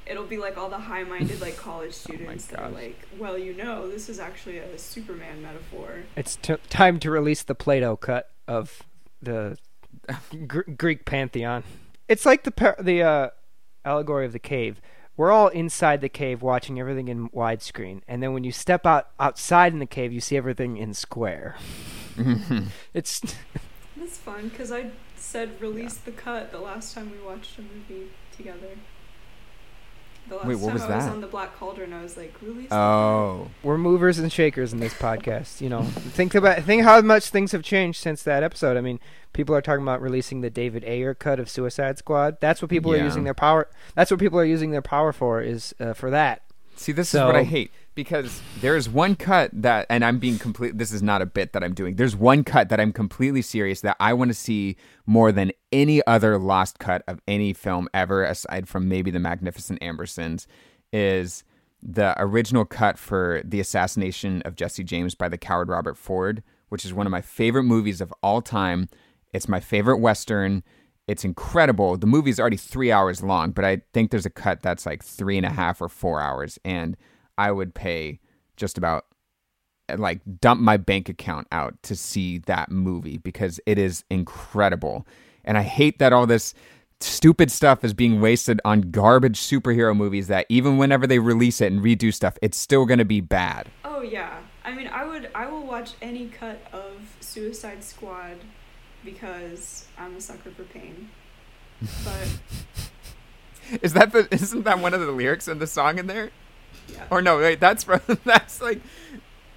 It'll 0.06 0.26
be 0.26 0.38
like 0.38 0.58
all 0.58 0.70
the 0.70 0.80
high-minded 0.80 1.39
like 1.41 1.58
college 1.58 1.93
students 2.06 2.47
that 2.47 2.60
are 2.60 2.70
Oh 2.70 2.74
like, 2.74 3.08
"Well, 3.18 3.38
you 3.38 3.54
know, 3.54 3.89
this 3.89 4.10
is 4.10 4.20
actually 4.20 4.58
a 4.58 4.78
Superman 4.78 5.41
metaphor." 5.41 6.04
It's 6.16 6.36
t- 6.36 6.56
time 6.70 7.00
to 7.02 7.12
release 7.12 7.43
the 7.43 7.56
Plato 7.56 7.95
cut 7.95 8.32
of 8.47 8.84
the 9.22 9.58
Gr- 10.47 10.62
Greek 10.78 11.06
pantheon. 11.06 11.64
It's 12.08 12.26
like 12.26 12.43
the 12.43 12.52
par- 12.52 12.78
the 12.80 13.04
uh, 13.04 13.30
allegory 13.86 14.26
of 14.26 14.34
the 14.34 14.39
cave. 14.39 14.82
We're 15.16 15.32
all 15.32 15.50
inside 15.50 16.00
the 16.00 16.10
cave 16.10 16.41
watching 16.41 16.80
everything 16.80 17.10
in 17.10 17.30
widescreen, 17.30 18.02
and 18.08 18.24
then 18.24 18.34
when 18.34 18.45
you 18.45 18.54
step 18.54 18.86
out 18.86 19.10
outside 19.20 19.74
in 19.74 19.80
the 19.80 19.86
cave, 19.86 20.14
you 20.14 20.22
see 20.22 20.38
everything 20.38 20.78
in 20.78 20.93
square. 20.93 21.56
It's 22.93 23.22
That's 23.95 24.18
fun 24.18 24.50
because 24.50 24.72
I 24.72 24.91
said 25.20 25.61
release 25.61 25.95
the 25.95 26.11
cut 26.11 26.51
the 26.51 26.59
last 26.59 26.93
time 26.95 27.11
we 27.11 27.20
watched 27.26 27.57
a 27.57 27.61
movie 27.61 28.09
together. 28.36 28.78
The 30.28 30.36
last 30.36 30.45
Wait, 30.47 30.55
what 30.59 30.65
time 30.67 30.74
was 30.74 30.82
I 30.84 30.95
was 30.97 31.05
that? 31.05 31.11
on 31.11 31.22
the 31.22 31.28
Black 31.28 31.55
Cauldron, 31.57 31.91
I 31.91 32.03
was 32.03 32.15
like, 32.15 32.36
release. 32.41 32.70
the 32.70 32.76
oh, 32.76 33.47
we're 33.63 33.80
movers 33.80 34.20
and 34.20 34.32
shakers 34.32 34.72
in 34.74 34.80
this 34.80 34.93
podcast. 34.93 35.59
You 35.59 35.70
know, 35.70 35.84
think 35.84 36.36
about 36.36 36.63
think 36.63 36.84
how 36.84 37.01
much 37.01 37.30
things 37.30 37.51
have 37.51 37.63
changed 37.63 37.99
since 37.99 38.22
that 38.24 38.43
episode. 38.43 38.78
I 38.78 38.82
mean, 38.82 38.99
people 39.34 39.55
are 39.55 39.61
talking 39.61 39.82
about 39.82 40.01
releasing 40.01 40.41
the 40.41 40.49
David 40.51 40.84
Ayer 40.84 41.15
cut 41.15 41.39
of 41.39 41.49
Suicide 41.49 41.97
Squad. 41.97 42.38
That's 42.41 42.61
what 42.61 42.70
people 42.70 42.95
Yeah. 42.95 43.01
are 43.01 43.05
using 43.05 43.24
their 43.24 43.34
power. 43.34 43.70
That's 43.95 44.11
what 44.11 44.20
people 44.20 44.39
are 44.39 44.45
using 44.45 44.70
their 44.72 44.84
power 44.84 45.11
for 45.11 45.41
is 45.41 45.74
uh, 45.80 45.93
for 45.93 46.11
that. 46.11 46.43
see, 46.76 46.91
this 46.91 47.13
is 47.15 47.22
what 47.22 47.36
I 47.36 47.43
hate 47.43 47.72
because 48.04 48.41
there 48.62 48.78
is 48.78 48.88
one 48.88 49.14
cut 49.14 49.52
that, 49.52 49.86
and 49.89 50.06
I'm 50.06 50.20
being 50.20 50.39
complete. 50.39 50.78
This 50.78 50.93
is 50.93 51.04
not 51.04 51.22
a 51.22 51.26
bit 51.26 51.52
that 51.52 51.66
I'm 51.66 51.74
doing. 51.74 51.95
There's 51.95 52.16
one 52.16 52.45
cut 52.45 52.70
that 52.70 52.80
I'm 52.80 52.93
completely 52.93 53.41
serious 53.41 53.82
that 53.82 53.97
I 54.00 54.14
want 54.14 54.30
to 54.30 54.34
see 54.34 54.78
more 55.06 55.34
than 55.34 55.52
any 55.74 56.02
other 56.08 56.38
lost 56.38 56.80
cut 56.80 57.04
of 57.10 57.20
any 57.28 57.52
film 57.52 57.89
ever, 57.93 58.24
aside 58.24 58.70
from 58.70 58.88
maybe 58.88 59.12
the 59.12 59.20
Magnificent 59.20 59.82
Ambersons, 59.82 60.47
is 60.93 61.43
the 61.84 62.16
original 62.18 62.64
cut 62.64 62.97
for 62.97 63.41
the 63.43 63.60
assassination 63.60 64.41
of 64.43 64.56
Jesse 64.56 64.86
James 64.86 65.14
by 65.14 65.28
the 65.28 65.38
coward 65.38 65.68
Robert 65.68 65.97
Ford, 65.97 66.41
which 66.70 66.86
is 66.86 66.93
one 66.93 67.06
of 67.06 67.12
my 67.12 67.22
favorite 67.22 67.64
movies 67.64 68.00
of 68.00 68.14
all 68.24 68.41
time. 68.41 68.88
It's 69.34 69.50
my 69.50 69.60
favorite 69.60 69.97
Western. 69.97 70.64
It's 71.06 71.26
incredible. 71.26 71.97
The 71.97 72.08
movie's 72.08 72.39
already 72.39 72.56
three 72.56 72.93
hours 72.93 73.22
long, 73.22 73.52
but 73.52 73.66
I 73.66 73.82
think 73.93 74.10
there's 74.10 74.26
a 74.26 74.30
cut 74.30 74.62
that's 74.62 74.86
like 74.86 75.04
three 75.04 75.36
and 75.36 75.45
a 75.45 75.50
half 75.50 75.82
or 75.82 75.89
four 75.89 76.22
hours. 76.22 76.58
And 76.64 76.95
I 77.40 77.52
would 77.52 77.74
pay 77.74 78.20
just 78.58 78.78
about 78.78 79.06
like 79.98 80.20
dump 80.40 80.60
my 80.60 80.78
bank 80.78 81.08
account 81.08 81.48
out 81.52 81.82
to 81.84 81.96
see 81.96 82.40
that 82.40 82.70
movie 82.70 83.18
because 83.18 83.60
it 83.66 83.80
is 83.80 84.04
incredible. 84.10 85.08
And 85.46 85.58
I 85.58 85.64
hate 85.64 86.00
that 86.00 86.12
all 86.14 86.28
this 86.28 86.54
stupid 87.00 87.50
stuff 87.50 87.84
is 87.86 87.94
being 87.94 88.20
wasted 88.20 88.60
on 88.66 88.92
garbage 88.92 89.40
superhero 89.40 89.96
movies 89.96 90.28
that 90.28 90.46
even 90.50 90.78
whenever 90.78 91.08
they 91.08 91.18
release 91.18 91.62
it 91.62 91.72
and 91.72 91.82
redo 91.82 92.14
stuff, 92.14 92.38
it's 92.42 92.58
still 92.58 92.86
going 92.86 93.00
to 93.00 93.06
be 93.06 93.22
bad. 93.22 93.70
Oh 93.86 94.02
yeah. 94.02 94.42
I 94.66 94.74
mean, 94.76 94.88
I 94.88 95.06
would 95.06 95.32
I 95.34 95.48
will 95.48 95.66
watch 95.66 95.94
any 96.02 96.28
cut 96.28 96.60
of 96.74 97.16
Suicide 97.22 97.84
Squad 97.86 98.36
because 99.06 99.88
I'm 99.98 100.18
a 100.18 100.22
sucker 100.22 100.52
for 100.52 100.64
pain. 100.64 101.10
But 102.04 102.28
Is 103.82 103.94
that 103.94 104.12
the 104.12 104.28
isn't 104.32 104.64
that 104.64 104.80
one 104.80 104.94
of 104.94 105.00
the 105.00 105.12
lyrics 105.12 105.48
in 105.48 105.60
the 105.60 105.68
song 105.68 106.00
in 106.00 106.08
there? 106.08 106.32
Yeah. 106.94 107.06
Or 107.10 107.22
no, 107.22 107.38
wait, 107.38 107.60
that's 107.60 107.84
from 107.84 108.02
that's 108.26 108.62
like 108.62 108.82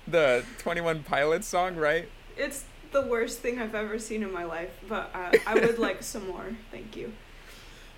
the 0.07 0.45
21 0.59 1.03
Pilots 1.05 1.47
song, 1.47 1.77
right? 1.77 2.09
It's 2.37 2.65
the 2.93 3.03
worst 3.03 3.39
thing 3.41 3.59
I've 3.61 3.75
ever 3.75 3.99
seen 3.99 4.23
in 4.23 4.33
my 4.33 4.45
life, 4.45 4.71
but 4.89 5.11
uh, 5.15 5.33
I 5.47 5.55
would 5.55 5.79
like 5.79 6.03
some 6.03 6.29
more. 6.29 6.57
Thank 6.71 6.97
you. 6.97 7.13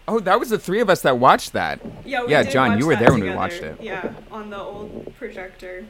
Oh, 0.06 0.20
that 0.20 0.38
was 0.38 0.50
the 0.50 0.58
three 0.58 0.80
of 0.80 0.90
us 0.90 1.00
that 1.02 1.18
watched 1.18 1.54
that. 1.54 1.80
Yeah, 2.04 2.24
we 2.24 2.32
Yeah, 2.32 2.42
did 2.42 2.52
John, 2.52 2.70
watch 2.72 2.78
you 2.80 2.86
were 2.86 2.94
that 2.94 3.00
there 3.00 3.12
when 3.12 3.22
we 3.22 3.30
watched 3.30 3.62
it. 3.62 3.78
Yeah, 3.80 4.12
on 4.30 4.50
the 4.50 4.58
old 4.58 5.14
projector. 5.16 5.86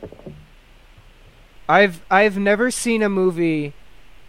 I've 1.69 2.03
I've 2.11 2.39
never 2.39 2.71
seen 2.71 3.03
a 3.03 3.09
movie. 3.09 3.73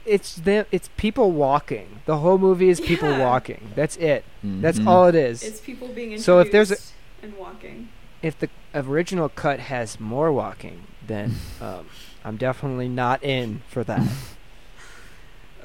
It's 0.06 0.36
them. 0.36 0.66
It's 0.72 0.90
people 0.98 1.32
walking. 1.32 2.00
The 2.06 2.18
whole 2.18 2.38
movie 2.38 2.70
is 2.70 2.80
people 2.80 3.10
Yeah. 3.10 3.20
walking. 3.20 3.72
That's 3.76 3.98
it. 3.98 4.24
That's 4.44 4.80
Mhm. 4.80 4.88
all 4.88 5.08
it 5.08 5.16
is. 5.16 5.44
It's 5.44 5.60
people 5.60 5.88
being 5.88 6.12
introduced 6.14 6.26
So 6.26 6.40
if 6.40 6.52
there's 6.52 6.72
a- 6.72 6.78
and 7.24 7.36
walking. 7.38 7.90
if 8.22 8.38
the 8.40 8.50
original 8.76 9.30
cut 9.30 9.60
has 9.60 10.00
more 10.00 10.32
walking, 10.32 10.88
then 11.06 11.36
um, 11.62 11.88
I'm 12.24 12.38
definitely 12.38 12.90
not 12.90 13.24
in 13.24 13.62
for 13.70 13.84
that. 13.84 14.08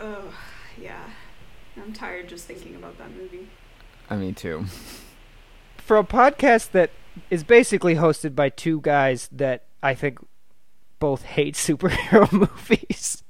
Oh, 0.02 0.32
yeah. 0.80 1.10
I'm 1.76 1.92
tired 1.92 2.26
just 2.26 2.46
thinking 2.46 2.74
about 2.74 2.96
that 2.96 3.14
movie. 3.14 3.48
I 4.08 4.16
mean, 4.16 4.34
too. 4.34 4.64
for 5.76 5.98
a 5.98 6.04
podcast 6.04 6.70
that 6.70 6.90
is 7.28 7.44
basically 7.44 7.96
hosted 7.96 8.34
by 8.34 8.48
two 8.48 8.80
guys 8.80 9.28
that 9.30 9.64
I 9.82 9.94
think 9.94 10.18
both 11.00 11.22
hate 11.22 11.54
superhero 11.56 12.32
movies, 12.32 13.22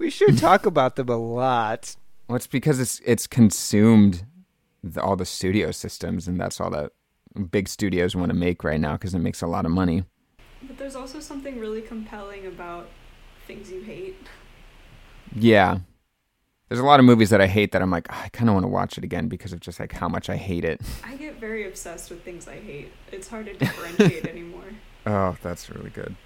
we 0.00 0.10
should 0.10 0.38
talk 0.38 0.66
about 0.66 0.96
them 0.96 1.08
a 1.08 1.16
lot. 1.16 1.94
Well, 2.26 2.36
it's 2.36 2.48
because 2.48 2.80
it's 2.80 3.00
it's 3.04 3.28
consumed 3.28 4.24
the, 4.82 5.00
all 5.00 5.14
the 5.14 5.24
studio 5.24 5.70
systems, 5.70 6.26
and 6.26 6.40
that's 6.40 6.60
all 6.60 6.70
that 6.70 6.90
big 7.50 7.68
studios 7.68 8.14
want 8.14 8.30
to 8.30 8.36
make 8.36 8.64
right 8.64 8.80
now 8.80 8.92
because 8.92 9.14
it 9.14 9.18
makes 9.18 9.42
a 9.42 9.46
lot 9.46 9.64
of 9.64 9.70
money. 9.70 10.04
But 10.62 10.78
there's 10.78 10.96
also 10.96 11.20
something 11.20 11.58
really 11.58 11.82
compelling 11.82 12.46
about 12.46 12.88
things 13.46 13.70
you 13.70 13.82
hate. 13.82 14.16
Yeah. 15.34 15.78
There's 16.68 16.80
a 16.80 16.84
lot 16.84 17.00
of 17.00 17.04
movies 17.04 17.30
that 17.30 17.40
I 17.40 17.46
hate 17.46 17.72
that 17.72 17.82
I'm 17.82 17.90
like, 17.90 18.06
"Ah, 18.10 18.22
I 18.24 18.28
kind 18.30 18.48
of 18.48 18.54
want 18.54 18.64
to 18.64 18.68
watch 18.68 18.96
it 18.96 19.04
again 19.04 19.28
because 19.28 19.52
of 19.52 19.60
just 19.60 19.78
like 19.78 19.92
how 19.92 20.08
much 20.08 20.30
I 20.30 20.36
hate 20.36 20.64
it. 20.64 20.80
I 21.04 21.16
get 21.16 21.38
very 21.38 21.66
obsessed 21.66 22.08
with 22.10 22.22
things 22.22 22.48
I 22.48 22.56
hate. 22.60 22.92
It's 23.10 23.28
hard 23.28 23.46
to 23.46 23.54
differentiate 23.58 24.26
anymore. 24.26 24.64
Oh, 25.04 25.36
that's 25.42 25.68
really 25.68 25.90
good. 25.90 26.16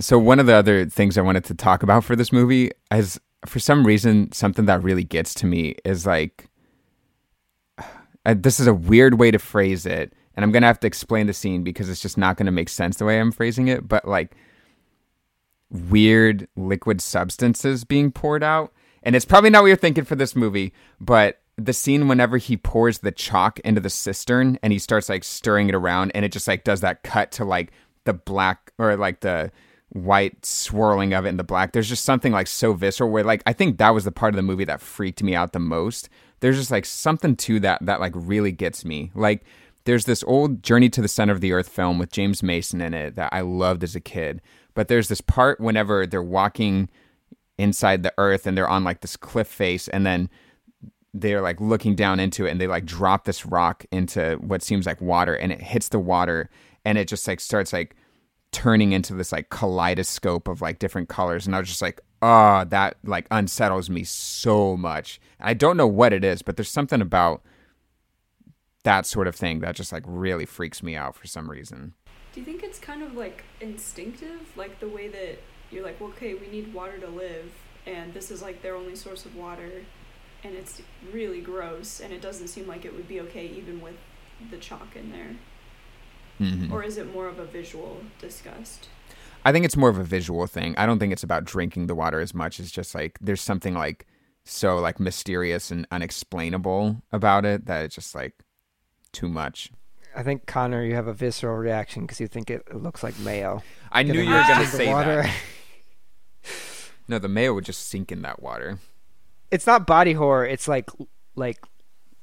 So 0.00 0.18
one 0.18 0.40
of 0.40 0.46
the 0.46 0.54
other 0.54 0.86
things 0.86 1.18
I 1.18 1.20
wanted 1.20 1.44
to 1.44 1.54
talk 1.54 1.82
about 1.82 2.04
for 2.04 2.16
this 2.16 2.32
movie 2.32 2.70
is 2.90 3.20
for 3.46 3.58
some 3.58 3.86
reason 3.86 4.32
something 4.32 4.64
that 4.66 4.82
really 4.82 5.04
gets 5.04 5.34
to 5.34 5.46
me 5.46 5.76
is 5.84 6.06
like 6.06 6.48
uh, 8.26 8.34
this 8.36 8.60
is 8.60 8.66
a 8.66 8.74
weird 8.74 9.18
way 9.18 9.30
to 9.30 9.38
phrase 9.38 9.86
it 9.86 10.12
and 10.36 10.44
I'm 10.44 10.52
to 10.62 10.68
have 10.68 10.80
to 10.80 10.86
explain 10.86 11.26
the 11.26 11.32
scene 11.32 11.62
because 11.62 11.88
it's 11.88 12.00
just 12.00 12.18
not 12.18 12.36
to 12.46 12.52
make 12.52 12.68
sense 12.68 12.96
the 12.96 13.04
way 13.04 13.20
I'm 13.20 13.32
phrasing 13.32 13.68
it, 13.68 13.88
but 13.88 14.06
like 14.06 14.34
weird 15.70 16.48
liquid 16.56 17.00
substances 17.00 17.84
being 17.84 18.10
poured 18.10 18.42
out. 18.42 18.72
And 19.02 19.16
it's 19.16 19.24
probably 19.24 19.50
not 19.50 19.62
what 19.62 19.68
you're 19.68 19.76
thinking 19.76 20.04
for 20.04 20.16
this 20.16 20.36
movie, 20.36 20.72
but 21.00 21.40
the 21.56 21.72
scene 21.72 22.08
whenever 22.08 22.38
he 22.38 22.56
pours 22.56 22.98
the 22.98 23.12
chalk 23.12 23.58
into 23.60 23.80
the 23.80 23.90
cistern 23.90 24.58
and 24.62 24.72
he 24.72 24.78
starts 24.78 25.08
like 25.08 25.24
stirring 25.24 25.68
it 25.68 25.74
around 25.74 26.10
and 26.14 26.24
it 26.24 26.32
just 26.32 26.48
like 26.48 26.64
does 26.64 26.80
that 26.80 27.02
cut 27.02 27.30
to 27.32 27.44
like 27.44 27.70
the 28.04 28.14
black 28.14 28.72
or 28.78 28.96
like 28.96 29.20
the 29.20 29.50
white 29.90 30.46
swirling 30.46 31.12
of 31.12 31.26
it 31.26 31.30
in 31.30 31.36
the 31.36 31.44
black. 31.44 31.72
There's 31.72 31.88
just 31.88 32.04
something 32.04 32.32
like 32.32 32.46
so 32.46 32.72
visceral 32.72 33.10
where 33.10 33.24
like 33.24 33.42
I 33.46 33.52
think 33.52 33.78
that 33.78 33.90
was 33.90 34.04
the 34.04 34.12
part 34.12 34.32
of 34.32 34.36
the 34.36 34.42
movie 34.42 34.64
that 34.64 34.80
freaked 34.80 35.22
me 35.22 35.34
out 35.34 35.52
the 35.52 35.58
most. 35.58 36.08
There's 36.40 36.56
just 36.56 36.70
like 36.70 36.86
something 36.86 37.36
to 37.36 37.60
that 37.60 37.84
that 37.84 38.00
like 38.00 38.12
really 38.14 38.52
gets 38.52 38.84
me. 38.84 39.10
Like 39.14 39.44
there's 39.90 40.04
this 40.04 40.22
old 40.22 40.62
Journey 40.62 40.88
to 40.88 41.02
the 41.02 41.08
Center 41.08 41.32
of 41.32 41.40
the 41.40 41.50
Earth 41.50 41.68
film 41.68 41.98
with 41.98 42.12
James 42.12 42.44
Mason 42.44 42.80
in 42.80 42.94
it 42.94 43.16
that 43.16 43.28
I 43.32 43.40
loved 43.40 43.82
as 43.82 43.96
a 43.96 44.00
kid. 44.00 44.40
But 44.72 44.86
there's 44.86 45.08
this 45.08 45.20
part 45.20 45.58
whenever 45.58 46.06
they're 46.06 46.22
walking 46.22 46.88
inside 47.58 48.04
the 48.04 48.14
earth 48.16 48.46
and 48.46 48.56
they're 48.56 48.68
on 48.68 48.84
like 48.84 49.00
this 49.00 49.16
cliff 49.16 49.48
face 49.48 49.88
and 49.88 50.06
then 50.06 50.30
they're 51.12 51.40
like 51.40 51.60
looking 51.60 51.96
down 51.96 52.20
into 52.20 52.46
it 52.46 52.52
and 52.52 52.60
they 52.60 52.68
like 52.68 52.84
drop 52.86 53.24
this 53.24 53.44
rock 53.44 53.84
into 53.90 54.36
what 54.36 54.62
seems 54.62 54.86
like 54.86 55.00
water 55.00 55.34
and 55.34 55.50
it 55.50 55.60
hits 55.60 55.88
the 55.88 55.98
water 55.98 56.48
and 56.84 56.96
it 56.96 57.08
just 57.08 57.26
like 57.26 57.40
starts 57.40 57.72
like 57.72 57.96
turning 58.52 58.92
into 58.92 59.12
this 59.14 59.32
like 59.32 59.50
kaleidoscope 59.50 60.46
of 60.46 60.62
like 60.62 60.78
different 60.78 61.08
colors 61.08 61.46
and 61.46 61.56
I 61.56 61.58
was 61.58 61.68
just 61.68 61.82
like 61.82 62.00
oh 62.22 62.64
that 62.68 62.96
like 63.02 63.26
unsettles 63.32 63.90
me 63.90 64.04
so 64.04 64.76
much 64.76 65.20
I 65.40 65.52
don't 65.52 65.76
know 65.76 65.88
what 65.88 66.12
it 66.12 66.24
is 66.24 66.42
but 66.42 66.56
there's 66.56 66.70
something 66.70 67.00
about 67.00 67.42
that 68.84 69.06
sort 69.06 69.26
of 69.26 69.34
thing 69.34 69.60
that 69.60 69.74
just 69.76 69.92
like 69.92 70.04
really 70.06 70.46
freaks 70.46 70.82
me 70.82 70.96
out 70.96 71.14
for 71.14 71.26
some 71.26 71.50
reason 71.50 71.94
Do 72.32 72.40
you 72.40 72.46
think 72.46 72.62
it's 72.62 72.78
kind 72.78 73.02
of 73.02 73.14
like 73.14 73.44
instinctive? 73.60 74.40
Like 74.56 74.80
the 74.80 74.88
way 74.88 75.08
that 75.08 75.38
you're 75.70 75.84
like, 75.84 76.00
well, 76.00 76.10
okay, 76.10 76.34
we 76.34 76.48
need 76.48 76.74
water 76.74 76.98
to 76.98 77.06
live, 77.08 77.52
and 77.86 78.12
this 78.12 78.30
is 78.30 78.42
like 78.42 78.60
their 78.62 78.74
only 78.74 78.96
source 78.96 79.24
of 79.24 79.36
water, 79.36 79.84
and 80.42 80.54
it's 80.54 80.82
really 81.12 81.40
gross, 81.40 82.00
and 82.00 82.12
it 82.12 82.20
doesn't 82.20 82.48
seem 82.48 82.66
like 82.66 82.84
it 82.84 82.94
would 82.94 83.06
be 83.06 83.20
okay 83.20 83.46
even 83.46 83.80
with 83.80 83.94
the 84.50 84.56
chalk 84.56 84.96
in 84.96 85.10
there. 85.12 85.36
Mhm. 86.40 86.72
Or 86.72 86.82
is 86.82 86.96
it 86.96 87.12
more 87.12 87.28
of 87.28 87.38
a 87.38 87.44
visual 87.44 88.02
disgust? 88.18 88.88
I 89.44 89.52
think 89.52 89.64
it's 89.64 89.76
more 89.76 89.90
of 89.90 89.98
a 89.98 90.04
visual 90.04 90.46
thing. 90.46 90.74
I 90.76 90.86
don't 90.86 90.98
think 90.98 91.12
it's 91.12 91.22
about 91.22 91.44
drinking 91.44 91.86
the 91.86 91.94
water 91.94 92.20
as 92.20 92.34
much 92.34 92.58
as 92.60 92.70
just 92.70 92.94
like 92.94 93.18
there's 93.20 93.40
something 93.40 93.74
like 93.74 94.06
so 94.44 94.78
like 94.78 94.98
mysterious 94.98 95.70
and 95.70 95.86
unexplainable 95.90 97.02
about 97.12 97.44
it 97.44 97.66
that 97.66 97.84
it's 97.84 97.94
just 97.94 98.14
like 98.14 98.34
too 99.12 99.28
much. 99.28 99.70
I 100.14 100.22
think 100.22 100.46
Connor, 100.46 100.84
you 100.84 100.94
have 100.96 101.06
a 101.06 101.12
visceral 101.12 101.56
reaction 101.56 102.02
because 102.02 102.20
you 102.20 102.26
think 102.26 102.50
it, 102.50 102.74
looks 102.74 103.02
like 103.02 103.18
mayo. 103.20 103.62
I 103.92 104.02
knew 104.02 104.20
you 104.20 104.30
were 104.30 104.42
going 104.42 104.60
to 104.60 104.66
say 104.66 104.92
water. 104.92 105.22
that. 105.22 105.34
No, 107.08 107.18
the 107.18 107.28
mayo 107.28 107.54
would 107.54 107.64
just 107.64 107.88
sink 107.88 108.12
in 108.12 108.22
that 108.22 108.40
water. 108.40 108.78
It's 109.50 109.66
not 109.66 109.84
body 109.84 110.12
horror. 110.12 110.46
It's 110.46 110.68
like 110.68 110.88
like 111.34 111.58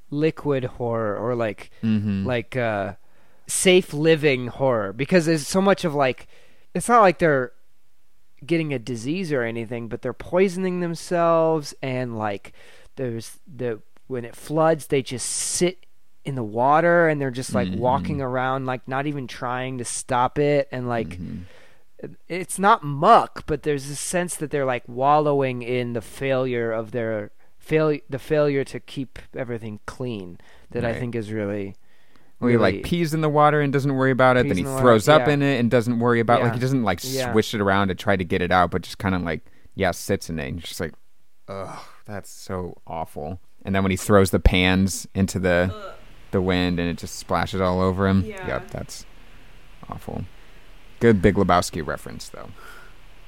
liquid 0.09 0.63
horror 0.63 1.17
or 1.17 1.35
like 1.35 1.71
Mm-hmm. 1.83 2.25
like 2.25 2.55
uh, 2.55 2.93
safe 3.47 3.93
living 3.93 4.47
horror 4.47 4.93
because 4.93 5.25
there's 5.25 5.45
so 5.45 5.59
much 5.61 5.83
of 5.83 5.93
like 5.93 6.27
it's 6.73 6.87
not 6.87 7.01
like 7.01 7.19
they're 7.19 7.51
getting 8.45 8.73
a 8.73 8.79
disease 8.79 9.33
or 9.33 9.43
anything, 9.43 9.89
but 9.89 10.01
they're 10.03 10.13
poisoning 10.13 10.79
themselves 10.79 11.73
and 11.81 12.17
like 12.17 12.53
there's 12.95 13.39
the 13.45 13.81
when 14.07 14.23
it 14.23 14.37
floods 14.37 14.87
they 14.87 15.01
just 15.01 15.27
sit 15.27 15.85
in 16.27 16.35
the 16.35 16.43
water 16.43 17.07
and 17.07 17.19
they're 17.21 17.31
just 17.31 17.53
like 17.55 17.67
Mhm. 17.69 17.77
walking 17.79 18.21
around 18.21 18.65
like 18.65 18.87
not 18.87 19.07
even 19.07 19.25
trying 19.27 19.77
to 19.77 19.85
stop 19.85 20.37
it 20.37 20.67
and 20.71 20.87
like 20.87 21.09
Mhm. 21.17 21.43
it's 22.27 22.59
not 22.59 22.83
muck, 22.83 23.43
but 23.47 23.63
there's 23.63 23.89
a 23.89 23.95
sense 23.95 24.35
that 24.35 24.51
they're 24.51 24.65
like 24.65 24.83
wallowing 24.87 25.61
in 25.61 25.93
the 25.93 26.01
failure 26.01 26.71
of 26.71 26.91
their 26.91 27.31
fail 27.57 27.97
the 28.09 28.19
failure 28.19 28.63
to 28.63 28.79
keep 28.79 29.19
everything 29.35 29.79
clean 29.85 30.37
that 30.71 30.85
I 30.85 30.93
think 30.93 31.15
is 31.15 31.31
really 31.31 31.75
Well, 32.39 32.51
he 32.51 32.57
like 32.57 32.83
pees 32.83 33.13
in 33.13 33.21
the 33.21 33.29
water 33.29 33.61
and 33.61 33.73
doesn't 33.73 33.95
worry 33.95 34.11
about 34.11 34.37
it. 34.37 34.43
Pees 34.43 34.49
Then 34.49 34.57
he 34.57 34.61
in 34.61 34.65
the 34.67 34.71
water, 34.73 34.83
throws 34.83 35.09
up 35.09 35.27
yeah. 35.27 35.33
in 35.33 35.41
it 35.41 35.59
and 35.59 35.71
doesn't 35.71 35.97
worry 35.99 36.19
about. 36.19 36.41
Like 36.43 36.53
he 36.53 36.59
doesn't 36.59 36.83
like 36.83 36.99
Yeah. 37.03 37.31
swish 37.31 37.53
it 37.55 37.61
around 37.61 37.87
to 37.87 37.95
try 37.95 38.15
to 38.15 38.23
get 38.23 38.41
it 38.41 38.51
out, 38.51 38.69
but 38.71 38.83
just 38.83 38.99
kind 38.99 39.15
of 39.15 39.23
like 39.23 39.41
yeah 39.75 39.91
sits 39.91 40.29
in 40.29 40.37
it. 40.39 40.47
And 40.49 40.59
just 40.59 40.79
like, 40.79 40.93
ugh, 41.47 41.79
that's 42.05 42.29
so 42.29 42.75
awful. 42.85 43.39
And 43.65 43.73
then 43.75 43.83
when 43.83 43.89
he 43.91 43.97
throws 43.97 44.29
the 44.31 44.39
pans 44.39 45.07
into 45.15 45.39
the 45.39 45.71
Ugh. 45.73 45.93
The 46.31 46.41
wind 46.41 46.79
and 46.79 46.89
it 46.89 46.97
just 46.97 47.15
splashes 47.15 47.61
all 47.61 47.81
over 47.81 48.07
him. 48.07 48.23
Yeah. 48.25 48.45
Yep, 48.47 48.71
that's 48.71 49.05
awful. 49.89 50.25
Good 50.99 51.21
Big 51.21 51.35
Lebowski 51.35 51.85
reference 51.85 52.29
though. 52.29 52.49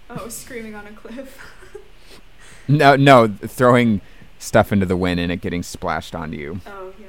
Oh, 0.09 0.27
screaming 0.27 0.75
on 0.75 0.87
a 0.87 0.91
cliff. 0.91 1.37
No, 2.67 2.95
no, 2.95 3.27
throwing 3.27 3.99
stuff 4.37 4.71
into 4.71 4.85
the 4.85 4.95
wind 4.95 5.19
and 5.19 5.31
it 5.31 5.41
getting 5.41 5.63
splashed 5.63 6.13
onto 6.13 6.37
you. 6.37 6.61
oh, 6.67 6.93
yeah. 6.99 7.07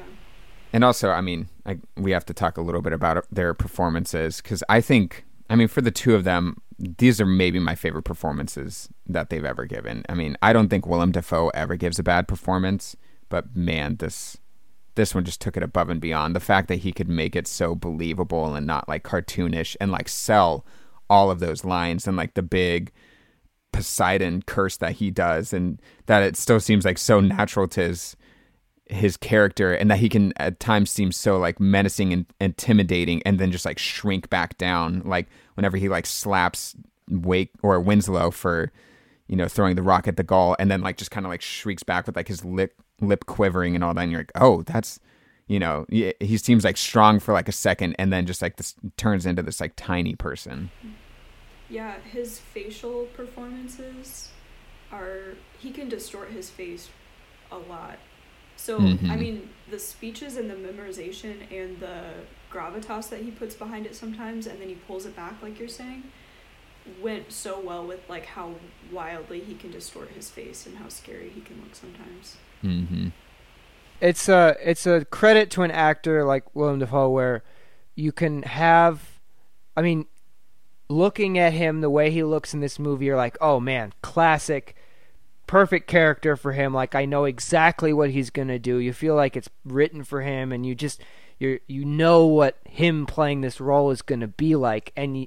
And 0.73 0.83
also, 0.85 1.11
I 1.11 1.21
mean, 1.21 1.49
I, 1.67 1.79
we 1.97 2.13
have 2.13 2.25
to 2.27 2.33
talk 2.35 2.57
a 2.57 2.63
little 2.63 2.81
bit 2.81 2.95
about 2.95 3.27
their 3.31 3.53
performances 3.53 4.41
because 4.41 4.65
I 4.71 4.81
think, 4.81 5.27
I 5.51 5.57
mean, 5.57 5.69
for 5.69 5.83
the 5.83 5.91
two 5.91 6.15
of 6.15 6.25
them, 6.25 6.63
these 6.79 7.21
are 7.21 7.27
maybe 7.27 7.59
my 7.59 7.75
favorite 7.75 8.05
performances 8.05 8.89
that 9.07 9.29
they've 9.29 9.45
ever 9.45 9.67
given. 9.67 10.03
I 10.09 10.15
mean, 10.15 10.35
I 10.41 10.55
don't 10.55 10.69
think 10.69 10.87
Willem 10.87 11.13
Dafoe 11.13 11.49
ever 11.49 11.77
gives 11.77 11.99
a 11.99 12.03
bad 12.03 12.27
performance, 12.27 12.97
but 13.29 13.55
man, 13.55 13.97
this 13.97 14.39
this 14.95 15.15
one 15.15 15.25
just 15.25 15.41
took 15.41 15.57
it 15.57 15.63
above 15.63 15.89
and 15.89 16.01
beyond. 16.01 16.35
The 16.35 16.41
fact 16.41 16.69
that 16.69 16.77
he 16.77 16.93
could 16.93 17.09
make 17.09 17.37
it 17.37 17.47
so 17.47 17.75
believable 17.75 18.55
and 18.55 18.67
not 18.67 18.89
like 18.89 19.03
cartoonish 19.03 19.77
and 19.81 19.91
like 19.91 20.09
sell 20.09 20.65
all 21.09 21.31
of 21.31 21.41
those 21.41 21.65
lines 21.65 22.07
and 22.07 22.17
like 22.17 22.35
the 22.35 22.43
big 22.43 22.93
Poseidon 23.73 24.43
curse 24.43 24.77
that 24.79 24.93
he 24.93 25.11
does 25.11 25.53
and 25.53 25.81
that 26.07 26.23
it 26.23 26.37
still 26.37 26.61
seems 26.61 26.85
like 26.85 26.99
so 26.99 27.21
natural 27.21 27.69
to 27.69 27.81
his 27.81 28.17
his 28.87 29.17
character 29.17 29.73
and 29.73 29.89
that 29.89 30.01
he 30.01 30.09
can 30.09 30.33
at 30.37 30.59
times 30.59 30.91
seem 30.91 31.13
so 31.13 31.39
like 31.39 31.61
menacing 31.61 32.13
and 32.13 32.27
intimidating 32.41 33.23
and 33.23 33.39
then 33.39 33.53
just 33.53 33.65
like 33.65 33.79
shrink 33.79 34.29
back 34.31 34.59
down 34.59 35.01
like 35.05 35.29
whenever 35.55 35.77
he 35.77 35.89
like 35.89 36.07
slaps 36.07 36.75
Wake 37.09 37.53
or 37.63 37.81
Winslow 37.81 38.33
for 38.33 38.73
you 39.29 39.37
know 39.37 39.47
throwing 39.47 39.77
the 39.77 39.83
rock 39.83 40.09
at 40.09 40.17
the 40.17 40.25
goal 40.25 40.57
and 40.59 40.69
then 40.71 40.81
like 40.81 40.97
just 40.97 41.13
kind 41.13 41.25
of 41.25 41.31
like 41.31 41.41
shrieks 41.41 41.85
back 41.85 42.07
with 42.07 42.17
like 42.17 42.27
his 42.27 42.45
lip 42.45 42.83
lip 43.01 43.27
quivering 43.27 43.75
and 43.75 43.85
all 43.85 43.95
that 43.95 44.03
and 44.03 44.13
you're 44.13 44.21
like 44.21 44.33
oh 44.37 44.63
that's 44.63 45.01
you 45.47 45.59
know 45.59 45.85
he, 45.91 46.15
seems 46.39 46.65
like 46.65 46.77
strong 46.77 47.19
for 47.19 47.33
like 47.33 47.49
a 47.49 47.53
second 47.53 47.95
and 47.99 48.13
then 48.13 48.27
just 48.27 48.43
like 48.43 48.57
this 48.57 48.75
turns 48.97 49.27
into 49.27 49.43
this 49.43 49.61
like 49.61 49.73
tiny 49.77 50.15
person 50.15 50.71
Yeah, 51.69 52.01
his 52.01 52.39
facial 52.39 53.07
performances 53.07 54.31
are. 54.93 55.37
He 55.59 55.71
can 55.71 55.89
distort 55.89 56.31
his 56.31 56.51
face 56.51 56.91
a 57.51 57.59
lot. 57.59 57.99
So, 58.57 58.99
I 59.09 59.17
Mhm. 59.17 59.17
mean, 59.17 59.49
the 59.71 59.79
speeches 59.79 60.37
and 60.37 60.51
the 60.51 60.55
memorization 60.55 61.51
and 61.51 61.81
the 61.81 62.27
gravitas 62.51 63.09
that 63.11 63.21
he 63.23 63.31
puts 63.31 63.55
behind 63.55 63.87
it 63.87 63.95
sometimes, 63.97 64.47
and 64.47 64.61
then 64.61 64.69
he 64.69 64.75
pulls 64.75 65.07
it 65.07 65.17
back, 65.17 65.41
like 65.43 65.59
you're 65.59 65.69
saying, 65.69 66.05
went 67.01 67.33
so 67.33 67.61
well 67.61 67.87
with 67.87 68.09
like 68.09 68.27
how 68.27 68.55
wildly 68.93 69.41
he 69.41 69.55
can 69.55 69.71
distort 69.71 70.11
his 70.11 70.31
face 70.31 70.67
and 70.67 70.79
how 70.79 70.89
scary 70.89 71.31
he 71.31 71.41
can 71.41 71.61
look 71.63 71.75
sometimes. 71.75 72.37
Mm-hmm. 72.63 73.09
it's 74.01 74.29
a 74.29 74.57
it's 74.63 74.87
a 74.87 75.05
credit 75.07 75.51
to 75.51 75.63
an 75.63 75.71
actor 75.71 76.25
like 76.25 76.55
Willem 76.55 76.79
Dafoe 76.79 77.11
where 77.11 77.43
you 77.95 78.13
can 78.13 78.43
have 78.43 79.21
I 79.77 79.83
mean 79.83 80.07
looking 80.89 81.39
at 81.39 81.53
him 81.53 81.81
the 81.81 81.91
way 81.91 82.11
he 82.11 82.25
looks 82.25 82.53
in 82.53 82.61
this 82.61 82.79
movie 82.79 83.07
you're 83.07 83.17
like 83.17 83.39
oh 83.41 83.61
man 83.61 83.93
classic 84.03 84.77
perfect 85.51 85.89
character 85.89 86.37
for 86.37 86.53
him. 86.53 86.73
Like 86.73 86.95
I 86.95 87.07
know 87.07 87.25
exactly 87.25 87.93
what 87.93 88.11
he's 88.11 88.31
to 88.31 88.61
do. 88.61 88.77
You 88.77 88.93
feel 88.93 89.17
like 89.17 89.37
it's 89.37 89.51
written 89.65 90.05
for 90.05 90.21
him 90.21 90.53
and 90.53 90.65
you 90.65 90.77
just 90.77 91.03
you 91.41 91.59
you 91.67 91.85
know 91.85 92.25
what 92.25 92.59
him 92.69 93.05
playing 93.05 93.41
this 93.41 93.61
role 93.61 93.91
is 93.91 94.01
going 94.01 94.21
to 94.21 94.29
be 94.29 94.55
like. 94.55 94.93
And 94.97 95.23
you, 95.23 95.27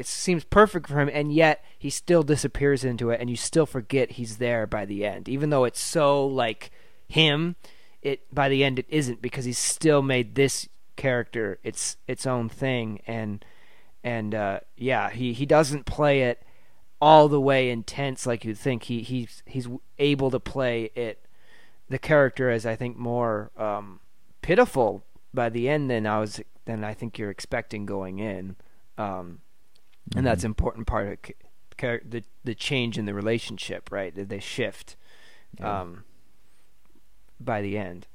it 0.00 0.06
seems 0.06 0.44
perfect 0.44 0.88
for 0.88 1.00
him 1.00 1.10
and 1.12 1.32
yet 1.32 1.64
he 1.78 1.90
still 1.90 2.22
disappears 2.22 2.84
into 2.84 3.10
it 3.10 3.20
and 3.20 3.30
you 3.30 3.36
still 3.36 3.66
forget 3.66 4.12
he's 4.12 4.38
there 4.38 4.66
by 4.66 4.84
the 4.84 5.04
end 5.04 5.28
even 5.28 5.50
though 5.50 5.64
it's 5.64 5.80
so 5.80 6.26
like 6.26 6.70
him 7.06 7.56
it 8.02 8.22
by 8.34 8.48
the 8.48 8.64
end 8.64 8.78
it 8.78 8.86
isn't 8.88 9.22
because 9.22 9.44
he's 9.44 9.58
still 9.58 10.02
made 10.02 10.34
this 10.34 10.68
character 10.96 11.58
its 11.62 11.96
its 12.08 12.26
own 12.26 12.48
thing 12.48 13.00
and 13.06 13.44
and 14.02 14.34
uh, 14.34 14.60
yeah, 14.76 15.10
he 15.10 15.32
he 15.32 15.46
doesn't 15.46 15.86
play 15.86 16.22
it 16.22 16.42
all 17.00 17.28
the 17.28 17.40
way 17.40 17.70
intense 17.70 18.26
like 18.26 18.44
you'd 18.44 18.58
think. 18.58 18.84
He 18.84 19.02
he's 19.02 19.42
he's 19.46 19.68
able 19.98 20.30
to 20.30 20.40
play 20.40 20.90
it 20.94 21.26
the 21.88 21.98
character 21.98 22.50
as 22.50 22.64
I 22.64 22.76
think 22.76 22.96
more 22.96 23.50
um, 23.56 24.00
pitiful 24.42 25.02
by 25.34 25.48
the 25.48 25.68
end 25.68 25.90
than 25.90 26.06
I 26.06 26.20
was 26.20 26.40
than 26.64 26.84
I 26.84 26.94
think 26.94 27.18
you're 27.18 27.30
expecting 27.30 27.84
going 27.84 28.18
in, 28.18 28.56
um, 28.96 29.40
and 30.06 30.14
mm-hmm. 30.14 30.24
that's 30.24 30.44
an 30.44 30.50
important 30.50 30.86
part 30.86 31.08
of 31.08 31.18
the 32.10 32.22
the 32.44 32.54
change 32.54 32.98
in 32.98 33.06
the 33.06 33.14
relationship, 33.14 33.90
right? 33.90 34.14
That 34.14 34.28
they 34.28 34.40
shift 34.40 34.96
yeah. 35.58 35.80
um, 35.80 36.04
by 37.38 37.62
the 37.62 37.78
end. 37.78 38.06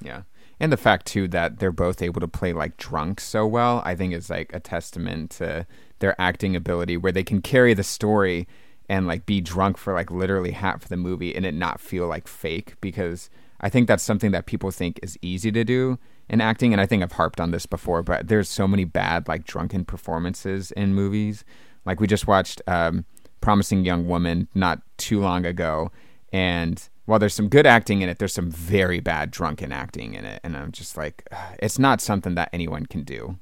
Yeah, 0.00 0.22
and 0.60 0.72
the 0.72 0.76
fact 0.76 1.06
too 1.06 1.28
that 1.28 1.58
they're 1.58 1.72
both 1.72 2.02
able 2.02 2.20
to 2.20 2.28
play 2.28 2.52
like 2.52 2.76
drunk 2.76 3.20
so 3.20 3.46
well, 3.46 3.82
I 3.84 3.94
think 3.94 4.14
is 4.14 4.30
like 4.30 4.52
a 4.52 4.60
testament 4.60 5.30
to 5.32 5.66
their 5.98 6.20
acting 6.20 6.56
ability, 6.56 6.96
where 6.96 7.12
they 7.12 7.24
can 7.24 7.42
carry 7.42 7.74
the 7.74 7.84
story 7.84 8.48
and 8.88 9.06
like 9.06 9.26
be 9.26 9.40
drunk 9.40 9.76
for 9.76 9.94
like 9.94 10.10
literally 10.10 10.52
half 10.52 10.82
of 10.82 10.88
the 10.88 10.96
movie 10.96 11.34
and 11.34 11.46
it 11.46 11.54
not 11.54 11.80
feel 11.80 12.06
like 12.06 12.28
fake 12.28 12.74
because 12.80 13.30
I 13.60 13.70
think 13.70 13.88
that's 13.88 14.02
something 14.02 14.32
that 14.32 14.46
people 14.46 14.70
think 14.70 15.00
is 15.02 15.18
easy 15.22 15.50
to 15.52 15.64
do 15.64 15.98
in 16.28 16.40
acting 16.40 16.72
and 16.72 16.80
I 16.80 16.86
think 16.86 17.02
I've 17.02 17.12
harped 17.12 17.40
on 17.40 17.50
this 17.50 17.66
before 17.66 18.02
but 18.02 18.28
there's 18.28 18.48
so 18.48 18.66
many 18.66 18.84
bad 18.84 19.28
like 19.28 19.44
drunken 19.44 19.84
performances 19.84 20.70
in 20.72 20.94
movies 20.94 21.44
like 21.84 22.00
we 22.00 22.06
just 22.06 22.26
watched 22.26 22.62
um, 22.66 23.04
Promising 23.40 23.84
Young 23.84 24.06
Woman 24.06 24.48
not 24.54 24.80
too 24.96 25.20
long 25.20 25.44
ago 25.44 25.90
and 26.32 26.88
while 27.06 27.18
there's 27.18 27.34
some 27.34 27.48
good 27.48 27.66
acting 27.66 28.02
in 28.02 28.08
it 28.08 28.18
there's 28.18 28.32
some 28.32 28.50
very 28.50 29.00
bad 29.00 29.30
drunken 29.30 29.72
acting 29.72 30.14
in 30.14 30.24
it 30.24 30.40
and 30.42 30.56
I'm 30.56 30.72
just 30.72 30.96
like 30.96 31.28
it's 31.58 31.78
not 31.78 32.00
something 32.00 32.34
that 32.36 32.50
anyone 32.52 32.86
can 32.86 33.04
do 33.04 33.38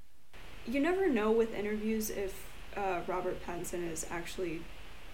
you 0.67 0.81
never 0.81 1.09
know 1.09 1.31
with 1.31 1.55
interviews 1.55 2.11
if 2.11 2.47
uh, 2.77 3.01
Robert 3.07 3.45
Pattinson 3.45 3.91
is 3.91 4.07
actually 4.11 4.63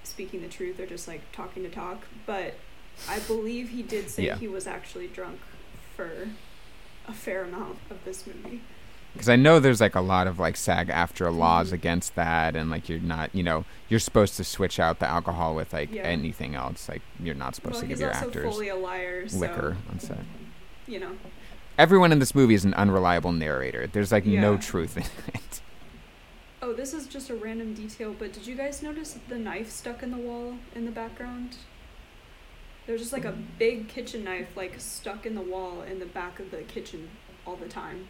speaking 0.03 0.43
the 0.43 0.49
truth 0.49 0.79
or 0.81 0.87
just 0.87 1.09
like 1.09 1.21
talking 1.33 1.63
to 1.63 1.71
talk. 1.71 2.03
But 2.27 2.55
I 3.09 3.19
believe 3.21 3.71
he 3.71 3.83
did 3.83 4.11
say 4.11 4.27
yeah. 4.27 4.37
he 4.37 4.49
was 4.49 4.67
actually 4.67 5.09
drunk 5.09 5.41
for 5.97 6.29
a 7.09 7.13
fair 7.13 7.45
amount 7.45 7.79
of 7.91 8.05
this 8.05 8.27
movie. 8.27 8.61
Because 9.13 9.29
I 9.29 9.37
know 9.37 9.59
there's 9.59 9.81
like 9.81 9.95
a 9.95 10.01
lot 10.01 10.27
of 10.27 10.39
like 10.39 10.57
SAG-AFTRA 10.57 11.37
laws 11.37 11.69
mm-hmm. 11.69 11.75
against 11.75 12.15
that, 12.15 12.55
and 12.55 12.71
like 12.71 12.89
you're 12.89 13.01
not, 13.01 13.35
you 13.35 13.43
know, 13.43 13.65
you're 13.89 14.01
supposed 14.01 14.37
to 14.37 14.45
switch 14.45 14.79
out 14.79 15.01
the 15.01 15.09
alcohol 15.09 15.55
with 15.55 15.73
like 15.73 15.93
yeah. 15.93 16.03
anything 16.03 16.55
else. 16.55 16.89
Like 16.89 17.03
you're 17.19 17.35
not 17.35 17.55
supposed 17.55 17.75
well, 17.75 17.83
to 17.83 17.89
give 17.89 18.01
your 18.01 18.13
actors 18.13 18.53
fully 18.53 18.69
a 18.69 18.77
liar, 18.77 19.27
liquor 19.33 19.77
so, 19.81 19.93
on 19.93 19.99
set. 19.99 20.25
You 20.87 21.01
know, 21.01 21.13
everyone 21.79 22.13
in 22.13 22.19
this 22.19 22.35
movie 22.35 22.55
is 22.55 22.65
an 22.65 22.75
unreliable 22.75 23.33
narrator. 23.33 23.87
There's 23.87 24.13
like 24.13 24.25
yeah. 24.25 24.41
no 24.41 24.57
truth 24.57 24.97
in 24.97 25.05
it. 25.35 25.61
Oh, 26.61 26.73
this 26.73 26.93
is 26.93 27.07
just 27.07 27.31
a 27.31 27.37
random 27.37 27.73
detail, 27.73 28.15
but 28.19 28.33
did 28.33 28.45
you 28.45 28.57
guys 28.57 28.83
notice 28.83 29.17
the 29.29 29.39
knife 29.39 29.71
stuck 29.71 30.03
in 30.03 30.11
the 30.11 30.17
wall 30.17 30.59
in 30.75 30.87
the 30.87 30.91
background? 30.91 31.57
There's 32.89 33.03
just 33.03 33.13
like 33.13 33.27
a 33.27 33.37
big 33.59 33.87
kitchen 33.87 34.25
knife 34.25 34.57
like 34.57 34.81
stuck 34.81 35.27
in 35.27 35.35
the 35.35 35.43
wall 35.43 35.83
in 35.83 35.99
the 35.99 36.07
back 36.07 36.41
of 36.41 36.51
the 36.51 36.63
kitchen 36.63 37.11
all 37.47 37.55
the 37.55 37.69
time. 37.69 38.09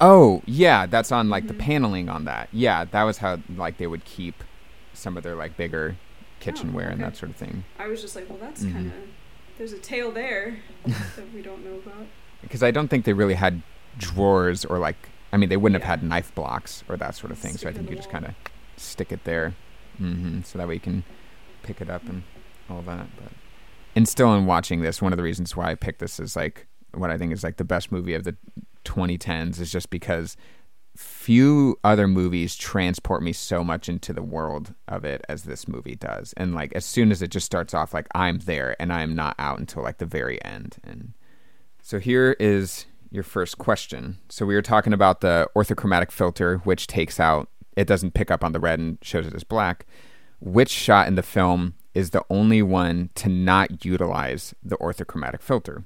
Oh, 0.00 0.42
yeah, 0.46 0.86
that's 0.86 1.12
on 1.12 1.28
like 1.28 1.44
mm-hmm. 1.44 1.56
the 1.56 1.62
paneling 1.62 2.08
on 2.08 2.24
that. 2.24 2.48
Yeah, 2.50 2.86
that 2.86 3.04
was 3.04 3.18
how 3.18 3.38
like 3.56 3.78
they 3.78 3.86
would 3.86 4.04
keep 4.04 4.42
some 4.94 5.16
of 5.16 5.22
their 5.22 5.36
like 5.36 5.56
bigger 5.56 5.94
kitchenware 6.40 6.86
oh, 6.86 6.88
okay. 6.88 6.94
and 6.94 7.04
that 7.04 7.16
sort 7.16 7.30
of 7.30 7.36
thing. 7.36 7.62
I 7.78 7.86
was 7.86 8.02
just 8.02 8.16
like, 8.16 8.28
well, 8.28 8.38
that's 8.40 8.64
mm-hmm. 8.64 8.72
kind 8.72 8.86
of 8.88 8.94
there's 9.58 9.72
a 9.72 9.78
tale 9.78 10.10
there 10.10 10.58
that 10.84 11.32
we 11.32 11.40
don't 11.40 11.64
know 11.64 11.76
about. 11.76 12.08
Because 12.42 12.64
I 12.64 12.72
don't 12.72 12.88
think 12.88 13.04
they 13.04 13.12
really 13.12 13.34
had 13.34 13.62
drawers 13.96 14.64
or 14.64 14.80
like 14.80 15.08
I 15.32 15.36
mean, 15.36 15.50
they 15.50 15.56
wouldn't 15.56 15.80
yeah. 15.80 15.86
have 15.86 16.00
had 16.00 16.08
knife 16.08 16.34
blocks 16.34 16.82
or 16.88 16.96
that 16.96 17.14
sort 17.14 17.30
of 17.30 17.38
thing. 17.38 17.52
Stick 17.52 17.62
so 17.62 17.68
I 17.68 17.72
think 17.74 17.90
you 17.90 17.94
just 17.94 18.10
kind 18.10 18.24
of 18.24 18.34
stick 18.76 19.12
it 19.12 19.22
there, 19.22 19.54
mm-hmm, 20.02 20.42
so 20.42 20.58
that 20.58 20.66
way 20.66 20.74
you 20.74 20.80
can 20.80 21.04
pick 21.62 21.80
it 21.80 21.88
up 21.88 22.02
and 22.08 22.24
all 22.68 22.82
that. 22.82 23.06
But 23.16 23.32
and 23.94 24.08
still, 24.08 24.34
in 24.34 24.46
watching 24.46 24.80
this, 24.80 25.02
one 25.02 25.12
of 25.12 25.16
the 25.16 25.22
reasons 25.22 25.56
why 25.56 25.70
I 25.70 25.74
picked 25.74 26.00
this 26.00 26.20
is 26.20 26.36
like 26.36 26.66
what 26.94 27.10
I 27.10 27.18
think 27.18 27.32
is 27.32 27.44
like 27.44 27.56
the 27.56 27.64
best 27.64 27.92
movie 27.92 28.14
of 28.14 28.24
the 28.24 28.36
2010s 28.84 29.60
is 29.60 29.70
just 29.70 29.90
because 29.90 30.36
few 30.96 31.78
other 31.84 32.08
movies 32.08 32.56
transport 32.56 33.22
me 33.22 33.32
so 33.32 33.62
much 33.62 33.88
into 33.88 34.12
the 34.12 34.22
world 34.22 34.74
of 34.88 35.04
it 35.04 35.24
as 35.28 35.44
this 35.44 35.68
movie 35.68 35.94
does. 35.94 36.32
And 36.36 36.54
like 36.54 36.72
as 36.74 36.84
soon 36.84 37.12
as 37.12 37.22
it 37.22 37.30
just 37.30 37.46
starts 37.46 37.72
off, 37.72 37.94
like 37.94 38.08
I'm 38.14 38.38
there 38.40 38.74
and 38.80 38.92
I'm 38.92 39.14
not 39.14 39.36
out 39.38 39.60
until 39.60 39.84
like 39.84 39.98
the 39.98 40.06
very 40.06 40.42
end. 40.44 40.78
And 40.82 41.12
so 41.82 42.00
here 42.00 42.34
is 42.40 42.86
your 43.10 43.22
first 43.22 43.58
question. 43.58 44.18
So 44.28 44.44
we 44.44 44.56
were 44.56 44.62
talking 44.62 44.92
about 44.92 45.20
the 45.20 45.48
orthochromatic 45.54 46.10
filter, 46.10 46.58
which 46.58 46.88
takes 46.88 47.20
out, 47.20 47.48
it 47.76 47.86
doesn't 47.86 48.14
pick 48.14 48.30
up 48.30 48.42
on 48.42 48.50
the 48.50 48.60
red 48.60 48.80
and 48.80 48.98
shows 49.00 49.26
it 49.26 49.34
as 49.34 49.44
black. 49.44 49.86
Which 50.40 50.70
shot 50.70 51.06
in 51.06 51.14
the 51.14 51.22
film 51.22 51.74
is 51.94 52.10
the 52.10 52.24
only 52.30 52.62
one 52.62 53.10
to 53.16 53.28
not 53.28 53.84
utilize 53.84 54.54
the 54.62 54.76
orthochromatic 54.76 55.40
filter? 55.42 55.84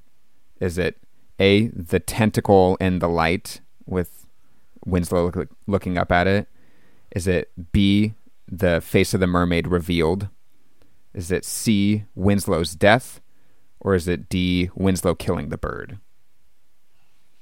Is 0.60 0.78
it 0.78 0.98
A, 1.38 1.68
the 1.68 2.00
tentacle 2.00 2.76
in 2.80 2.98
the 2.98 3.08
light 3.08 3.60
with 3.86 4.26
Winslow 4.84 5.30
look, 5.30 5.48
looking 5.66 5.98
up 5.98 6.12
at 6.12 6.26
it? 6.26 6.48
Is 7.14 7.26
it 7.26 7.50
B, 7.72 8.14
the 8.48 8.80
face 8.80 9.14
of 9.14 9.20
the 9.20 9.26
mermaid 9.26 9.68
revealed? 9.68 10.28
Is 11.14 11.30
it 11.30 11.44
C, 11.44 12.04
Winslow's 12.14 12.74
death? 12.74 13.20
Or 13.80 13.94
is 13.94 14.06
it 14.06 14.28
D, 14.28 14.70
Winslow 14.74 15.14
killing 15.14 15.48
the 15.48 15.58
bird? 15.58 15.98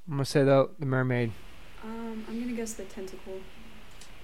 I'm 0.09 0.15
gonna 0.15 0.25
say 0.25 0.43
the 0.43 0.71
the 0.79 0.87
mermaid. 0.87 1.33
Um, 1.85 2.25
I'm 2.29 2.41
gonna 2.41 2.53
guess 2.53 2.73
the 2.73 2.85
tentacle. 2.85 3.41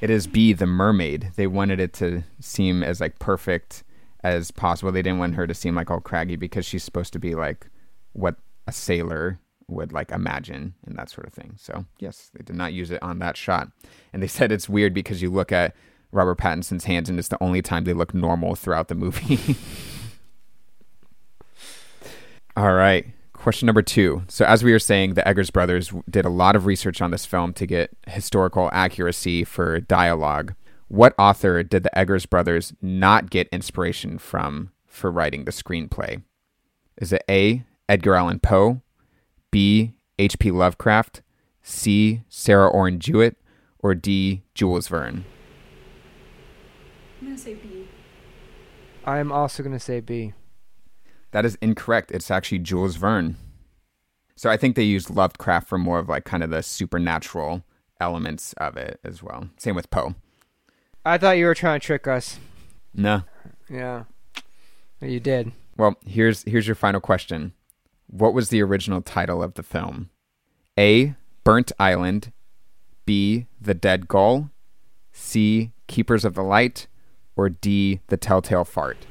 It 0.01 0.11
is 0.11 0.27
B, 0.27 0.53
the 0.53 0.67
mermaid. 0.67 1.33
They 1.37 1.47
wanted 1.47 1.79
it 1.79 1.93
to 1.95 2.25
seem 2.41 2.83
as 2.83 3.01
like 3.01 3.19
perfect 3.19 3.85
as 4.27 4.51
possible. 4.51 4.93
They 4.93 5.03
didn't 5.03 5.19
want 5.19 5.35
her 5.35 5.47
to 5.47 5.55
seem 5.55 5.75
like 5.75 5.91
all 5.91 6.01
craggy 6.01 6.37
because 6.37 6.67
she's 6.67 6.85
supposed 6.85 7.13
to 7.13 7.19
be 7.19 7.35
like 7.35 7.69
what 8.13 8.37
a 8.67 8.73
sailor 8.73 9.39
would 9.69 9.93
like 9.93 10.11
imagine 10.11 10.75
and 10.87 10.97
that 10.97 11.11
sort 11.11 11.27
of 11.27 11.33
thing. 11.33 11.55
So 11.57 11.85
yes, 11.99 12.31
they 12.35 12.43
did 12.43 12.57
not 12.57 12.73
use 12.73 12.91
it 12.91 13.03
on 13.03 13.19
that 13.21 13.37
shot. 13.37 13.69
And 14.13 14.23
they 14.23 14.27
said 14.37 14.53
it's 14.53 14.69
weird 14.69 14.95
because 14.95 15.23
you 15.23 15.31
look 15.31 15.53
at 15.53 15.75
Robert 16.13 16.39
Pattinson's 16.39 16.85
hands 16.85 17.09
and 17.09 17.19
it's 17.19 17.29
the 17.29 17.43
only 17.43 17.63
time 17.63 17.85
they 17.85 17.93
look 17.93 18.15
normal 18.15 18.55
throughout 18.55 18.89
the 18.89 18.95
movie. 18.95 19.57
All 22.57 22.73
right. 22.73 23.07
Question 23.35 23.67
number 23.67 23.83
two. 23.83 24.23
So, 24.29 24.47
as 24.47 24.65
we 24.65 24.73
were 24.73 24.79
saying, 24.79 25.15
the 25.15 25.29
Eggers 25.29 25.51
brothers 25.51 25.93
did 26.09 26.25
a 26.25 26.31
lot 26.31 26.57
of 26.57 26.65
research 26.65 27.03
on 27.03 27.11
this 27.11 27.27
film 27.27 27.53
to 27.55 27.67
get 27.67 27.91
historical 28.09 28.71
accuracy 28.73 29.45
for 29.45 29.79
dialogue. 29.79 30.55
What 30.89 31.15
author 31.19 31.65
did 31.65 31.83
the 31.83 31.99
Eggers 31.99 32.27
brothers 32.27 32.73
not 32.81 33.29
get 33.31 33.49
inspiration 33.49 34.19
from 34.19 34.71
for 34.87 35.11
writing 35.11 35.45
the 35.45 35.51
screenplay? 35.51 36.23
Is 36.97 37.13
it 37.13 37.25
A. 37.29 37.65
Edgar 37.89 38.15
Allan 38.15 38.41
Poe, 38.41 38.83
B. 39.51 39.95
H.P. 40.19 40.51
Lovecraft, 40.51 41.23
C. 41.63 42.23
Sarah 42.29 42.69
Orne 42.69 42.99
Jewett, 42.99 43.37
or 43.81 43.95
D. 43.95 44.43
Jules 44.55 44.89
Verne? 44.89 45.25
I'm 47.21 47.27
going 47.27 47.37
to 47.37 47.43
say 47.43 47.55
B. 47.55 47.89
I'm 49.05 49.31
also 49.31 49.63
going 49.63 49.73
to 49.75 49.81
say 49.81 50.01
B. 50.01 50.33
That 51.33 51.45
is 51.45 51.59
incorrect. 51.61 52.11
It's 52.13 52.31
actually 52.31 52.61
Jules 52.61 52.97
Verne. 52.97 53.37
So 54.37 54.51
I 54.51 54.57
think 54.57 54.75
they 54.75 54.85
used 54.85 55.11
Lovecraft 55.11 55.69
for 55.69 55.79
more 55.79 55.99
of 55.99 56.09
like 56.09 56.25
kind 56.25 56.43
of 56.43 56.51
the 56.51 56.63
supernatural 56.63 57.65
elements 58.01 58.53
of 58.55 58.77
it 58.77 59.01
as 59.05 59.23
well. 59.23 59.51
Same 59.59 59.75
with 59.75 59.91
Poe. 59.91 60.15
I 61.07 61.19
thought 61.19 61.39
you 61.39 61.47
were 61.47 61.55
trying 61.55 61.79
to 61.79 61.87
trick 61.87 62.09
us. 62.09 62.41
No. 62.93 63.23
Yeah. 63.71 64.05
You 65.01 65.21
did. 65.21 65.53
Well, 65.77 65.95
here's 66.05 66.43
here's 66.43 66.67
your 66.67 66.75
final 66.75 67.01
question. 67.01 67.53
What 68.09 68.35
was 68.35 68.49
the 68.49 68.61
original 68.61 69.03
title 69.03 69.41
of 69.41 69.55
the 69.55 69.63
film? 69.63 70.11
A. 70.77 71.15
Burnt 71.45 71.71
Island. 71.79 72.33
B. 73.05 73.47
The 73.61 73.73
Dead 73.73 74.09
Gull. 74.09 74.51
C. 75.13 75.71
Keepers 75.87 76.25
of 76.25 76.35
the 76.35 76.43
Light. 76.43 76.89
Or 77.37 77.51
D. 77.51 78.01
The 78.09 78.17
Telltale 78.17 78.65
Fart. 78.65 79.07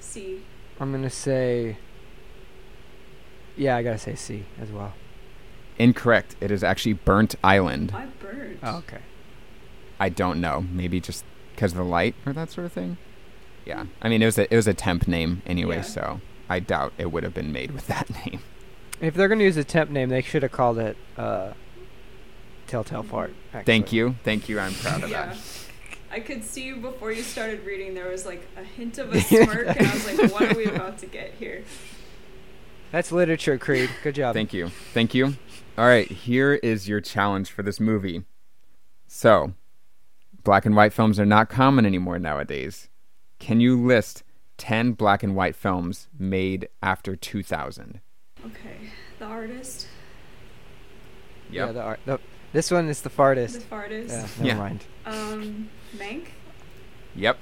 C. 0.00 0.42
I'm 0.80 0.90
gonna 0.90 1.08
say. 1.08 1.76
Yeah, 3.56 3.76
I 3.76 3.84
gotta 3.84 3.98
say 3.98 4.16
C 4.16 4.44
as 4.60 4.72
well. 4.72 4.94
Incorrect. 5.78 6.34
It 6.40 6.50
is 6.50 6.64
actually 6.64 6.94
Burnt 6.94 7.36
Island. 7.44 7.92
Why 7.92 8.06
burnt? 8.20 8.58
Oh, 8.62 8.78
okay. 8.78 9.02
I 10.02 10.08
don't 10.08 10.40
know. 10.40 10.66
Maybe 10.72 10.98
just 10.98 11.24
because 11.54 11.70
of 11.70 11.78
the 11.78 11.84
light 11.84 12.16
or 12.26 12.32
that 12.32 12.50
sort 12.50 12.64
of 12.64 12.72
thing. 12.72 12.96
Yeah. 13.64 13.86
I 14.02 14.08
mean, 14.08 14.20
it 14.20 14.24
was 14.24 14.36
a 14.36 14.52
it 14.52 14.56
was 14.56 14.66
a 14.66 14.74
temp 14.74 15.06
name 15.06 15.42
anyway, 15.46 15.76
yeah. 15.76 15.82
so 15.82 16.20
I 16.48 16.58
doubt 16.58 16.92
it 16.98 17.12
would 17.12 17.22
have 17.22 17.32
been 17.32 17.52
made 17.52 17.70
with 17.70 17.86
that 17.86 18.10
name. 18.26 18.40
If 19.00 19.14
they're 19.14 19.28
gonna 19.28 19.44
use 19.44 19.56
a 19.56 19.62
temp 19.62 19.90
name, 19.90 20.08
they 20.08 20.20
should 20.20 20.42
have 20.42 20.50
called 20.50 20.80
it 20.80 20.96
uh, 21.16 21.52
Telltale 22.66 23.04
Fart. 23.04 23.32
Actually. 23.54 23.62
Thank 23.64 23.92
you, 23.92 24.16
thank 24.24 24.48
you. 24.48 24.58
I'm 24.58 24.74
proud 24.74 25.04
of 25.04 25.10
yeah. 25.10 25.26
that. 25.26 25.38
I 26.10 26.18
could 26.18 26.42
see 26.42 26.64
you 26.64 26.76
before 26.76 27.12
you 27.12 27.22
started 27.22 27.64
reading. 27.64 27.94
There 27.94 28.08
was 28.08 28.26
like 28.26 28.44
a 28.56 28.64
hint 28.64 28.98
of 28.98 29.14
a 29.14 29.20
smirk, 29.20 29.68
and 29.68 29.86
I 29.86 29.92
was 29.92 30.18
like, 30.18 30.32
"What 30.32 30.50
are 30.50 30.58
we 30.58 30.64
about 30.64 30.98
to 30.98 31.06
get 31.06 31.34
here?" 31.34 31.62
That's 32.90 33.12
literature, 33.12 33.56
Creed. 33.56 33.88
Good 34.02 34.16
job. 34.16 34.34
Thank 34.34 34.52
you. 34.52 34.70
Thank 34.92 35.14
you. 35.14 35.36
All 35.78 35.86
right, 35.86 36.10
here 36.10 36.54
is 36.54 36.88
your 36.88 37.00
challenge 37.00 37.52
for 37.52 37.62
this 37.62 37.78
movie. 37.78 38.24
So, 39.06 39.52
black 40.44 40.66
and 40.66 40.74
white 40.76 40.92
films 40.92 41.18
are 41.20 41.26
not 41.26 41.48
common 41.48 41.86
anymore 41.86 42.18
nowadays. 42.18 42.88
Can 43.38 43.60
you 43.60 43.80
list 43.84 44.22
10 44.58 44.92
black 44.92 45.22
and 45.22 45.34
white 45.34 45.56
films 45.56 46.08
made 46.18 46.68
after 46.82 47.16
2000? 47.16 48.00
Okay. 48.46 48.90
The 49.18 49.24
artist. 49.24 49.86
Yeah, 51.50 51.72
the 51.72 51.82
art. 51.82 52.00
The, 52.06 52.18
this 52.52 52.70
one 52.70 52.88
is 52.88 53.02
the 53.02 53.10
fartest. 53.10 53.68
The 53.68 53.74
fartist. 53.76 54.08
Yeah, 54.08 54.20
never 54.38 54.44
Yeah. 54.46 54.54
mind. 54.56 54.84
Um, 55.06 55.68
Mank. 55.96 56.28
Yep. 57.14 57.38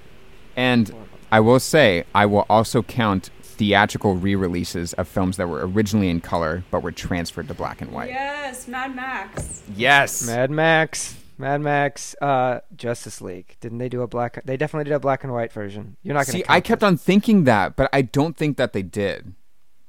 And 0.56 0.93
I 1.31 1.40
will 1.40 1.60
say, 1.60 2.05
I 2.14 2.27
will 2.27 2.44
also 2.51 2.82
count 2.82 3.31
theatrical 3.43 4.16
re 4.16 4.35
releases 4.35 4.94
of 4.94 5.06
films 5.06 5.36
that 5.36 5.48
were 5.48 5.66
originally 5.66 6.09
in 6.09 6.20
color 6.20 6.64
but 6.70 6.82
were 6.82 6.93
transferred 6.93 7.47
to 7.48 7.55
black 7.55 7.81
and 7.81 7.93
white. 7.93 8.09
Yes, 8.09 8.66
Mad 8.66 8.97
Max. 8.97 9.62
Yes. 9.77 10.27
Mad 10.27 10.51
Max. 10.51 11.16
Mad 11.40 11.60
Max. 11.60 12.14
Uh, 12.20 12.60
Justice 12.76 13.20
League. 13.20 13.56
Didn't 13.60 13.78
they 13.78 13.88
do 13.88 14.02
a 14.02 14.06
black? 14.06 14.42
They 14.44 14.56
definitely 14.56 14.84
did 14.84 14.94
a 14.94 15.00
black 15.00 15.24
and 15.24 15.32
white 15.32 15.52
version. 15.52 15.96
You're 16.02 16.14
not 16.14 16.26
gonna. 16.26 16.38
See, 16.38 16.44
I 16.48 16.60
kept 16.60 16.82
on 16.82 16.96
thinking 16.96 17.44
that, 17.44 17.76
but 17.76 17.88
I 17.92 18.02
don't 18.02 18.36
think 18.36 18.56
that 18.56 18.72
they 18.72 18.82
did 18.82 19.34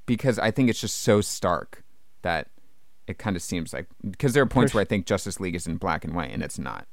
because 0.05 0.39
I 0.39 0.51
think 0.51 0.69
it's 0.69 0.81
just 0.81 1.01
so 1.01 1.21
stark 1.21 1.83
that 2.21 2.47
it 3.07 3.17
kind 3.17 3.35
of 3.35 3.41
seems 3.41 3.73
like 3.73 3.87
because 4.09 4.33
there 4.33 4.43
are 4.43 4.47
points 4.47 4.71
For 4.71 4.77
where 4.77 4.81
I 4.83 4.85
think 4.85 5.05
Justice 5.05 5.39
League 5.39 5.55
is 5.55 5.67
in 5.67 5.77
black 5.77 6.03
and 6.03 6.13
white 6.15 6.31
and 6.31 6.41
it's 6.41 6.59
not. 6.59 6.87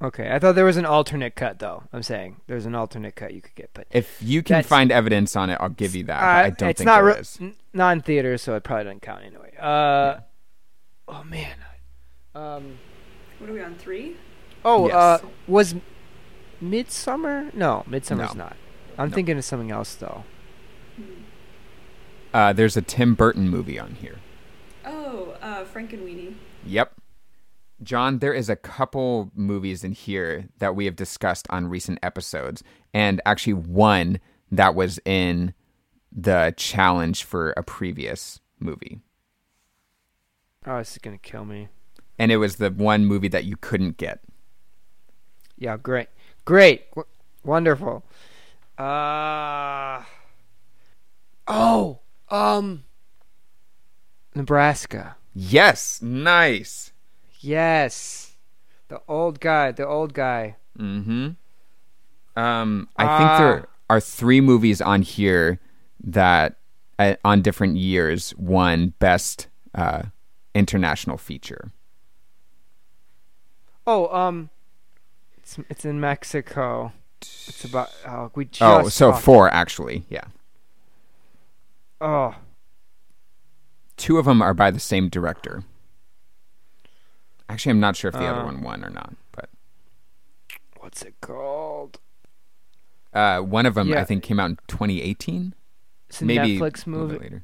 Okay, 0.00 0.32
I 0.32 0.38
thought 0.38 0.54
there 0.54 0.64
was 0.64 0.76
an 0.76 0.86
alternate 0.86 1.34
cut 1.34 1.58
though. 1.58 1.82
I'm 1.92 2.04
saying 2.04 2.36
there's 2.46 2.66
an 2.66 2.74
alternate 2.76 3.16
cut 3.16 3.34
you 3.34 3.40
could 3.40 3.54
get, 3.56 3.70
but 3.74 3.88
If 3.90 4.18
you 4.22 4.42
can 4.44 4.62
find 4.62 4.92
evidence 4.92 5.34
on 5.34 5.50
it, 5.50 5.58
I'll 5.60 5.70
give 5.70 5.96
you 5.96 6.04
that. 6.04 6.22
Uh, 6.22 6.26
I 6.46 6.50
don't 6.50 6.68
it's 6.70 6.78
think 6.78 6.86
not 6.86 7.02
there 7.02 7.14
re- 7.14 7.22
n- 7.48 7.56
not 7.72 7.92
in 7.96 8.02
theaters, 8.02 8.42
so 8.42 8.54
it 8.54 8.62
probably 8.62 8.84
doesn't 8.84 9.02
count 9.02 9.24
anyway. 9.24 9.52
Uh, 9.58 10.20
oh 11.08 11.24
man. 11.24 11.56
Um. 12.34 12.78
What 13.38 13.50
are 13.50 13.52
we 13.52 13.62
on? 13.62 13.74
Three? 13.76 14.16
Oh, 14.64 14.86
Yes. 14.88 14.94
uh, 14.94 15.18
was 15.46 15.74
Midsummer? 16.60 17.50
No, 17.54 17.84
Midsummer's 17.86 18.34
No. 18.34 18.44
not. 18.44 18.56
I'm 18.98 19.10
No. 19.10 19.14
thinking 19.14 19.38
of 19.38 19.44
something 19.44 19.70
else 19.70 19.94
though. 19.94 20.24
Hmm. 20.96 21.02
Uh, 22.34 22.52
there's 22.52 22.76
a 22.76 22.82
Tim 22.82 23.14
Burton 23.14 23.48
movie 23.48 23.78
on 23.78 23.94
here. 23.94 24.18
Oh, 24.84 25.36
uh, 25.40 25.64
Frankenweenie. 25.64 26.34
Yep. 26.64 26.94
John, 27.82 28.18
there 28.18 28.32
is 28.34 28.48
a 28.48 28.56
couple 28.56 29.30
movies 29.36 29.84
in 29.84 29.92
here 29.92 30.48
that 30.58 30.74
we 30.74 30.84
have 30.86 30.96
discussed 30.96 31.46
on 31.48 31.68
recent 31.68 32.00
episodes, 32.02 32.64
and 32.92 33.20
actually 33.24 33.54
one 33.54 34.18
that 34.50 34.74
was 34.74 34.98
in 35.04 35.54
the 36.10 36.52
challenge 36.56 37.22
for 37.22 37.52
a 37.56 37.62
previous 37.62 38.40
movie. 38.58 39.00
Oh, 40.66 40.78
this 40.78 40.92
is 40.92 40.98
gonna 40.98 41.18
kill 41.18 41.44
me. 41.44 41.68
And 42.18 42.32
it 42.32 42.36
was 42.38 42.56
the 42.56 42.70
one 42.70 43.06
movie 43.06 43.28
that 43.28 43.44
you 43.44 43.56
couldn't 43.56 43.96
get. 43.96 44.20
Yeah, 45.56 45.76
great, 45.76 46.08
great, 46.44 46.90
w- 46.90 47.06
wonderful. 47.44 48.04
Uh. 48.76 50.02
Oh, 51.46 52.00
um. 52.28 52.84
Nebraska. 54.34 55.16
Yes, 55.34 56.00
nice. 56.02 56.92
Yes, 57.40 58.34
the 58.88 59.00
old 59.08 59.40
guy. 59.40 59.72
The 59.72 59.86
old 59.86 60.12
guy. 60.14 60.56
Mm-hmm. 60.78 61.30
Um, 62.40 62.88
I 62.96 63.04
Ah. 63.04 63.18
think 63.18 63.38
there 63.38 63.68
are 63.90 64.00
three 64.00 64.40
movies 64.40 64.80
on 64.80 65.02
here 65.02 65.58
that, 66.04 66.56
uh, 66.98 67.14
on 67.24 67.42
different 67.42 67.76
years, 67.76 68.34
won 68.36 68.94
best 69.00 69.48
uh, 69.74 70.02
international 70.54 71.16
feature. 71.18 71.72
Oh, 73.90 74.14
um, 74.14 74.50
it's 75.38 75.58
it's 75.70 75.84
in 75.86 75.98
Mexico. 75.98 76.92
It's 77.22 77.64
about. 77.64 77.88
Oh, 78.06 78.30
we 78.34 78.44
just. 78.44 78.60
oh, 78.62 78.88
so 78.90 79.12
talked- 79.12 79.24
four 79.24 79.48
actually. 79.52 80.04
Yeah, 80.10 80.24
Oh, 82.02 82.34
two 83.96 84.18
of 84.18 84.26
them 84.26 84.42
are 84.42 84.52
by 84.52 84.70
the 84.70 84.78
same 84.78 85.08
director. 85.08 85.64
Actually, 87.48 87.70
I'm 87.70 87.80
not 87.80 87.96
sure 87.96 88.10
if 88.10 88.14
the 88.14 88.26
other 88.26 88.42
Uh. 88.42 88.44
one 88.44 88.62
won 88.62 88.84
or 88.84 88.90
not, 88.90 89.14
but 89.32 89.48
what's 90.80 91.00
it 91.02 91.14
called? 91.22 91.98
uh, 93.14 93.40
one 93.40 93.64
of 93.64 93.72
them 93.74 93.88
Yeah. 93.88 94.00
I 94.02 94.04
think 94.04 94.22
came 94.22 94.38
out 94.38 94.50
in 94.50 94.58
2018. 94.68 95.54
It's 96.10 96.20
a 96.20 96.26
Maybe 96.26 96.58
Netflix 96.58 96.86
movie. 96.86 97.18
later. 97.18 97.42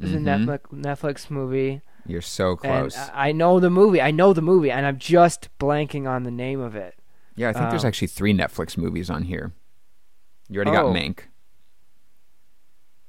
It's 0.00 0.10
Mhm. 0.10 0.16
a 0.16 0.20
Netflix 0.20 0.60
Netflix 0.72 1.30
movie, 1.30 1.82
You're 2.06 2.20
so 2.20 2.56
close. 2.56 2.96
and 2.96 3.10
I 3.12 3.28
I 3.28 3.32
know 3.32 3.60
the 3.60 3.70
movie. 3.70 4.00
I 4.00 4.10
know 4.10 4.32
the 4.32 4.42
movie, 4.42 4.70
and 4.70 4.84
I'm 4.86 4.98
just 4.98 5.48
blanking 5.58 6.08
on 6.08 6.22
the 6.24 6.30
name 6.30 6.60
of 6.60 6.74
it. 6.76 6.94
yeah, 7.36 7.48
I 7.48 7.52
think 7.52 7.70
there's 7.70 7.84
um, 7.84 7.88
actually 7.88 8.08
three 8.08 8.34
Netflix 8.34 8.76
movies 8.76 9.08
on 9.08 9.22
here. 9.24 9.52
You 10.48 10.56
already 10.56 10.70
Oh. 10.72 10.74
got 10.92 10.96
Mank. 10.96 11.20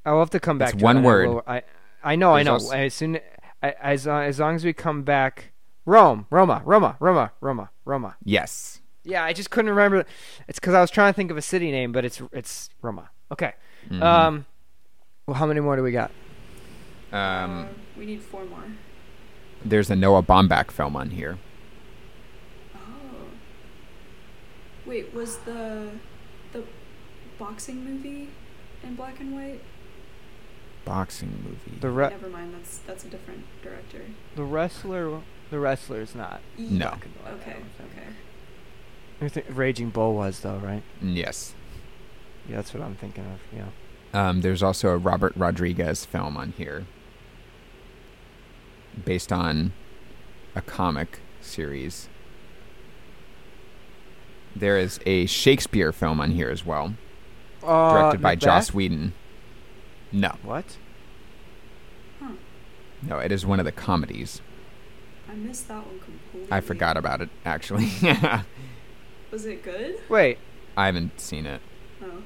I'll 0.06 0.20
have 0.20 0.30
to 0.32 0.40
come 0.40 0.58
back. 0.58 0.70
It's 0.74 0.78
to 0.80 0.84
one 0.84 0.98
it, 0.98 1.00
and 1.00 1.08
I 1.08 1.10
word. 1.10 1.30
will- 1.30 1.44
I 1.48 1.62
I 2.04 2.16
know. 2.16 2.34
I 2.36 2.44
know. 2.44 2.54
also- 2.54 2.76
as 2.76 2.94
soon 2.94 3.20
I, 3.62 3.72
as 3.82 4.08
as 4.08 4.40
long 4.40 4.56
as 4.56 4.66
we 4.66 4.74
come 4.74 5.04
back, 5.04 5.52
Rome, 5.86 6.28
Roma, 6.30 6.62
Roma, 6.66 6.98
Roma, 7.00 7.32
Roma, 7.42 7.70
Roma. 7.86 8.16
Yes. 8.24 8.82
Yeah, 9.06 9.24
I 9.24 9.34
just 9.34 9.50
couldn't 9.50 9.70
remember. 9.72 10.06
It's 10.48 10.60
because 10.60 10.74
I 10.74 10.82
was 10.82 10.90
trying 10.92 11.12
to 11.12 11.16
think 11.16 11.32
of 11.32 11.38
a 11.38 11.42
city 11.42 11.72
name, 11.72 11.92
but 11.92 12.06
it's 12.06 12.22
it's 12.32 12.70
Roma. 12.82 13.10
Okay. 13.32 13.54
Mhm. 13.90 14.02
Um. 14.04 14.46
Well, 15.26 15.36
how 15.36 15.46
many 15.46 15.62
more 15.62 15.76
do 15.78 15.84
we 15.84 15.92
got? 15.92 16.12
Um, 17.12 17.20
uh, 17.62 17.66
we 17.98 18.06
need 18.06 18.22
four 18.22 18.44
more. 18.46 18.64
There's 19.66 19.90
a 19.90 19.96
Noah 19.96 20.24
Baumbach 20.24 20.72
film 20.72 20.96
on 20.96 21.12
here. 21.12 21.38
Oh. 22.76 22.80
Wait, 24.86 25.14
was 25.14 25.38
the 25.40 25.90
the 26.52 26.64
boxing 27.38 27.84
movie 27.86 28.30
in 28.84 28.96
black 28.96 29.20
and 29.20 29.34
white? 29.34 29.62
Boxing 30.86 31.30
movie. 31.46 31.80
The 31.80 31.90
re- 31.90 32.10
Never 32.10 32.30
mind. 32.30 32.54
That's 32.54 32.78
that's 32.80 33.04
a 33.06 33.08
different 33.08 33.44
director. 33.62 34.02
the 34.36 34.44
wrestler. 34.44 35.22
The 35.50 35.60
wrestler 35.60 36.02
is 36.02 36.16
not. 36.16 36.42
No. 36.58 36.90
black 36.90 37.06
and 37.06 37.14
white, 37.16 37.34
Okay. 37.42 37.56
Okay. 37.92 38.08
I 39.22 39.28
think 39.30 39.46
Raging 39.50 39.90
Bull 39.90 40.16
was 40.16 40.40
though, 40.42 40.58
right? 40.58 40.84
yes. 41.02 41.54
Yeah, 42.50 42.58
that's 42.58 42.74
what 42.74 42.84
I'm 42.84 42.96
thinking 42.96 43.24
of. 43.26 43.40
Yeah. 43.56 43.68
Um, 44.14 44.42
there's 44.42 44.62
also 44.62 44.90
a 44.90 44.98
Robert 44.98 45.32
Rodriguez 45.38 46.04
film 46.04 46.36
on 46.36 46.52
here, 46.58 46.86
based 49.06 49.32
on 49.32 49.74
a 50.56 50.62
comic 50.62 51.20
series. 51.42 52.10
There 54.56 54.78
is 54.78 55.00
a 55.06 55.26
Shakespeare 55.26 55.92
film 55.92 56.20
on 56.22 56.32
here 56.32 56.50
as 56.50 56.66
well, 56.66 56.94
Uh, 57.64 57.94
directed 57.94 58.22
by 58.22 58.32
Macbeth? 58.34 58.44
Joss 58.44 58.74
Whedon. 58.74 59.14
No, 60.12 60.36
What? 60.44 60.78
Huh. 62.22 62.34
no, 63.02 63.18
it 63.18 63.32
is 63.32 63.46
one 63.46 63.60
of 63.60 63.66
the 63.66 63.72
comedies. 63.72 64.42
I 65.28 65.34
missed 65.34 65.68
that 65.70 65.84
one 65.86 66.00
completely. 66.00 66.48
I 66.52 66.62
forgot 66.62 66.98
about 66.98 67.22
it 67.22 67.30
actually. 67.44 67.90
Was 69.32 69.46
it 69.48 69.64
good? 69.64 69.96
Wait. 70.10 70.38
I 70.78 70.86
haven't 70.86 71.20
seen 71.20 71.48
it. 71.48 71.62
Oh. 72.04 72.22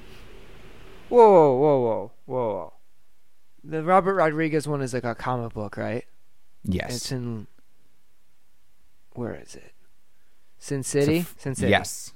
Whoa, 1.08 1.30
whoa, 1.32 1.56
whoa, 1.56 1.80
whoa, 1.80 2.12
whoa, 2.26 2.50
whoa. 2.56 2.74
The 3.64 3.84
Robert 3.84 4.16
Rodriguez 4.16 4.68
one 4.68 4.82
is 4.82 4.94
like 4.94 5.06
a 5.06 5.16
comic 5.16 5.54
book, 5.54 5.78
right? 5.78 6.04
Yes. 6.68 6.96
It's 6.98 7.12
in. 7.12 7.48
Where 9.14 9.34
is 9.36 9.56
it? 9.56 9.74
Sin 10.60 10.84
City. 10.84 11.20
f- 11.20 11.36
Sin 11.38 11.56
City. 11.56 11.72
Yes. 11.72 12.14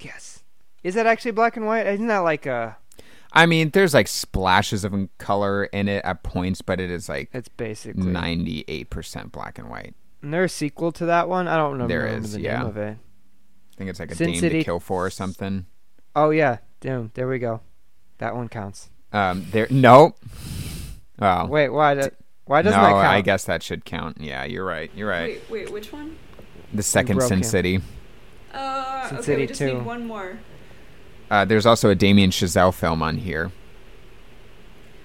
Yes. 0.00 0.42
Is 0.82 0.94
that 0.94 1.06
actually 1.06 1.32
black 1.32 1.56
and 1.56 1.66
white? 1.66 1.86
Isn't 1.86 2.06
that 2.08 2.18
like 2.18 2.46
a? 2.46 2.76
I 3.32 3.46
mean, 3.46 3.70
there's 3.70 3.94
like 3.94 4.06
splashes 4.06 4.84
of 4.84 4.94
color 5.18 5.64
in 5.64 5.88
it 5.88 6.04
at 6.04 6.22
points, 6.22 6.62
but 6.62 6.80
it 6.80 6.90
is 6.90 7.08
like 7.08 7.30
It's 7.32 7.48
basically. 7.48 8.04
98% 8.04 9.32
black 9.32 9.58
and 9.58 9.68
white. 9.68 9.94
And 10.22 10.32
there's 10.32 10.52
a 10.52 10.54
sequel 10.54 10.92
to 10.92 11.06
that 11.06 11.28
one. 11.28 11.48
I 11.48 11.56
don't 11.56 11.72
remember 11.72 11.92
There 11.92 12.06
is, 12.06 12.32
the 12.34 12.40
yeah. 12.40 12.58
name 12.58 12.66
of 12.66 12.76
it. 12.76 12.96
I 12.96 13.76
think 13.76 13.90
it's 13.90 13.98
like 13.98 14.12
a 14.12 14.14
Sin 14.14 14.30
Dame 14.32 14.40
City- 14.40 14.58
to 14.60 14.64
Kill 14.64 14.80
For 14.80 15.06
or 15.06 15.10
something. 15.10 15.66
Oh 16.14 16.30
yeah, 16.30 16.58
damn. 16.80 17.10
There 17.14 17.26
we 17.26 17.38
go. 17.40 17.60
That 18.18 18.36
one 18.36 18.48
counts. 18.48 18.90
Um, 19.12 19.46
there, 19.50 19.66
no. 19.70 20.14
Oh, 21.20 21.46
Wait, 21.46 21.68
why? 21.70 21.94
That, 21.94 22.14
why 22.46 22.62
doesn't 22.62 22.80
no, 22.80 22.86
that 22.86 22.92
count? 22.92 23.06
I 23.06 23.20
guess 23.20 23.44
that 23.44 23.62
should 23.62 23.84
count. 23.84 24.18
Yeah, 24.20 24.44
you're 24.44 24.64
right. 24.64 24.90
You're 24.94 25.08
right. 25.08 25.40
Wait, 25.50 25.64
wait, 25.66 25.72
which 25.72 25.92
one? 25.92 26.16
The 26.72 26.82
second 26.82 27.20
Sin 27.22 27.38
him. 27.38 27.42
City. 27.44 27.80
Uh, 28.52 29.08
Sin 29.08 29.16
okay, 29.18 29.24
City 29.26 29.40
we 29.42 29.46
just 29.48 29.58
2. 29.60 29.74
need 29.74 29.84
one 29.84 30.06
more. 30.06 30.38
Uh, 31.30 31.44
there's 31.44 31.66
also 31.66 31.90
a 31.90 31.94
Damien 31.94 32.30
Chazelle 32.30 32.72
film 32.74 33.02
on 33.02 33.18
here. 33.18 33.50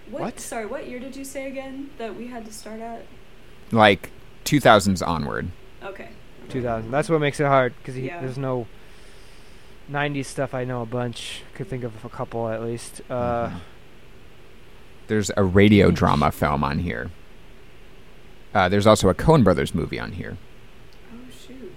What? 0.09 0.21
What? 0.21 0.39
Sorry, 0.39 0.65
what 0.65 0.87
year 0.87 0.99
did 0.99 1.15
you 1.15 1.23
say 1.23 1.47
again 1.47 1.91
that 1.97 2.15
we 2.15 2.27
had 2.27 2.45
to 2.45 2.51
start 2.53 2.79
at? 2.81 3.05
Like 3.71 4.09
2000s 4.45 5.05
onward. 5.05 5.49
Okay. 5.83 6.09
2000. 6.49 6.89
That's 6.91 7.09
what 7.09 7.19
makes 7.21 7.39
it 7.39 7.45
hard 7.45 7.73
because 7.77 7.97
Yeah. 7.97 8.19
there's 8.19 8.37
no 8.37 8.65
90s 9.87 10.25
stuff. 10.25 10.53
I 10.55 10.63
know 10.65 10.81
a 10.81 10.85
bunch. 10.85 11.43
Could 11.53 11.67
think 11.69 11.83
of 11.83 12.03
a 12.03 12.09
couple 12.09 12.49
at 12.49 12.63
least. 12.63 13.01
Uh, 13.09 13.49
Mhm. 13.49 13.53
There's 15.07 15.31
a 15.37 15.43
radio 15.43 15.89
drama 15.91 16.31
film 16.31 16.63
on 16.63 16.79
here. 16.79 17.09
Uh, 18.53 18.67
there's 18.69 18.87
also 18.87 19.09
a 19.09 19.13
Coen 19.15 19.43
Brothers 19.43 19.73
movie 19.75 19.99
on 19.99 20.13
here. 20.13 20.37
Oh 21.13 21.17
shoot. 21.47 21.71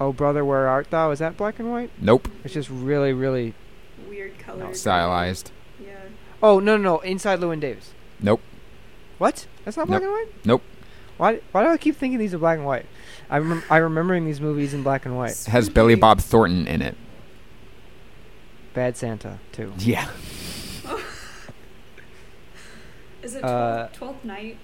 Oh 0.00 0.12
brother, 0.12 0.44
where 0.44 0.68
art 0.68 0.90
thou? 0.90 1.10
Is 1.10 1.18
that 1.20 1.36
black 1.36 1.58
and 1.58 1.70
white? 1.70 1.90
Nope, 2.00 2.28
It's 2.44 2.54
just 2.54 2.68
really, 2.70 3.12
really. 3.12 3.54
Weird 4.08 4.38
color. 4.38 4.74
stylized. 4.74 5.50
Yeah. 5.80 5.96
Oh 6.42 6.58
no, 6.60 6.76
no, 6.76 6.96
no! 6.96 6.98
Inside 7.00 7.40
Llewyn 7.40 7.60
Davis. 7.60 7.92
Nope. 8.20 8.40
What? 9.18 9.46
That's 9.64 9.76
not 9.76 9.86
black 9.86 10.02
Nope. 10.02 10.12
and 10.18 10.28
white. 10.28 10.44
Nope. 10.46 10.62
Why? 11.16 11.40
Why 11.52 11.62
do 11.64 11.70
I 11.70 11.76
keep 11.78 11.96
thinking 11.96 12.18
these 12.18 12.34
are 12.34 12.38
black 12.38 12.58
and 12.58 12.66
white? 12.66 12.86
I 13.30 13.38
rem- 13.38 13.62
I 13.70 13.76
remembering 13.78 14.24
these 14.26 14.40
movies 14.40 14.74
in 14.74 14.82
black 14.82 15.06
and 15.06 15.16
white. 15.16 15.44
Has 15.48 15.68
Billy 15.70 15.94
Bob 15.94 16.20
Thornton 16.20 16.66
in 16.66 16.82
it. 16.82 16.96
Bad 18.74 18.96
Santa 18.96 19.38
too. 19.52 19.72
Yeah. 19.78 20.08
Is 23.22 23.34
it 23.36 23.44
Uh, 23.44 23.86
Twelfth, 23.88 23.92
Twelfth 23.94 24.24
Night? 24.24 24.58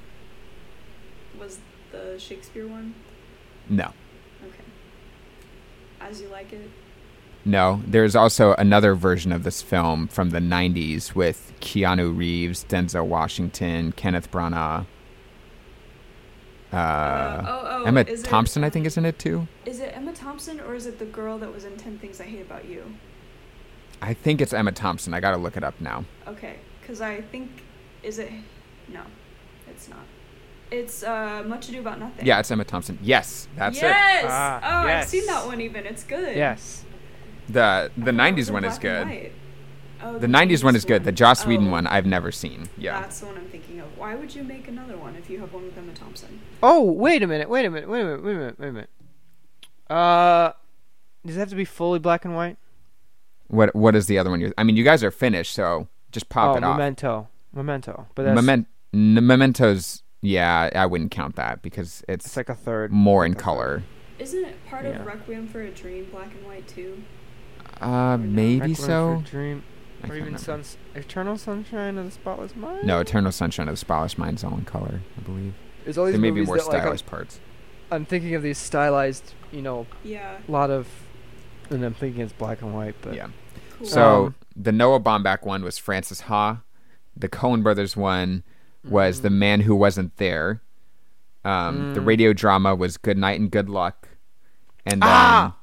Was 1.40 1.58
the 1.90 2.18
Shakespeare 2.18 2.66
one? 2.68 2.94
No. 3.68 3.92
Okay. 4.46 4.64
As 6.00 6.20
you 6.20 6.28
like 6.28 6.52
it. 6.52 6.70
No. 7.44 7.80
There's 7.86 8.14
also 8.14 8.54
another 8.54 8.94
version 8.94 9.32
of 9.32 9.42
this 9.42 9.62
film 9.62 10.06
from 10.08 10.30
the 10.30 10.38
90s 10.40 11.14
with 11.14 11.52
Keanu 11.60 12.16
Reeves, 12.16 12.64
Denzel 12.68 13.06
Washington, 13.06 13.92
Kenneth 13.92 14.30
Branagh. 14.30 14.86
Uh, 16.72 17.42
oh, 17.48 17.66
oh. 17.68 17.84
Emma 17.84 18.02
is 18.02 18.22
it- 18.22 18.26
Thompson, 18.26 18.62
I 18.62 18.70
think, 18.70 18.86
is 18.86 18.96
in 18.96 19.04
it 19.04 19.18
too. 19.18 19.48
Is 19.66 19.80
it 19.80 19.92
Emma 19.96 20.12
Thompson 20.12 20.60
or 20.60 20.74
is 20.74 20.86
it 20.86 20.98
the 20.98 21.04
girl 21.04 21.38
that 21.38 21.52
was 21.52 21.64
in 21.64 21.76
Ten 21.76 21.98
Things 21.98 22.20
I 22.20 22.24
Hate 22.24 22.42
About 22.42 22.66
You? 22.66 22.84
I 24.02 24.14
think 24.14 24.40
it's 24.40 24.52
Emma 24.52 24.72
Thompson. 24.72 25.12
I 25.12 25.20
gotta 25.20 25.36
look 25.36 25.56
it 25.56 25.64
up 25.64 25.80
now. 25.80 26.04
Okay, 26.28 26.56
because 26.80 27.00
I 27.00 27.20
think 27.22 27.50
is 28.02 28.18
it? 28.18 28.30
No, 28.88 29.02
it's 29.68 29.88
not. 29.88 30.04
It's 30.70 31.02
uh, 31.02 31.42
Much 31.46 31.68
Ado 31.68 31.80
About 31.80 31.98
Nothing. 31.98 32.26
Yeah, 32.26 32.38
it's 32.38 32.50
Emma 32.50 32.64
Thompson. 32.64 32.98
Yes, 33.02 33.48
that's 33.56 33.78
it. 33.78 33.82
yes. 33.82 34.24
Ah, 34.28 34.82
oh, 34.82 34.86
yes. 34.86 35.04
I've 35.04 35.10
seen 35.10 35.26
that 35.26 35.46
one. 35.46 35.60
Even 35.60 35.86
it's 35.86 36.04
good. 36.04 36.36
Yes. 36.36 36.84
The 37.48 37.90
the 37.96 38.06
thought 38.06 38.14
'90s 38.14 38.50
one 38.50 38.64
is 38.64 38.78
black 38.78 38.84
and 38.84 39.10
good. 39.10 39.22
white. 39.22 39.32
Oh, 40.02 40.18
The 40.18 40.26
'90s 40.28 40.64
one 40.64 40.76
is 40.76 40.84
good. 40.84 41.04
The 41.04 41.12
Joss 41.12 41.44
Whedon 41.44 41.68
Oh, 41.68 41.72
one 41.72 41.86
I've 41.86 42.06
never 42.06 42.30
seen. 42.30 42.68
Yeah. 42.78 43.00
That's 43.00 43.20
the 43.20 43.26
one 43.26 43.36
I'm 43.36 43.48
thinking 43.48 43.80
of. 43.80 43.98
Why 43.98 44.14
would 44.14 44.34
you 44.34 44.44
make 44.44 44.68
another 44.68 44.96
one 44.96 45.16
if 45.16 45.28
you 45.28 45.40
have 45.40 45.52
one 45.52 45.64
with 45.64 45.76
Emma 45.76 45.92
Thompson? 45.92 46.40
Oh 46.62 46.82
wait 46.82 47.22
a 47.22 47.26
minute! 47.26 47.50
Wait 47.50 47.64
a 47.64 47.70
minute! 47.70 47.88
Wait 47.88 48.00
a 48.00 48.04
minute! 48.04 48.22
Wait 48.24 48.32
a 48.32 48.38
minute! 48.38 48.58
Wait 48.58 48.68
a 48.68 48.72
minute! 48.72 48.90
Uh, 49.90 50.52
does 51.26 51.36
it 51.36 51.40
have 51.40 51.50
to 51.50 51.56
be 51.56 51.64
fully 51.64 51.98
black 51.98 52.24
and 52.24 52.34
white? 52.36 52.56
What 53.48 53.74
What 53.74 53.96
is 53.96 54.06
the 54.06 54.18
other 54.18 54.30
one? 54.30 54.40
You're, 54.40 54.54
I 54.56 54.62
mean, 54.62 54.76
you 54.76 54.84
guys 54.84 55.02
are 55.02 55.10
finished, 55.10 55.52
so 55.52 55.88
just 56.12 56.28
pop 56.28 56.54
oh, 56.54 56.58
it 56.58 56.64
off. 56.64 56.76
Memento. 56.76 57.28
Memento. 57.52 58.06
But 58.14 58.22
that's 58.22 58.36
Memento. 58.36 58.68
Mementos. 58.92 60.02
Yeah, 60.22 60.70
I 60.74 60.86
wouldn't 60.86 61.10
count 61.10 61.36
that 61.36 61.62
because 61.62 62.04
it's, 62.08 62.26
it's 62.26 62.36
like 62.36 62.48
a 62.48 62.54
third. 62.54 62.92
more 62.92 63.24
in 63.24 63.34
color. 63.34 63.82
Isn't 64.18 64.44
it 64.44 64.56
part 64.66 64.84
Yeah. 64.84 65.00
of 65.00 65.06
Requiem 65.06 65.48
for 65.48 65.62
a 65.62 65.70
Dream, 65.70 66.08
black 66.10 66.34
and 66.34 66.44
white 66.46 66.68
too? 66.68 67.02
Uh, 67.80 68.18
maybe 68.18 68.60
Requiem 68.60 68.74
so. 68.74 69.14
for 69.16 69.20
a 69.20 69.30
Dream, 69.30 69.62
or 70.08 70.14
even. 70.16 70.36
Suns, 70.36 70.76
Eternal 70.94 71.38
Sunshine 71.38 71.96
of 71.96 72.04
the 72.04 72.10
Spotless 72.10 72.54
Mind. 72.54 72.86
No, 72.86 73.00
Eternal 73.00 73.32
Sunshine 73.32 73.68
of 73.68 73.72
the 73.72 73.78
Spotless 73.78 74.18
Mind 74.18 74.36
is 74.36 74.44
all 74.44 74.54
in 74.58 74.64
color, 74.66 75.00
I 75.16 75.20
believe. 75.22 75.54
There's 75.84 75.96
all 75.96 76.04
these 76.04 76.12
There 76.12 76.20
may 76.20 76.30
be 76.30 76.44
more 76.44 76.58
that 76.58 76.66
like 76.68 76.80
stylized 76.82 77.06
parts. 77.06 77.40
I'm 77.90 78.04
thinking 78.04 78.34
of 78.34 78.42
these 78.42 78.58
stylized, 78.58 79.32
you 79.50 79.62
know, 79.62 79.86
Yeah. 80.04 80.36
a 80.46 80.50
lot 80.50 80.70
of, 80.70 80.86
and 81.70 81.82
I'm 81.82 81.94
thinking 81.94 82.20
it's 82.20 82.32
black 82.34 82.60
and 82.60 82.74
white, 82.74 82.96
but 83.00 83.14
Yeah. 83.14 83.28
Cool. 83.78 83.86
So 83.86 84.24
Um, 84.26 84.34
the 84.54 84.72
Noah 84.72 85.00
Baumbach 85.00 85.42
one 85.46 85.62
was 85.64 85.78
Francis 85.78 86.22
Ha. 86.22 86.60
The 87.16 87.28
Coen 87.28 87.62
Brothers 87.62 87.96
one 87.96 88.42
was 88.88 89.20
Mm. 89.20 89.22
The 89.22 89.30
Man 89.30 89.60
Who 89.60 89.74
Wasn't 89.76 90.16
There. 90.16 90.60
Um, 91.44 91.94
The 91.94 92.00
Mm. 92.00 92.06
radio 92.06 92.32
drama 92.32 92.74
was 92.74 92.96
Good 92.96 93.16
Night 93.18 93.40
and 93.40 93.50
Good 93.50 93.68
Luck. 93.68 94.08
And 94.86 95.02
then 95.02 95.08
Ah! 95.10 95.56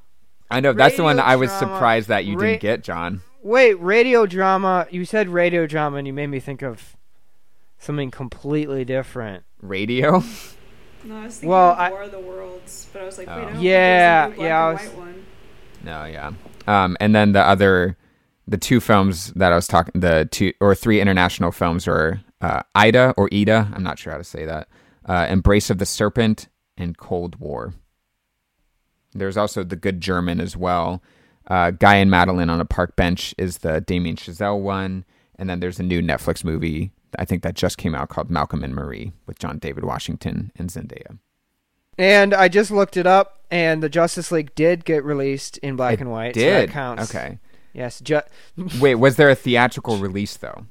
I 0.50 0.60
know 0.60 0.72
that's 0.72 0.96
the 0.96 1.02
one 1.02 1.16
Radio 1.16 1.30
I 1.30 1.36
was 1.36 1.50
drama, 1.50 1.74
surprised 1.74 2.08
that 2.08 2.24
you 2.24 2.36
ra- 2.36 2.40
didn't 2.46 2.60
get, 2.60 2.82
John. 2.82 3.20
Wait, 3.42 3.74
radio 3.80 4.26
drama. 4.26 4.86
You 4.90 5.04
said 5.04 5.28
radio 5.28 5.66
drama, 5.66 5.98
and 5.98 6.06
you 6.06 6.12
made 6.12 6.28
me 6.28 6.40
think 6.40 6.62
of 6.62 6.96
something 7.78 8.10
completely 8.10 8.84
different. 8.84 9.44
Radio. 9.60 10.22
no, 11.04 11.16
I 11.20 11.24
was 11.24 11.34
thinking 11.34 11.48
well, 11.50 11.72
of 11.72 11.78
I- 11.78 11.90
War 11.90 12.02
of 12.02 12.10
the 12.12 12.18
Worlds, 12.20 12.88
but 12.92 13.02
I 13.02 13.04
was 13.04 13.18
like, 13.18 13.26
wait, 13.28 13.34
Oh. 13.34 13.36
I 13.38 13.52
don't 13.52 13.60
Yeah, 13.60 14.24
think 14.26 14.36
there's 14.36 14.38
a 14.38 14.42
new 14.42 14.48
yeah, 14.48 14.70
black 14.72 14.80
was- 14.80 14.88
and 14.90 14.98
white 14.98 15.06
one. 15.06 15.24
No, 15.84 16.04
yeah. 16.04 16.30
Um, 16.66 16.96
and 17.00 17.14
then 17.14 17.32
the 17.32 17.42
other, 17.46 17.96
the 18.48 18.56
two 18.58 18.80
films 18.80 19.32
that 19.36 19.52
I 19.52 19.54
was 19.56 19.66
talking, 19.66 20.00
the 20.00 20.26
two 20.30 20.52
or 20.60 20.74
three 20.74 21.00
international 21.00 21.52
films 21.52 21.86
were 21.86 22.20
uh, 22.40 22.62
Ida 22.74 23.14
or 23.16 23.28
Ida. 23.32 23.70
I'm 23.74 23.82
not 23.82 23.98
sure 23.98 24.12
how 24.12 24.18
to 24.18 24.24
say 24.24 24.44
that. 24.44 24.68
Uh, 25.04 25.26
Embrace 25.28 25.70
of 25.70 25.78
the 25.78 25.86
Serpent 25.86 26.48
and 26.76 26.96
Cold 26.96 27.36
War. 27.40 27.74
There's 29.14 29.36
also 29.36 29.64
The 29.64 29.76
Good 29.76 30.00
German 30.00 30.40
as 30.40 30.56
well. 30.56 31.02
Uh, 31.46 31.70
Guy 31.70 31.96
and 31.96 32.10
Madeline 32.10 32.50
on 32.50 32.60
a 32.60 32.64
Park 32.66 32.94
Bench 32.94 33.34
is 33.38 33.58
the 33.58 33.80
Damien 33.80 34.16
Chazelle 34.16 34.60
one, 34.60 35.04
and 35.38 35.48
then 35.48 35.60
there's 35.60 35.80
a 35.80 35.82
new 35.82 36.02
Netflix 36.02 36.44
movie 36.44 36.92
I 37.18 37.24
think 37.24 37.42
that 37.42 37.54
just 37.54 37.78
came 37.78 37.94
out 37.94 38.10
called 38.10 38.28
Malcolm 38.30 38.62
and 38.62 38.74
Marie 38.74 39.12
with 39.26 39.38
John 39.38 39.56
David 39.58 39.82
Washington 39.82 40.52
and 40.56 40.68
Zendaya. 40.68 41.18
And 41.96 42.34
I 42.34 42.48
just 42.48 42.70
looked 42.70 42.98
it 42.98 43.06
up, 43.06 43.40
and 43.50 43.82
the 43.82 43.88
Justice 43.88 44.30
League 44.30 44.54
did 44.54 44.84
get 44.84 45.02
released 45.04 45.56
in 45.58 45.74
black 45.74 45.94
It 45.94 46.00
and 46.02 46.10
white. 46.12 46.34
so 46.34 46.40
Did 46.42 46.68
that 46.68 46.72
counts. 46.72 47.08
okay. 47.14 47.38
Yes. 47.72 47.98
Ju- 48.00 48.20
Wait, 48.78 48.96
was 48.96 49.16
there 49.16 49.30
a 49.30 49.34
theatrical 49.34 49.96
release 49.96 50.36
though? 50.36 50.66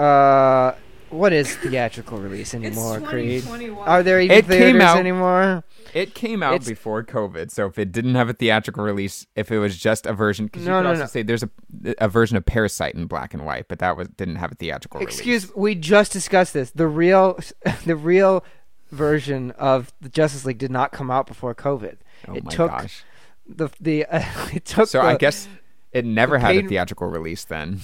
uh, 0.00 0.72
what 1.10 1.32
is 1.32 1.54
theatrical 1.56 2.18
release 2.18 2.52
It's 2.52 2.64
anymore, 2.64 3.00
Creed? 3.00 3.44
Are 3.78 4.02
there 4.02 4.20
even 4.20 4.36
It 4.36 4.46
came 4.46 4.58
theaters 4.58 4.82
out- 4.82 4.98
anymore? 4.98 5.64
It 5.94 6.14
came 6.14 6.42
out 6.42 6.54
It's- 6.54 6.68
before 6.68 7.02
COVID, 7.04 7.50
so 7.50 7.66
if 7.66 7.78
it 7.78 7.92
didn't 7.92 8.16
have 8.16 8.28
a 8.28 8.32
theatrical 8.32 8.84
release, 8.84 9.26
if 9.36 9.50
it 9.50 9.58
was 9.58 9.76
just 9.78 10.04
a 10.04 10.12
version, 10.12 10.46
because 10.46 10.62
you 10.62 10.68
could 10.68 10.82
no, 10.82 10.88
also 10.90 11.00
no. 11.02 11.06
say 11.06 11.22
there's 11.22 11.42
a 11.42 11.50
a 11.98 12.08
version 12.08 12.36
of 12.36 12.44
Parasite 12.44 12.94
in 12.94 13.06
black 13.06 13.32
and 13.34 13.46
white, 13.46 13.66
but 13.68 13.78
that 13.78 13.96
was 13.96 14.08
didn't 14.08 14.36
have 14.36 14.52
a 14.52 14.54
theatrical 14.56 15.00
release. 15.00 15.14
Excuse, 15.16 15.44
release. 15.44 15.56
we 15.56 15.74
just 15.76 16.12
discussed 16.12 16.52
this. 16.52 16.70
The 16.72 16.86
real, 16.88 17.38
the 17.86 17.96
real 17.96 18.44
version 18.90 19.52
of 19.52 19.92
the 20.00 20.08
Justice 20.08 20.44
League 20.44 20.58
did 20.58 20.70
not 20.70 20.92
come 20.92 21.10
out 21.10 21.26
before 21.26 21.54
COVID. 21.54 21.96
Oh 22.28 22.34
it 22.34 22.44
my 22.44 22.50
took 22.50 22.70
gosh! 22.70 23.04
the 23.48 23.68
the 23.80 24.04
uh, 24.06 24.22
it 24.52 24.64
took 24.64 24.88
So 24.88 25.00
the, 25.00 25.06
I 25.06 25.16
guess 25.16 25.48
it 25.92 26.04
never 26.04 26.36
the 26.36 26.40
had 26.40 26.56
a 26.56 26.62
theatrical 26.68 27.06
release 27.08 27.44
then. 27.44 27.80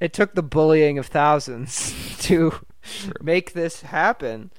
It 0.00 0.12
took 0.12 0.34
the 0.34 0.42
bullying 0.42 0.98
of 0.98 1.06
thousands 1.06 1.94
to 2.22 2.50
True. 2.82 3.12
make 3.20 3.52
this 3.52 3.82
happen. 3.82 4.50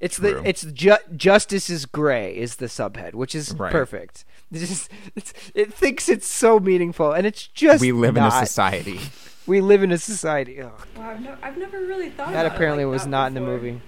It's 0.00 0.16
the 0.16 0.42
it's 0.48 0.62
ju- 0.62 0.96
justice 1.16 1.70
is 1.70 1.86
gray 1.86 2.36
is 2.36 2.56
the 2.56 2.66
subhead, 2.66 3.14
which 3.14 3.34
is 3.34 3.54
Right. 3.54 3.70
perfect. 3.72 4.24
It's 4.52 4.68
just, 4.68 4.90
it's, 5.16 5.32
it 5.54 5.72
thinks 5.72 6.10
it's 6.10 6.26
so 6.26 6.60
meaningful, 6.60 7.12
and 7.12 7.26
it's 7.26 7.46
just 7.46 7.80
we 7.80 7.90
live 7.90 8.16
in 8.18 8.22
a 8.24 8.30
society. 8.30 9.00
We 9.46 9.60
live 9.60 9.82
in 9.82 9.90
a 9.90 9.98
society. 9.98 10.60
Ugh. 10.60 10.70
Wow, 10.96 11.10
I've, 11.10 11.20
no, 11.20 11.36
I've 11.42 11.56
never 11.58 11.80
really 11.80 12.10
thought 12.10 12.30
That 12.32 12.46
about 12.46 12.54
apparently 12.54 12.84
it 12.84 12.86
like 12.86 12.92
was 12.92 13.02
that 13.04 13.08
not 13.10 13.26
in 13.28 13.34
the 13.34 13.40
movie. 13.40 13.80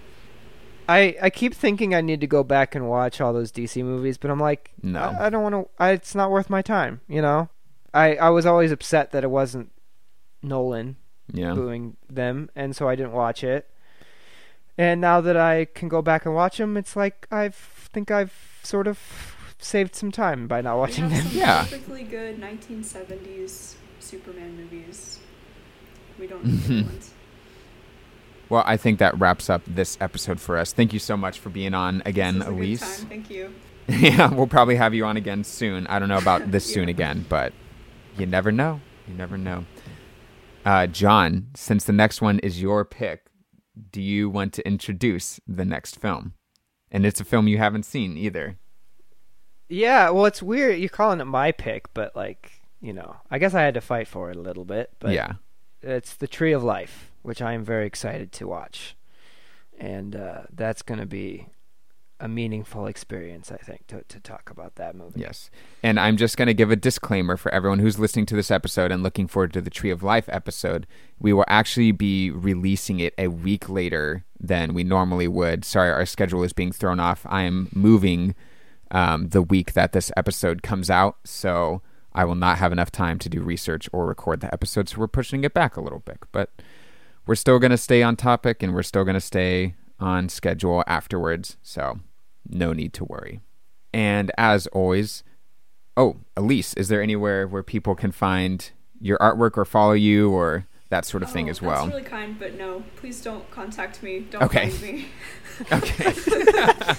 I 0.88 1.16
I 1.22 1.30
keep 1.30 1.54
thinking 1.54 1.94
I 1.94 2.00
need 2.00 2.20
to 2.22 2.26
go 2.26 2.42
back 2.42 2.74
and 2.74 2.88
watch 2.88 3.20
all 3.20 3.32
those 3.32 3.52
DC 3.52 3.82
movies, 3.84 4.18
but 4.18 4.30
I'm 4.32 4.40
like, 4.40 4.72
No. 4.82 5.00
I, 5.00 5.26
I 5.26 5.30
don't 5.30 5.42
want 5.44 5.54
to. 5.78 5.84
It's 5.92 6.14
not 6.14 6.30
worth 6.32 6.50
my 6.50 6.60
time. 6.62 7.02
You 7.08 7.22
know, 7.22 7.50
I 7.92 8.16
I 8.16 8.30
was 8.30 8.46
always 8.46 8.72
upset 8.72 9.12
that 9.12 9.22
it 9.22 9.30
wasn't 9.30 9.70
Nolan 10.44 10.96
Yeah. 11.32 11.54
booing 11.54 11.96
them, 12.08 12.50
and 12.54 12.76
so 12.76 12.88
I 12.88 12.94
didn't 12.96 13.12
watch 13.12 13.42
it. 13.42 13.68
And 14.76 15.00
now 15.00 15.20
that 15.20 15.36
I 15.36 15.66
can 15.66 15.88
go 15.88 16.02
back 16.02 16.26
and 16.26 16.34
watch 16.34 16.58
them, 16.58 16.76
it's 16.76 16.96
like 16.96 17.26
I 17.30 17.48
think 17.50 18.10
I've 18.10 18.58
sort 18.62 18.86
of 18.86 18.98
saved 19.58 19.94
some 19.94 20.10
time 20.12 20.46
by 20.46 20.60
not 20.60 20.76
watching 20.78 21.08
them. 21.08 21.22
some 21.22 21.32
Yeah. 21.36 21.62
perfectly 21.62 22.02
good 22.02 22.38
1970s 22.40 23.76
Superman 24.00 24.56
movies. 24.56 25.18
We 26.18 26.26
don't 26.26 26.44
need 26.44 26.60
mm-hmm. 26.60 26.72
new 26.72 26.84
ones. 26.84 27.10
Well, 28.50 28.62
I 28.66 28.76
think 28.76 28.98
that 28.98 29.18
wraps 29.18 29.48
up 29.48 29.62
this 29.66 29.96
episode 30.00 30.38
for 30.40 30.58
us. 30.58 30.72
Thank 30.72 30.92
you 30.92 30.98
so 30.98 31.16
much 31.16 31.38
for 31.38 31.48
being 31.48 31.72
on 31.74 32.02
again, 32.04 32.40
This 32.40 32.48
was 32.48 32.48
a 32.48 32.50
good 32.50 32.58
Elise. 32.60 32.98
time, 32.98 33.08
Thank 33.08 33.30
you. 33.30 33.54
yeah, 33.88 34.32
we'll 34.32 34.46
probably 34.46 34.76
have 34.76 34.94
you 34.94 35.04
on 35.06 35.16
again 35.16 35.44
soon. 35.44 35.86
I 35.86 35.98
don't 35.98 36.08
know 36.08 36.18
about 36.18 36.50
this 36.52 36.64
soon 36.64 36.88
again, 36.88 37.24
but 37.28 37.52
you 38.18 38.26
never 38.26 38.52
know. 38.52 38.80
You 39.08 39.14
never 39.14 39.36
know. 39.38 39.64
Uh, 40.64 40.86
John, 40.86 41.48
since 41.54 41.84
the 41.84 41.92
next 41.92 42.22
one 42.22 42.38
is 42.38 42.62
your 42.62 42.84
pick, 42.84 43.26
do 43.90 44.00
you 44.00 44.30
want 44.30 44.52
to 44.54 44.66
introduce 44.66 45.40
the 45.46 45.64
next 45.64 46.00
film? 46.00 46.34
And 46.90 47.04
it's 47.04 47.20
a 47.20 47.24
film 47.24 47.48
you 47.48 47.58
haven't 47.58 47.84
seen 47.84 48.16
either. 48.16 48.56
Yeah, 49.68 50.10
well, 50.10 50.26
it's 50.26 50.42
weird. 50.42 50.78
You're 50.78 50.88
calling 50.88 51.20
it 51.20 51.26
my 51.26 51.52
pick, 51.52 51.92
but 51.92 52.14
like, 52.14 52.62
you 52.80 52.92
know, 52.92 53.16
I 53.30 53.38
guess 53.38 53.54
I 53.54 53.62
had 53.62 53.74
to 53.74 53.80
fight 53.80 54.08
for 54.08 54.30
it 54.30 54.36
a 54.36 54.40
little 54.40 54.64
bit. 54.64 54.90
But 54.98 55.12
yeah. 55.12 55.32
it's 55.82 56.14
the 56.14 56.28
Tree 56.28 56.52
of 56.52 56.62
Life, 56.62 57.10
which 57.22 57.42
I 57.42 57.52
am 57.52 57.64
very 57.64 57.86
excited 57.86 58.32
to 58.32 58.46
watch, 58.46 58.96
and 59.78 60.14
uh, 60.14 60.42
that's 60.52 60.82
going 60.82 61.00
to 61.00 61.06
be 61.06 61.48
a 62.24 62.28
meaningful 62.28 62.86
experience. 62.86 63.52
I 63.52 63.58
think 63.58 63.86
to 63.88 64.02
to 64.08 64.18
talk 64.18 64.48
about 64.50 64.76
that 64.76 64.96
movie. 64.96 65.20
Yes. 65.20 65.50
And 65.82 66.00
I'm 66.00 66.16
just 66.16 66.38
going 66.38 66.46
to 66.46 66.54
give 66.54 66.70
a 66.70 66.76
disclaimer 66.76 67.36
for 67.36 67.52
everyone 67.52 67.80
who's 67.80 67.98
listening 67.98 68.24
to 68.26 68.34
this 68.34 68.50
episode 68.50 68.90
and 68.90 69.02
looking 69.02 69.28
forward 69.28 69.52
to 69.52 69.60
the 69.60 69.68
Tree 69.68 69.90
of 69.90 70.02
Life 70.02 70.24
episode. 70.30 70.86
We 71.20 71.34
will 71.34 71.44
actually 71.48 71.92
be 71.92 72.30
releasing 72.30 72.98
it 72.98 73.12
a 73.18 73.28
week 73.28 73.68
later 73.68 74.24
than 74.40 74.72
we 74.72 74.84
normally 74.84 75.28
would. 75.28 75.66
Sorry, 75.66 75.90
our 75.90 76.06
schedule 76.06 76.42
is 76.42 76.54
being 76.54 76.72
thrown 76.72 76.98
off. 76.98 77.26
I 77.28 77.42
am 77.42 77.68
moving 77.74 78.34
um, 78.90 79.28
the 79.28 79.42
week 79.42 79.74
that 79.74 79.92
this 79.92 80.10
episode 80.16 80.62
comes 80.62 80.88
out. 80.88 81.18
So 81.24 81.82
I 82.14 82.24
will 82.24 82.36
not 82.36 82.56
have 82.56 82.72
enough 82.72 82.90
time 82.90 83.18
to 83.18 83.28
do 83.28 83.42
research 83.42 83.86
or 83.92 84.06
record 84.06 84.40
the 84.40 84.50
episode. 84.50 84.88
So 84.88 84.96
we're 84.96 85.08
pushing 85.08 85.44
it 85.44 85.52
back 85.52 85.76
a 85.76 85.82
little 85.82 86.00
bit. 86.00 86.20
But 86.32 86.50
we're 87.26 87.34
still 87.34 87.58
going 87.58 87.70
to 87.70 87.76
stay 87.76 88.02
on 88.02 88.16
topic 88.16 88.62
and 88.62 88.72
we're 88.72 88.82
still 88.82 89.04
going 89.04 89.12
to 89.12 89.20
stay 89.20 89.74
on 90.00 90.30
schedule 90.30 90.82
afterwards. 90.86 91.58
So 91.62 92.00
no 92.48 92.72
need 92.72 92.92
to 92.94 93.04
worry. 93.04 93.40
And 93.92 94.30
as 94.38 94.66
always, 94.68 95.22
oh, 95.96 96.16
Elise, 96.36 96.74
is 96.74 96.88
there 96.88 97.02
anywhere 97.02 97.46
where 97.46 97.62
people 97.62 97.94
can 97.94 98.10
find 98.12 98.70
your 99.00 99.18
artwork 99.18 99.56
or 99.56 99.64
follow 99.64 99.92
you 99.92 100.30
or 100.30 100.66
that 100.90 101.04
sort 101.04 101.22
of 101.22 101.30
thing 101.30 101.48
Oh, 101.48 101.50
as 101.50 101.62
well? 101.62 101.84
That's 101.86 101.96
really 101.96 102.08
kind, 102.08 102.38
but 102.38 102.56
no, 102.56 102.82
please 102.96 103.20
don't 103.20 103.48
contact 103.50 104.02
me. 104.02 104.20
Don't 104.30 104.42
Okay. 104.42 104.70
find 104.70 104.82
me. 104.96 105.06
Okay. 105.72 106.12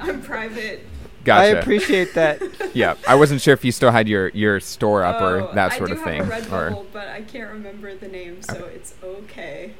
I'm 0.00 0.20
private. 0.22 0.84
Gotcha. 1.22 1.42
I 1.42 1.60
appreciate 1.60 2.14
that. 2.14 2.40
yeah, 2.74 2.94
I 3.06 3.14
wasn't 3.14 3.40
sure 3.40 3.54
if 3.54 3.64
you 3.64 3.70
still 3.70 3.90
had 3.92 4.08
your 4.08 4.28
your 4.30 4.58
store 4.58 5.04
up 5.04 5.20
Oh, 5.20 5.26
or 5.48 5.54
that 5.54 5.74
sort 5.74 5.90
I 5.90 5.94
of 5.94 6.02
thing. 6.02 6.24
Have 6.24 6.52
a 6.52 6.56
or 6.56 6.70
Redbubble, 6.70 6.86
but 6.92 7.08
I 7.08 7.20
can't 7.22 7.52
remember 7.52 7.94
the 7.94 8.08
name, 8.08 8.42
so 8.42 8.64
it's 8.74 8.94
okay. 9.04 9.74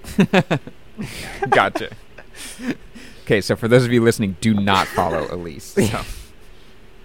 gotcha. 1.49 1.91
Okay, 3.31 3.41
so 3.41 3.55
for 3.55 3.69
those 3.69 3.85
of 3.85 3.93
you 3.93 4.03
listening, 4.03 4.37
do 4.41 4.53
not 4.53 4.89
follow 4.89 5.29
Elise. 5.31 5.63
So. 5.63 6.03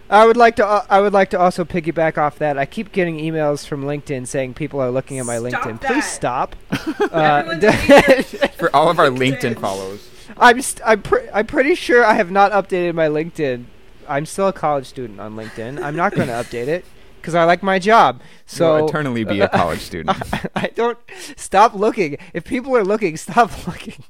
I 0.09 0.25
would 0.25 0.37
like 0.37 0.55
to. 0.55 0.65
Uh, 0.65 0.83
I 0.89 0.99
would 0.99 1.13
like 1.13 1.29
to 1.29 1.39
also 1.39 1.63
piggyback 1.63 2.17
off 2.17 2.39
that. 2.39 2.57
I 2.57 2.65
keep 2.65 2.91
getting 2.91 3.17
emails 3.17 3.67
from 3.67 3.83
LinkedIn 3.83 4.25
saying 4.25 4.55
people 4.55 4.79
are 4.81 4.89
looking 4.89 5.19
at 5.19 5.27
my 5.27 5.37
Stop 5.37 5.61
LinkedIn. 5.61 5.81
that. 5.81 5.91
Please 5.91 6.05
stop. 6.05 6.55
Uh, 7.11 7.59
For 8.57 8.75
all 8.75 8.89
of 8.89 8.97
our 8.97 9.09
LinkedIn. 9.09 9.53
LinkedIn 9.53 9.61
follows. 9.61 10.09
I'm 10.37 10.61
st- 10.63 10.81
I'm 10.83 11.03
pre- 11.03 11.29
I'm 11.31 11.45
pretty 11.45 11.75
sure 11.75 12.03
I 12.03 12.15
have 12.15 12.31
not 12.31 12.51
updated 12.51 12.95
my 12.95 13.07
LinkedIn. 13.07 13.65
I'm 14.07 14.25
still 14.25 14.47
a 14.47 14.53
college 14.53 14.87
student 14.87 15.19
on 15.19 15.35
LinkedIn. 15.35 15.79
I'm 15.83 15.95
not 15.95 16.15
going 16.15 16.27
to 16.27 16.33
update 16.33 16.67
it 16.67 16.85
because 17.21 17.35
I 17.35 17.43
like 17.43 17.61
my 17.61 17.77
job. 17.77 18.21
So 18.47 18.77
You'll 18.77 18.87
eternally 18.87 19.23
be 19.25 19.41
a 19.41 19.47
college 19.47 19.81
student. 19.81 20.17
I 20.55 20.71
don't 20.73 20.97
stop 21.35 21.75
looking. 21.75 22.17
If 22.33 22.45
people 22.45 22.75
are 22.75 22.83
looking, 22.83 23.15
stop 23.17 23.67
looking. 23.67 24.03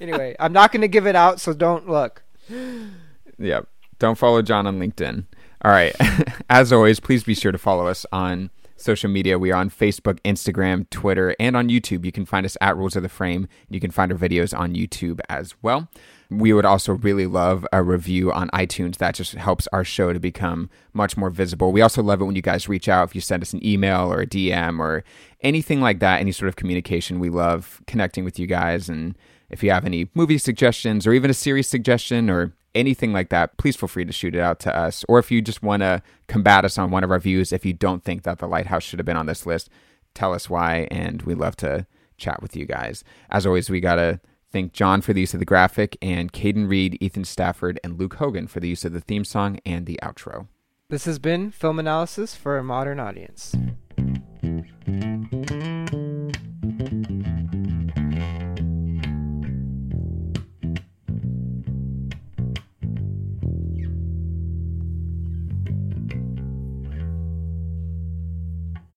Anyway, 0.00 0.36
I'm 0.38 0.52
not 0.52 0.72
going 0.72 0.82
to 0.82 0.88
give 0.88 1.06
it 1.06 1.16
out, 1.16 1.40
so 1.40 1.52
don't 1.52 1.88
look. 1.88 2.22
Yep. 3.38 3.68
Don't 3.98 4.18
follow 4.18 4.42
John 4.42 4.66
on 4.66 4.78
LinkedIn. 4.78 5.24
All 5.64 5.70
right. 5.70 5.94
As 6.50 6.72
always, 6.72 7.00
please 7.00 7.24
be 7.24 7.34
sure 7.34 7.52
to 7.52 7.58
follow 7.58 7.86
us 7.86 8.04
on 8.12 8.50
social 8.76 9.10
media. 9.10 9.38
We 9.38 9.50
are 9.52 9.58
on 9.58 9.70
Facebook, 9.70 10.20
Instagram, 10.20 10.88
Twitter, 10.90 11.34
and 11.40 11.56
on 11.56 11.68
YouTube. 11.68 12.04
You 12.04 12.12
can 12.12 12.26
find 12.26 12.44
us 12.44 12.56
at 12.60 12.76
Rules 12.76 12.94
of 12.94 13.02
the 13.02 13.08
Frame. 13.08 13.48
You 13.68 13.80
can 13.80 13.90
find 13.90 14.12
our 14.12 14.18
videos 14.18 14.56
on 14.56 14.74
YouTube 14.74 15.20
as 15.28 15.54
well. 15.62 15.88
We 16.28 16.52
would 16.52 16.64
also 16.64 16.92
really 16.92 17.26
love 17.26 17.66
a 17.72 17.82
review 17.82 18.32
on 18.32 18.48
iTunes. 18.50 18.98
That 18.98 19.14
just 19.14 19.32
helps 19.32 19.68
our 19.68 19.84
show 19.84 20.12
to 20.12 20.18
become 20.20 20.68
much 20.92 21.16
more 21.16 21.30
visible. 21.30 21.72
We 21.72 21.80
also 21.80 22.02
love 22.02 22.20
it 22.20 22.24
when 22.24 22.36
you 22.36 22.42
guys 22.42 22.68
reach 22.68 22.88
out. 22.88 23.08
If 23.08 23.14
you 23.14 23.20
send 23.20 23.42
us 23.42 23.52
an 23.52 23.64
email 23.64 24.12
or 24.12 24.20
a 24.20 24.26
DM 24.26 24.80
or 24.80 25.04
anything 25.40 25.80
like 25.80 26.00
that, 26.00 26.20
any 26.20 26.32
sort 26.32 26.48
of 26.48 26.56
communication, 26.56 27.20
we 27.20 27.30
love 27.30 27.80
connecting 27.86 28.24
with 28.24 28.38
you 28.38 28.46
guys. 28.46 28.88
And 28.88 29.16
if 29.50 29.62
you 29.62 29.70
have 29.70 29.84
any 29.84 30.08
movie 30.14 30.38
suggestions 30.38 31.06
or 31.06 31.12
even 31.12 31.30
a 31.30 31.34
series 31.34 31.68
suggestion 31.68 32.28
or 32.30 32.52
anything 32.74 33.12
like 33.12 33.30
that, 33.30 33.56
please 33.56 33.76
feel 33.76 33.88
free 33.88 34.04
to 34.04 34.12
shoot 34.12 34.34
it 34.34 34.40
out 34.40 34.60
to 34.60 34.76
us. 34.76 35.04
Or 35.08 35.18
if 35.18 35.30
you 35.30 35.40
just 35.40 35.62
want 35.62 35.80
to 35.80 36.02
combat 36.28 36.64
us 36.64 36.78
on 36.78 36.90
one 36.90 37.04
of 37.04 37.10
our 37.10 37.18
views, 37.18 37.52
if 37.52 37.64
you 37.64 37.72
don't 37.72 38.04
think 38.04 38.22
that 38.22 38.38
The 38.38 38.46
Lighthouse 38.46 38.82
should 38.82 38.98
have 38.98 39.06
been 39.06 39.16
on 39.16 39.26
this 39.26 39.46
list, 39.46 39.70
tell 40.14 40.34
us 40.34 40.50
why. 40.50 40.88
And 40.90 41.22
we 41.22 41.34
love 41.34 41.56
to 41.56 41.86
chat 42.18 42.42
with 42.42 42.56
you 42.56 42.66
guys. 42.66 43.02
As 43.30 43.46
always, 43.46 43.70
we 43.70 43.80
got 43.80 43.96
to 43.96 44.20
thank 44.52 44.72
John 44.72 45.00
for 45.00 45.12
the 45.12 45.20
use 45.20 45.34
of 45.34 45.40
the 45.40 45.46
graphic 45.46 45.96
and 46.00 46.32
Caden 46.32 46.68
Reed, 46.68 46.98
Ethan 47.00 47.24
Stafford, 47.24 47.80
and 47.82 47.98
Luke 47.98 48.14
Hogan 48.14 48.46
for 48.46 48.60
the 48.60 48.68
use 48.68 48.84
of 48.84 48.92
the 48.92 49.00
theme 49.00 49.24
song 49.24 49.58
and 49.66 49.86
the 49.86 49.98
outro. 50.02 50.48
This 50.88 51.04
has 51.06 51.18
been 51.18 51.50
film 51.50 51.78
analysis 51.78 52.34
for 52.36 52.58
a 52.58 52.64
modern 52.64 53.00
audience. 53.00 53.54